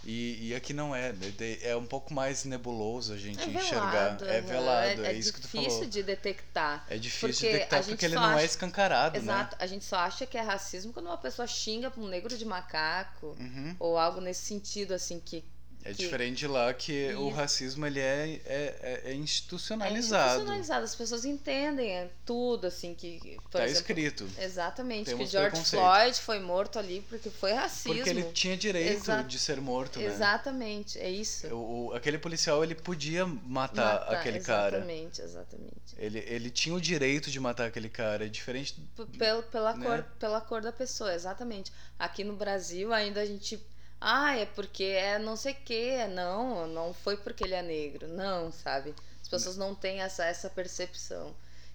E, 0.05 0.49
e 0.49 0.55
aqui 0.55 0.73
não 0.73 0.95
é. 0.97 1.13
De- 1.13 1.59
É 1.63 1.77
um 1.77 1.85
pouco 1.85 2.15
mais 2.15 2.45
nebuloso 2.45 3.13
a 3.13 3.19
gente 3.19 3.41
É 3.43 3.47
enxergar. 3.47 3.91
velado. 3.91 4.25
É 4.25 4.39
aham. 4.39 4.47
velado, 4.47 5.05
é, 5.05 5.09
é 5.09 5.13
isso 5.13 5.33
que 5.33 5.41
tu 5.41 5.45
difícil 5.45 5.71
falou. 5.71 5.87
de 5.89 6.03
detectar. 6.03 6.85
É 6.89 6.97
difícil 6.97 7.47
de 7.49 7.53
detectar 7.53 7.85
porque 7.85 8.05
ele 8.07 8.15
só 8.15 8.21
não 8.21 8.31
é 8.33 8.37
acha- 8.37 8.45
escancarado, 8.47 9.17
Exato. 9.19 9.57
A 9.59 9.67
gente 9.67 9.85
só 9.85 9.97
acha 9.97 10.25
que 10.27 10.39
é 10.39 10.41
racismo 10.41 10.93
quando 10.93 11.07
uma 11.07 11.19
pessoa 11.19 11.47
xinga 11.47 11.91
pra 11.91 12.03
um 12.03 12.09
negro 12.09 12.37
de 12.37 12.45
macaco. 12.45 13.37
né? 13.39 13.45
Uhum. 13.45 13.77
Ou 13.79 13.99
algo 13.99 14.21
nesse 14.21 14.43
sentido, 14.47 14.95
assim, 14.95 15.21
que 15.21 15.45
É 15.83 15.93
diferente 15.93 16.39
de 16.41 16.47
lá 16.47 16.73
que 16.75 17.13
o 17.15 17.29
Isso. 17.29 17.37
racismo 17.37 17.87
ele 17.87 18.01
é, 18.01 18.41
é, 18.45 18.77
é, 18.83 19.01
é 19.07 19.11
é 19.13 19.15
institucionalizado. 19.15 20.25
institucionalizado. 20.43 20.85
As 20.85 20.95
pessoas 20.95 21.25
entendem 21.25 21.91
é 21.91 22.11
tudo, 22.27 22.67
assim, 22.67 22.95
que, 22.95 23.39
por 23.51 23.59
tá 23.59 23.65
exemplo, 23.65 23.81
escrito. 23.81 24.29
Exatamente, 24.39 25.07
Temos 25.07 25.27
que 25.27 25.33
George. 25.33 25.65
Floyd 25.65 26.21
foi 26.21 26.39
morto 26.39 26.79
ali 26.79 27.05
porque 27.09 27.31
foi 27.31 27.53
racismo. 27.53 27.95
Porque 27.95 28.11
ele 28.11 28.25
tinha 28.33 28.57
direito 28.57 28.99
Exa- 28.99 29.23
de 29.23 29.39
ser 29.39 29.61
morto, 29.61 29.99
né? 29.99 30.05
Exatamente, 30.07 30.99
é 30.99 31.09
isso. 31.11 31.47
O, 31.49 31.87
o- 31.89 31.95
aquele 31.95 32.19
policial 32.19 32.63
ele 32.63 32.75
podia 32.75 33.25
matar 33.27 34.01
Matar, 34.01 34.15
aquele 34.17 34.41
cara. 34.41 34.77
Exatamente, 34.77 35.23
exatamente. 35.23 35.95
Ele, 35.97 36.19
ele 36.27 36.51
tinha 36.51 36.75
o 36.75 36.81
direito 36.81 37.31
de 37.31 37.41
matar 37.41 37.67
aquele 37.69 37.89
cara. 37.89 38.27
É 38.27 38.29
diferente. 38.29 38.75
P- 38.97 39.07
Pela, 39.19 39.43
pela, 39.43 39.75
Né? 39.77 39.87
cor, 39.87 40.05
pela 40.19 40.41
cor 40.41 40.61
da 40.63 40.73
pessoa, 40.73 41.15
exatamente. 41.15 41.73
Aqui 41.99 42.23
no 42.25 42.35
Brasil 42.37 42.93
ainda 42.93 43.21
a 43.23 43.27
gente. 43.27 43.59
Ah, 44.01 44.37
é 44.37 44.47
porque 44.47 44.85
é 44.85 45.19
não 45.19 45.37
sei 45.37 45.53
o 45.53 45.57
que. 45.57 46.07
Não, 46.09 46.67
não 46.67 46.95
foi 46.95 47.17
porque 47.17 47.45
ele 47.45 47.55
é 47.55 47.63
negro. 47.63 48.09
Não, 48.09 48.51
sabe? 48.51 48.95
As 49.21 49.29
pessoas 49.29 49.57
não 49.57 49.75
têm 49.75 50.01
essa, 50.01 50.25
essa 50.25 50.49
percepção. 50.49 51.35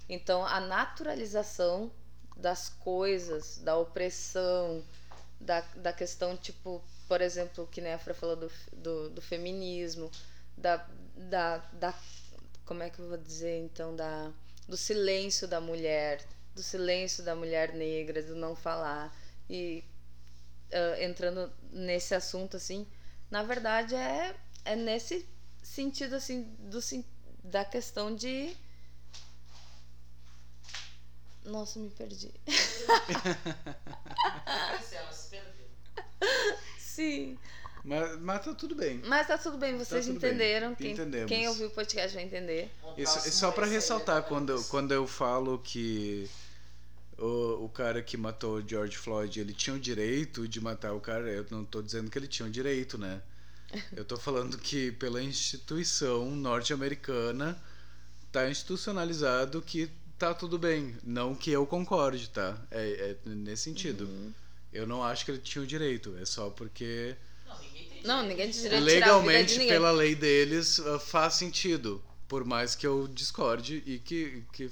Então, 0.10 0.46
a 0.46 0.60
naturalização 0.60 1.92
das 2.36 2.70
coisas, 2.70 3.58
da 3.60 3.78
opressão, 3.78 4.84
da, 5.40 5.62
da 5.76 5.94
questão, 5.94 6.36
tipo, 6.38 6.84
por 7.08 7.22
exemplo, 7.22 7.68
que 7.68 7.82
nem 7.82 7.94
a 7.94 8.00
Fra 8.00 8.14
falou 8.14 8.36
do, 8.36 8.52
do, 8.74 9.10
do 9.10 9.22
feminismo, 9.22 10.12
da, 10.58 10.78
da, 11.16 11.58
da. 11.74 11.94
Como 12.66 12.82
é 12.84 12.90
que 12.90 13.00
eu 13.00 13.08
vou 13.08 13.18
dizer, 13.18 13.60
então? 13.60 13.96
Da, 13.96 14.32
do 14.68 14.78
silêncio 14.78 15.48
da 15.48 15.62
mulher, 15.62 16.26
do 16.56 16.64
silêncio 16.64 17.24
da 17.24 17.36
mulher 17.36 17.74
negra, 17.74 18.22
do 18.24 18.36
não 18.36 18.56
falar. 18.56 19.16
E 19.50 19.84
ah, 20.72 21.04
entrando 21.04 21.52
nesse 21.72 22.16
assunto, 22.16 22.58
assim, 22.58 22.88
na 23.30 23.44
verdade 23.44 23.96
é, 23.96 24.36
é 24.64 24.76
nesse 24.76 25.28
sentido, 25.62 26.16
assim, 26.16 26.44
do, 26.60 26.80
da 27.44 27.66
questão 27.66 28.16
de. 28.16 28.56
Nossa, 31.44 31.80
me 31.80 31.90
perdi. 31.92 32.32
Ela 34.92 35.12
se 35.12 35.30
perdeu. 35.30 35.68
Sim. 36.80 37.38
Mas, 37.84 38.20
mas 38.20 38.44
tá 38.44 38.54
tudo 38.56 38.74
bem. 38.74 39.00
Mas 39.06 39.28
tá 39.28 39.38
tudo 39.38 39.58
bem, 39.58 39.78
vocês 39.78 40.08
tudo 40.08 40.20
bem. 40.20 40.32
entenderam. 40.32 40.74
Quem, 40.74 40.92
Entendemos. 40.94 41.30
quem 41.30 41.48
ouviu 41.48 41.68
o 41.68 41.72
podcast 41.72 42.16
vai 42.16 42.24
entender. 42.26 42.72
Isso, 42.98 43.20
isso 43.20 43.32
só 43.32 43.52
ser 43.52 43.68
ressaltar, 43.68 44.24
quando, 44.24 44.64
quando 44.70 44.92
eu 44.92 45.06
falo 45.06 45.60
que 45.60 46.28
o, 47.18 47.66
o 47.66 47.70
cara 47.70 48.02
que 48.02 48.18
matou 48.18 48.58
o 48.58 48.68
George 48.68 48.98
Floyd, 48.98 49.40
ele 49.40 49.54
tinha 49.54 49.76
o 49.76 49.80
direito 49.80 50.48
de 50.48 50.60
matar 50.62 50.94
o 50.94 51.00
cara, 51.00 51.30
eu 51.30 51.46
não 51.50 51.64
tô 51.66 51.82
dizendo 51.82 52.10
que 52.12 52.18
ele 52.18 52.28
tinha 52.28 52.48
o 52.48 52.52
direito, 52.52 52.98
né? 52.98 53.22
Eu 53.96 54.06
tô 54.06 54.16
falando 54.16 54.58
que 54.58 54.92
pela 54.94 55.22
instituição 55.22 56.36
norte-americana 56.36 57.62
tá 58.32 58.50
institucionalizado 58.50 59.62
que 59.62 59.90
tá 60.20 60.34
tudo 60.34 60.58
bem. 60.58 60.96
Não 61.04 61.34
que 61.36 61.52
eu 61.52 61.66
concorde, 61.66 62.30
tá? 62.30 62.58
É, 62.72 63.18
é 63.26 63.30
nesse 63.30 63.64
sentido. 63.64 64.06
Uhum. 64.06 64.32
Eu 64.72 64.86
não 64.86 65.04
acho 65.04 65.26
que 65.26 65.32
ele 65.32 65.40
tinha 65.40 65.64
o 65.64 65.68
direito. 65.68 66.16
É 66.22 66.26
só 66.26 66.50
porque 66.50 67.16
Não, 67.48 67.58
ninguém 67.60 67.90
tem 67.90 68.04
Não, 68.04 68.22
direito 68.22 68.30
ninguém 68.30 68.50
de 68.52 68.54
tem 68.54 68.62
tirar- 68.70 68.80
direito 68.80 68.86
de 68.86 68.94
tirar 68.94 69.16
a 69.16 69.20
vida 69.20 69.22
de 69.26 69.26
legalmente 69.26 69.52
ninguém. 69.54 69.68
pela 69.70 69.92
lei 69.92 70.16
deles 70.16 70.80
uh, 70.80 71.00
faz 71.00 71.34
sentido 71.34 72.02
por 72.28 72.46
mais 72.46 72.76
que 72.76 72.86
eu 72.88 73.08
discorde 73.08 73.84
e 73.86 74.00
que 74.00 74.44
que, 74.54 74.70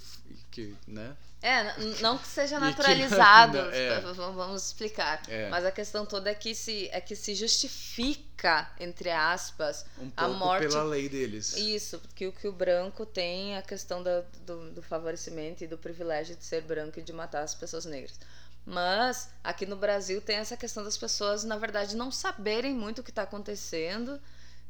que 0.51 0.75
né 0.87 1.15
É, 1.45 1.77
não 2.01 2.17
que 2.17 2.25
seja 2.27 2.55
E 2.57 2.59
que- 2.59 2.65
naturalizado, 2.65 3.57
É. 3.57 3.99
v- 3.99 4.13
vamos 4.13 4.65
explicar. 4.67 5.21
É. 5.27 5.49
Mas 5.49 5.65
a 5.65 5.71
questão 5.71 6.05
toda 6.05 6.29
é 6.29 6.33
que 6.33 6.55
se, 6.55 6.87
é 6.93 7.01
que 7.01 7.15
se 7.17 7.35
justifica, 7.35 8.71
entre 8.79 9.09
aspas, 9.11 9.85
um 9.99 10.09
A 10.15 10.27
morte- 10.29 10.67
pela 10.67 10.83
lei 10.83 11.09
deles 11.09 11.55
isso, 11.57 12.01
que 12.15 12.27
o 12.27 12.31
que 12.31 12.47
o 12.47 12.51
branco 12.53 13.05
tem 13.05 13.57
a 13.57 13.61
questão 13.61 14.01
da- 14.01 14.23
do, 14.45 14.71
do 14.71 14.81
favorecimento 14.81 15.63
e 15.63 15.67
do 15.67 15.77
privilégio 15.77 16.35
de 16.35 16.45
ser 16.45 16.61
branco 16.61 16.99
e 16.99 17.03
de 17.03 17.11
matar 17.11 17.43
as 17.43 17.53
pessoas 17.53 17.83
negras. 17.85 18.17
Mas 18.65 19.29
aqui 19.43 19.65
no 19.65 19.75
Brasil 19.75 20.21
tem 20.21 20.37
essa 20.37 20.55
questão 20.55 20.83
das 20.85 20.97
pessoas, 20.97 21.43
na 21.43 21.57
verdade, 21.57 21.97
não 21.97 22.09
saberem 22.09 22.73
muito 22.73 22.99
o 22.99 23.03
que 23.03 23.09
está 23.09 23.23
acontecendo, 23.23 24.17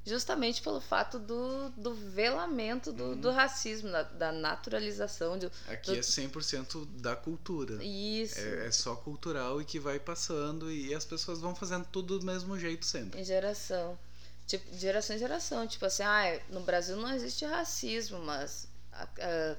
justamente 0.05 0.61
pelo 0.61 0.81
fato 0.81 1.17
do, 1.17 1.69
do 1.77 1.93
velamento 1.93 2.91
do, 2.91 3.15
do 3.15 3.31
racismo, 3.31 3.89
da, 3.91 4.03
da 4.03 4.31
naturalização. 4.31 5.37
De, 5.37 5.49
Aqui 5.67 5.91
do- 5.91 5.97
é 5.97 6.01
100% 6.01 6.85
da 7.01 7.15
cultura. 7.15 7.83
Isso. 7.83 8.39
É, 8.39 8.67
é 8.67 8.71
só 8.71 8.95
cultural 8.95 9.61
e 9.61 9.65
que 9.65 9.79
vai 9.79 9.99
passando 9.99 10.71
e 10.71 10.93
as 10.93 11.05
pessoas 11.05 11.39
vão 11.39 11.55
fazendo 11.55 11.85
tudo 11.91 12.19
do 12.19 12.25
mesmo 12.25 12.57
jeito 12.59 12.85
sempre. 12.85 13.21
Em 13.21 13.23
geração. 13.23 13.97
Tipo, 14.45 14.69
de 14.71 14.77
geração 14.77 15.15
em 15.15 15.19
geração. 15.19 15.65
Tipo 15.67 15.85
assim, 15.85 16.03
ah, 16.03 16.39
no 16.49 16.61
Brasil 16.61 16.97
não 16.97 17.13
existe 17.13 17.45
racismo, 17.45 18.19
mas. 18.19 18.67
ah, 18.91 19.07
ah, 19.21 19.55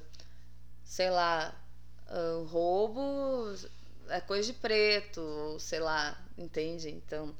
sei 0.84 1.08
lá. 1.10 1.54
ah, 2.06 2.44
roubo 2.48 3.54
é 4.08 4.20
coisa 4.20 4.46
de 4.52 4.58
preto, 4.58 5.56
sei 5.58 5.80
lá, 5.80 6.22
entende? 6.36 6.90
Então, 6.90 7.34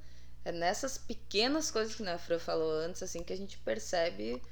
é 0.45 0.53
nessas 0.53 0.99
pequenas 0.99 1.71
coisas 1.71 1.95
que 1.95 2.03
a 2.09 2.19
Fran 2.19 2.39
falou 2.39 2.71
antes, 2.73 3.03
assim, 3.03 3.23
que 3.25 3.33
a 3.33 3.37
gente 3.37 3.59
percebe 3.59 4.43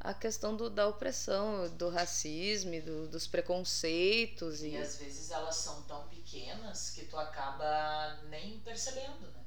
a 0.00 0.14
questão 0.14 0.56
do, 0.56 0.70
da 0.70 0.88
opressão, 0.88 1.68
do 1.76 1.90
racismo, 1.90 2.80
do, 2.82 3.08
dos 3.08 3.26
preconceitos. 3.28 4.62
E, 4.62 4.72
E 4.72 4.76
às 4.76 4.96
vezes 4.96 5.30
elas 5.30 5.56
são 5.56 5.82
tão 5.82 6.06
pequenas 6.08 6.90
que 6.90 7.04
tu 7.06 7.16
acaba 7.18 8.20
nem 8.28 8.60
percebendo, 8.60 9.26
né? 9.32 9.44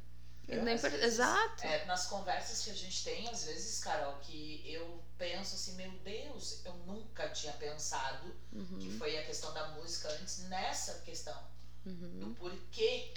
nem 0.47 0.75
Às 0.75 0.81
per- 0.81 0.93
vezes, 0.93 1.03
Exato. 1.03 1.63
É, 1.63 1.85
nas 1.85 2.07
conversas 2.07 2.63
que 2.63 2.69
a 2.71 2.73
gente 2.75 3.03
tem, 3.03 3.27
às 3.29 3.45
vezes, 3.45 3.79
Carol, 3.83 4.17
que 4.19 4.61
eu 4.71 5.03
penso 5.17 5.55
assim, 5.55 5.73
meu 5.75 5.91
Deus, 5.99 6.63
eu 6.65 6.73
nunca 6.85 7.29
tinha 7.29 7.53
pensado 7.53 8.35
Uhum, 8.53 8.79
que 8.79 8.89
foi 8.91 9.17
a 9.17 9.25
questão 9.25 9.53
da 9.53 9.69
música 9.69 10.09
antes 10.09 10.39
nessa 10.49 10.99
questão. 11.01 11.39
uhum. 11.85 12.21
Do 12.21 12.35
porquê 12.35 13.13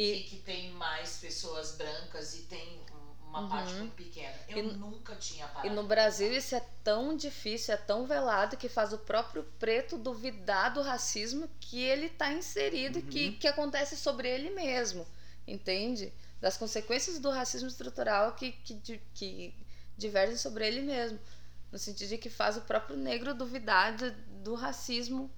E, 0.00 0.22
que, 0.24 0.30
que 0.36 0.42
tem 0.42 0.70
mais 0.72 1.18
pessoas 1.18 1.72
brancas 1.76 2.34
e 2.34 2.42
tem 2.42 2.80
uma 3.28 3.42
Uhum. 3.42 3.48
parte 3.48 3.74
muito 3.74 3.94
pequena. 3.94 4.34
Eu 4.48 4.58
E- 4.58 4.62
nunca 4.62 5.14
tinha 5.16 5.46
parado. 5.46 5.68
E 5.68 5.70
no 5.70 5.84
Brasil 5.84 6.32
isso 6.32 6.54
é 6.54 6.62
tão 6.82 7.16
difícil, 7.16 7.74
é 7.74 7.76
tão 7.76 8.06
velado 8.06 8.56
que 8.56 8.68
faz 8.68 8.92
o 8.92 8.98
próprio 8.98 9.44
preto 9.58 9.96
duvidar 9.96 10.72
do 10.74 10.82
racismo 10.82 11.48
que 11.60 11.80
ele 11.80 12.06
está 12.06 12.32
inserido 12.32 12.98
e 12.98 13.02
que, 13.02 13.32
que 13.32 13.46
acontece 13.46 13.96
sobre 13.96 14.28
ele 14.28 14.50
mesmo, 14.50 15.06
entende? 15.46 16.12
Das 16.40 16.56
consequências 16.56 17.18
do 17.18 17.30
racismo 17.30 17.68
estrutural 17.68 18.32
que, 18.32 18.52
que, 18.52 19.00
que 19.14 19.54
divergem 19.96 20.36
sobre 20.36 20.66
ele 20.66 20.80
mesmo. 20.82 21.18
No 21.70 21.78
sentido 21.78 22.08
de 22.08 22.18
que 22.18 22.30
faz 22.30 22.56
o 22.56 22.62
próprio 22.62 22.96
negro 22.96 23.32
duvidar 23.34 23.94
do, 23.96 24.10
do 24.42 24.54
racismo 24.54 25.30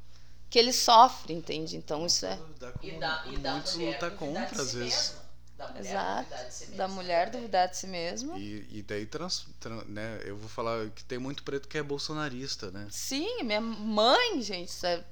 que 0.53 0.59
ele 0.59 0.73
sofre, 0.73 1.33
entende? 1.33 1.77
Então 1.77 2.05
isso 2.07 2.27
é 2.27 2.39
E 2.83 2.91
da, 2.93 3.25
e 3.27 3.39
da 3.39 3.53
muitos 3.55 3.75
mulher 3.77 3.99
duvidar 3.99 4.11
contra, 4.19 4.55
de 4.55 4.61
às 4.61 4.69
si 4.69 4.77
vezes. 4.77 4.95
mesma. 4.95 5.23
Da 5.57 5.69
mulher 5.69 5.81
Exato. 5.81 6.23
duvidar 6.25 6.45
de 6.45 6.55
si 6.55 6.61
mesma 6.67 6.77
da 6.77 6.89
mulher 6.89 7.25
também. 7.27 7.41
duvidar 7.41 7.69
de 7.69 7.77
si 7.77 7.87
mesmo. 7.87 8.37
E, 8.37 8.67
e 8.71 8.83
daí, 8.83 9.07
trans, 9.07 9.47
tran- 9.61 9.85
né, 9.87 10.21
eu 10.25 10.37
vou 10.37 10.49
falar 10.49 10.91
que 10.91 11.05
tem 11.05 11.19
muito 11.19 11.43
preto 11.43 11.69
que 11.69 11.79
é 11.79 11.83
bolsonarista, 11.83 12.71
né? 12.71 12.87
Sim, 12.91 13.43
minha 13.45 13.61
mãe, 13.61 14.43
gente, 14.43 14.69
isso 14.69 14.85
é 14.87 15.03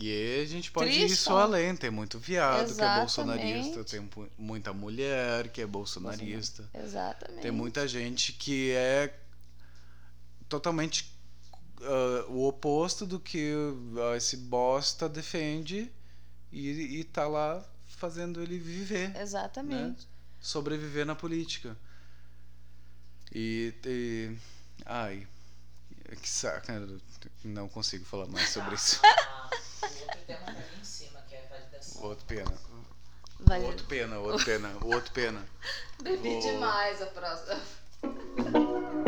E 0.00 0.40
a 0.42 0.46
gente 0.46 0.70
pode 0.70 0.90
ir 0.90 0.94
Triste 0.94 1.12
isso 1.14 1.24
falar. 1.24 1.42
além. 1.44 1.76
Tem 1.76 1.90
muito 1.90 2.18
viado 2.18 2.56
que 2.66 2.70
é 2.70 2.72
Exatamente. 2.72 3.00
bolsonarista, 3.00 3.84
tem 3.84 4.08
muita 4.38 4.72
mulher 4.72 5.48
que 5.48 5.60
é 5.60 5.66
bolsonarista. 5.66 6.64
exatamente. 6.74 7.42
Tem 7.42 7.50
muita 7.50 7.86
gente 7.88 8.32
que 8.32 8.70
é 8.72 9.12
totalmente 10.48 11.12
ah, 11.82 12.24
o 12.28 12.46
oposto 12.46 13.06
do 13.06 13.18
que 13.20 13.52
ah, 14.12 14.16
esse 14.16 14.36
bosta 14.36 15.08
defende 15.08 15.90
e, 16.52 16.98
e 17.00 17.04
tá 17.04 17.26
lá 17.26 17.64
fazendo 17.86 18.40
ele 18.42 18.58
viver, 18.58 19.14
Exatamente. 19.16 20.06
sobreviver 20.40 21.04
na 21.06 21.14
política. 21.14 21.76
E, 23.34 23.74
e 23.84 24.36
ai, 24.86 25.26
que 26.22 26.28
saco, 26.28 26.70
né? 26.72 26.98
não 27.44 27.68
consigo 27.68 28.04
falar 28.04 28.26
mais 28.26 28.48
sobre 28.50 28.74
isso. 28.74 29.00
Ah, 29.80 29.86
o 29.86 30.00
outro 30.02 30.18
tema 30.26 30.46
ali 30.48 30.80
em 30.80 30.84
cima, 30.84 31.20
que 31.28 31.34
é 31.34 31.44
a 31.44 31.48
validação. 31.48 32.02
Outro 32.02 32.24
pena. 32.26 32.52
Vale- 33.40 33.64
Outro 33.64 33.86
pena, 33.86 34.18
outro 34.18 34.44
pena, 34.44 34.72
outro 34.82 35.12
pena. 35.12 35.46
Bebi 36.02 36.28
Vou- 36.30 36.40
demais 36.40 37.00
a 37.02 37.06
próxima. 37.06 37.60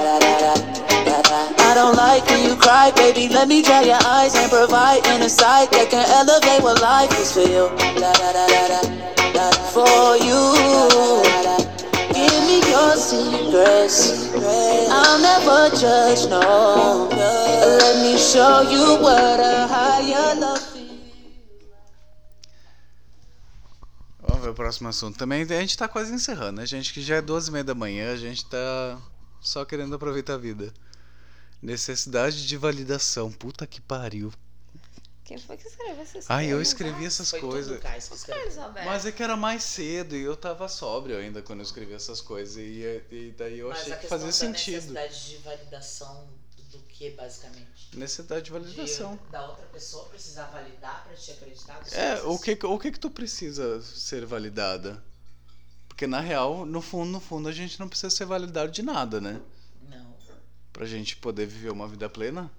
Don't 1.81 1.97
like 1.97 2.23
when 2.29 2.43
you 2.47 2.55
cry, 2.55 2.91
baby. 2.91 3.27
Let 3.27 3.47
me 3.47 3.61
dry 3.63 3.81
your 3.81 4.03
eyes 4.05 4.35
and 4.35 4.49
provide 4.51 5.01
insight 5.07 5.71
that 5.71 5.89
can 5.89 6.05
elevate 6.19 6.61
what 6.61 6.77
life 6.79 7.11
is 7.19 7.33
for 7.33 7.47
you. 7.53 7.65
Da, 8.01 8.13
da, 8.21 8.29
da, 8.37 8.45
da, 8.53 8.81
da, 9.35 9.45
for 9.73 10.13
you. 10.27 10.41
Give 12.13 12.41
me 12.49 12.57
your 12.69 12.93
secrets. 13.09 13.97
I'll 14.93 15.19
never 15.29 15.73
judge, 15.75 16.29
no. 16.29 17.09
Let 17.81 17.95
me 18.05 18.13
show 18.31 18.61
you 18.73 19.01
what 19.01 19.39
a 19.39 19.65
higher 19.73 20.35
love. 20.39 20.61
Vamos 24.21 24.43
ver 24.43 24.51
o 24.51 24.53
próximo 24.53 24.89
assunto. 24.89 25.17
Também 25.17 25.41
a 25.41 25.45
gente 25.45 25.75
tá 25.75 25.87
quase 25.87 26.13
encerrando, 26.13 26.61
né, 26.61 26.65
gente? 26.67 26.93
Que 26.93 27.01
já 27.01 27.15
é 27.15 27.21
12 27.21 27.49
e 27.49 27.51
meia 27.53 27.63
da 27.63 27.73
manhã, 27.73 28.13
a 28.13 28.17
gente 28.17 28.45
tá 28.45 28.99
só 29.41 29.65
querendo 29.65 29.95
aproveitar 29.95 30.35
a 30.35 30.37
vida. 30.37 30.71
Necessidade 31.61 32.47
de 32.47 32.57
validação. 32.57 33.31
Puta 33.31 33.67
que 33.67 33.79
pariu. 33.81 34.33
Quem 35.23 35.37
foi 35.37 35.55
que 35.55 35.67
escreveu 35.67 36.01
essas 36.01 36.25
Ai, 36.29 36.47
eu 36.47 36.57
coisas? 36.57 36.67
escrevi 36.67 37.05
essas 37.05 37.29
Foi 37.29 37.39
coisas. 37.39 37.79
Mas 38.85 39.05
é 39.05 39.11
que 39.11 39.23
era 39.23 39.37
mais 39.37 39.63
cedo 39.63 40.15
e 40.15 40.21
eu 40.21 40.35
tava 40.35 40.67
sóbrio 40.67 41.17
ainda 41.17 41.41
quando 41.41 41.59
eu 41.59 41.63
escrevi 41.63 41.93
essas 41.93 42.19
coisas. 42.19 42.57
E, 42.57 43.03
e 43.11 43.33
daí 43.37 43.59
eu 43.59 43.69
Mas 43.69 43.81
achei 43.81 43.93
a 43.93 43.97
que 43.97 44.07
fazia 44.07 44.27
da 44.27 44.33
sentido. 44.33 44.91
necessidade 44.93 45.29
de 45.29 45.37
validação 45.37 46.27
do 46.71 46.79
que, 46.79 47.11
basicamente? 47.11 47.95
Necessidade 47.95 48.43
de 48.43 48.51
validação. 48.51 49.15
De, 49.25 49.31
da 49.31 49.47
outra 49.47 49.65
pessoa 49.67 50.05
precisar 50.05 50.47
validar 50.47 51.03
pra 51.05 51.13
te 51.15 51.31
acreditar? 51.31 51.79
É, 51.91 52.17
coisas? 52.17 52.25
o 52.25 52.39
que, 52.39 52.65
o 52.65 52.79
que 52.79 52.91
que 52.91 52.99
tu 52.99 53.09
precisa 53.09 53.81
ser 53.81 54.25
validada? 54.25 55.01
Porque 55.87 56.07
na 56.07 56.19
real, 56.19 56.65
no 56.65 56.81
fundo, 56.81 57.09
no 57.11 57.19
fundo, 57.21 57.47
a 57.47 57.51
gente 57.53 57.79
não 57.79 57.87
precisa 57.87 58.09
ser 58.09 58.25
validado 58.25 58.71
de 58.71 58.81
nada, 58.81 59.21
né? 59.21 59.39
Pra 60.73 60.85
gente 60.85 61.15
poder 61.17 61.45
viver 61.45 61.71
uma 61.71 61.87
vida 61.87 62.09
plena, 62.09 62.49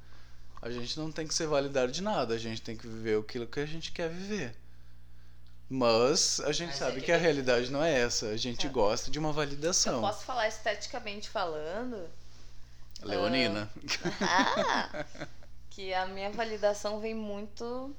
a 0.60 0.70
gente 0.70 0.98
não 0.98 1.10
tem 1.10 1.26
que 1.26 1.34
ser 1.34 1.46
validado 1.46 1.90
de 1.90 2.02
nada, 2.02 2.34
a 2.34 2.38
gente 2.38 2.60
tem 2.62 2.76
que 2.76 2.86
viver 2.86 3.18
aquilo 3.18 3.46
que 3.46 3.60
a 3.60 3.66
gente 3.66 3.90
quer 3.92 4.08
viver. 4.10 4.54
Mas 5.68 6.38
a 6.40 6.52
gente 6.52 6.68
Mas 6.68 6.76
é 6.76 6.78
sabe 6.84 7.00
que 7.00 7.06
que 7.06 7.12
a 7.12 7.14
tem- 7.14 7.22
realidade 7.24 7.70
não 7.70 7.82
é 7.82 7.98
essa, 8.00 8.26
a 8.28 8.36
gente 8.36 8.66
É. 8.66 8.70
gosta 8.70 9.10
de 9.10 9.18
uma 9.18 9.30
Eu 9.30 9.34
validação. 9.34 10.00
posso 10.02 10.24
falar 10.24 10.46
esteticamente 10.48 11.30
falando 11.30 12.08
Leonina. 13.02 13.70
ah, 14.20 15.04
que 15.70 15.94
a 15.94 16.06
minha 16.06 16.30
validação 16.30 17.00
vem 17.00 17.14
muito 17.14 17.96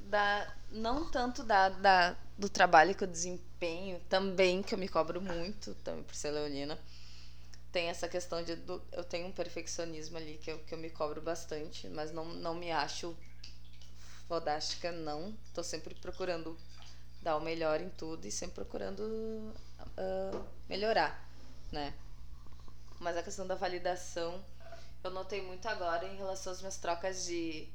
da 0.00 0.52
não 0.72 1.04
tanto 1.08 1.44
da, 1.44 1.68
da 1.68 2.16
do 2.36 2.48
trabalho 2.48 2.94
que 2.94 3.04
eu 3.04 3.08
desempenho 3.08 4.00
também 4.08 4.62
que 4.62 4.74
eu 4.74 4.78
me 4.78 4.88
cobro 4.88 5.20
muito 5.20 5.74
também 5.76 6.02
por 6.02 6.14
ser 6.14 6.30
leonina 6.30 6.78
tem 7.72 7.88
essa 7.88 8.08
questão 8.08 8.42
de 8.42 8.56
do- 8.56 8.82
eu 8.92 9.04
tenho 9.04 9.26
um 9.28 9.32
perfeccionismo 9.32 10.16
ali 10.16 10.38
que 10.38 10.50
eu, 10.50 10.58
que 10.60 10.74
eu 10.74 10.78
me 10.78 10.90
cobro 10.90 11.20
bastante 11.22 11.88
mas 11.88 12.12
não, 12.12 12.24
não 12.26 12.54
me 12.54 12.70
acho 12.72 13.16
fodástica 14.26 14.92
não. 14.92 15.34
Tô 15.54 15.62
sempre 15.62 15.94
procurando 15.94 16.56
dar 17.22 17.36
o 17.36 17.40
melhor 17.40 17.80
em 17.80 17.90
tudo 17.90 18.26
e 18.26 18.30
sempre 18.32 18.56
procurando 18.56 19.54
ah, 19.96 20.42
melhorar 20.68 21.26
né? 21.72 21.94
Mas 23.00 23.16
a 23.16 23.22
questão 23.22 23.46
da 23.46 23.54
validação 23.54 24.44
eu 25.04 25.10
notei 25.10 25.42
muito 25.42 25.66
agora 25.68 26.06
em 26.06 26.16
relação 26.16 26.52
às 26.52 26.60
minhas 26.60 26.76
trocas 26.78 27.24
de, 27.26 27.68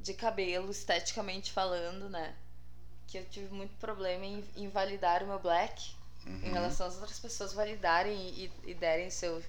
de 0.00 0.14
cabelo, 0.14 0.70
esteticamente 0.70 1.52
falando, 1.52 2.08
né? 2.10 2.36
Que 3.08 3.18
eu 3.18 3.26
tive 3.26 3.54
muito 3.54 3.74
problema 3.78 4.26
em, 4.26 4.44
em 4.56 4.68
validar 4.70 5.22
o 5.24 5.28
meu 5.28 5.40
black 5.40 5.94
em 6.42 6.50
relação 6.50 6.86
às 6.86 6.96
outras 6.96 7.18
pessoas 7.18 7.52
validarem 7.52 8.16
e, 8.16 8.52
e 8.64 8.74
derem 8.74 9.10
seu, 9.10 9.42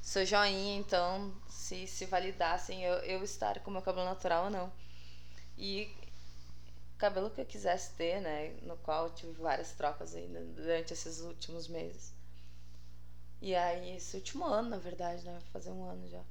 seu 0.00 0.24
joinha, 0.24 0.76
então 0.76 1.32
se, 1.48 1.86
se 1.86 2.06
validassem 2.06 2.82
eu, 2.82 2.94
eu 2.98 3.22
estar 3.24 3.60
com 3.60 3.70
meu 3.70 3.82
cabelo 3.82 4.06
natural 4.06 4.44
ou 4.44 4.50
não. 4.50 4.72
E 5.56 5.94
cabelo 6.98 7.30
que 7.30 7.40
eu 7.40 7.46
quisesse 7.46 7.92
ter, 7.92 8.20
né? 8.20 8.54
No 8.62 8.76
qual 8.78 9.06
eu 9.06 9.14
tive 9.14 9.32
várias 9.32 9.72
trocas 9.72 10.14
ainda 10.14 10.40
durante 10.40 10.92
esses 10.92 11.20
últimos 11.20 11.68
meses. 11.68 12.12
E 13.42 13.54
aí, 13.54 13.96
esse 13.96 14.16
último 14.16 14.44
ano, 14.44 14.70
na 14.70 14.78
verdade, 14.78 15.22
né? 15.24 15.38
Fazer 15.52 15.70
um 15.70 15.84
ano 15.84 16.08
já. 16.08 16.22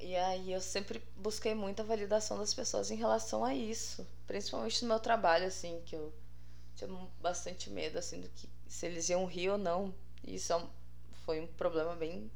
E 0.00 0.16
aí 0.16 0.52
eu 0.52 0.60
sempre 0.60 1.02
busquei 1.16 1.54
muita 1.54 1.84
validação 1.84 2.38
das 2.38 2.52
pessoas 2.52 2.90
em 2.90 2.96
relação 2.96 3.44
a 3.44 3.54
isso. 3.54 4.06
Principalmente 4.26 4.82
no 4.82 4.88
meu 4.88 5.00
trabalho, 5.00 5.46
assim, 5.46 5.82
que 5.86 5.94
eu 5.94 6.12
tinha 6.74 6.88
bastante 7.20 7.70
medo, 7.70 7.98
assim, 7.98 8.20
do 8.20 8.28
que 8.28 8.48
se 8.66 8.86
eles 8.86 9.08
iam 9.08 9.24
rir 9.26 9.50
ou 9.50 9.58
não. 9.58 9.94
E 10.22 10.34
isso 10.34 10.52
é 10.52 10.66
foi 11.24 11.40
um 11.40 11.46
problema 11.46 11.96
bem, 11.96 12.30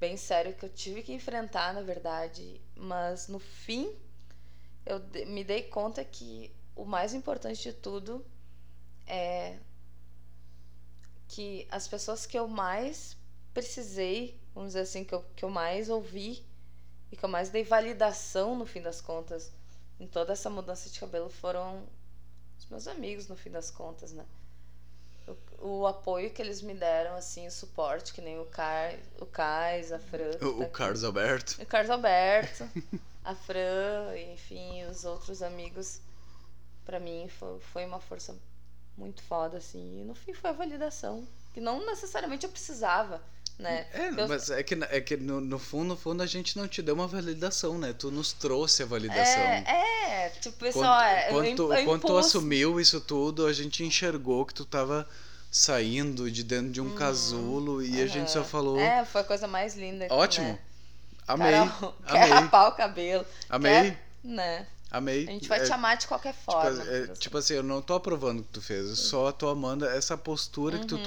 bem 0.00 0.16
sério 0.16 0.54
que 0.54 0.64
eu 0.64 0.70
tive 0.70 1.02
que 1.02 1.12
enfrentar, 1.12 1.74
na 1.74 1.82
verdade. 1.82 2.60
Mas 2.74 3.28
no 3.28 3.38
fim, 3.38 3.94
eu 4.86 5.00
me 5.26 5.44
dei 5.44 5.64
conta 5.64 6.04
que 6.04 6.50
o 6.74 6.84
mais 6.84 7.14
importante 7.14 7.62
de 7.62 7.72
tudo 7.72 8.24
é 9.06 9.58
que 11.28 11.66
as 11.70 11.86
pessoas 11.88 12.26
que 12.26 12.38
eu 12.38 12.48
mais 12.48 13.16
precisei, 13.54 14.40
vamos 14.54 14.70
dizer 14.70 14.80
assim, 14.80 15.04
que 15.04 15.14
eu, 15.14 15.22
que 15.36 15.44
eu 15.44 15.50
mais 15.50 15.88
ouvi 15.88 16.44
e 17.10 17.16
que 17.16 17.24
eu 17.24 17.28
mais 17.28 17.50
dei 17.50 17.64
validação 17.64 18.56
no 18.56 18.66
fim 18.66 18.80
das 18.80 19.00
contas 19.00 19.52
em 20.00 20.06
toda 20.06 20.32
essa 20.32 20.50
mudança 20.50 20.88
de 20.90 20.98
cabelo 20.98 21.28
foram 21.28 21.86
os 22.62 22.70
meus 22.70 22.86
amigos 22.86 23.28
no 23.28 23.36
fim 23.36 23.50
das 23.50 23.70
contas, 23.70 24.12
né? 24.12 24.24
O, 25.58 25.80
o 25.80 25.86
apoio 25.86 26.30
que 26.30 26.40
eles 26.40 26.62
me 26.62 26.74
deram, 26.74 27.16
assim, 27.16 27.46
o 27.46 27.50
suporte, 27.50 28.12
que 28.12 28.20
nem 28.20 28.38
o 28.40 28.44
Car, 28.46 28.94
o 29.20 29.26
Cais, 29.26 29.92
a 29.92 29.98
Fran. 29.98 30.30
O, 30.36 30.58
tá 30.58 30.64
o. 30.66 30.70
Carlos 30.70 31.04
Alberto. 31.04 31.62
O 31.62 31.66
Carlos 31.66 31.90
Alberto, 31.90 32.68
a 33.24 33.34
Fran, 33.34 34.16
enfim, 34.32 34.84
os 34.84 35.04
outros 35.04 35.42
amigos, 35.42 36.00
pra 36.84 36.98
mim 36.98 37.28
foi, 37.28 37.60
foi 37.60 37.84
uma 37.84 38.00
força 38.00 38.36
muito 38.96 39.22
foda, 39.22 39.58
assim. 39.58 40.00
E 40.00 40.04
no 40.04 40.14
fim 40.14 40.32
foi 40.32 40.50
a 40.50 40.54
validação, 40.54 41.26
que 41.52 41.60
não 41.60 41.84
necessariamente 41.84 42.46
eu 42.46 42.52
precisava, 42.52 43.22
né? 43.58 43.86
É, 43.92 44.08
Eu- 44.08 44.28
mas 44.28 44.50
é 44.50 44.62
que, 44.62 44.74
é 44.74 45.00
que 45.00 45.16
no, 45.16 45.40
no 45.40 45.58
fundo, 45.58 45.88
no 45.88 45.96
fundo, 45.96 46.22
a 46.22 46.26
gente 46.26 46.56
não 46.56 46.66
te 46.66 46.82
deu 46.82 46.94
uma 46.94 47.06
validação, 47.06 47.78
né? 47.78 47.92
Tu 47.92 48.10
nos 48.10 48.32
trouxe 48.32 48.82
a 48.82 48.86
validação. 48.86 49.40
É, 49.42 50.26
é, 50.26 50.28
tipo, 50.40 50.56
Quando, 50.56 50.72
pessoal, 50.72 51.00
é, 51.00 51.28
quando, 51.30 51.74
eu, 51.74 51.84
quando 51.84 52.00
tu 52.02 52.16
assumiu 52.16 52.80
isso 52.80 53.00
tudo, 53.00 53.46
a 53.46 53.52
gente 53.52 53.84
enxergou 53.84 54.44
que 54.46 54.54
tu 54.54 54.64
tava 54.64 55.08
saindo 55.50 56.30
de 56.30 56.42
dentro 56.42 56.70
de 56.72 56.80
um 56.80 56.94
casulo 56.94 57.82
e 57.82 58.00
a 58.00 58.06
gente 58.06 58.30
só 58.30 58.42
falou. 58.42 58.78
É, 58.80 59.04
foi 59.04 59.20
a 59.20 59.24
coisa 59.24 59.46
mais 59.46 59.74
linda. 59.76 60.06
Ótimo. 60.10 60.46
Né? 60.48 60.58
Amei. 61.28 61.52
Carol, 61.52 61.94
quer 62.06 62.16
Amei. 62.22 62.28
rapar 62.32 62.68
o 62.68 62.72
cabelo. 62.72 63.26
Amei. 63.48 63.72
Quer, 63.90 63.98
né? 64.24 64.66
Amei. 64.90 65.26
A 65.28 65.30
gente 65.30 65.48
vai 65.48 65.60
É, 65.60 65.64
te 65.64 65.72
amar 65.72 65.96
de 65.96 66.06
qualquer 66.06 66.32
Tipo, 66.34 66.52
forma. 66.52 66.82
é, 66.84 67.06
tipo 67.18 67.38
assim, 67.38 67.54
eu 67.54 67.62
não 67.62 67.80
tô 67.80 67.94
aprovando 67.94 68.40
o 68.40 68.42
que 68.42 68.48
tu 68.52 68.60
fez, 68.60 68.86
eu 68.88 68.96
só 68.96 69.30
tô 69.32 69.48
amando 69.48 69.86
essa 69.86 70.16
postura 70.18 70.78
que 70.78 70.86
tu 70.86 70.96
Uhum. 70.96 71.02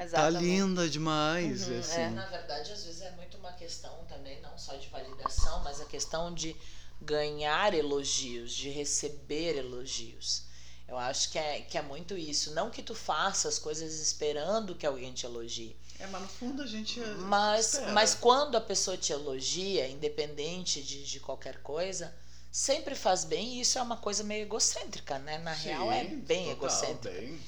Tá 0.00 0.04
Exatamente. 0.06 0.44
linda 0.44 0.88
demais. 0.88 1.68
Uhum, 1.68 1.78
assim. 1.78 2.00
é. 2.00 2.10
Na 2.10 2.26
verdade, 2.26 2.72
às 2.72 2.84
vezes 2.84 3.02
é 3.02 3.10
muito 3.12 3.36
uma 3.36 3.52
questão 3.52 3.92
também, 4.08 4.40
não 4.40 4.56
só 4.56 4.74
de 4.76 4.88
validação, 4.88 5.62
mas 5.62 5.78
a 5.78 5.84
questão 5.84 6.32
de 6.32 6.56
ganhar 7.02 7.74
elogios, 7.74 8.52
de 8.52 8.70
receber 8.70 9.58
elogios. 9.58 10.44
Eu 10.88 10.96
acho 10.96 11.30
que 11.30 11.38
é, 11.38 11.60
que 11.60 11.76
é 11.76 11.82
muito 11.82 12.16
isso. 12.16 12.52
Não 12.52 12.70
que 12.70 12.82
tu 12.82 12.94
faça 12.94 13.46
as 13.46 13.58
coisas 13.58 14.00
esperando 14.00 14.74
que 14.74 14.86
alguém 14.86 15.12
te 15.12 15.26
elogie. 15.26 15.76
É, 15.98 16.06
mas 16.06 16.22
no 16.22 16.28
fundo 16.28 16.62
a 16.62 16.66
gente. 16.66 16.98
Mas, 17.00 17.74
espera. 17.74 17.92
mas 17.92 18.14
quando 18.14 18.56
a 18.56 18.60
pessoa 18.60 18.96
te 18.96 19.12
elogia, 19.12 19.86
independente 19.86 20.82
de, 20.82 21.04
de 21.04 21.20
qualquer 21.20 21.58
coisa, 21.62 22.12
sempre 22.50 22.94
faz 22.94 23.24
bem 23.24 23.58
e 23.58 23.60
isso 23.60 23.78
é 23.78 23.82
uma 23.82 23.98
coisa 23.98 24.24
meio 24.24 24.42
egocêntrica, 24.42 25.18
né? 25.18 25.36
Na 25.38 25.52
real 25.52 25.92
é 25.92 26.08
Sim, 26.08 26.20
bem 26.20 26.44
total, 26.54 26.56
egocêntrica. 26.56 27.20
bem. 27.20 27.38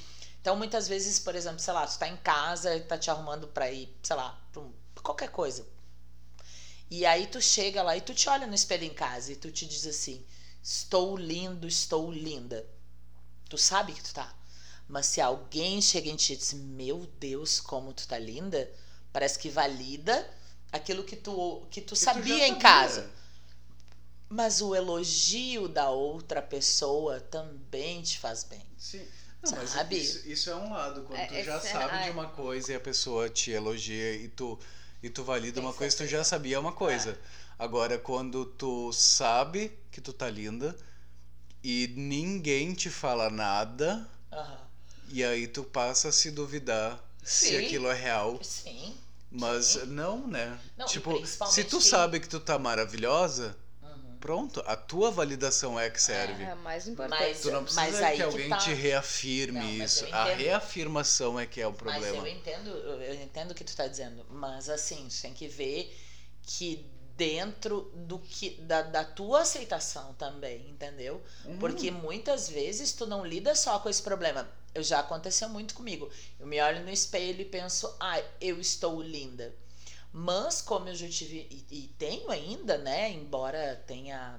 Então, 0.43 0.57
muitas 0.57 0.88
vezes, 0.88 1.18
por 1.18 1.34
exemplo, 1.34 1.61
sei 1.61 1.72
lá, 1.72 1.86
tu 1.86 1.99
tá 1.99 2.09
em 2.09 2.16
casa 2.18 2.76
e 2.76 2.80
tá 2.80 2.99
te 2.99 3.11
arrumando 3.11 3.49
pra 3.49 3.70
ir, 3.70 3.88
sei 4.03 4.16
lá, 4.16 4.38
pra 4.53 4.61
um- 4.61 4.72
qualquer 5.03 5.30
coisa. 5.30 5.64
E 6.90 7.07
aí 7.07 7.26
tu 7.26 7.40
chega 7.40 7.82
lá 7.82 7.97
e 7.97 8.01
tu 8.01 8.14
te 8.14 8.28
olha 8.28 8.47
no 8.47 8.55
espelho 8.55 8.84
em 8.84 8.93
casa 8.93 9.32
e 9.32 9.36
tu 9.36 9.51
te 9.51 9.66
diz 9.66 9.86
assim: 9.86 10.24
estou 10.62 11.16
lindo, 11.16 11.66
estou 11.66 12.12
linda. 12.12 12.66
Tu 13.49 13.57
sabe 13.57 13.93
que 13.93 14.03
tu 14.03 14.12
tá. 14.12 14.34
Mas 14.88 15.07
se 15.07 15.20
alguém 15.20 15.80
chega 15.80 16.11
em 16.11 16.16
ti 16.16 16.34
e 16.34 16.36
diz: 16.36 16.53
Meu 16.53 17.07
Deus, 17.18 17.61
como 17.61 17.93
tu 17.95 18.07
tá 18.07 18.18
linda, 18.18 18.70
parece 19.12 19.38
que 19.38 19.49
valida 19.49 20.28
aquilo 20.70 21.05
que 21.05 21.16
tu, 21.16 21.66
que 21.70 21.80
tu 21.80 21.95
Que 21.95 22.01
tu 22.01 22.05
sabia 22.05 22.47
em 22.49 22.53
sabia. 22.53 22.61
casa. 22.62 23.11
Mas 24.28 24.61
o 24.62 24.74
elogio 24.74 25.68
da 25.68 25.90
outra 25.90 26.40
pessoa 26.43 27.20
também 27.20 28.03
te 28.03 28.18
faz 28.18 28.45
bem. 28.45 28.66
Sim. 28.78 29.07
Não, 29.43 29.53
mas 29.53 29.70
Sabe? 29.70 29.99
Isso, 29.99 30.28
isso 30.28 30.51
é 30.51 30.55
um 30.57 30.72
lado, 30.72 31.03
quando 31.03 31.18
É, 31.18 31.26
tu 31.26 31.34
já 31.43 31.57
esse 31.59 31.66
é- 31.68 31.72
sabe 31.72 32.05
de 32.05 32.11
uma 32.11 32.28
coisa 32.28 32.72
e 32.72 32.74
a 32.76 32.80
pessoa 32.80 33.28
te 33.28 33.51
elogia 33.51 34.14
e 34.14 34.28
tu, 34.28 34.59
e 35.03 35.11
tu 35.11 35.24
valida 35.24 35.55
Tem 35.55 35.62
uma 35.62 35.74
coisa, 35.74 35.97
tu 35.97 36.07
já 36.07 36.22
sabia 36.22 36.61
uma 36.61 36.72
coisa. 36.72 37.18
Agora, 37.59 37.99
quando 37.99 38.45
tu 38.45 38.93
sabe 38.93 39.72
que 39.90 40.01
tu 40.01 40.12
tá 40.12 40.28
linda 40.30 40.76
e 41.62 41.93
ninguém 41.97 42.72
te 42.74 42.88
fala 42.90 43.30
nada, 43.30 44.09
e 45.09 45.22
aí 45.24 45.47
tu 45.47 45.62
passa 45.64 46.09
a 46.09 46.12
se 46.12 46.30
duvidar 46.30 47.03
se 47.22 47.49
Sim. 47.49 47.64
aquilo 47.66 47.88
é 47.88 47.95
real. 47.95 48.38
Sim. 48.43 48.97
Mas 49.30 49.66
Sim. 49.66 49.86
não, 49.86 50.26
né? 50.28 50.59
Não, 50.76 50.86
tipo, 50.86 51.24
se 51.26 51.64
tu 51.64 51.80
sabe 51.80 52.20
que 52.20 52.28
tu 52.28 52.38
tá 52.40 52.59
maravilhosa. 52.59 53.57
Pronto, 54.23 54.62
a 54.66 54.77
tua 54.77 55.11
validação 55.11 55.79
é 55.79 55.91
que 55.91 56.01
serve. 56.01 56.45
É 56.45 56.55
mais 56.55 56.87
importante. 56.87 57.20
Mas- 57.20 57.41
Tu 57.41 57.51
não 57.51 57.64
precisa 57.64 57.83
Mas 57.83 57.99
que 57.99 58.05
aí 58.05 58.16
que 58.16 58.23
alguém 58.23 58.49
tá. 58.49 58.57
te 58.59 58.73
reafirme 58.73 59.59
Não, 59.59 59.79
mas 59.79 59.93
isso. 59.97 60.14
A 60.14 60.25
reafirmação 60.27 61.39
é 61.39 61.45
que 61.45 61.61
é 61.61 61.66
o 61.66 61.70
Mas 61.73 61.79
problema. 61.81 62.16
eu 62.16 62.27
entendo, 62.29 62.70
eu 62.70 63.14
entendo 63.14 63.51
o 63.51 63.55
que 63.55 63.64
tu 63.64 63.75
tá 63.77 63.87
dizendo. 63.89 64.25
Mas 64.31 64.68
assim, 64.70 65.09
tu 65.09 65.20
tem 65.20 65.35
que 65.35 65.49
ver 65.49 65.95
que 66.45 66.87
dentro 67.16 67.93
do 67.95 68.18
que 68.18 68.51
da, 68.62 68.83
da 68.83 69.05
tua 69.05 69.43
aceitação 69.43 70.14
também, 70.14 70.70
entendeu? 70.70 71.20
Uhum. 71.45 71.59
Porque 71.59 71.91
muitas 71.91 72.49
vezes 72.49 72.93
tu 72.93 73.07
não 73.07 73.27
lida 73.27 73.55
só 73.55 73.79
com 73.81 73.89
esse 73.89 74.03
problema. 74.03 74.49
Eu 74.75 74.83
já 74.83 75.01
aconteceu 75.01 75.49
muito 75.49 75.75
comigo. 75.75 76.09
Eu 76.41 76.47
me 76.47 76.61
olho 76.61 76.83
no 76.83 76.91
espelho 76.91 77.41
e 77.43 77.45
penso, 77.45 77.95
ah, 78.01 78.23
eu 78.41 78.59
estou 78.59 79.03
linda. 79.03 79.55
Mas 80.12 80.60
como 80.60 80.88
eu 80.88 80.94
já 80.94 81.08
tive 81.08 81.46
e, 81.50 81.66
e 81.84 81.88
tenho 81.98 82.30
ainda, 82.30 82.76
né? 82.78 83.10
Embora 83.10 83.82
tenha 83.86 84.38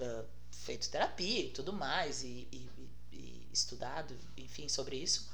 ah, 0.00 0.24
feito 0.50 0.88
terapia 0.90 1.44
e 1.44 1.50
tudo 1.50 1.72
mais 1.72 2.22
e, 2.24 2.48
e- 2.50 2.70
e- 3.12 3.48
estudado, 3.52 4.18
enfim, 4.36 4.68
sobre 4.68 4.96
isso. 4.96 5.28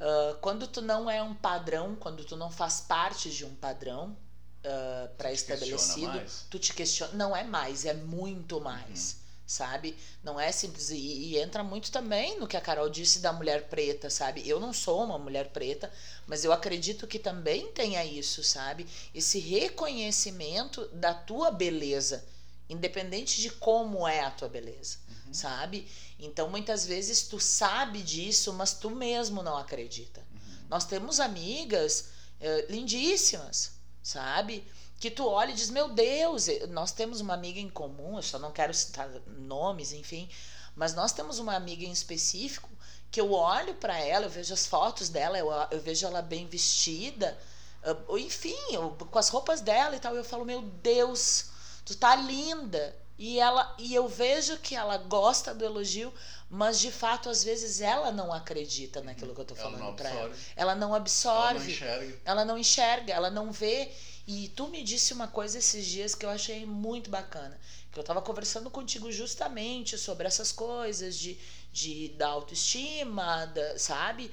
ah, 0.00 0.36
quando 0.40 0.66
tu 0.66 0.80
não 0.82 1.10
é 1.10 1.22
um 1.22 1.34
padrão, 1.34 1.96
quando 1.96 2.24
tu 2.24 2.36
não 2.36 2.50
faz 2.50 2.80
parte 2.82 3.30
de 3.30 3.44
um 3.44 3.54
padrão 3.54 4.16
ah, 4.64 5.08
pré-estabelecido, 5.16 6.06
tu 6.50 6.58
te 6.58 6.74
questiona. 6.74 7.14
Não 7.14 7.34
é 7.36 7.44
mais, 7.44 7.84
é 7.86 7.94
muito 7.94 8.60
mais. 8.60 9.16
Sabe? 9.48 9.96
Não 10.22 10.38
é 10.38 10.52
simples. 10.52 10.90
E, 10.90 10.96
e 10.96 11.38
entra 11.38 11.64
muito 11.64 11.90
também 11.90 12.38
no 12.38 12.46
que 12.46 12.56
a 12.56 12.60
Carol 12.60 12.90
disse 12.90 13.20
da 13.20 13.32
mulher 13.32 13.66
preta, 13.70 14.10
sabe? 14.10 14.46
Eu 14.46 14.60
não 14.60 14.74
sou 14.74 15.02
uma 15.02 15.18
mulher 15.18 15.48
preta, 15.48 15.90
mas 16.26 16.44
eu 16.44 16.52
acredito 16.52 17.06
que 17.06 17.18
também 17.18 17.72
tenha 17.72 18.04
isso, 18.04 18.44
sabe? 18.44 18.86
Esse 19.14 19.38
reconhecimento 19.38 20.86
da 20.88 21.14
tua 21.14 21.50
beleza, 21.50 22.26
independente 22.68 23.40
de 23.40 23.48
como 23.48 24.06
é 24.06 24.20
a 24.20 24.30
tua 24.30 24.50
beleza, 24.50 24.98
sabe? 25.32 25.88
Então 26.18 26.50
muitas 26.50 26.84
vezes 26.84 27.22
tu 27.22 27.40
sabe 27.40 28.02
disso, 28.02 28.52
mas 28.52 28.74
tu 28.74 28.90
mesmo 28.90 29.42
não 29.42 29.56
acredita. 29.56 30.22
Nós 30.68 30.84
temos 30.84 31.20
amigas 31.20 32.10
eh, 32.38 32.66
lindíssimas, 32.68 33.72
sabe? 34.02 34.62
Que 35.00 35.10
tu 35.10 35.26
olha 35.28 35.50
e 35.50 35.54
diz, 35.54 35.70
meu 35.70 35.88
Deus, 35.88 36.48
eh, 36.48 36.66
nós 36.68 36.90
temos 36.92 37.20
uma 37.20 37.34
amiga 37.34 37.60
em 37.60 37.68
comum, 37.70 38.16
eu 38.16 38.22
só 38.22 38.38
não 38.38 38.50
quero 38.50 38.74
citar 38.74 39.08
nomes, 39.26 39.92
enfim, 39.92 40.28
mas 40.74 40.94
nós 40.94 41.12
temos 41.12 41.38
uma 41.38 41.54
amiga 41.54 41.84
em 41.84 41.92
específico 41.92 42.68
que 43.10 43.20
eu 43.20 43.32
olho 43.32 43.74
pra 43.74 43.96
ela, 43.98 44.26
eu 44.26 44.30
vejo 44.30 44.52
as 44.52 44.66
fotos 44.66 45.08
dela, 45.08 45.38
eu, 45.38 45.50
eu 45.70 45.80
vejo 45.80 46.04
ela 46.06 46.20
bem 46.20 46.46
vestida, 46.46 47.38
ah, 47.84 47.96
ou 48.08 48.18
enfim, 48.18 48.56
eu- 48.72 48.90
com 48.90 49.18
as 49.18 49.28
roupas 49.28 49.60
dela 49.60 49.94
e 49.94 50.00
tal, 50.00 50.14
eu 50.16 50.24
falo, 50.24 50.44
meu 50.44 50.62
Deus, 50.62 51.46
tu 51.84 51.96
tá 51.96 52.16
linda. 52.16 52.94
E 53.20 53.40
ela 53.40 53.74
e 53.78 53.92
eu 53.92 54.06
vejo 54.06 54.58
que 54.58 54.76
ela 54.76 54.96
gosta 54.96 55.52
do 55.54 55.64
elogio, 55.64 56.12
Mas 56.50 56.78
de 56.80 56.90
fato, 56.90 57.28
às 57.28 57.44
vezes 57.44 57.80
ela 57.82 58.10
não 58.10 58.32
acredita 58.32 59.02
naquilo 59.02 59.34
que 59.34 59.40
eu 59.40 59.44
tô 59.44 59.54
falando 59.54 59.94
pra 59.96 60.08
ela. 60.08 60.26
absorve. 60.26 60.44
Ela 60.56 60.74
não 60.74 60.86
Ela 60.86 60.88
não 60.88 60.94
absorve. 60.94 61.72
enxerga. 61.72 62.18
ela 62.24 62.44
não 62.44 62.56
enxerga, 62.58 63.12
ela 63.12 63.28
não 63.30 63.52
vê. 63.52 63.92
E 64.30 64.48
tu 64.50 64.68
me 64.68 64.84
disse 64.84 65.14
uma 65.14 65.26
coisa 65.26 65.58
esses 65.58 65.86
dias 65.86 66.14
que 66.14 66.26
eu 66.26 66.28
achei 66.30 66.66
muito 66.66 67.08
bacana. 67.08 67.58
Que 67.90 67.98
eu 67.98 68.04
tava 68.04 68.20
conversando 68.20 68.70
contigo 68.70 69.10
justamente 69.10 69.96
sobre 69.96 70.26
essas 70.26 70.52
coisas 70.52 71.18
de, 71.18 71.38
de 71.72 72.10
da 72.10 72.28
autoestima, 72.28 73.46
da- 73.46 73.78
sabe? 73.78 74.30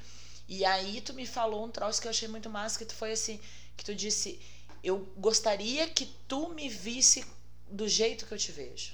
E 0.50 0.66
aí 0.66 1.00
tu 1.00 1.14
me 1.14 1.26
falou 1.26 1.66
um 1.66 1.72
troço 1.72 2.02
que 2.02 2.08
eu 2.08 2.12
achei 2.12 2.28
muito 2.28 2.50
massa, 2.50 2.78
que 2.78 2.86
tu 2.86 2.94
foi 2.94 3.14
assim, 3.14 3.40
que 3.78 3.86
tu 3.86 3.96
disse, 3.96 4.38
eu 4.84 5.00
gostaria 5.18 5.90
que 5.90 6.06
tu 6.28 6.50
me 6.50 6.68
visse 6.68 7.26
do 7.72 7.88
jeito 7.88 8.26
que 8.26 8.34
eu 8.34 8.38
te 8.38 8.52
vejo. 8.52 8.94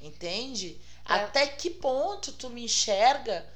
Entende? 0.00 0.76
É. 1.08 1.14
Até 1.14 1.46
que 1.46 1.70
ponto 1.70 2.32
tu 2.32 2.50
me 2.50 2.64
enxerga 2.64 3.46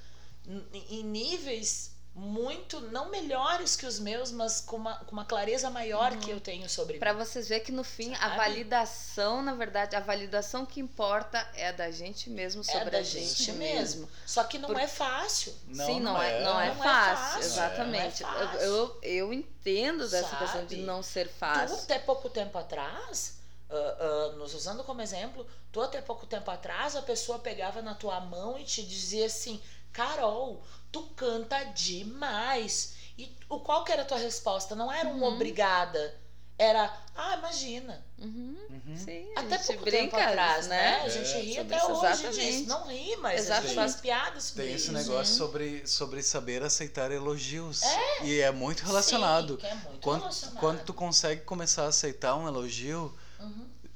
em 0.88 1.02
níveis 1.02 1.93
muito, 2.14 2.80
não 2.80 3.10
melhores 3.10 3.74
que 3.74 3.84
os 3.84 3.98
meus, 3.98 4.30
mas 4.30 4.60
com 4.60 4.76
uma, 4.76 4.96
com 4.98 5.10
uma 5.12 5.24
clareza 5.24 5.68
maior 5.68 6.16
que 6.16 6.30
eu 6.30 6.40
tenho 6.40 6.68
sobre 6.68 6.98
Pra 6.98 7.12
mim. 7.12 7.18
vocês 7.24 7.48
verem 7.48 7.64
que 7.64 7.72
no 7.72 7.82
fim 7.82 8.14
a 8.14 8.18
Sabe? 8.18 8.36
validação, 8.36 9.42
na 9.42 9.52
verdade, 9.54 9.96
a 9.96 10.00
validação 10.00 10.64
que 10.64 10.78
importa 10.78 11.38
é 11.54 11.68
a 11.68 11.72
da 11.72 11.90
gente 11.90 12.30
mesmo 12.30 12.62
sobre 12.62 12.86
É 12.86 12.90
da 12.90 12.98
a 12.98 13.02
gente, 13.02 13.26
gente 13.34 13.52
mesmo. 13.52 14.02
mesmo. 14.02 14.08
Só 14.24 14.44
que 14.44 14.58
não 14.58 14.68
Por- 14.68 14.78
é 14.78 14.86
fácil. 14.86 15.52
Sim, 15.72 15.98
não, 16.00 16.22
é, 16.22 16.40
não 16.44 16.60
é 16.60 16.66
Não 16.68 16.72
é 16.72 16.74
fácil, 16.76 17.24
fácil, 17.24 17.40
exatamente. 17.40 18.22
não 18.22 18.30
é 18.30 18.46
fácil. 18.46 18.58
Eu, 18.60 18.70
eu, 18.70 18.98
eu 19.02 19.32
entendo 19.32 20.08
dessa 20.08 20.28
Sabe? 20.28 20.38
questão 20.44 20.66
de 20.66 20.76
não 20.78 21.02
ser 21.02 21.26
Tu, 21.26 21.32
fácil. 21.34 21.76
até 21.78 21.98
pouco 21.98 22.30
tempo 22.30 22.56
atrás, 22.56 23.38
ah, 23.68 23.96
ah, 23.98 24.36
nos 24.36 24.54
usando 24.54 24.84
como 24.84 25.02
exemplo, 25.02 25.44
tu 25.72 25.80
até 25.80 26.00
pouco 26.00 26.26
tempo 26.26 26.48
atrás, 26.48 26.94
a 26.94 27.02
pessoa 27.02 27.40
pegava 27.40 27.82
na 27.82 27.94
tua 27.94 28.20
mão 28.20 28.56
e 28.56 28.62
te 28.62 28.84
dizia 28.84 29.26
assim, 29.26 29.60
Carol, 29.92 30.62
tu 30.94 31.02
canta 31.16 31.62
demais. 31.64 32.94
E 33.18 33.30
o 33.48 33.58
qual 33.60 33.84
que 33.84 33.92
era 33.92 34.02
a 34.02 34.04
tua 34.04 34.18
resposta? 34.18 34.74
Não 34.76 34.92
era 34.92 35.08
um 35.08 35.22
Uhum. 35.22 35.34
obrigada. 35.34 36.22
Era, 36.56 36.84
ah, 37.16 37.36
imagina. 37.36 38.04
Uhum, 38.16 38.56
Uhum. 38.70 38.96
Sim, 38.96 39.26
a 39.36 39.40
Até 39.40 39.56
gente 39.58 39.66
pouco 39.66 39.82
brinca, 39.82 39.98
tempo 40.02 40.16
atrás, 40.16 40.68
né? 40.68 41.00
A 41.02 41.06
É, 41.06 41.10
gente 41.10 41.32
ri 41.40 41.58
até 41.58 41.76
isso, 41.76 41.86
hoje 41.92 42.06
exatamente. 42.06 42.40
disso. 42.52 42.68
Não 42.68 42.86
ri, 42.86 43.16
mas 43.16 43.32
a 43.32 43.36
gente 43.36 43.40
Exatamente. 43.46 43.74
faz 43.74 43.96
piadas 43.96 44.44
sobre 44.44 44.62
Tem 44.64 44.74
esse 44.74 44.84
isso. 44.84 44.92
negócio 44.92 45.34
sobre, 45.34 45.86
sobre 45.86 46.22
saber 46.22 46.62
aceitar 46.62 47.10
elogios. 47.10 47.82
É. 47.82 48.24
E 48.24 48.40
é 48.40 48.52
muito 48.52 48.84
relacionado. 48.84 49.58
Sim, 49.60 49.66
é 49.66 49.74
muito 49.74 50.00
Quando, 50.00 50.20
relacionado. 50.20 50.60
quando 50.60 50.84
tu 50.84 50.94
consegue 50.94 51.40
começar 51.42 51.84
a 51.86 51.88
aceitar 51.88 52.36
um 52.36 52.46
elogio, 52.46 53.00
Uhum. 53.00 53.23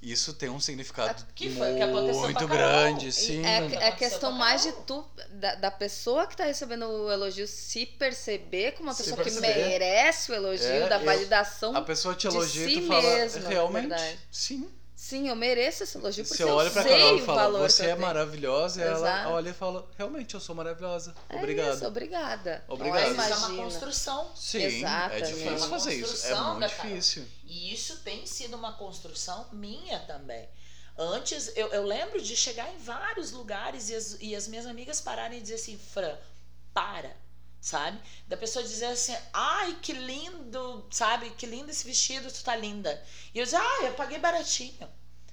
Isso 0.01 0.33
tem 0.33 0.49
um 0.49 0.61
significado 0.61 1.25
Que 1.35 1.51
foi 1.51 1.73
o 1.73 1.77
que 1.77 1.83
a 1.83 1.87
muito 1.89 2.47
grande, 2.49 3.09
E 3.09 3.13
sim. 3.13 3.45
É, 3.45 3.89
é 3.89 3.93
questão 3.93 4.31
mais 4.33 4.63
de 4.63 4.73
tu, 4.87 5.05
da, 5.31 5.55
da 5.57 5.71
pessoa 5.71 6.27
que 6.27 6.37
tá 6.37 6.45
recebendo 6.45 6.85
o 6.87 7.11
elogio, 7.11 7.47
se 7.47 7.85
perceber 7.87 8.73
como 8.73 8.89
uma 8.89 8.95
Se 8.95 9.03
pessoa 9.05 9.17
que 9.25 9.31
perceber. 9.31 9.69
merece 9.69 10.31
o 10.31 10.35
elogio, 10.35 10.67
É, 10.67 10.89
da 10.89 10.99
eu- 10.99 11.05
validação. 11.05 11.77
A 11.77 11.83
pessoa 11.83 12.15
te 12.15 12.27
elogia 12.27 12.67
e 12.67 12.75
si 12.75 12.81
tu 12.81 12.87
fala, 12.87 13.03
mesma, 13.03 13.49
realmente, 13.49 13.89
verdade. 13.89 14.19
sim. 14.31 14.71
Sim, 15.01 15.29
eu 15.29 15.37
mereço 15.37 15.85
esse 15.85 15.97
elogio 15.97 16.25
porque 16.25 16.43
Você 16.43 16.51
olha 16.51 16.69
pra 16.73 16.83
eu 16.83 16.89
sei 16.89 16.99
Carol 16.99 17.19
e 17.19 17.23
o 17.23 17.25
fala, 17.25 17.43
valor 17.43 17.71
você 17.71 17.77
que 17.77 17.89
eu 17.89 17.93
é 17.93 17.95
tenho. 17.95 18.07
maravilhosa, 18.07 18.81
e 18.81 18.85
ela 18.85 18.97
Exato. 18.97 19.29
olha 19.29 19.51
e 19.51 19.53
fala, 19.53 19.89
realmente, 19.97 20.35
eu 20.35 20.41
sou 20.41 20.57
maravilhosa. 20.57 21.15
É 21.29 21.37
Obrigado. 21.37 21.77
isso, 21.77 21.87
obrigada. 21.87 22.65
Obrigado. 22.67 23.01
Mas 23.05 23.13
Imagina. 23.15 23.37
isso 23.37 23.45
é 23.45 23.49
uma 23.55 23.63
construção. 23.63 24.33
Sim, 24.35 24.59
é 24.59 24.65
Exatamente. 24.67 25.27
difícil 25.29 25.53
Uma 25.57 25.69
fazer 25.69 25.95
isso. 25.95 26.05
É 26.05 26.09
construção 26.09 26.55
muito 26.59 26.71
Carol. 26.77 26.87
difícil. 26.91 27.25
E 27.45 27.73
isso 27.73 27.97
tem 27.99 28.27
sido 28.27 28.57
uma 28.57 28.73
construção 28.73 29.47
minha 29.53 30.01
também. 30.01 30.49
Antes, 30.99 31.53
eu, 31.55 31.69
eu 31.69 31.85
lembro 31.85 32.21
de 32.21 32.37
chegar 32.37 32.69
em 32.75 32.79
vários 32.79 33.31
lugares 33.31 33.91
e 33.91 33.95
as, 33.95 34.17
e 34.21 34.35
as 34.35 34.49
minhas 34.49 34.67
amigas 34.67 35.01
pararem 35.01 35.39
e 35.39 35.41
dizer 35.41 35.55
assim, 35.55 35.79
Fran, 35.79 36.17
para, 36.75 37.17
sabe? 37.61 37.99
Da 38.27 38.37
pessoa 38.37 38.65
dizer 38.65 38.87
assim, 38.87 39.17
ai, 39.33 39.77
que 39.83 39.93
lindo, 39.93 40.87
sabe? 40.91 41.31
Que 41.31 41.47
lindo 41.47 41.71
esse 41.71 41.85
vestido, 41.87 42.31
tu 42.33 42.43
tá 42.43 42.55
linda. 42.57 43.03
E 43.35 43.39
eu 43.39 43.45
dizia, 43.45 43.61
ah, 43.61 43.85
eu 43.85 43.95
paguei 43.95 44.19
baratinho, 44.19 44.89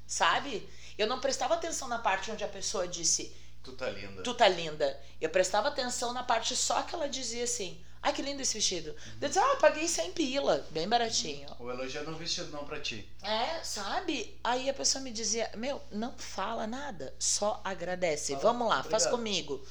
sabe? 0.07 0.67
Eu 0.97 1.07
não 1.07 1.19
prestava 1.19 1.53
atenção 1.55 1.87
na 1.87 1.99
parte 1.99 2.31
onde 2.31 2.43
a 2.43 2.47
pessoa 2.47 2.87
disse, 2.87 3.35
Tu 3.63 3.71
tá 3.73 3.89
linda. 3.89 4.21
tu 4.23 4.33
tá 4.33 4.47
linda. 4.47 4.99
Eu 5.19 5.29
prestava 5.29 5.67
atenção 5.69 6.13
na 6.13 6.23
parte 6.23 6.55
só 6.55 6.83
que 6.83 6.93
ela 6.93 7.09
dizia 7.09 7.43
assim, 7.45 7.83
ai, 8.01 8.13
que 8.13 8.21
lindo 8.21 8.41
esse 8.41 8.53
vestido. 8.53 8.95
Eu 9.19 9.27
dizia, 9.27 9.41
ah, 9.43 9.55
paguei 9.57 9.87
100 9.87 10.11
pila, 10.13 10.65
bem 10.69 10.87
baratinho. 10.87 11.47
O 11.59 11.69
elogio 11.71 12.03
não 12.03 12.15
vestido 12.15 12.51
não 12.51 12.63
pra 12.65 12.79
ti. 12.79 13.09
É, 13.23 13.63
sabe? 13.63 14.39
Aí 14.43 14.69
a 14.69 14.73
pessoa 14.73 15.01
me 15.03 15.11
dizia: 15.11 15.49
Meu, 15.55 15.81
não 15.91 16.15
fala 16.17 16.67
nada, 16.67 17.13
só 17.17 17.59
agradece. 17.63 18.33
Fala, 18.33 18.43
Vamos 18.43 18.67
lá, 18.69 18.83
faz 18.83 19.05
obrigado. 19.07 19.11
comigo. 19.11 19.67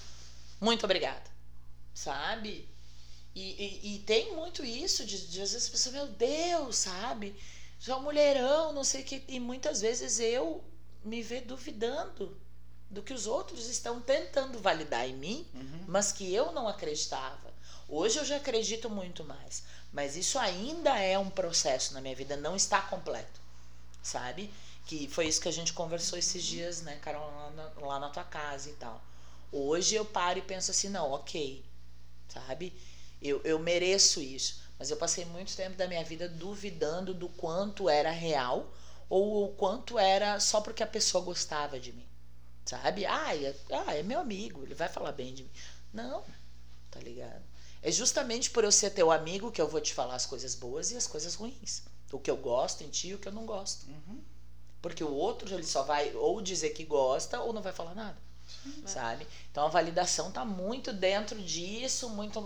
Muito 0.60 0.84
obrigada. 0.84 1.33
Sabe? 1.94 2.68
E, 3.34 3.40
e, 3.40 3.94
e 3.96 3.98
tem 4.00 4.34
muito 4.36 4.64
isso 4.64 5.04
de, 5.04 5.26
de 5.28 5.40
às 5.40 5.52
vezes 5.52 5.68
a 5.68 5.70
pessoa, 5.70 5.92
meu 5.92 6.06
Deus, 6.08 6.76
sabe? 6.76 7.34
Já 7.80 7.96
é 7.96 8.00
mulherão, 8.00 8.72
não 8.72 8.84
sei 8.84 9.02
o 9.02 9.04
que. 9.04 9.22
E 9.28 9.38
muitas 9.40 9.80
vezes 9.80 10.18
eu 10.20 10.62
me 11.04 11.22
ver 11.22 11.42
duvidando 11.42 12.36
do 12.90 13.02
que 13.02 13.12
os 13.12 13.26
outros 13.26 13.66
estão 13.68 14.00
tentando 14.00 14.58
validar 14.58 15.08
em 15.08 15.14
mim, 15.14 15.46
Uhum. 15.54 15.84
mas 15.88 16.12
que 16.12 16.32
eu 16.32 16.52
não 16.52 16.68
acreditava. 16.68 17.52
Hoje 17.88 18.18
eu 18.18 18.24
já 18.24 18.36
acredito 18.36 18.88
muito 18.88 19.24
mais. 19.24 19.64
Mas 19.92 20.16
isso 20.16 20.38
ainda 20.38 20.98
é 20.98 21.18
um 21.18 21.28
processo 21.30 21.92
na 21.94 22.00
minha 22.00 22.14
vida, 22.14 22.36
não 22.36 22.56
está 22.56 22.80
completo. 22.82 23.40
Sabe? 24.02 24.52
Que 24.86 25.08
foi 25.08 25.26
isso 25.26 25.40
que 25.40 25.48
a 25.48 25.52
gente 25.52 25.72
conversou 25.72 26.18
esses 26.18 26.42
dias, 26.42 26.82
né, 26.82 26.98
Carol, 27.02 27.30
lá 27.30 27.50
na, 27.50 27.86
lá 27.86 27.98
na 28.00 28.10
tua 28.10 28.24
casa 28.24 28.70
e 28.70 28.74
tal. 28.74 29.02
Hoje 29.52 29.94
eu 29.94 30.04
paro 30.04 30.38
e 30.38 30.42
penso 30.42 30.70
assim, 30.70 30.88
não, 30.88 31.10
ok. 31.12 31.64
Sabe? 32.28 32.72
Eu, 33.20 33.40
eu 33.44 33.58
mereço 33.58 34.20
isso. 34.20 34.62
Mas 34.78 34.90
eu 34.90 34.96
passei 34.96 35.24
muito 35.24 35.54
tempo 35.54 35.76
da 35.76 35.86
minha 35.86 36.04
vida 36.04 36.28
duvidando 36.28 37.14
do 37.14 37.28
quanto 37.28 37.88
era 37.88 38.10
real 38.10 38.72
ou 39.08 39.44
o 39.44 39.48
quanto 39.54 39.98
era 39.98 40.40
só 40.40 40.60
porque 40.60 40.82
a 40.82 40.86
pessoa 40.86 41.24
gostava 41.24 41.78
de 41.78 41.92
mim. 41.92 42.06
Sabe? 42.64 43.04
Ah, 43.06 43.36
é, 43.36 43.54
ah, 43.70 43.94
é 43.94 44.02
meu 44.02 44.20
amigo, 44.20 44.62
ele 44.62 44.74
vai 44.74 44.88
falar 44.88 45.12
bem 45.12 45.34
de 45.34 45.44
mim. 45.44 45.50
Não, 45.92 46.24
tá 46.90 46.98
ligado? 47.00 47.42
É 47.82 47.90
justamente 47.92 48.50
por 48.50 48.64
eu 48.64 48.72
ser 48.72 48.90
teu 48.90 49.12
amigo 49.12 49.52
que 49.52 49.60
eu 49.60 49.68
vou 49.68 49.80
te 49.80 49.92
falar 49.92 50.14
as 50.14 50.24
coisas 50.24 50.54
boas 50.54 50.90
e 50.90 50.96
as 50.96 51.06
coisas 51.06 51.34
ruins. 51.34 51.82
O 52.10 52.18
que 52.18 52.30
eu 52.30 52.36
gosto 52.36 52.82
em 52.82 52.88
ti 52.88 53.08
e 53.08 53.14
o 53.14 53.18
que 53.18 53.28
eu 53.28 53.32
não 53.32 53.44
gosto. 53.44 53.86
Uhum. 53.86 54.22
Porque 54.80 55.04
o 55.04 55.12
outro 55.12 55.52
ele 55.54 55.64
só 55.64 55.82
vai 55.82 56.14
ou 56.14 56.40
dizer 56.40 56.70
que 56.70 56.84
gosta 56.84 57.40
ou 57.40 57.52
não 57.52 57.60
vai 57.62 57.72
falar 57.72 57.94
nada. 57.94 58.16
Sabe? 58.86 59.26
Então 59.50 59.66
a 59.66 59.68
validação 59.68 60.30
tá 60.30 60.44
muito 60.44 60.92
dentro 60.92 61.40
disso, 61.40 62.08
muito 62.10 62.40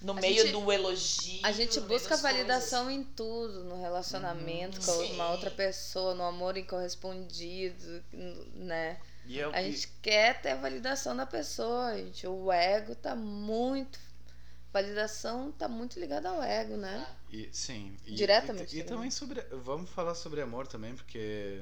no 0.00 0.12
A 0.12 0.14
meio 0.14 0.42
gente- 0.42 0.52
do 0.52 0.72
elogio. 0.72 1.40
A 1.42 1.52
gente 1.52 1.78
busca 1.80 2.16
validação 2.16 2.90
em 2.90 3.02
tudo, 3.04 3.64
no 3.64 3.80
relacionamento 3.80 4.78
com 4.80 4.92
Sim. 4.92 5.12
uma 5.14 5.30
outra 5.30 5.50
pessoa, 5.50 6.14
no 6.14 6.22
amor 6.24 6.56
incorrespondido, 6.56 8.02
né? 8.54 8.98
E 9.26 9.38
é 9.38 9.46
o 9.46 9.50
A 9.50 9.54
que- 9.54 9.72
gente 9.72 9.88
quer 10.00 10.40
ter 10.40 10.50
a 10.52 10.56
validação 10.56 11.14
da 11.14 11.26
pessoa, 11.26 11.96
gente. 11.96 12.26
O 12.26 12.50
ego 12.50 12.94
tá 12.94 13.14
muito. 13.14 13.98
Validação 14.72 15.50
tá 15.52 15.68
muito 15.68 15.98
ligada 16.00 16.30
ao 16.30 16.42
ego, 16.42 16.76
né? 16.76 17.06
E, 17.30 17.48
sim. 17.52 17.96
E, 18.06 18.14
Diretamente, 18.14 18.76
E, 18.76 18.80
e 18.80 18.84
também 18.84 19.10
sobre. 19.10 19.40
Vamos 19.64 19.90
falar 19.90 20.14
sobre 20.14 20.40
amor 20.40 20.66
também, 20.66 20.94
porque 20.94 21.60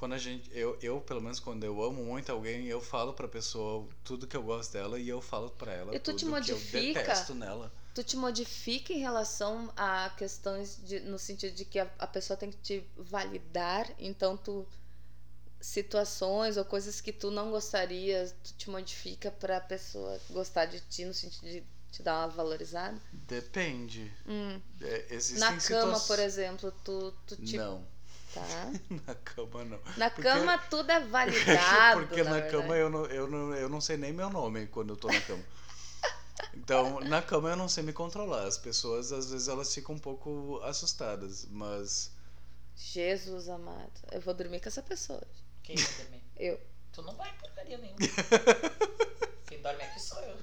quando 0.00 0.14
a 0.14 0.18
gente. 0.18 0.50
Eu, 0.52 0.76
eu, 0.80 1.00
pelo 1.00 1.20
menos, 1.20 1.38
quando 1.38 1.62
eu 1.62 1.80
amo 1.82 2.02
muito 2.02 2.32
alguém, 2.32 2.64
eu 2.66 2.80
falo 2.80 3.12
pra 3.12 3.28
pessoa 3.28 3.86
tudo 4.02 4.26
que 4.26 4.36
eu 4.36 4.42
gosto 4.42 4.72
dela 4.72 4.98
e 4.98 5.08
eu 5.08 5.20
falo 5.20 5.50
pra 5.50 5.72
ela 5.72 5.94
E 5.94 5.98
tu 5.98 6.04
tudo 6.12 6.16
te 6.16 6.24
que 6.24 6.26
eu 6.26 6.30
modifica? 6.30 7.00
detesto 7.02 7.34
nela. 7.34 7.70
Tu 7.94 8.02
te 8.02 8.16
modifica 8.16 8.92
em 8.92 8.98
relação 8.98 9.70
a 9.76 10.08
questões 10.16 10.80
de, 10.82 11.00
no 11.00 11.18
sentido 11.18 11.54
de 11.54 11.64
que 11.66 11.78
a, 11.78 11.90
a 11.98 12.06
pessoa 12.06 12.36
tem 12.36 12.50
que 12.50 12.56
te 12.56 12.82
validar, 12.96 13.86
então 13.98 14.36
tu 14.36 14.66
situações 15.60 16.56
ou 16.56 16.64
coisas 16.64 17.00
que 17.00 17.12
tu 17.12 17.30
não 17.30 17.50
gostaria, 17.50 18.26
tu 18.42 18.54
te 18.54 18.70
modifica 18.70 19.30
pra 19.30 19.60
pessoa 19.60 20.18
gostar 20.30 20.64
de 20.64 20.80
ti 20.80 21.04
no 21.04 21.12
sentido 21.12 21.42
de 21.46 21.62
te 21.92 22.02
dar 22.02 22.20
uma 22.20 22.28
valorizada. 22.28 22.98
Depende. 23.12 24.10
Hum. 24.26 24.60
É, 24.80 25.06
existem 25.10 25.38
Na 25.38 25.60
cama, 25.60 25.94
situa- 25.98 26.06
por 26.06 26.18
exemplo, 26.18 26.72
tu, 26.84 27.12
tu 27.26 27.36
te 27.36 27.56
Não, 27.58 27.86
tá. 28.34 28.72
na 29.06 29.14
cama 29.16 29.64
não. 29.64 29.80
Na 29.96 30.10
Porque- 30.10 30.22
cama 30.22 30.58
tudo 30.58 30.90
é 30.90 31.00
validado. 31.06 32.06
Porque 32.06 32.22
na, 32.22 32.32
verdade. 32.32 32.52
cama 32.52 32.76
eu 32.76 32.90
não, 32.90 33.06
eu, 33.06 33.28
não, 33.28 33.54
eu 33.54 33.68
não 33.68 33.80
sei 33.80 33.96
nem 33.96 34.12
meu 34.12 34.30
nome 34.30 34.66
quando 34.66 34.90
eu 34.90 34.96
tô 34.96 35.08
na 35.08 35.20
cama. 35.20 35.42
Então, 36.54 37.00
na 37.00 37.20
cama 37.20 37.50
eu 37.50 37.56
não 37.56 37.68
sei 37.68 37.82
me 37.82 37.92
controlar. 37.92 38.44
As 38.44 38.56
pessoas, 38.58 39.12
às 39.12 39.30
vezes, 39.30 39.46
elas 39.48 39.72
ficam 39.74 39.94
um 39.94 39.98
pouco 39.98 40.60
assustadas, 40.64 41.46
mas. 41.50 42.10
Jesus 42.74 43.48
amado. 43.48 43.92
Eu 44.10 44.20
vou 44.22 44.32
dormir 44.32 44.60
com 44.60 44.68
essa 44.68 44.82
pessoa. 44.82 45.22
Quem 45.62 45.76
vai 45.76 45.92
dormir? 46.04 46.22
Eu. 46.36 46.60
Tu 46.92 47.02
não 47.02 47.14
vai 47.14 47.30
porcaria 47.38 47.76
nenhuma. 47.78 47.98
Quem 49.46 49.60
dorme 49.62 49.82
aqui 49.82 50.00
sou 50.00 50.18
eu. 50.22 50.36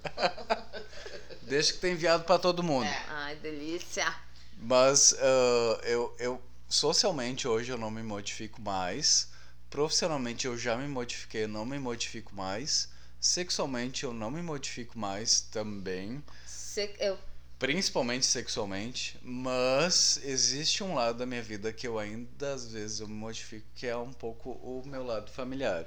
Deixa 1.41 1.73
que 1.73 1.79
tem 1.79 1.93
enviado 1.93 2.23
pra 2.23 2.37
todo 2.39 2.63
mundo. 2.63 2.85
É. 2.85 3.05
Ai, 3.09 3.35
delícia. 3.37 4.15
Mas 4.59 5.13
ah, 5.19 5.79
eu, 5.83 6.15
eu 6.19 6.41
socialmente 6.69 7.47
hoje 7.47 7.71
eu 7.71 7.77
não 7.77 7.91
me 7.91 8.03
modifico 8.03 8.61
mais. 8.61 9.29
Profissionalmente 9.69 10.47
eu 10.47 10.57
já 10.57 10.77
me 10.77 10.87
modifiquei, 10.87 11.43
eu 11.43 11.47
não 11.47 11.65
me 11.65 11.77
modifico 11.79 12.33
mais. 12.35 12.89
Sexualmente 13.19 14.03
eu 14.03 14.13
não 14.13 14.29
me 14.31 14.41
modifico 14.41 14.97
mais 14.97 15.41
também, 15.41 16.23
Se- 16.45 16.95
eu, 16.99 17.17
principalmente 17.57 18.25
sexualmente, 18.25 19.17
mas 19.23 20.19
existe 20.23 20.83
um 20.83 20.93
lado 20.93 21.17
da 21.17 21.25
minha 21.25 21.41
vida 21.41 21.73
que 21.73 21.87
eu 21.87 21.97
ainda 21.97 22.53
às 22.53 22.71
vezes 22.71 22.99
eu 22.99 23.07
me 23.07 23.15
modifico, 23.15 23.65
que 23.73 23.87
é 23.87 23.97
um 23.97 24.13
pouco 24.13 24.51
o 24.51 24.83
meu 24.85 25.03
lado 25.03 25.31
familiar. 25.31 25.85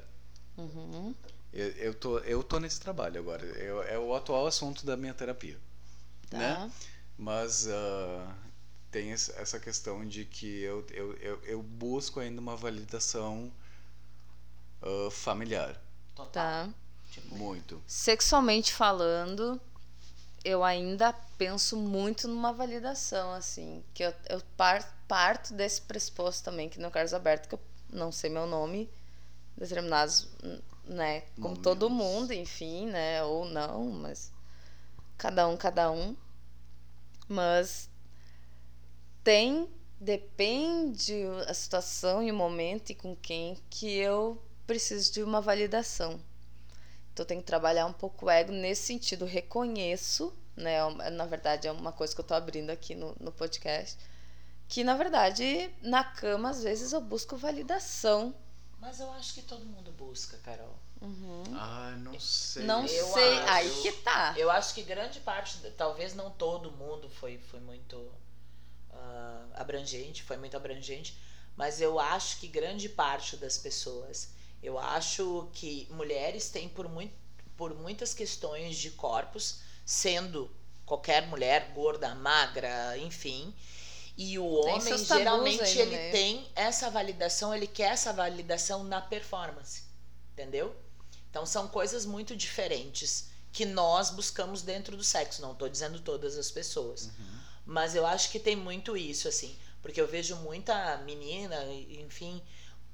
Uhum. 0.58 1.14
Eu, 1.52 1.68
eu, 1.70 1.94
tô, 1.94 2.18
eu 2.18 2.42
tô 2.42 2.58
nesse 2.58 2.80
trabalho 2.80 3.20
agora. 3.20 3.44
Eu- 3.44 3.82
é 3.84 3.98
o 3.98 4.14
atual 4.14 4.46
assunto 4.46 4.84
da 4.84 4.96
minha 4.96 5.14
terapia. 5.14 5.56
Tá. 6.28 6.36
Né? 6.38 6.70
Mas 7.16 7.68
ah, 7.68 8.34
tem 8.90 9.12
essa 9.12 9.58
questão 9.60 10.06
de 10.06 10.24
que 10.24 10.62
eu, 10.62 10.84
eu, 10.90 11.14
eu, 11.18 11.42
eu 11.44 11.62
busco 11.62 12.20
ainda 12.20 12.40
uma 12.40 12.56
validação 12.56 13.52
ah, 14.82 15.10
familiar. 15.10 15.80
Total. 16.14 16.66
Tá. 16.66 16.74
Tipo, 17.10 17.34
Muito. 17.34 17.82
Sexualmente 17.86 18.72
falando, 18.72 19.60
eu 20.44 20.62
ainda 20.64 21.12
penso 21.36 21.76
muito 21.76 22.28
numa 22.28 22.52
validação, 22.52 23.32
assim. 23.32 23.84
Que 23.94 24.04
eu, 24.04 24.14
eu 24.28 24.40
par- 24.56 24.96
parto 25.08 25.54
desse 25.54 25.82
pressuposto 25.82 26.44
também, 26.44 26.68
que 26.68 26.78
no 26.80 26.90
Carlos 26.90 27.12
Alberto, 27.14 27.48
que 27.48 27.54
eu 27.56 27.60
não 27.92 28.12
sei 28.12 28.30
meu 28.30 28.46
nome, 28.46 28.88
determinados, 29.56 30.28
né? 30.86 31.22
Como 31.40 31.56
todo 31.56 31.90
Momentos. 31.90 31.90
mundo, 31.90 32.32
enfim, 32.32 32.86
né? 32.86 33.22
Ou 33.24 33.44
não, 33.46 33.90
mas 33.90 34.32
cada 35.18 35.48
um, 35.48 35.56
cada 35.56 35.90
um. 35.90 36.16
Mas 37.28 37.89
tem, 39.30 39.68
depende 40.00 41.14
a 41.46 41.54
situação 41.54 42.20
e 42.20 42.32
o 42.32 42.34
momento 42.34 42.90
e 42.90 42.94
com 42.96 43.14
quem 43.14 43.56
que 43.70 43.88
eu 43.96 44.42
preciso 44.66 45.12
de 45.12 45.22
uma 45.22 45.40
validação. 45.40 46.20
Então 47.12 47.22
eu 47.22 47.26
tenho 47.26 47.40
que 47.40 47.46
trabalhar 47.46 47.86
um 47.86 47.92
pouco 47.92 48.26
o 48.26 48.30
ego 48.30 48.50
nesse 48.50 48.82
sentido. 48.82 49.24
Reconheço, 49.24 50.32
né? 50.56 50.74
é 50.74 50.84
uma- 50.84 51.10
Na 51.10 51.26
verdade, 51.26 51.68
é 51.68 51.72
uma 51.72 51.92
coisa 51.92 52.12
que 52.12 52.20
eu 52.20 52.24
tô 52.24 52.34
abrindo 52.34 52.70
aqui 52.70 52.96
no, 52.96 53.14
no 53.20 53.30
podcast. 53.30 53.96
Que 54.68 54.82
na 54.82 54.96
verdade, 54.96 55.70
na 55.80 56.02
cama, 56.02 56.50
às 56.50 56.64
vezes 56.64 56.92
eu 56.92 57.00
busco 57.00 57.36
validação. 57.36 58.34
Mas 58.80 58.98
eu 58.98 59.12
acho 59.12 59.34
que 59.34 59.42
todo 59.42 59.64
mundo 59.64 59.92
busca, 59.92 60.38
Carol. 60.38 60.74
Ah, 61.54 61.94
não 61.98 62.18
sei. 62.18 62.64
Não 62.64 62.84
Eu 62.84 63.06
sei, 63.06 63.38
acho- 63.38 63.48
aí 63.52 63.70
que 63.82 63.92
tá. 63.92 64.34
Eu 64.36 64.50
acho 64.50 64.74
que 64.74 64.82
grande 64.82 65.20
parte, 65.20 65.58
talvez 65.76 66.14
não 66.14 66.30
todo 66.30 66.72
mundo 66.72 67.08
foi, 67.08 67.38
foi 67.38 67.60
muito 67.60 68.10
ah, 68.92 69.46
abrangente, 69.54 70.22
foi 70.22 70.36
muito 70.36 70.56
abrangente, 70.56 71.18
mas 71.56 71.80
eu 71.80 71.98
acho 71.98 72.38
que 72.38 72.48
grande 72.48 72.88
parte 72.88 73.36
das 73.36 73.58
pessoas, 73.58 74.30
eu 74.62 74.78
acho 74.78 75.48
que 75.52 75.86
mulheres 75.90 76.48
têm 76.48 76.68
por, 76.68 76.88
muito, 76.88 77.14
por 77.56 77.74
muitas 77.74 78.14
questões 78.14 78.76
de 78.76 78.90
corpos, 78.90 79.60
sendo 79.84 80.50
qualquer 80.84 81.26
mulher 81.26 81.72
gorda, 81.72 82.14
magra, 82.14 82.96
enfim, 82.98 83.54
e 84.16 84.38
o 84.38 84.44
homem 84.44 84.98
geralmente 84.98 85.78
ele 85.78 85.96
meio. 85.96 86.12
tem 86.12 86.48
essa 86.54 86.90
validação, 86.90 87.54
ele 87.54 87.66
quer 87.66 87.92
essa 87.92 88.12
validação 88.12 88.84
na 88.84 89.00
performance, 89.00 89.84
entendeu? 90.32 90.76
Então 91.30 91.46
são 91.46 91.68
coisas 91.68 92.04
muito 92.04 92.36
diferentes 92.36 93.30
que 93.52 93.64
nós 93.64 94.10
buscamos 94.10 94.62
dentro 94.62 94.96
do 94.96 95.04
sexo. 95.04 95.40
Não 95.40 95.52
estou 95.52 95.68
dizendo 95.68 96.00
todas 96.00 96.36
as 96.36 96.50
pessoas. 96.50 97.10
Mas 97.66 97.94
eu 97.94 98.06
acho 98.06 98.30
que 98.30 98.38
tem 98.38 98.56
muito 98.56 98.96
isso, 98.96 99.28
assim. 99.28 99.56
Porque 99.82 100.00
eu 100.00 100.06
vejo 100.06 100.36
muita 100.36 100.98
menina, 100.98 101.56
enfim, 101.90 102.42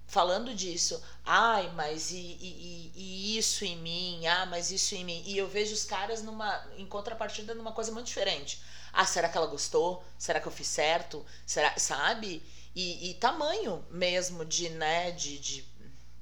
falando 0.06 0.54
disso. 0.54 1.02
Ai, 1.24 1.70
mas 1.74 2.10
e, 2.10 2.16
e- 2.16 2.92
e- 2.94 3.38
isso 3.38 3.64
em 3.64 3.76
mim? 3.76 4.26
Ah, 4.26 4.46
mas 4.46 4.70
isso 4.70 4.94
em 4.94 5.04
mim. 5.04 5.22
E 5.26 5.36
eu 5.38 5.48
vejo 5.48 5.74
os 5.74 5.84
caras 5.84 6.22
numa, 6.22 6.64
em 6.76 6.86
contrapartida 6.86 7.54
numa 7.54 7.72
coisa 7.72 7.92
muito 7.92 8.06
diferente. 8.06 8.60
Ah, 8.92 9.04
será 9.06 9.28
que 9.28 9.36
ela 9.36 9.46
gostou? 9.46 10.04
Será 10.18 10.40
que 10.40 10.46
eu 10.48 10.52
fiz 10.52 10.68
certo? 10.68 11.24
Será, 11.46 11.76
sabe? 11.78 12.42
E, 12.74 13.10
e 13.10 13.14
tamanho 13.14 13.84
mesmo 13.90 14.44
de, 14.44 14.68
né, 14.70 15.10
de, 15.12 15.38
de 15.38 15.64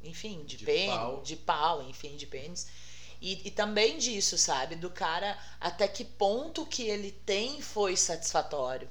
enfim, 0.03 0.45
de, 0.45 0.59
De 0.59 0.65
pênis, 0.65 1.27
de 1.27 1.37
pau, 1.37 1.83
enfim, 1.83 2.17
de 2.17 2.27
pênis. 2.27 2.67
E, 3.27 3.41
e 3.49 3.51
também 3.51 3.97
disso, 3.97 4.37
sabe? 4.37 4.77
Do 4.77 4.91
cara 4.91 5.39
até 5.61 5.89
que 5.89 6.05
ponto 6.05 6.67
que 6.67 6.83
ele 6.83 7.11
tem 7.25 7.61
foi 7.63 7.97
satisfatório. 7.97 8.89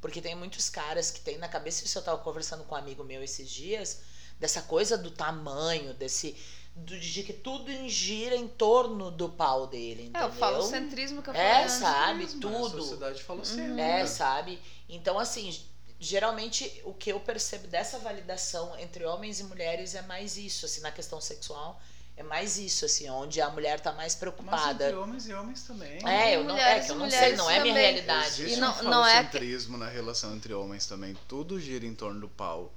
Porque 0.00 0.20
tem 0.20 0.34
muitos 0.34 0.68
caras 0.68 1.10
que 1.10 1.20
tem 1.20 1.38
na 1.38 1.48
cabeça, 1.48 1.84
isso 1.84 1.96
eu 1.98 2.02
tava 2.02 2.18
conversando 2.18 2.64
com 2.64 2.74
um 2.74 2.78
amigo 2.78 3.04
meu 3.04 3.22
esses 3.22 3.48
dias, 3.48 4.00
dessa 4.40 4.60
coisa 4.62 4.98
do 4.98 5.10
tamanho, 5.10 5.94
desse. 5.94 6.36
Do, 6.74 6.98
de 6.98 7.22
que 7.22 7.32
tudo 7.32 7.70
gira 7.88 8.34
em 8.36 8.48
torno 8.48 9.10
do 9.10 9.28
pau 9.30 9.66
dele, 9.66 10.02
É, 10.02 10.06
entendeu? 10.06 10.28
o 10.28 10.32
falocentrismo 10.32 11.22
que 11.22 11.30
eu 11.30 11.34
falei 11.34 11.48
É, 11.48 11.62
antes. 11.62 11.74
sabe? 11.76 12.24
A 12.24 12.28
Tudo. 12.40 12.68
sociedade 12.82 13.22
falou 13.22 13.44
sempre. 13.44 13.80
É, 13.80 14.04
sabe? 14.06 14.60
Então, 14.88 15.18
assim, 15.18 15.58
geralmente 15.98 16.82
o 16.84 16.92
que 16.92 17.10
eu 17.10 17.20
percebo 17.20 17.66
dessa 17.68 17.98
validação 17.98 18.78
entre 18.78 19.04
homens 19.06 19.40
e 19.40 19.44
mulheres 19.44 19.94
é 19.94 20.02
mais 20.02 20.36
isso, 20.36 20.66
assim, 20.66 20.80
na 20.82 20.90
questão 20.92 21.20
sexual. 21.20 21.80
É 22.16 22.22
mais 22.22 22.56
isso, 22.56 22.86
assim, 22.86 23.08
onde 23.10 23.40
a 23.42 23.50
mulher 23.50 23.78
tá 23.78 23.92
mais 23.92 24.14
Mas 24.14 24.14
preocupada. 24.14 24.84
entre 24.86 24.96
homens 24.96 25.28
e 25.28 25.34
homens 25.34 25.62
também. 25.64 25.98
É, 26.08 26.36
eu 26.36 26.44
não, 26.44 26.56
é 26.56 26.80
que 26.80 26.90
eu 26.90 26.96
não 26.96 27.10
sei, 27.10 27.36
não 27.36 27.50
é 27.50 27.60
minha 27.60 27.74
também. 27.74 27.92
realidade. 27.92 28.26
Existe 28.42 28.56
E 28.56 28.60
não- 28.60 28.78
um 28.80 28.82
não 28.84 29.06
é 29.06 29.24
que- 29.24 29.68
na 29.76 29.86
relação 29.86 30.34
entre 30.34 30.54
homens 30.54 30.86
também. 30.86 31.14
Tudo 31.28 31.60
gira 31.60 31.84
em 31.84 31.94
torno 31.94 32.20
do 32.20 32.28
pau. 32.28 32.72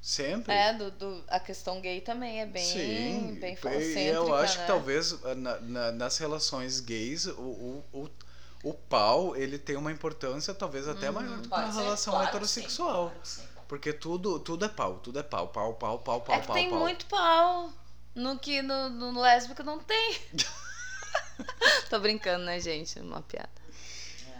Sempre. 0.00 0.52
É, 0.54 0.72
do, 0.72 0.90
do- 0.92 1.24
a 1.28 1.40
questão 1.40 1.80
gay 1.80 2.00
também 2.00 2.40
é 2.40 2.46
bem, 2.46 2.64
Sim, 2.64 3.38
bem 3.40 3.54
e 3.54 3.56
falocêntrica, 3.56 4.00
eu 4.10 4.34
acho 4.34 4.56
né? 4.56 4.60
que 4.62 4.66
talvez 4.68 5.12
ah, 5.24 5.34
na- 5.34 5.60
na- 5.60 5.92
nas 5.92 6.18
relações 6.18 6.78
gays 6.80 7.26
o, 7.26 7.32
o, 7.40 7.84
o, 7.92 8.10
o 8.62 8.74
pau 8.74 9.36
ele 9.36 9.58
tem 9.58 9.76
uma 9.76 9.90
importância 9.90 10.54
talvez 10.54 10.86
até 10.86 11.10
maior 11.10 11.38
do 11.38 11.48
que 11.48 11.56
na 11.56 11.70
relação 11.72 12.12
claro 12.14 12.28
heterossexual. 12.28 13.08
sim, 13.08 13.14
claro 13.14 13.26
sim. 13.26 13.42
Porque 13.66 13.92
tudo, 13.92 14.38
tudo 14.38 14.64
é 14.64 14.68
pau, 14.68 14.98
tudo 15.02 15.18
é 15.18 15.22
pau, 15.22 15.48
pau, 15.48 15.74
pau, 15.74 15.98
pau, 15.98 16.20
pau, 16.20 16.36
É 16.36 16.40
que 16.40 16.46
pau, 16.46 16.54
tem 16.56 16.70
pau. 16.70 16.78
muito 16.78 17.04
pau. 17.06 17.72
No 18.18 18.36
que 18.36 18.60
no, 18.62 18.90
no 18.90 19.20
lésbico 19.20 19.62
não 19.62 19.78
tem. 19.78 20.18
Tô 21.88 22.00
brincando, 22.00 22.44
né, 22.44 22.58
gente? 22.58 22.98
Uma 22.98 23.22
piada. 23.22 23.48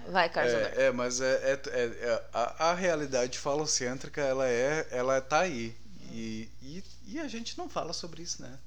Vai, 0.08 0.28
Carlos. 0.28 0.52
É, 0.52 0.86
é, 0.86 0.90
mas 0.90 1.20
é, 1.20 1.52
é- 1.52 1.60
é- 1.70 1.84
é- 1.84 2.28
a, 2.32 2.70
a 2.70 2.74
realidade 2.74 3.38
falocêntrica 3.38 4.20
ela 4.20 4.48
é, 4.48 4.88
ela 4.90 5.20
tá 5.20 5.40
aí 5.40 5.76
e, 6.10 6.48
e, 6.60 6.84
e 7.06 7.20
a 7.20 7.28
gente 7.28 7.56
não 7.56 7.68
fala 7.68 7.92
sobre 7.92 8.22
isso, 8.22 8.42
né? 8.42 8.58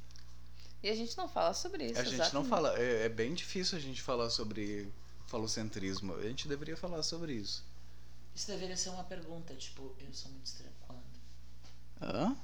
E 0.82 0.90
a 0.90 0.96
gente 0.96 1.18
não 1.18 1.28
fala 1.28 1.54
sobre 1.54 1.88
isso. 1.88 2.00
a 2.00 2.04
gente 2.04 2.14
não 2.16 2.24
exatamente. 2.26 2.50
fala, 2.50 2.80
é, 2.80 3.06
é 3.06 3.10
bem 3.10 3.34
difícil 3.34 3.78
a 3.78 3.82
gente 3.82 4.02
falar 4.02 4.30
sobre 4.30 4.92
falocentrismo. 5.28 6.16
A 6.16 6.24
gente 6.24 6.48
deveria 6.48 6.78
falar 6.78 7.04
sobre 7.04 7.34
isso. 7.34 7.66
Isso 8.34 8.48
deveria 8.48 8.78
ser 8.78 8.90
uma 8.90 9.04
pergunta, 9.04 9.54
tipo, 9.56 9.94
eu 10.00 10.14
sou 10.14 10.32
muito 10.32 10.46
estranho. 10.46 10.72
Quando? 10.88 11.04
Hã? 12.02 12.36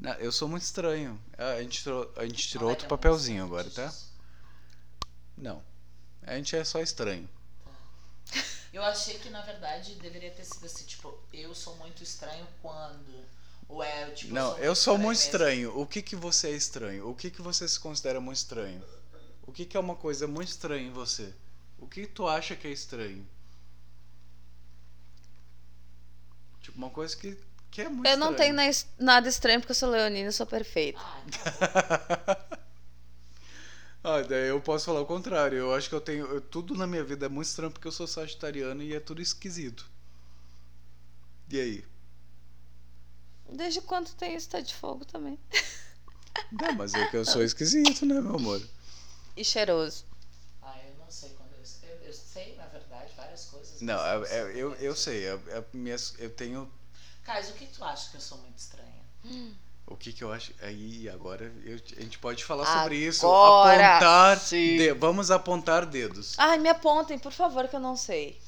Não, 0.00 0.12
eu 0.14 0.32
sou 0.32 0.48
muito 0.48 0.62
estranho. 0.62 1.20
Ah, 1.36 1.52
A 1.52 1.62
gente 1.62 1.82
tirou, 1.82 2.12
a 2.16 2.24
gente 2.24 2.48
tirou 2.48 2.64
Não, 2.64 2.70
outro 2.70 2.88
papelzinho 2.88 3.42
antes. 3.44 3.52
agora, 3.52 3.70
tá? 3.70 3.94
Não. 5.36 5.62
A 6.22 6.34
gente 6.36 6.56
é 6.56 6.64
só 6.64 6.80
estranho. 6.80 7.28
Eu 8.72 8.84
achei 8.84 9.18
que 9.18 9.28
na 9.30 9.42
verdade 9.42 9.96
deveria 9.96 10.30
ter 10.30 10.44
sido 10.44 10.64
assim, 10.64 10.84
tipo, 10.84 11.12
eu 11.32 11.52
sou 11.56 11.74
muito 11.78 12.04
estranho 12.04 12.46
quando. 12.62 13.24
Ou 13.68 13.82
é, 13.82 14.08
tipo, 14.12 14.32
Não, 14.32 14.56
eu 14.58 14.76
sou 14.76 14.96
muito 14.96 15.18
mesmo. 15.18 15.24
estranho. 15.24 15.76
O 15.80 15.84
que 15.84 16.00
que 16.00 16.14
você 16.14 16.50
é 16.50 16.52
estranho? 16.52 17.08
O 17.08 17.14
que 17.14 17.32
que 17.32 17.42
você 17.42 17.66
se 17.68 17.80
considera 17.80 18.20
muito 18.20 18.36
estranho? 18.36 18.80
O 19.42 19.52
que 19.52 19.66
que 19.66 19.76
é 19.76 19.80
uma 19.80 19.96
coisa 19.96 20.28
muito 20.28 20.50
estranha 20.50 20.86
em 20.86 20.92
você? 20.92 21.34
O 21.80 21.88
que 21.88 22.06
tu 22.06 22.28
acha 22.28 22.54
que 22.54 22.68
é 22.68 22.70
estranho? 22.70 23.26
Tipo, 26.62 26.78
uma 26.78 26.90
coisa 26.90 27.16
que, 27.16 27.36
que 27.70 27.82
é 27.82 27.88
muito 27.88 28.06
Eu 28.08 28.16
não 28.16 28.34
tenho 28.34 28.54
nada 28.98 29.28
estranho 29.28 29.60
porque 29.60 29.70
eu 29.72 29.76
sou 29.76 29.90
leonina 29.90 30.28
e 30.28 30.32
sou 30.32 30.46
perfeita. 30.46 31.00
Ah, 34.02 34.22
daí 34.22 34.48
eu 34.48 34.60
posso 34.62 34.86
falar 34.86 35.00
o 35.02 35.06
contrário. 35.06 35.58
Eu 35.58 35.74
acho 35.74 35.88
que 35.88 35.94
eu 35.94 36.00
tenho. 36.00 36.24
eu- 36.26 36.40
tudo 36.40 36.74
na 36.74 36.86
minha 36.86 37.04
vida 37.04 37.26
é 37.26 37.28
muito 37.28 37.48
estranho 37.48 37.70
porque 37.70 37.86
eu 37.86 37.92
sou 37.92 38.06
sagitariano 38.06 38.82
e 38.82 38.94
é 38.94 39.00
tudo 39.00 39.20
esquisito. 39.20 39.86
E 41.50 41.60
aí? 41.60 41.84
Desde 43.52 43.82
quando 43.82 44.08
tem 44.14 44.34
isso, 44.34 44.48
tá 44.48 44.60
de 44.60 44.74
fogo 44.74 45.04
também. 45.04 45.38
Não, 46.50 46.72
mas 46.72 46.94
é 46.96 47.06
que 47.06 47.16
eu 47.16 47.24
sou 47.26 47.42
esquisito, 47.42 48.06
né, 48.06 48.20
meu 48.20 48.36
amor? 48.36 48.62
E 49.36 49.44
cheiroso. 49.44 50.04
ah, 50.62 50.76
eu 50.88 50.94
não 50.96 51.10
sei 51.10 51.30
quando 51.30 51.52
eu, 51.52 51.88
eu, 51.90 51.96
eu 52.06 52.12
sei, 52.14 52.56
na 52.56 52.66
verdade, 52.66 53.12
várias 53.16 53.44
coisas. 53.46 53.80
Não, 53.82 53.96
mas 53.96 54.30
é- 54.30 54.40
é- 54.40 54.52
sei 54.52 54.62
eu, 54.62 54.70
quando 54.70 54.80
eu 54.82 54.96
sei. 54.96 55.26
é- 55.26 55.40
é 55.48 55.64
minhas, 55.74 56.14
eu 56.18 56.30
tenho. 56.30 56.70
Kais, 57.24 57.50
o 57.50 57.52
que 57.54 57.66
tu 57.66 57.84
acha 57.84 58.10
que 58.10 58.16
eu 58.16 58.20
sou 58.20 58.38
muito 58.38 58.58
estranha? 58.58 58.90
O 59.86 59.96
que 59.96 60.12
que 60.12 60.22
eu 60.24 60.32
acho. 60.32 60.52
Aí, 60.62 61.08
agora 61.08 61.52
eu- 61.64 61.80
a 61.96 62.00
gente 62.02 62.18
pode 62.18 62.44
falar 62.44 62.64
sobre 62.82 62.96
isso. 62.96 63.26
Agora 63.26 63.96
Apontar. 63.96 64.36
de- 64.48 64.92
vamos 64.94 65.30
apontar 65.30 65.84
dedos. 65.84 66.34
Ai, 66.38 66.58
me 66.58 66.68
apontem, 66.68 67.18
por 67.18 67.32
favor, 67.32 67.68
que 67.68 67.76
eu 67.76 67.80
não 67.80 67.96
sei. 67.96 68.40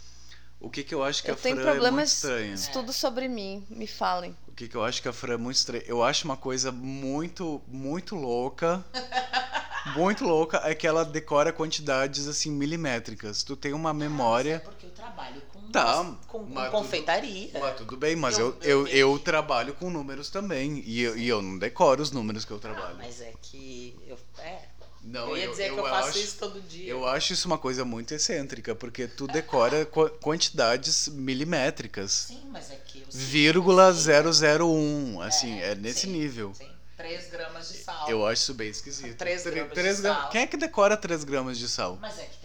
O 0.61 0.71
que 0.71 0.85
que 0.85 0.95
eu 0.95 1.03
acho 1.03 1.23
que 1.25 1.31
eu 1.31 1.35
a 1.35 1.37
tenho 1.37 1.57
Fran 1.57 1.63
é 1.63 1.67
muito 1.71 1.81
problemas 1.81 2.13
estranha? 2.13 2.55
de 2.55 2.71
tudo 2.71 2.93
sobre 2.93 3.27
mim. 3.29 3.67
Me 3.69 3.87
falem. 3.89 4.37
O 4.47 4.53
que 4.53 4.69
que, 4.69 4.77
eu 4.77 4.85
acho 4.85 5.03
que 5.03 5.09
a 5.09 5.13
Fran 5.13 5.35
é 5.35 5.37
muito 5.37 5.57
estranha? 5.57 5.83
Eu 5.87 6.03
acho 6.05 6.25
uma 6.25 6.37
coisa 6.37 6.71
muito, 6.71 7.61
muito 7.67 8.15
louca. 8.15 8.85
muito 9.97 10.25
louca 10.25 10.61
é 10.65 10.75
que 10.77 10.87
ela 10.87 11.05
decora 11.05 11.53
quantidades 11.53 12.29
assim 12.29 12.53
milimétricas. 12.53 13.43
Tu 13.43 13.57
tem 13.57 13.73
uma 13.73 13.93
Mas 13.93 14.03
é 14.03 14.09
memória. 14.09 14.61
porque 14.65 14.87
eu 14.87 14.91
trabalho 14.91 15.43
com, 15.52 15.52
Tá, 15.73 16.05
com, 16.27 16.39
com 16.45 16.47
mas 16.51 16.71
tudo- 16.71 16.79
confeitaria. 16.79 17.51
Mas 17.59 17.77
tudo 17.77 17.97
bem, 17.97 18.15
mas 18.15 18.39
Eu- 18.39 18.57
eu, 18.63 18.87
eu, 18.87 18.87
eu 18.89 19.13
eu, 19.15 19.19
trabalho 19.19 19.75
com 19.75 19.89
números 19.91 20.29
também. 20.31 20.83
E 20.87 21.01
eu, 21.03 21.17
e 21.17 21.27
eu 21.29 21.41
não 21.43 21.59
decoro 21.59 22.03
os 22.03 22.11
números 22.11 22.45
que 22.45 22.51
eu 22.51 22.59
Ah, 22.59 22.61
trabalho. 22.61 22.97
mas 22.99 23.21
é 23.21 23.33
que 23.41 23.97
eu, 24.07 24.19
é, 24.39 24.59
Não, 25.03 25.31
eu 25.31 25.37
ia 25.37 25.49
dizer 25.49 25.73
que 25.73 25.79
eu 25.81 25.85
faço 25.85 26.09
acho, 26.11 26.19
isso 26.19 26.37
todo 26.39 26.61
dia. 26.61 26.89
Eu 26.91 27.07
acho 27.09 27.33
isso 27.33 27.47
uma 27.49 27.59
coisa 27.59 27.85
muito 27.85 28.13
excêntrica, 28.15 28.75
porque 28.75 29.09
tu 29.09 29.27
decora 29.27 29.85
qu- 29.87 30.11
quantidades 30.21 31.09
milimétricas. 31.09 32.13
Sim, 32.29 32.43
mas 32.53 32.71
é 32.71 32.77
que 32.77 33.01
eu 33.01 33.07
Vírgula 33.11 33.89
eu 33.89 33.95
sei. 33.95 34.15
001, 34.63 35.21
assim, 35.23 35.59
é, 35.61 35.75
nesse 35.75 36.01
sim, 36.03 36.13
nível. 36.13 36.53
Sim, 36.55 36.69
3 36.97 37.31
gramas 37.31 37.69
de 37.69 37.79
sal. 37.79 38.09
Eu 38.09 38.25
acho 38.27 38.43
isso 38.43 38.55
bem 38.55 38.69
esquisito. 38.69 39.17
Três 39.17 39.43
Tre- 39.43 39.51
gramas 39.53 39.69
de 39.71 39.75
três 39.75 40.01
gra- 40.01 40.15
sal. 40.15 40.29
Quem 40.31 40.43
é 40.43 40.47
que 40.47 40.57
decora 40.57 40.97
3 40.97 41.25
gramas 41.25 41.59
de 41.59 41.69
sal? 41.69 41.99
Mas 42.01 42.19
é 42.19 42.25
que 42.25 42.42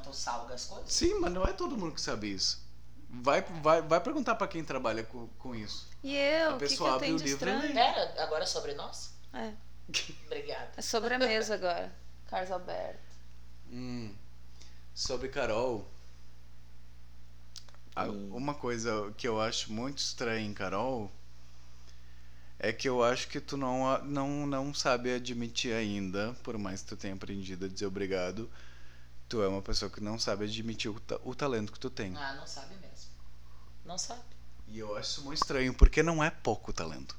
tu 0.00 0.12
salga 0.12 0.54
as 0.54 0.64
coisas. 0.64 0.92
Sim, 0.92 1.18
mas 1.20 1.32
não 1.32 1.44
é 1.44 1.52
todo 1.52 1.76
mundo 1.76 1.94
que 1.94 2.00
sabe 2.00 2.32
isso. 2.32 2.64
Vai, 3.08 3.42
vai, 3.62 3.80
vai 3.82 4.00
perguntar 4.00 4.34
pra 4.34 4.48
quem 4.48 4.64
trabalha 4.64 5.02
com, 5.04 5.26
com 5.38 5.54
isso. 5.54 5.88
E 6.02 6.14
eu? 6.16 6.50
A 6.50 6.54
O 6.54 6.58
que, 6.58 6.64
que 6.64 6.70
pessoa 6.70 6.90
eu 6.90 6.94
abre 6.94 7.06
tenho 7.06 7.16
o 7.16 7.18
de 7.20 7.24
livro 7.24 7.48
e 7.48 7.52
estranho? 7.54 7.74
Pera, 7.74 8.22
agora 8.22 8.42
é 8.44 8.46
sobre 8.46 8.74
nós? 8.74 9.12
É. 9.32 9.52
Obrigada. 10.26 10.70
É 10.76 10.82
sobre 10.82 11.14
a 11.14 11.18
mesa 11.18 11.54
agora. 11.54 11.94
Carlos 12.28 12.50
Alberto. 12.50 12.98
Hum, 13.70 14.12
sobre 14.94 15.28
Carol. 15.28 15.86
a- 17.94 18.06
Uma 18.08 18.54
coisa 18.54 19.12
que 19.16 19.26
eu 19.26 19.40
acho 19.40 19.72
muito 19.72 19.98
estranha 19.98 20.44
em 20.46 20.52
Carol 20.52 21.10
é 22.58 22.72
que 22.72 22.88
eu 22.88 23.02
acho 23.04 23.28
que 23.28 23.40
tu 23.40 23.56
não, 23.56 23.88
a- 23.88 23.98
não, 24.02 24.46
não 24.46 24.74
sabe 24.74 25.14
admitir 25.14 25.72
ainda, 25.74 26.34
por 26.42 26.58
mais 26.58 26.82
que 26.82 26.88
tu 26.88 26.96
tenha 26.96 27.14
aprendido 27.14 27.66
a 27.66 27.68
dizer 27.68 27.86
obrigado, 27.86 28.50
tu 29.28 29.42
é 29.42 29.48
uma 29.48 29.62
pessoa 29.62 29.90
que 29.90 30.00
não 30.02 30.18
sabe 30.18 30.44
admitir 30.44 30.90
o, 30.90 31.00
ta- 31.00 31.20
o 31.24 31.34
talento 31.34 31.72
que 31.72 31.78
tu 31.78 31.90
tem. 31.90 32.14
Ah, 32.16 32.34
não 32.34 32.46
sabe 32.46 32.74
mesmo. 32.76 33.10
Não 33.84 33.98
sabe. 33.98 34.20
E 34.68 34.78
eu 34.78 34.96
acho 34.96 35.10
isso 35.10 35.22
muito 35.22 35.38
estranho, 35.42 35.72
porque 35.74 36.02
não 36.02 36.22
é 36.22 36.30
pouco 36.30 36.72
talento. 36.72 37.14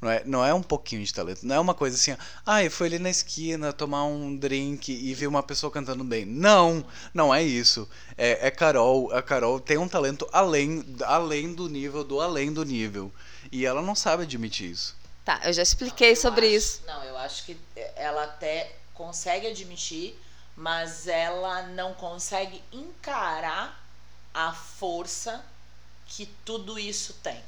Não 0.00 0.10
é, 0.10 0.22
não 0.26 0.44
é 0.44 0.52
um 0.52 0.62
pouquinho 0.62 1.02
de 1.04 1.12
talento. 1.12 1.46
Não 1.46 1.54
é 1.54 1.60
uma 1.60 1.74
coisa 1.74 1.96
assim, 1.96 2.14
ah, 2.44 2.62
eu 2.62 2.70
fui 2.70 2.86
ali 2.86 2.98
na 2.98 3.08
esquina 3.08 3.72
tomar 3.72 4.04
um 4.04 4.36
drink 4.36 4.92
e 4.92 5.14
vi 5.14 5.26
uma 5.26 5.42
pessoa 5.42 5.70
cantando 5.70 6.04
bem. 6.04 6.26
Não, 6.26 6.84
não 7.14 7.34
é 7.34 7.42
isso. 7.42 7.88
É, 8.16 8.46
é 8.46 8.50
Carol. 8.50 9.10
A 9.12 9.22
Carol 9.22 9.58
tem 9.58 9.78
um 9.78 9.88
talento 9.88 10.28
além, 10.32 10.84
além 11.04 11.54
do 11.54 11.66
nível 11.68 12.04
do 12.04 12.20
além 12.20 12.52
do 12.52 12.62
nível. 12.64 13.10
E 13.50 13.64
ela 13.64 13.80
não 13.80 13.94
sabe 13.94 14.24
admitir 14.24 14.70
isso. 14.70 14.94
Tá, 15.24 15.40
eu 15.44 15.52
já 15.52 15.62
expliquei 15.62 16.12
Eu 16.12 16.16
sobre 16.16 16.46
acho- 16.46 16.54
isso. 16.56 16.82
Não, 16.86 17.02
eu 17.04 17.16
acho 17.16 17.44
que 17.46 17.56
ela 17.96 18.24
até 18.24 18.76
consegue 18.92 19.46
admitir, 19.46 20.14
mas 20.56 21.06
ela 21.06 21.62
não 21.62 21.92
consegue 21.94 22.62
encarar 22.72 23.84
a 24.32 24.52
força 24.52 25.44
que 26.06 26.26
tudo 26.44 26.78
isso 26.78 27.12
tem. 27.22 27.42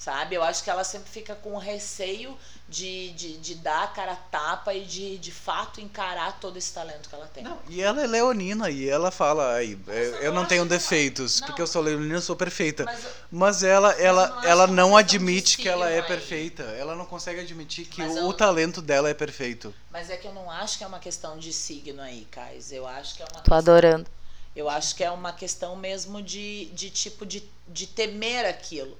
Sabe? 0.00 0.34
Eu 0.34 0.42
acho 0.42 0.64
que 0.64 0.70
ela 0.70 0.82
sempre 0.82 1.10
fica 1.10 1.34
com 1.34 1.58
receio 1.58 2.34
de, 2.66 3.10
de, 3.12 3.36
de 3.36 3.54
dar 3.56 3.82
a 3.82 3.86
cara 3.88 4.12
a 4.12 4.16
tapa 4.16 4.72
e 4.72 4.86
de, 4.86 5.18
de 5.18 5.30
fato 5.30 5.78
encarar 5.78 6.40
todo 6.40 6.56
esse 6.56 6.72
talento 6.72 7.06
que 7.06 7.14
ela 7.14 7.26
tem. 7.26 7.44
Não, 7.44 7.58
e 7.68 7.82
ela 7.82 8.02
é 8.02 8.06
leonina 8.06 8.70
e 8.70 8.88
ela 8.88 9.10
fala, 9.10 9.56
ai, 9.56 9.78
eu, 9.86 9.92
eu 10.16 10.32
não 10.32 10.46
tenho 10.46 10.62
não. 10.62 10.68
defeitos, 10.68 11.38
Não. 11.40 11.46
porque 11.48 11.60
eu 11.60 11.66
sou 11.66 11.82
leonina, 11.82 12.14
eu 12.14 12.22
sou 12.22 12.34
perfeita. 12.34 12.84
Mas, 12.86 13.04
Mas 13.30 13.62
ela, 13.62 13.92
ela, 13.92 14.28
não 14.28 14.38
acho 14.38 14.46
ela 14.48 14.66
não 14.66 14.74
questão 14.88 14.96
admite 14.96 15.56
que 15.58 15.68
ela 15.68 15.90
é 15.90 16.00
aí. 16.00 16.02
perfeita. 16.02 16.62
Ela 16.62 16.96
não 16.96 17.04
consegue 17.04 17.40
admitir 17.40 17.84
que 17.84 18.00
Mas 18.00 18.14
o, 18.14 18.18
eu- 18.20 18.26
o 18.28 18.32
talento 18.32 18.80
dela 18.80 19.10
é 19.10 19.14
perfeito. 19.14 19.74
mas 19.90 20.08
é 20.08 20.16
que 20.16 20.26
eu 20.26 20.32
não 20.32 20.50
acho 20.50 20.78
que 20.78 20.84
é 20.84 20.86
uma 20.86 20.98
questão 20.98 21.38
de 21.38 21.52
signo 21.52 22.00
aí, 22.00 22.26
Kais. 22.30 22.72
Eu 22.72 22.86
acho 22.86 23.16
que 23.16 23.22
é 23.22 23.26
uma 23.26 23.42
Tô 23.42 23.52
adorando. 23.52 24.08
Eu 24.54 24.68
acho 24.68 24.94
que 24.96 25.04
é 25.04 25.10
uma 25.10 25.32
questão 25.32 25.76
mesmo 25.76 26.22
de, 26.22 26.66
de 26.66 26.90
tipo 26.90 27.24
de, 27.26 27.42
de 27.68 27.86
temer 27.86 28.44
aquilo, 28.46 28.98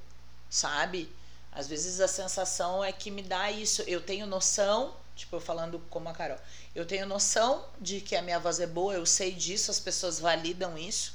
sabe? 0.50 1.10
Às 1.52 1.68
vezes 1.68 2.00
a 2.00 2.08
sensação 2.08 2.84
é 2.84 2.92
que 2.92 3.10
me 3.10 3.22
dá 3.22 3.50
isso. 3.50 3.82
Eu 3.82 4.00
tenho 4.02 4.26
noção, 4.26 4.94
tipo, 5.16 5.36
eu 5.36 5.40
falando 5.40 5.78
como 5.88 6.08
a 6.08 6.12
Carol, 6.12 6.38
eu 6.74 6.84
tenho 6.84 7.06
noção 7.06 7.64
de 7.80 8.00
que 8.00 8.16
a 8.16 8.22
minha 8.22 8.38
voz 8.38 8.60
é 8.60 8.66
boa, 8.66 8.94
eu 8.94 9.06
sei 9.06 9.32
disso, 9.32 9.70
as 9.70 9.80
pessoas 9.80 10.20
validam 10.20 10.76
isso, 10.76 11.14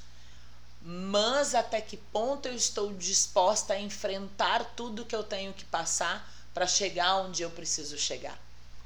mas 0.81 1.55
até 1.55 1.81
que 1.81 1.97
ponto 1.97 2.47
eu 2.47 2.53
estou 2.55 2.93
disposta 2.93 3.73
a 3.73 3.79
enfrentar 3.79 4.73
tudo 4.75 5.05
que 5.05 5.15
eu 5.15 5.23
tenho 5.23 5.53
que 5.53 5.65
passar 5.65 6.31
para 6.53 6.67
chegar 6.67 7.17
onde 7.17 7.43
eu 7.43 7.49
preciso 7.51 7.97
chegar? 7.97 8.39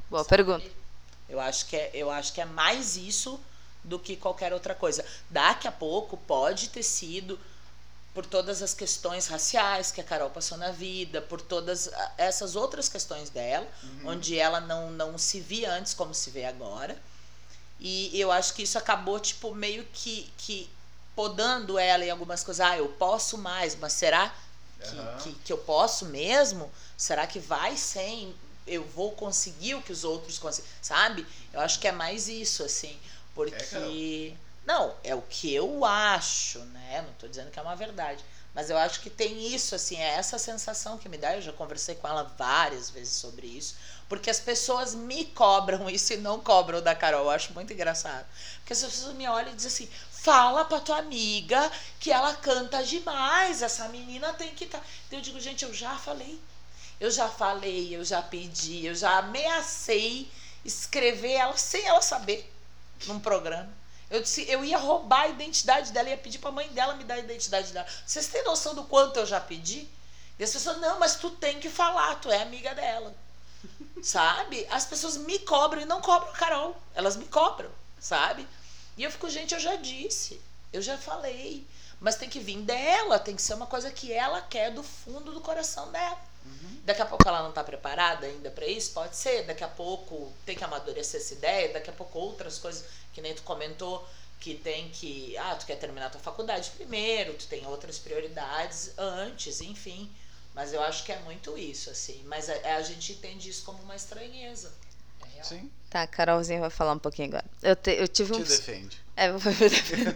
Boa 0.09 0.23
Sabe? 0.23 0.29
pergunta. 0.29 0.71
Eu 1.27 1.39
acho 1.39 1.65
que 1.67 1.75
é, 1.75 1.91
eu 1.93 2.09
acho 2.09 2.33
que 2.33 2.41
é 2.41 2.45
mais 2.45 2.95
isso 2.97 3.39
do 3.83 3.99
que 3.99 4.15
qualquer 4.15 4.53
outra 4.53 4.75
coisa. 4.75 5.05
Daqui 5.29 5.67
a 5.67 5.71
pouco 5.71 6.17
pode 6.17 6.69
ter 6.69 6.83
sido 6.83 7.39
por 8.19 8.25
todas 8.25 8.61
as 8.61 8.73
questões 8.73 9.27
raciais 9.27 9.93
que 9.93 10.01
a 10.01 10.03
Carol 10.03 10.29
passou 10.29 10.57
na 10.57 10.71
vida, 10.71 11.21
por 11.21 11.39
todas 11.39 11.87
ah, 11.87 12.11
essas 12.17 12.53
outras 12.53 12.89
questões 12.89 13.29
dela, 13.29 13.65
onde 14.03 14.37
ela 14.37 14.59
não, 14.59 14.91
não 14.91 15.17
se 15.17 15.39
via 15.39 15.71
antes 15.71 15.93
como 15.93 16.13
se 16.13 16.29
vê 16.29 16.43
agora. 16.43 17.01
E 17.79 18.11
eu 18.19 18.29
acho 18.29 18.53
que 18.55 18.63
isso 18.63 18.77
acabou, 18.77 19.21
tipo, 19.21 19.55
meio 19.55 19.85
que, 19.93 20.29
que 20.37 20.69
podando 21.15 21.79
ela 21.79 22.03
em 22.03 22.09
algumas 22.09 22.43
coisas. 22.43 22.59
Ah, 22.59 22.77
eu 22.77 22.89
posso 22.89 23.37
mais, 23.37 23.77
mas 23.77 23.93
será 23.93 24.35
que, 24.83 24.97
Aham. 24.97 25.17
que, 25.23 25.33
que 25.45 25.53
eu 25.53 25.57
posso 25.59 26.03
mesmo? 26.07 26.69
Será 26.97 27.25
que 27.25 27.39
vai 27.39 27.77
sem? 27.77 28.35
Eu 28.67 28.83
vou 28.83 29.13
conseguir 29.13 29.75
o 29.75 29.81
que 29.81 29.93
os 29.93 30.03
outros 30.03 30.37
conseguem? 30.37 30.69
Sabe? 30.81 31.25
Eu 31.53 31.61
acho 31.61 31.79
que 31.79 31.87
é 31.87 31.93
mais 31.93 32.27
isso, 32.27 32.63
assim. 32.63 32.99
Porque. 33.33 34.35
Não, 34.69 34.95
é 35.03 35.15
o 35.15 35.21
que 35.23 35.51
eu 35.51 35.83
acho, 35.83 36.59
né? 36.59 37.01
Não 37.01 37.11
tô 37.13 37.27
dizendo 37.27 37.49
que 37.49 37.57
é 37.57 37.61
uma 37.63 37.75
verdade. 37.75 38.23
Mas 38.53 38.69
eu 38.69 38.77
acho 38.77 39.01
que 39.01 39.09
tem 39.09 39.47
isso, 39.51 39.73
assim, 39.73 39.97
é 39.97 40.09
essa 40.09 40.37
sensação 40.37 40.95
que 40.99 41.09
me 41.09 41.17
dá. 41.17 41.35
Eu 41.35 41.41
já 41.41 41.51
conversei 41.51 41.95
com 41.95 42.07
ela 42.07 42.31
várias 42.37 42.91
vezes 42.91 43.13
sobre 43.13 43.47
isso. 43.47 43.75
Porque 44.07 44.29
as 44.29 44.39
pessoas 44.39 44.93
me 44.93 45.25
cobram 45.25 45.89
isso 45.89 46.13
e 46.13 46.17
não 46.17 46.39
cobram 46.39 46.83
da 46.83 46.93
Carol. 46.93 47.23
Eu 47.23 47.31
acho 47.31 47.51
muito 47.53 47.73
engraçado. 47.73 48.27
Porque 48.59 48.73
as 48.73 48.83
pessoas 48.83 49.15
me 49.15 49.27
olham 49.27 49.51
e 49.51 49.55
dizem 49.55 49.71
assim: 49.85 49.89
fala 50.11 50.63
pra 50.63 50.79
tua 50.79 50.99
amiga 50.99 51.71
que 51.99 52.11
ela 52.11 52.35
canta 52.35 52.83
demais. 52.83 53.63
Essa 53.63 53.89
menina 53.89 54.33
tem 54.33 54.53
que 54.53 54.65
estar. 54.65 54.77
Tá... 54.77 54.85
Eu 55.11 55.19
digo, 55.19 55.39
gente, 55.39 55.65
eu 55.65 55.73
já 55.73 55.97
falei. 55.97 56.39
Eu 56.99 57.09
já 57.09 57.27
falei, 57.27 57.95
eu 57.95 58.05
já 58.05 58.21
pedi, 58.21 58.85
eu 58.85 58.93
já 58.93 59.17
ameacei 59.17 60.29
escrever 60.63 61.31
ela 61.31 61.57
sem 61.57 61.87
ela 61.87 62.03
saber 62.03 62.53
num 63.07 63.19
programa. 63.19 63.78
Eu 64.09 64.21
disse, 64.21 64.49
eu 64.49 64.65
ia 64.65 64.77
roubar 64.77 65.21
a 65.21 65.27
identidade 65.27 65.91
dela, 65.91 66.09
ia 66.09 66.17
pedir 66.17 66.39
pra 66.39 66.51
mãe 66.51 66.67
dela 66.69 66.95
me 66.95 67.03
dar 67.03 67.15
a 67.15 67.19
identidade 67.19 67.71
dela. 67.71 67.87
Vocês 68.05 68.27
têm 68.27 68.43
noção 68.43 68.73
do 68.73 68.83
quanto 68.85 69.17
eu 69.17 69.25
já 69.25 69.39
pedi? 69.39 69.87
E 70.39 70.43
as 70.43 70.51
pessoas, 70.51 70.77
não, 70.79 70.99
mas 70.99 71.15
tu 71.15 71.29
tem 71.29 71.59
que 71.59 71.69
falar, 71.69 72.15
tu 72.15 72.31
é 72.31 72.41
amiga 72.41 72.73
dela. 72.73 73.13
sabe? 74.01 74.65
As 74.69 74.85
pessoas 74.85 75.17
me 75.17 75.39
cobram 75.39 75.81
e 75.81 75.85
não 75.85 76.01
cobram 76.01 76.31
a 76.31 76.35
Carol. 76.37 76.81
Elas 76.95 77.15
me 77.15 77.25
cobram, 77.25 77.69
sabe? 77.99 78.47
E 78.97 79.03
eu 79.03 79.11
fico, 79.11 79.29
gente, 79.29 79.53
eu 79.53 79.59
já 79.59 79.75
disse, 79.75 80.41
eu 80.73 80.81
já 80.81 80.97
falei. 80.97 81.67
Mas 81.99 82.15
tem 82.15 82.29
que 82.29 82.39
vir 82.39 82.59
dela, 82.59 83.19
tem 83.19 83.35
que 83.35 83.41
ser 83.41 83.53
uma 83.53 83.65
coisa 83.65 83.91
que 83.91 84.11
ela 84.11 84.41
quer 84.41 84.71
do 84.71 84.81
fundo 84.81 85.33
do 85.33 85.41
coração 85.41 85.91
dela. 85.91 86.17
Daqui 86.85 87.01
a 87.01 87.05
pouco 87.05 87.27
ela 87.27 87.41
não 87.43 87.49
está 87.49 87.63
preparada 87.63 88.25
ainda 88.25 88.49
para 88.49 88.65
isso? 88.65 88.91
Pode 88.93 89.15
ser. 89.15 89.43
Daqui 89.43 89.63
a 89.63 89.67
pouco 89.67 90.31
tem 90.45 90.55
que 90.55 90.63
amadurecer 90.63 91.19
essa 91.21 91.33
ideia. 91.33 91.71
Daqui 91.73 91.89
a 91.89 91.93
pouco 91.93 92.17
outras 92.17 92.57
coisas, 92.57 92.85
que 93.13 93.21
nem 93.21 93.33
tu 93.35 93.43
comentou, 93.43 94.07
que 94.39 94.55
tem 94.55 94.89
que. 94.89 95.37
Ah, 95.37 95.55
tu 95.55 95.65
quer 95.65 95.75
terminar 95.75 96.09
tua 96.09 96.21
faculdade 96.21 96.71
primeiro, 96.71 97.33
tu 97.33 97.45
tem 97.47 97.65
outras 97.67 97.99
prioridades 97.99 98.91
antes, 98.97 99.61
enfim. 99.61 100.09
Mas 100.55 100.73
eu 100.73 100.81
acho 100.81 101.03
que 101.03 101.11
é 101.11 101.19
muito 101.19 101.55
isso, 101.57 101.89
assim. 101.91 102.21
Mas 102.25 102.49
a, 102.49 102.75
a 102.77 102.81
gente 102.81 103.11
entende 103.13 103.49
isso 103.49 103.63
como 103.63 103.81
uma 103.83 103.95
estranheza. 103.95 104.73
É 105.25 105.33
real. 105.35 105.45
Sim, 105.45 105.71
Tá, 105.89 106.03
a 106.03 106.07
Carolzinha 106.07 106.59
vai 106.59 106.69
falar 106.69 106.93
um 106.93 106.99
pouquinho 106.99 107.27
agora. 107.29 107.45
Eu, 107.61 107.75
te- 107.75 107.91
eu 107.91 108.07
tive 108.07 108.31
te 108.33 108.39
um. 108.39 108.43
defende. 108.43 108.97
É, 109.15 109.27
Eu 109.29 109.39
defende. 109.39 110.15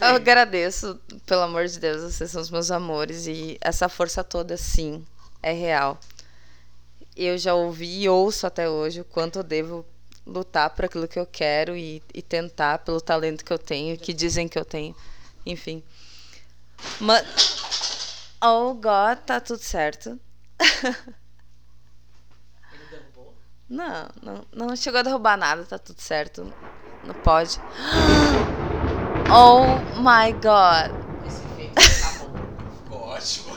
agradeço, 0.00 1.00
pelo 1.24 1.42
amor 1.42 1.66
de 1.66 1.78
Deus, 1.78 2.02
vocês 2.14 2.30
são 2.30 2.40
os 2.40 2.50
meus 2.50 2.70
amores 2.70 3.26
e 3.26 3.56
essa 3.60 3.88
força 3.88 4.22
toda, 4.24 4.56
sim, 4.56 5.04
é 5.42 5.52
real. 5.52 5.98
Eu 7.16 7.38
já 7.38 7.54
ouvi 7.54 8.02
e 8.02 8.08
ouço 8.08 8.46
até 8.46 8.68
hoje 8.68 9.00
o 9.00 9.04
quanto 9.04 9.38
eu 9.38 9.42
devo 9.42 9.86
lutar 10.26 10.70
por 10.70 10.84
aquilo 10.84 11.06
que 11.06 11.18
eu 11.18 11.26
quero 11.26 11.76
e, 11.76 12.02
e 12.12 12.20
tentar 12.20 12.78
pelo 12.80 13.00
talento 13.00 13.44
que 13.44 13.52
eu 13.52 13.58
tenho, 13.58 13.96
que 13.96 14.12
dizem 14.12 14.48
que 14.48 14.58
eu 14.58 14.64
tenho, 14.64 14.94
enfim. 15.46 15.82
Mas, 17.00 17.24
oh 18.42 18.74
God, 18.74 19.18
tá 19.24 19.40
tudo 19.40 19.60
certo. 19.60 20.18
Ele 20.58 20.96
derrubou. 22.90 23.34
Não, 23.68 24.08
não, 24.22 24.46
não 24.52 24.76
chegou 24.76 25.00
a 25.00 25.02
derrubar 25.02 25.38
nada, 25.38 25.64
tá 25.64 25.78
tudo 25.78 26.00
certo. 26.00 26.52
Não 27.04 27.14
pode. 27.14 27.58
Oh 29.28 29.64
my 29.98 30.32
God. 30.34 30.92
Esse 31.26 31.42
efeito 31.46 31.80
acabou. 31.80 32.30
Ficou 32.84 33.00
ótimo. 33.08 33.55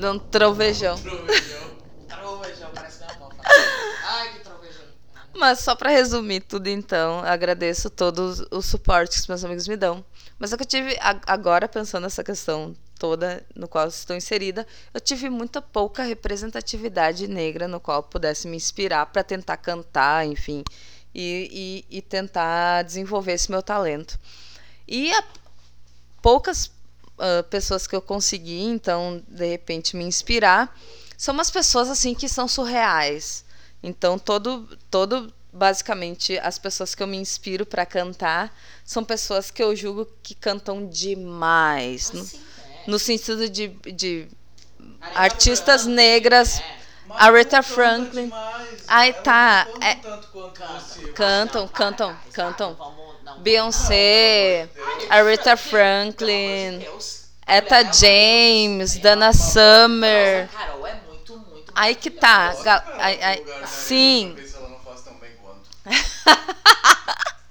De 0.00 0.06
um 0.06 0.18
trovejão. 0.18 0.96
Trovejão. 0.96 1.70
Trovejão, 2.08 2.70
parece 2.74 3.04
minha 3.04 3.10
avó. 3.10 3.28
Ai, 4.04 4.32
que 4.32 4.38
trovejão. 4.40 4.84
Mas 5.34 5.58
só 5.60 5.74
pra 5.74 5.90
resumir 5.90 6.40
tudo, 6.40 6.68
então, 6.68 7.18
agradeço 7.18 7.90
todo 7.90 8.48
o 8.50 8.62
suporte 8.62 9.12
que 9.12 9.20
os 9.20 9.26
meus 9.26 9.44
amigos 9.44 9.68
me 9.68 9.76
dão. 9.76 10.02
Mas 10.38 10.54
é 10.54 10.56
que 10.56 10.62
eu 10.62 10.66
tive, 10.66 10.96
agora 11.26 11.68
pensando 11.68 12.04
nessa 12.04 12.24
questão 12.24 12.74
toda 12.98 13.44
no 13.54 13.68
qual 13.68 13.88
estou 13.88 14.16
inserida, 14.16 14.66
eu 14.94 15.00
tive 15.02 15.28
muita 15.28 15.60
pouca 15.60 16.02
representatividade 16.02 17.28
negra 17.28 17.68
no 17.68 17.78
qual 17.78 17.98
eu 17.98 18.02
pudesse 18.02 18.48
me 18.48 18.56
inspirar 18.56 19.04
para 19.04 19.22
tentar 19.22 19.58
cantar, 19.58 20.26
enfim, 20.26 20.64
e, 21.14 21.84
e, 21.90 21.98
e 21.98 22.00
tentar 22.00 22.84
desenvolver 22.84 23.32
esse 23.32 23.50
meu 23.50 23.62
talento. 23.62 24.18
E 24.88 25.12
a 25.12 25.24
poucas 26.22 26.70
ah, 27.20 27.42
pessoas 27.44 27.86
que 27.86 27.94
eu 27.94 28.02
consegui, 28.02 28.62
então, 28.62 29.22
de 29.28 29.46
repente, 29.46 29.96
me 29.96 30.04
inspirar, 30.04 30.74
são 31.16 31.34
umas 31.34 31.50
pessoas 31.50 31.88
assim 31.90 32.14
que 32.14 32.28
são 32.28 32.48
surreais. 32.48 33.44
Então, 33.82 34.18
todo, 34.18 34.66
todo 34.90 35.32
basicamente, 35.52 36.38
as 36.38 36.58
pessoas 36.58 36.94
que 36.94 37.02
eu 37.02 37.06
me 37.06 37.16
inspiro 37.16 37.66
para 37.66 37.84
cantar 37.84 38.54
são 38.84 39.04
pessoas 39.04 39.50
que 39.50 39.62
eu 39.62 39.74
julgo 39.76 40.06
que 40.22 40.34
cantam 40.34 40.86
demais. 40.86 42.10
No, 42.12 42.20
Assim, 42.22 42.38
né? 42.38 42.84
no 42.86 42.98
sentido 42.98 43.48
de, 43.48 43.68
de 43.68 44.28
artistas 45.14 45.82
Franklin, 45.82 45.94
negras. 45.94 46.60
é. 46.60 46.80
Aretha 47.10 47.62
Franklin. 47.62 48.24
demais. 48.24 48.86
Tá, 49.22 49.66
cantam 49.66 49.88
é-. 49.88 49.96
Cantam, 51.12 51.68
cantam, 51.68 52.12
guys, 52.12 52.32
cantam. 52.32 52.76
Beyoncé, 53.38 54.68
Aretha 55.08 55.56
Franklin. 55.56 56.84
Etta 57.46 57.82
James, 57.92 58.96
é 58.96 58.98
Dana 59.00 59.32
Summer. 59.32 60.48
É. 60.48 60.48
Aí 61.74 61.94
que 61.94 62.10
tá. 62.10 62.54
no 63.60 63.66
sim. 63.66 64.36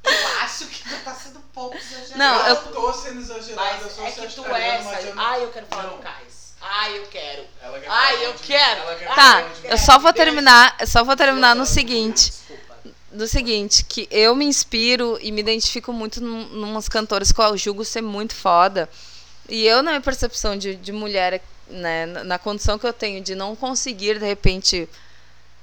Eu 0.04 0.28
acho 0.42 0.66
que 0.68 0.90
tá 1.04 1.14
sendo 1.14 1.40
um 1.40 1.44
pouco 1.54 1.76
exagerado. 1.78 2.18
Não, 2.18 2.48
eu- 2.48 2.56
não 2.56 2.72
tô 2.72 2.94
sendo 2.94 3.20
exagerado, 3.20 3.86
eu 3.86 3.92
Mas 4.04 4.18
é 4.18 4.28
que 4.28 4.34
tu 4.36 4.46
é. 4.46 4.82
mas 4.84 5.06
eu 5.06 5.14
Ai, 5.18 5.44
eu 5.44 5.50
quero 5.50 5.66
falar 5.68 5.84
Não. 5.84 5.98
do 5.98 6.04
Cais. 6.04 6.54
Ai, 6.62 6.98
eu 6.98 7.08
quero. 7.08 7.46
Ai, 7.88 8.26
eu 8.26 8.34
quero. 8.36 8.82
Tá, 9.08 9.16
Tá, 9.16 9.44
eu 9.64 9.78
só 9.78 9.98
vou 10.00 10.14
terminar, 10.14 10.76
eu 10.80 10.88
só 10.88 11.04
vou 11.04 11.16
terminar 11.16 11.56
no 11.56 11.66
seguinte. 11.66 12.32
Desculpa. 12.32 12.69
Do 13.12 13.28
seguinte, 13.28 13.84
que 13.84 14.08
eu 14.12 14.36
me 14.36 14.46
inspiro 14.46 15.18
e 15.22 15.32
me 15.32 15.42
identifico 15.42 15.92
muito 15.92 16.22
num, 16.22 16.48
numas 16.50 16.88
cantoras 16.88 17.32
que 17.32 17.42
eu 17.42 17.58
julgo 17.58 17.84
ser 17.84 18.02
muito 18.02 18.36
foda. 18.36 18.90
E 19.48 19.66
eu, 19.66 19.82
na 19.82 19.92
minha 19.92 20.02
percepção 20.02 20.58
de, 20.58 20.76
de 20.76 20.92
mulher, 20.92 21.42
né, 21.68 22.06
na, 22.06 22.38
condição 22.38 22.78
que 22.78 22.86
eu 22.86 22.94
tenho 22.94 23.24
de 23.24 23.36
não 23.36 23.56
conseguir, 23.56 24.20
de 24.20 24.26
repente, 24.26 24.88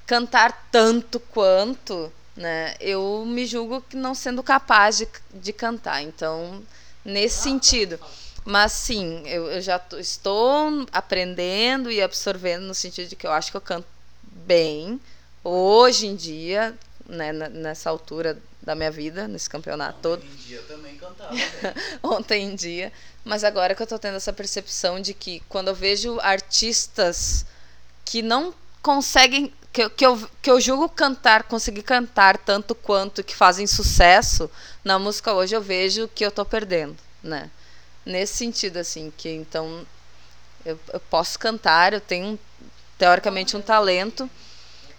cantar 0.07 0.69
tanto 0.71 1.21
quanto, 1.21 2.13
né, 2.37 2.75
eu 2.81 3.25
me 3.27 3.47
julgo 3.47 3.85
não 3.95 4.15
sendo 4.15 4.43
capaz 4.43 4.99
de, 4.99 5.09
de 5.35 5.53
cantar. 5.53 6.03
Então, 6.03 6.63
nesse 7.05 7.43
sentido. 7.43 7.99
Mas 8.45 8.73
sim, 8.73 9.23
eu, 9.27 9.47
eu 9.51 9.61
já 9.61 9.79
tô- 9.79 9.99
estou 9.99 10.87
aprendendo 10.93 11.91
e 11.91 12.01
absorvendo 12.01 12.65
no 12.65 12.75
sentido 12.75 13.09
de 13.09 13.17
que 13.17 13.27
eu 13.27 13.33
acho 13.33 13.51
que 13.51 13.57
eu 13.57 13.61
canto 13.61 13.87
bem 14.23 15.01
hoje 15.43 16.07
em 16.07 16.15
dia, 16.15 16.77
né, 17.09 17.33
nessa 17.33 17.91
altura 17.91 18.39
da 18.63 18.75
minha 18.75 18.91
vida, 18.91 19.29
nesse 19.29 19.49
campeonato 19.49 19.99
todo, 20.03 20.21
Hoje 20.23 20.33
em 20.33 20.37
dia 20.49 20.63
também 20.63 20.97
cantava 20.97 21.31
bem. 21.31 21.41
ontem 22.03 22.45
em 22.45 22.55
dia. 22.55 22.93
Mas 23.25 23.45
agora 23.45 23.75
que 23.75 23.83
eu 23.83 23.87
tô 23.87 23.99
tendo 23.99 24.17
essa 24.17 24.33
percepção 24.33 25.01
de 25.01 25.13
que 25.15 25.41
quando 25.49 25.69
eu 25.69 25.75
vejo 25.75 26.19
artistas 26.21 27.45
que 28.05 28.23
não 28.23 28.55
conseguem. 28.83 29.53
Que, 29.73 29.83
eu- 29.85 29.91
que, 29.91 30.07
eu, 30.07 30.31
que 30.41 30.51
eu 30.51 30.59
julgo 30.61 30.89
cantar, 30.89 31.43
conseguir 31.43 31.83
cantar 31.83 32.39
tanto 32.39 32.75
quanto 32.75 33.23
que 33.23 33.35
fazem 33.37 33.67
sucesso 33.67 34.51
na 34.83 34.99
música 34.99 35.35
hoje, 35.35 35.55
eu 35.55 35.61
vejo 35.61 36.09
que 36.15 36.25
eu 36.25 36.31
tô 36.31 36.47
perdendo, 36.47 36.97
né? 37.23 37.51
Nesse 38.05 38.35
sentido, 38.37 38.79
assim, 38.79 39.13
que 39.17 39.29
então 39.29 39.87
eu, 40.65 40.79
eu 40.93 41.01
posso 41.01 41.39
cantar, 41.39 41.93
eu 41.93 42.01
tenho 42.01 42.39
teoricamente 42.99 43.57
um 43.57 43.61
talento 43.63 44.31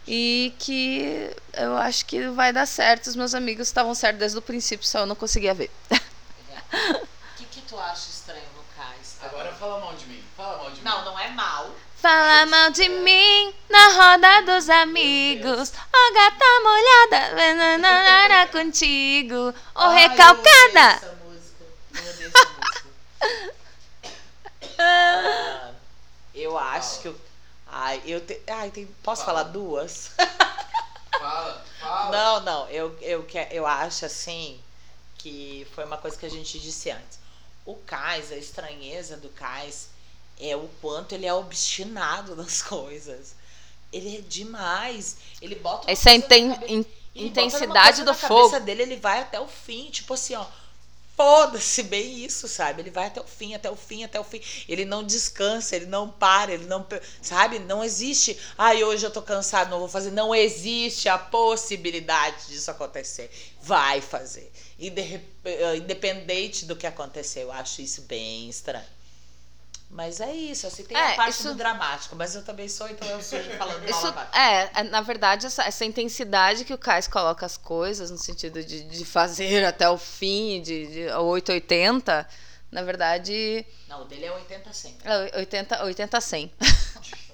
e 0.08 0.54
que 0.58 1.36
eu 1.54 1.76
acho 1.78 2.06
que 2.06 2.28
vai 2.30 2.54
dar 2.54 2.66
certo. 2.66 3.08
Os 3.08 3.16
meus 3.16 3.34
amigos 3.34 3.68
estavam 3.68 3.94
certos 3.94 4.20
desde 4.20 4.38
o 4.38 4.42
princípio, 4.42 4.88
só 4.88 5.00
eu 5.00 5.06
não 5.06 5.16
conseguia 5.16 5.54
ver. 5.54 5.70
O 5.92 5.98
que, 7.38 7.46
que 7.46 7.62
tu 7.62 7.78
acha 7.78 8.10
estranho 8.10 8.46
no 8.56 8.64
Cais? 8.76 9.18
Agora 9.22 9.52
fala 9.54 9.80
mal 9.80 9.94
de 9.96 10.06
mim. 10.06 10.24
Fala 10.36 10.58
mal 10.58 10.70
de 10.72 10.78
mim. 10.78 10.84
Não, 10.84 11.06
não 11.06 11.20
é 11.20 11.30
mal. 11.30 11.72
Fala 11.98 12.46
mal 12.46 12.70
de 12.70 12.88
mim 12.88 13.54
na 13.70 13.88
roda 13.90 14.42
dos 14.54 14.70
amigos. 14.70 15.74
Ó 15.94 16.14
gata 16.14 16.46
molhada, 16.64 17.36
venanara 17.36 18.48
contigo. 18.54 19.54
Ô 19.76 19.84
Eu 19.84 19.90
recalcada. 19.90 20.44
odeio 20.44 20.96
essa 20.96 21.18
música. 21.26 21.66
Eu 21.96 22.10
odeio 22.14 22.32
essa 22.34 22.50
música. 22.50 23.54
Ah, 24.80 25.72
eu 26.36 26.58
acho 26.58 27.02
que 27.02 27.08
eu. 27.08 27.16
Ai, 27.80 28.02
eu 28.06 28.20
te... 28.22 28.42
Ai, 28.48 28.72
tem... 28.72 28.88
posso 29.04 29.24
Fala. 29.24 29.40
falar 29.40 29.52
duas? 29.52 30.12
Fala, 31.20 31.66
fala. 31.80 32.12
Não, 32.12 32.40
não, 32.42 32.70
eu, 32.70 32.96
eu, 33.02 33.24
que, 33.24 33.38
eu 33.52 33.66
acho 33.66 34.06
assim 34.06 34.60
que 35.18 35.66
foi 35.74 35.84
uma 35.84 35.98
coisa 35.98 36.16
que 36.18 36.26
a 36.26 36.30
gente 36.30 36.60
disse 36.60 36.92
antes. 36.92 37.18
O 37.66 37.76
Cais, 37.76 38.32
a 38.32 38.36
estranheza 38.36 39.18
do 39.18 39.30
Cais 39.30 39.90
é 40.40 40.56
o 40.56 40.68
quanto 40.82 41.14
ele 41.14 41.26
é 41.26 41.34
obstinado 41.34 42.36
nas 42.38 42.62
coisas. 42.62 43.36
Ele 43.92 44.18
é 44.18 44.22
demais. 44.22 45.18
Ele 45.42 45.56
bota 45.56 45.90
Essa 45.90 46.12
é 46.12 46.16
inten- 46.16 46.54
cabe- 46.54 46.72
in- 46.72 46.86
intensidade 47.16 48.04
do 48.04 48.12
na 48.12 48.14
fogo. 48.14 48.50
cabeça 48.50 48.60
dele, 48.60 48.84
ele 48.84 48.98
vai 48.98 49.22
até 49.22 49.40
o 49.40 49.48
fim, 49.48 49.90
tipo 49.90 50.14
assim, 50.14 50.36
ó. 50.36 50.46
Foda-se 51.18 51.82
bem 51.84 52.24
isso, 52.24 52.48
sabe? 52.48 52.82
Ele 52.82 52.92
vai 52.92 53.08
até 53.08 53.20
o 53.20 53.26
fim, 53.28 53.54
até 53.56 53.70
o 53.70 53.76
fim, 53.76 54.04
até 54.04 54.20
o 54.20 54.24
fim. 54.24 54.40
Ele 54.70 54.86
não 54.86 55.04
descansa, 55.04 55.76
ele 55.76 55.88
não 55.88 56.10
para, 56.12 56.54
ele 56.54 56.66
não. 56.66 56.86
Sabe? 57.22 57.58
Não 57.60 57.84
existe. 57.84 58.38
Ai, 58.58 58.84
hoje 58.84 59.04
eu 59.06 59.12
tô 59.12 59.22
cansado, 59.24 59.70
não 59.72 59.80
vou 59.80 59.88
fazer. 59.90 60.12
Não 60.12 60.34
existe 60.36 61.10
a 61.10 61.18
possibilidade 61.18 62.48
disso 62.48 62.70
acontecer. 62.70 63.32
Vai 63.62 64.00
fazer. 64.00 64.52
Inde- 64.80 65.20
eh, 65.44 65.76
Independente 65.78 66.66
do 66.66 66.76
que 66.76 66.86
acontecer, 66.88 67.42
eu 67.44 67.52
acho 67.52 67.82
isso 67.82 68.04
bem 68.04 68.48
estranho. 68.48 68.86
Mas 69.90 70.20
é 70.20 70.32
isso, 70.34 70.68
assim, 70.68 70.84
tem 70.84 70.98
É, 70.98 71.14
a 71.14 71.16
parte 71.16 71.32
isso- 71.36 71.48
do 71.48 71.56
dramático, 71.56 72.16
mas 72.16 72.36
eu 72.36 72.44
também 72.44 72.68
sou, 72.68 72.90
então 72.90 73.08
eu 73.08 73.22
sou 73.24 73.40
falando 73.58 73.80
mal 73.80 73.90
Isso 73.90 74.14
é, 74.34 74.70
é, 74.82 74.84
na 74.84 75.00
verdade, 75.02 75.46
essa, 75.46 75.64
essa 75.64 75.86
intensidade 75.86 76.66
que 76.66 76.74
o 76.74 76.78
Cais 76.78 77.08
coloca 77.08 77.46
as 77.46 77.56
coisas, 77.56 78.12
no 78.12 78.18
sentido 78.18 78.62
de, 78.64 78.84
de 78.84 79.06
fazer 79.06 79.64
até 79.66 79.90
o 79.90 79.98
fim, 79.98 80.62
de, 80.62 80.88
de 80.88 81.10
880, 81.10 82.28
na 82.70 82.84
verdade, 82.84 83.66
Não, 83.88 84.02
o 84.02 84.06
dele 84.06 84.26
é 84.26 84.32
80 84.34 84.74
sempre. 84.74 85.08
é 85.10 85.38
80, 85.38 85.84
80 85.86 86.18
a 86.18 86.22
100. 86.22 86.52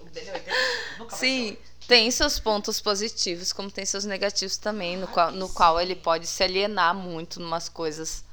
O 0.02 0.06
dele 0.12 0.30
é 0.30 0.34
80 0.34 0.52
Nunca 1.00 1.16
Sim, 1.16 1.58
tem 1.88 2.12
seus 2.12 2.38
pontos 2.40 2.80
positivos, 2.80 3.52
como 3.52 3.72
tem 3.72 3.84
seus 3.84 4.06
negativos 4.06 4.58
também, 4.58 4.96
no 4.96 5.06
Ah, 5.06 5.10
qual, 5.10 5.32
que 5.32 5.38
no 5.38 5.48
sim. 5.48 5.54
qual 5.56 5.82
ele 5.82 5.96
pode 5.96 6.28
se 6.28 6.44
alienar 6.44 6.94
muito 6.94 7.40
numas 7.40 7.68
coisas. 7.68 8.24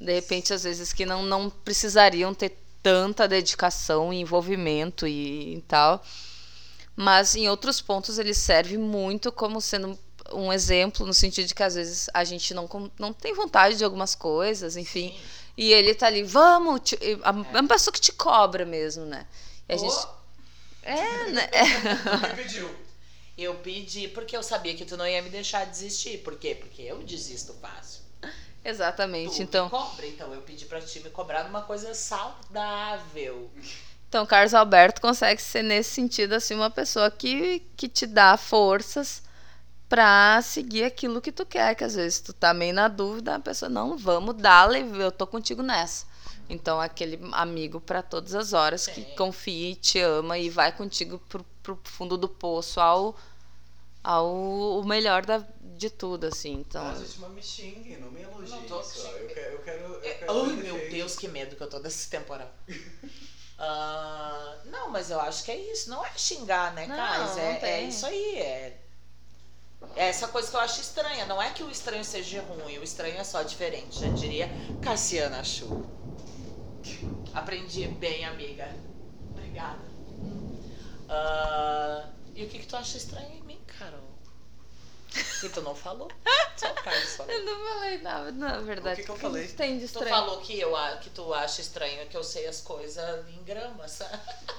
De 0.00 0.12
repente, 0.14 0.52
às 0.54 0.64
vezes, 0.64 0.92
que 0.94 1.04
não, 1.06 1.22
não 1.22 1.48
precisariam 1.50 2.32
ter 2.34 2.58
tanta 2.82 3.28
dedicação 3.28 4.12
e 4.12 4.20
envolvimento 4.20 5.06
e, 5.06 5.56
e 5.58 5.62
tal. 5.62 6.02
Mas 6.96 7.34
em 7.34 7.48
outros 7.48 7.80
pontos 7.80 8.18
ele 8.18 8.34
serve 8.34 8.76
muito 8.78 9.32
como 9.32 9.60
sendo 9.60 9.98
um 10.32 10.52
exemplo, 10.52 11.06
no 11.06 11.14
sentido 11.14 11.46
de 11.48 11.54
que 11.54 11.62
às 11.62 11.74
vezes 11.74 12.08
a 12.14 12.24
gente 12.24 12.54
não, 12.54 12.68
não 12.98 13.12
tem 13.12 13.34
vontade 13.34 13.76
de 13.76 13.84
algumas 13.84 14.14
coisas, 14.14 14.76
enfim. 14.76 15.10
Sim. 15.10 15.20
E 15.56 15.72
ele 15.72 15.94
tá 15.94 16.06
ali, 16.06 16.22
vamos, 16.22 16.80
te- 16.82 16.98
a, 17.22 17.30
a 17.30 17.32
uma 17.32 17.68
pessoa 17.68 17.92
que 17.92 18.00
te 18.00 18.12
cobra 18.12 18.64
mesmo, 18.64 19.04
né? 19.04 19.26
E 19.68 19.74
a 19.74 19.76
gente. 19.76 19.94
Ô, 19.94 20.08
É, 20.82 21.30
né? 21.32 21.50
Me 22.22 22.28
pediu. 22.36 22.70
Eu 23.36 23.56
pedi 23.56 24.08
porque 24.08 24.36
eu 24.36 24.42
sabia 24.42 24.74
que 24.76 24.84
tu 24.84 24.96
não 24.96 25.06
ia 25.06 25.22
me 25.22 25.30
deixar 25.30 25.66
desistir. 25.66 26.18
Por 26.18 26.38
quê? 26.38 26.54
Porque 26.54 26.82
eu 26.82 27.02
desisto 27.02 27.54
fácil. 27.54 28.01
Exatamente. 28.64 29.36
Tu 29.36 29.42
Então, 29.42 29.68
cobra, 29.68 30.06
então 30.06 30.32
eu 30.32 30.42
pedi 30.42 30.64
pra 30.66 30.80
ti 30.80 31.00
me 31.00 31.10
cobrar 31.10 31.44
numa 31.44 31.62
coisa 31.62 31.94
saudável. 31.94 33.50
então, 34.08 34.24
Carlos 34.26 34.54
Alberto 34.54 35.00
consegue 35.00 35.40
ser 35.40 35.62
nesse 35.62 35.90
sentido 35.90 36.34
assim 36.34 36.54
uma 36.54 36.70
pessoa 36.70 37.10
que, 37.10 37.60
que 37.76 37.88
te 37.88 38.06
dá 38.06 38.36
forças 38.36 39.22
pra 39.88 40.40
seguir 40.42 40.84
aquilo 40.84 41.20
que 41.20 41.30
tu 41.32 41.44
quer, 41.44 41.74
que 41.74 41.84
às 41.84 41.94
vezes 41.94 42.20
tu 42.20 42.32
tá 42.32 42.54
meio 42.54 42.72
na 42.74 42.88
dúvida, 42.88 43.34
a 43.34 43.40
pessoa 43.40 43.68
não, 43.68 43.96
vamos 43.98 44.34
dar, 44.36 44.70
eu 44.74 45.12
tô 45.12 45.26
contigo 45.26 45.62
nessa. 45.62 46.06
Então, 46.48 46.80
aquele 46.80 47.18
amigo 47.32 47.80
pra 47.80 48.02
todas 48.02 48.34
as 48.34 48.52
horas 48.52 48.86
que 48.86 49.02
Sim. 49.02 49.14
confia 49.16 49.70
e 49.70 49.74
te 49.74 49.98
ama 50.00 50.38
e 50.38 50.50
vai 50.50 50.72
contigo 50.72 51.18
pro, 51.28 51.44
pro 51.62 51.78
fundo 51.84 52.16
do 52.16 52.28
poço 52.28 52.80
ao 52.80 53.16
ao 54.02 54.78
o 54.80 54.84
melhor 54.84 55.24
da, 55.24 55.44
de 55.76 55.90
tudo 55.90 56.26
assim. 56.26 56.54
Então, 56.54 56.86
Ah, 56.86 56.94
gente, 56.94 57.18
mas 57.20 57.30
me 57.32 57.42
xingue, 57.42 57.96
não 57.96 58.10
me 58.10 58.22
elogie. 58.22 58.50
Não 58.50 58.62
tô 58.64 58.82
só. 58.82 59.08
Eu 59.08 59.28
quero. 59.28 59.52
Eu 59.54 59.58
quero, 59.62 59.84
eu 59.84 60.02
É, 60.04 60.14
quero 60.14 60.32
Ai, 60.44 60.56
ver 60.56 60.62
meu. 60.62 60.90
Deus, 60.90 61.16
que 61.16 61.28
medo 61.28 61.56
que 61.56 61.62
eu 61.62 61.68
tô 61.68 61.78
desse 61.78 62.08
temporal. 62.10 62.50
Ah, 63.64 64.56
não, 64.64 64.90
mas 64.90 65.08
eu 65.08 65.20
acho 65.20 65.44
que 65.44 65.52
é 65.52 65.56
isso. 65.56 65.88
Não 65.88 66.04
é 66.04 66.10
xingar, 66.16 66.74
né, 66.74 66.84
não 66.88 66.96
É, 67.38 67.60
é 67.62 67.82
isso 67.82 68.04
aí. 68.04 68.36
É, 68.40 68.76
é 69.94 70.08
essa 70.08 70.26
coisa 70.26 70.50
que 70.50 70.56
eu 70.56 70.60
acho 70.60 70.80
estranha. 70.80 71.26
Não 71.26 71.40
é 71.40 71.50
que 71.50 71.62
o 71.62 71.70
estranho 71.70 72.04
seja 72.04 72.42
ruim, 72.42 72.78
o 72.78 72.82
estranho 72.82 73.16
é 73.18 73.22
só 73.22 73.40
diferente. 73.42 74.00
Já 74.00 74.08
diria 74.08 74.48
Cassiana 74.82 75.44
Chu. 75.44 75.86
Aprendi 77.32 77.86
bem, 77.86 78.24
amiga. 78.24 78.68
Obrigada. 79.30 79.78
Ah, 81.08 82.06
e 82.34 82.44
o 82.44 82.48
que, 82.48 82.58
que 82.58 82.66
tu 82.66 82.76
acha 82.76 82.96
estranho 82.96 83.41
Carol? 83.84 84.12
Que 85.40 85.48
tu 85.50 85.60
não 85.62 85.74
falou? 85.74 86.08
Só 86.56 86.70
o 86.70 86.74
Carlos 86.74 87.16
falou. 87.16 87.32
Eu 87.32 87.44
não 87.44 87.68
falei 87.74 87.98
nada, 88.00 88.32
na 88.32 88.58
verdade. 88.60 88.94
O 88.94 89.04
que 89.04 89.04
que 89.04 89.10
eu 89.10 89.16
falei? 89.18 89.46
não 89.48 89.54
Tem 89.56 89.74
de 89.74 89.80
Tu 89.80 89.86
estranho. 89.86 90.08
falou 90.10 90.40
que, 90.40 90.58
eu, 90.58 90.74
a- 90.76 90.96
que 90.98 91.10
tu 91.10 91.34
acha 91.34 91.60
estranho 91.60 92.06
que 92.08 92.16
eu 92.16 92.22
sei 92.24 92.46
as 92.46 92.60
coisas 92.60 93.28
em 93.28 93.42
gramas. 93.44 93.98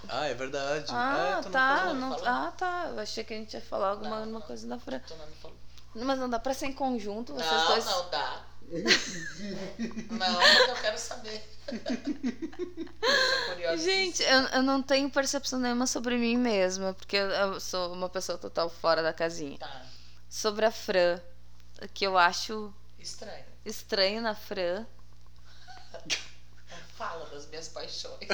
Ah, 0.09 0.25
é 0.27 0.33
verdade. 0.33 0.85
Ah, 0.89 1.37
é, 1.39 1.41
tu 1.41 1.45
não 1.45 1.51
tá. 1.51 1.93
Não, 1.93 2.09
falou? 2.11 2.27
ah, 2.27 2.53
tá. 2.57 2.87
Eu 2.89 2.99
achei 2.99 3.23
que 3.23 3.33
a 3.33 3.37
gente 3.37 3.53
ia 3.53 3.61
falar 3.61 3.89
alguma 3.91 4.09
Não, 4.09 4.17
alguma 4.19 4.39
não. 4.39 4.45
coisa 4.45 4.67
da 4.67 4.77
Fran. 4.77 4.99
Tu 4.99 5.15
não 5.15 5.25
me 5.25 5.35
falou. 5.35 5.57
Mas 5.95 6.19
não 6.19 6.29
dá 6.29 6.39
pra 6.39 6.53
ser 6.53 6.65
em 6.67 6.73
conjunto, 6.73 7.33
vocês 7.33 7.49
Não, 7.51 7.67
dois. 7.67 7.85
não 7.85 8.09
dá. 8.09 8.41
Não, 10.09 10.41
eu 10.41 10.75
quero 10.75 10.97
saber. 10.97 11.43
Curiosa. 13.49 13.77
Gente, 13.83 14.21
eu, 14.23 14.41
eu 14.47 14.63
não 14.63 14.81
tenho 14.81 15.09
percepção 15.09 15.59
nenhuma 15.59 15.87
sobre 15.87 16.17
mim 16.17 16.37
mesma, 16.37 16.93
porque 16.93 17.15
eu, 17.15 17.29
eu 17.29 17.59
sou 17.59 17.93
uma 17.93 18.09
pessoa 18.09 18.37
total 18.37 18.69
fora 18.69 19.01
da 19.03 19.13
casinha. 19.13 19.57
Tá, 19.57 19.85
Sobre 20.29 20.65
a 20.65 20.71
Fran, 20.71 21.19
que 21.93 22.05
eu 22.05 22.17
acho 22.17 22.73
estranho. 22.99 23.45
estranho 23.65 24.21
na 24.21 24.33
Fran. 24.35 24.85
Não 25.93 26.77
fala 26.97 27.25
das 27.29 27.45
minhas 27.47 27.67
paixões. 27.69 28.17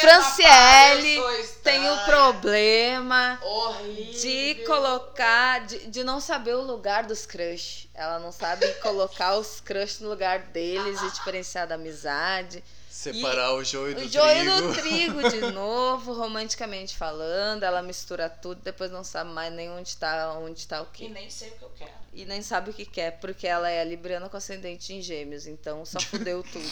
Franciele 0.00 1.22
tem 1.62 1.90
o 1.90 2.04
problema 2.04 3.38
Horrível. 3.42 4.20
de 4.20 4.54
colocar, 4.66 5.64
de, 5.66 5.86
de 5.88 6.04
não 6.04 6.20
saber 6.20 6.54
o 6.54 6.62
lugar 6.62 7.04
dos 7.04 7.26
crush. 7.26 7.88
Ela 7.94 8.18
não 8.18 8.32
sabe 8.32 8.66
colocar 8.82 9.36
os 9.36 9.60
crush 9.60 10.00
no 10.00 10.08
lugar 10.10 10.38
deles 10.40 11.00
e 11.02 11.10
diferenciar 11.12 11.66
da 11.66 11.74
amizade. 11.76 12.62
Separar 12.90 13.54
o 13.54 13.64
joio 13.64 13.94
do 13.96 14.02
O 14.02 14.08
joio 14.08 14.52
trigo. 14.56 14.60
do 14.68 14.74
trigo 14.74 15.30
de 15.30 15.40
novo, 15.52 16.12
romanticamente 16.12 16.96
falando. 16.96 17.62
Ela 17.64 17.82
mistura 17.82 18.28
tudo, 18.28 18.60
depois 18.62 18.90
não 18.90 19.02
sabe 19.02 19.30
mais 19.30 19.52
nem 19.52 19.70
onde 19.70 19.96
tá, 19.96 20.34
onde 20.38 20.66
tá 20.68 20.82
o 20.82 20.84
E 20.84 20.88
quê. 20.92 21.08
nem 21.08 21.28
sei 21.30 21.48
o 21.48 21.52
que 21.52 21.62
eu 21.64 21.70
quero. 21.76 21.90
E 22.14 22.26
nem 22.26 22.42
sabe 22.42 22.70
o 22.70 22.74
que 22.74 22.84
quer, 22.84 23.12
porque 23.12 23.46
ela 23.46 23.70
é 23.70 23.82
libriana 23.82 24.28
com 24.28 24.36
ascendente 24.36 24.92
em 24.92 25.00
gêmeos, 25.00 25.46
então 25.46 25.82
só 25.86 25.98
fudeu 25.98 26.42
tudo. 26.42 26.68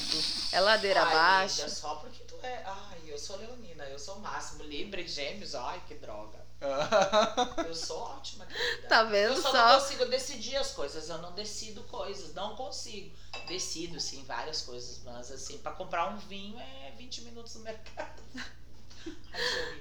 É 0.52 0.60
ladeira 0.60 1.00
Ai, 1.00 1.08
abaixo. 1.10 1.60
linda, 1.62 1.70
só 1.70 1.94
porque 1.94 2.22
é. 2.46 2.62
Ai, 2.64 3.00
eu 3.06 3.18
sou 3.18 3.36
leonina, 3.36 3.84
eu 3.84 3.98
sou 3.98 4.16
o 4.16 4.20
máximo. 4.20 4.62
Libra 4.64 5.00
e 5.00 5.08
gêmeos, 5.08 5.54
ai, 5.54 5.82
que 5.86 5.94
droga. 5.94 6.38
Eu 7.66 7.74
sou 7.74 7.98
ótima, 8.00 8.44
querida. 8.44 8.86
Tá 8.86 9.02
vendo 9.04 9.32
Eu 9.32 9.40
só, 9.40 9.50
só? 9.50 9.66
não 9.72 9.80
consigo 9.80 10.04
decidir 10.04 10.56
as 10.56 10.72
coisas, 10.72 11.08
eu 11.08 11.16
não 11.16 11.32
decido 11.32 11.82
coisas, 11.84 12.34
não 12.34 12.54
consigo. 12.54 13.16
Decido, 13.48 13.98
sim, 13.98 14.22
várias 14.24 14.60
coisas, 14.60 15.00
mas 15.02 15.30
assim, 15.32 15.56
pra 15.56 15.72
comprar 15.72 16.08
um 16.10 16.18
vinho 16.18 16.58
é 16.60 16.92
20 16.98 17.22
minutos 17.22 17.54
no 17.54 17.62
mercado. 17.62 18.22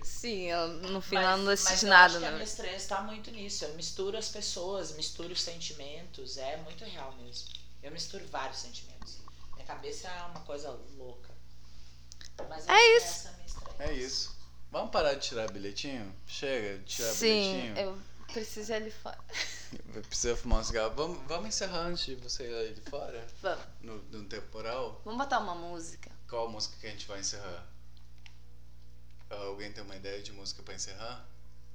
Sim, 0.02 0.48
ela, 0.48 0.68
no 0.68 1.02
final 1.02 1.23
Mas- 1.31 1.40
não 1.40 1.45
mas 1.48 1.60
decide 1.64 1.86
eu 1.86 1.90
nada, 1.90 2.06
acho 2.06 2.19
que 2.19 2.26
a 2.26 2.30
né? 2.30 2.36
minha 2.36 2.44
estresse 2.45 2.88
tá 2.88 3.02
muito 3.02 3.31
nisso. 3.31 3.65
Eu 3.65 3.73
misturo 3.73 4.18
as 4.18 4.30
pessoas, 4.30 4.91
misturo 4.94 5.34
os 5.34 5.41
sentimentos, 5.41 6.38
é 6.38 6.57
muito 6.57 6.84
real 6.86 7.11
mesmo. 7.18 7.49
Eu 7.84 7.91
misturo 7.91 8.26
vários 8.27 8.60
sentimentos. 8.60 9.18
Minha 9.56 9.65
cabeça 9.65 10.07
é 10.07 10.22
uma 10.23 10.40
coisa 10.41 10.69
louca. 10.98 11.28
É 12.68 12.98
isso. 12.98 13.28
é. 13.80 13.86
É 13.90 13.94
isso. 13.94 14.38
Vamos 14.72 14.91
parar 14.91 15.14
de 15.16 15.22
tirar 15.28 15.52
bilhetinho? 15.52 16.14
Chega 16.28 16.78
de 16.80 16.86
tirar 16.86 17.11
Sim, 17.14 17.52
bilhetinho. 17.52 17.78
eu 17.78 17.99
preciso 18.32 18.72
ir 18.72 18.76
ali 18.76 18.91
fora. 18.91 19.18
Precisa 20.07 20.36
fumar 20.36 20.60
um 20.61 20.64
cigarro. 20.64 20.94
Vamos, 20.95 21.28
vamos 21.28 21.48
encerrar 21.48 21.80
antes 21.82 22.06
de 22.06 22.16
você 22.16 22.44
ir 22.49 22.56
ali 22.72 22.82
fora? 22.90 23.28
Vamos, 23.41 23.66
No, 23.82 23.98
no 24.03 24.24
temporal? 24.26 25.02
vamos 25.06 25.20
botar 25.20 25.40
uma 25.40 25.56
música. 25.56 26.11
Qual 26.28 26.49
música 26.49 26.76
que 26.80 26.88
a 26.88 26.90
gente 26.91 27.07
vai 27.07 27.20
encerrar? 27.20 27.68
Ah, 29.30 29.36
Alguém 29.45 29.72
tem 29.72 29.84
uma 29.84 29.95
ideia 29.95 30.22
de 30.22 30.32
música 30.32 30.61
pra 30.64 30.74
encerrar? 30.76 31.26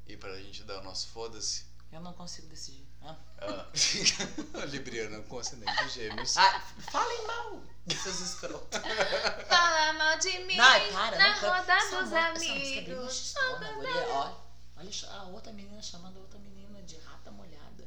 E 0.07 0.17
pra 0.17 0.37
gente 0.39 0.63
dar 0.65 0.81
o 0.81 0.85
nosso 0.85 1.09
foda-se? 1.09 1.65
Eu 1.93 2.01
não 2.01 2.13
consigo 2.13 2.47
decidir. 2.49 2.87
Hã? 3.03 3.17
Ah. 3.39 3.67
Libriana 4.67 5.21
com 5.23 5.39
ascendente 5.39 5.89
gêmeos. 5.91 6.37
Ai, 6.37 6.61
falem 6.91 7.27
mal, 7.27 7.63
seus 8.03 8.21
escrotos. 8.21 8.81
Fala 9.49 9.93
mal 9.95 10.19
de 10.19 10.39
mim 10.41 10.57
Não, 10.57 10.65
para, 10.93 11.19
na 11.19 11.41
não 11.41 11.51
roda 11.51 11.73
Essa 11.73 12.01
dos 12.01 12.11
mu- 12.11 12.17
essa 12.17 12.33
música 12.33 12.53
é 12.53 12.59
bem 12.59 12.79
amigos. 12.79 13.05
machistona. 13.05 13.75
Olha, 13.79 14.35
olha 14.77 14.91
a 15.19 15.23
outra 15.25 15.53
menina 15.53 15.83
chamando 15.83 16.17
a 16.17 16.21
outra 16.21 16.39
menina 16.39 16.83
de 16.83 16.97
rata 16.99 17.31
molhada. 17.31 17.87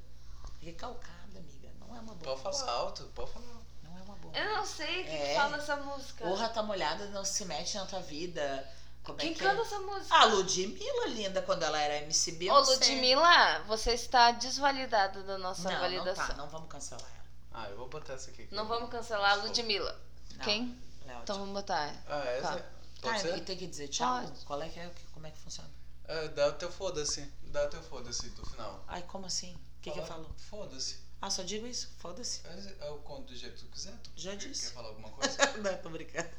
Recalcada, 0.61 1.39
amiga. 1.39 1.69
Não 1.79 1.95
é 1.95 1.99
uma 1.99 2.13
boa 2.15 2.37
Pode 2.37 2.57
falar 2.59 2.71
alto, 2.73 3.03
pode 3.15 3.31
falar. 3.31 3.45
Não 3.83 3.97
é 3.97 4.01
uma 4.01 4.15
boa 4.15 4.35
Eu 4.37 4.55
não 4.55 4.65
sei 4.65 5.01
o 5.01 5.03
que, 5.05 5.09
que 5.09 5.15
É. 5.15 5.35
fala 5.35 5.57
essa 5.57 5.75
música. 5.77 6.25
Ô, 6.27 6.33
rata 6.35 6.61
molhada 6.63 7.05
não 7.07 7.23
se 7.25 7.45
mete 7.45 7.75
na 7.75 7.85
tua 7.85 8.01
vida. 8.01 8.67
Como 9.03 9.17
Quem 9.19 9.31
é 9.31 9.33
que 9.33 9.39
canta 9.39 9.61
é? 9.61 9.65
essa 9.65 9.79
música? 9.79 10.15
A 10.15 10.25
Ludmilla, 10.25 11.07
linda, 11.07 11.41
quando 11.41 11.63
ela 11.63 11.79
era 11.79 11.97
MC 12.03 12.37
Ô. 12.51 12.59
Ludmilla, 12.59 13.59
você 13.67 13.93
está 13.93 14.31
desvalidada 14.31 15.23
da 15.23 15.37
nossa 15.37 15.63
Não, 15.63 15.71
não 15.71 15.79
validação. 15.79 16.27
tá, 16.27 16.33
não 16.33 16.49
vamos 16.49 16.67
cancelar 16.69 17.01
ela. 17.05 17.26
Ah, 17.59 17.69
eu 17.71 17.77
vou 17.77 17.87
botar 17.89 18.13
essa 18.13 18.29
aqui. 18.29 18.47
Não 18.51 18.67
vamos 18.67 18.91
cancelar 18.91 19.31
a 19.31 19.35
Ludmilla. 19.41 19.99
Não, 20.35 20.45
Quem? 20.45 20.77
ela 21.07 21.19
é 21.19 21.23
Então 21.23 21.39
vamos 21.39 21.53
botar. 21.55 21.91
Ah, 22.07 22.23
essa? 22.25 22.47
Tá. 22.59 22.65
Pode 23.01 23.21
Tá, 23.23 23.29
e 23.29 23.31
ser? 23.33 23.43
tem 23.45 23.57
que 23.57 23.65
dizer 23.65 23.87
tchau? 23.87 24.21
Pode. 24.21 24.45
Qual 24.45 24.61
é 24.61 24.69
que 24.69 24.79
é? 24.79 24.91
Como 25.11 25.25
é 25.25 25.31
que 25.31 25.39
funciona? 25.39 25.69
Ah, 26.07 26.27
dá 26.35 26.49
o 26.49 26.53
teu 26.53 26.71
foda-se. 26.71 27.21
Dá 27.43 27.65
o 27.65 27.69
teu 27.69 27.81
foda-se 27.81 28.29
do 28.29 28.45
final. 28.45 28.83
Ai, 28.87 29.01
como 29.07 29.25
assim? 29.25 29.53
O 29.55 29.81
que, 29.81 29.89
que 29.89 29.99
eu 29.99 30.05
Fala, 30.05 30.23
falo? 30.23 30.35
Foda-se. 30.37 30.99
Ah, 31.19 31.31
só 31.31 31.41
digo 31.41 31.65
isso? 31.65 31.89
Foda-se. 31.97 32.41
É- 32.45 32.87
Eu 32.87 32.97
conto 32.99 33.23
do 33.29 33.35
jeito 33.35 33.55
que 33.55 33.65
tu 33.65 33.71
quiser. 33.71 33.93
Tu 34.03 34.11
Já 34.15 34.31
quer- 34.31 34.37
disse. 34.49 34.67
Quer 34.67 34.73
falar 34.75 34.89
alguma 34.89 35.09
coisa? 35.17 35.37
Não, 35.57 35.77
tô 35.79 35.89
brincando. 35.89 36.29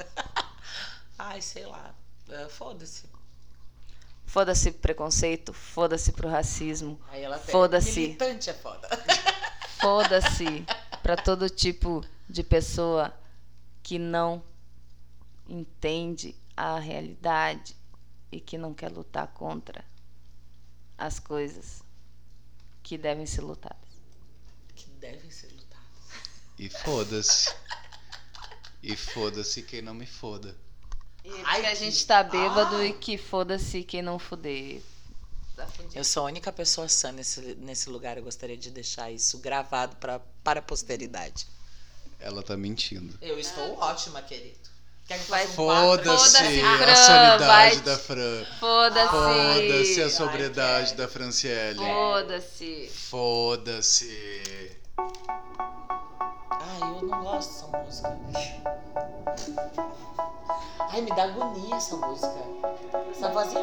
Ai, 1.19 1.43
sei 1.43 1.67
lá. 1.67 1.93
É, 2.29 2.49
Foda-se. 2.49 3.09
Foda-se 4.25 4.71
pro 4.71 4.81
preconceito, 4.83 5.53
foda-se 5.53 6.13
pro 6.13 6.29
racismo, 6.29 7.01
Aí 7.09 7.23
ela 7.25 7.39
tem. 7.39 7.51
Foda-se. 7.51 7.99
Militante 8.01 8.51
é 8.51 8.55
foda. 8.55 8.87
foda-se 9.81 10.65
pra 11.03 11.17
todo 11.17 11.49
tipo 11.49 12.05
de 12.29 12.43
pessoa 12.43 13.13
que 13.83 13.99
não 13.99 14.43
entende 15.49 16.35
a 16.57 16.79
realidade 16.79 17.75
e 18.31 18.41
que 18.41 18.59
não 18.59 18.75
quer 18.75 18.91
lutar 18.93 19.29
contra 19.29 19.85
as 20.97 21.19
coisas 21.19 21.83
que 22.83 22.99
devem 22.99 23.27
ser 23.27 23.43
lutadas. 23.43 23.79
que 24.75 24.89
devem 25.01 25.31
ser 25.31 25.49
lutadas. 25.53 25.87
E 26.59 26.69
foda-se. 26.69 27.55
E 28.83 28.95
foda-se 28.97 29.63
quem 29.63 29.83
não 29.83 29.95
me 29.95 30.07
foda. 30.07 30.57
E 31.25 31.31
Ai, 31.45 31.61
que 31.63 31.67
a 31.67 31.71
que- 31.71 31.77
gente 31.77 32.07
tá 32.07 32.23
bêbado 32.23 32.77
Ai. 32.77 32.89
e 32.89 32.93
que 32.93 33.19
foda-se 33.19 33.83
quem 33.83 34.03
não 34.03 34.19
fuder. 34.19 34.81
Eu 35.95 36.05
sou 36.05 36.23
a 36.25 36.27
única 36.27 36.53
pessoa 36.53 36.89
sã 36.89 37.11
nesse, 37.13 37.41
nesse 37.57 37.89
lugar. 37.91 38.17
Eu 38.17 38.23
gostaria 38.25 38.57
de 38.57 38.71
deixar 38.71 39.11
isso 39.11 39.39
gravado 39.39 39.97
pra, 39.97 40.21
para 40.45 40.61
a 40.61 40.63
posteridade. 40.63 41.47
Ela 42.21 42.43
tá 42.43 42.57
mentindo. 42.57 43.17
Eu 43.21 43.39
estou 43.39 43.79
ótima, 43.79 44.21
querido. 44.23 44.59
Quer 45.07 45.19
que 45.19 45.31
Vai- 45.31 45.47
faça 45.47 45.63
um 45.63 45.65
quadro? 45.65 46.05
Foda-se 46.05 46.33
Foda-se, 46.35 46.61
a 46.61 47.39
Fran, 47.39 47.47
vai- 47.47 47.77
da 47.81 47.99
Fran. 47.99 48.45
Foda-se. 48.61 49.09
Foda-se 49.11 50.03
a 50.03 50.11
sobriedade 50.11 50.95
da 50.95 51.09
Franciele. 51.09 51.79
Foda-se. 51.79 52.91
Foda-se. 53.09 54.78
Ai, 54.99 56.97
eu 57.01 57.07
não 57.07 57.23
gosto 57.23 57.67
dessa 57.71 58.09
música. 58.11 58.79
Ai, 60.93 61.01
me 61.03 61.11
dá 61.15 61.25
agonia 61.25 61.77
essa 61.77 61.97
música. 61.97 62.35
Essa 63.11 63.29
vozinha. 63.29 63.63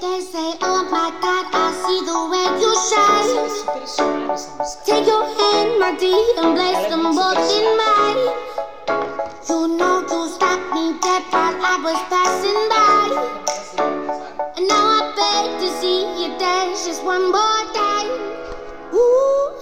They 0.00 0.20
say, 0.22 0.58
oh 0.62 0.82
my 0.90 1.12
God, 1.20 1.46
I 1.54 1.72
see 1.86 2.04
the 2.04 2.18
way 2.30 2.46
you 2.60 2.74
shine. 2.74 3.38
é 3.38 3.48
super 3.48 3.82
estimada 3.82 4.32
essa 4.32 4.50
música. 4.56 4.84
Take 4.84 5.08
your 5.08 5.24
hand, 5.24 5.78
my 5.78 5.92
dear, 5.98 6.38
and 6.38 6.54
place 6.56 6.88
them 6.88 7.14
both 7.14 7.50
in 7.52 7.76
mine. 7.76 8.26
You 9.48 9.68
know 9.76 10.00
you 10.00 10.28
stopped 10.28 10.72
me 10.74 10.98
dead 11.00 11.22
while 11.30 11.54
I 11.62 11.78
was 11.84 12.00
passing 12.10 12.68
by. 12.68 13.10
And 14.56 14.66
now 14.66 14.84
I 14.84 15.12
beg 15.14 15.60
to 15.60 15.68
see 15.80 16.00
you 16.20 16.36
dance 16.38 16.86
just 16.86 17.04
one 17.04 17.30
more 17.30 17.64
time. 17.72 18.08
Ooh, 18.94 19.61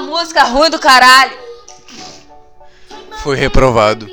música 0.00 0.44
ruim 0.44 0.70
do 0.70 0.78
caralho. 0.78 1.36
Foi 3.22 3.36
reprovado. 3.36 4.06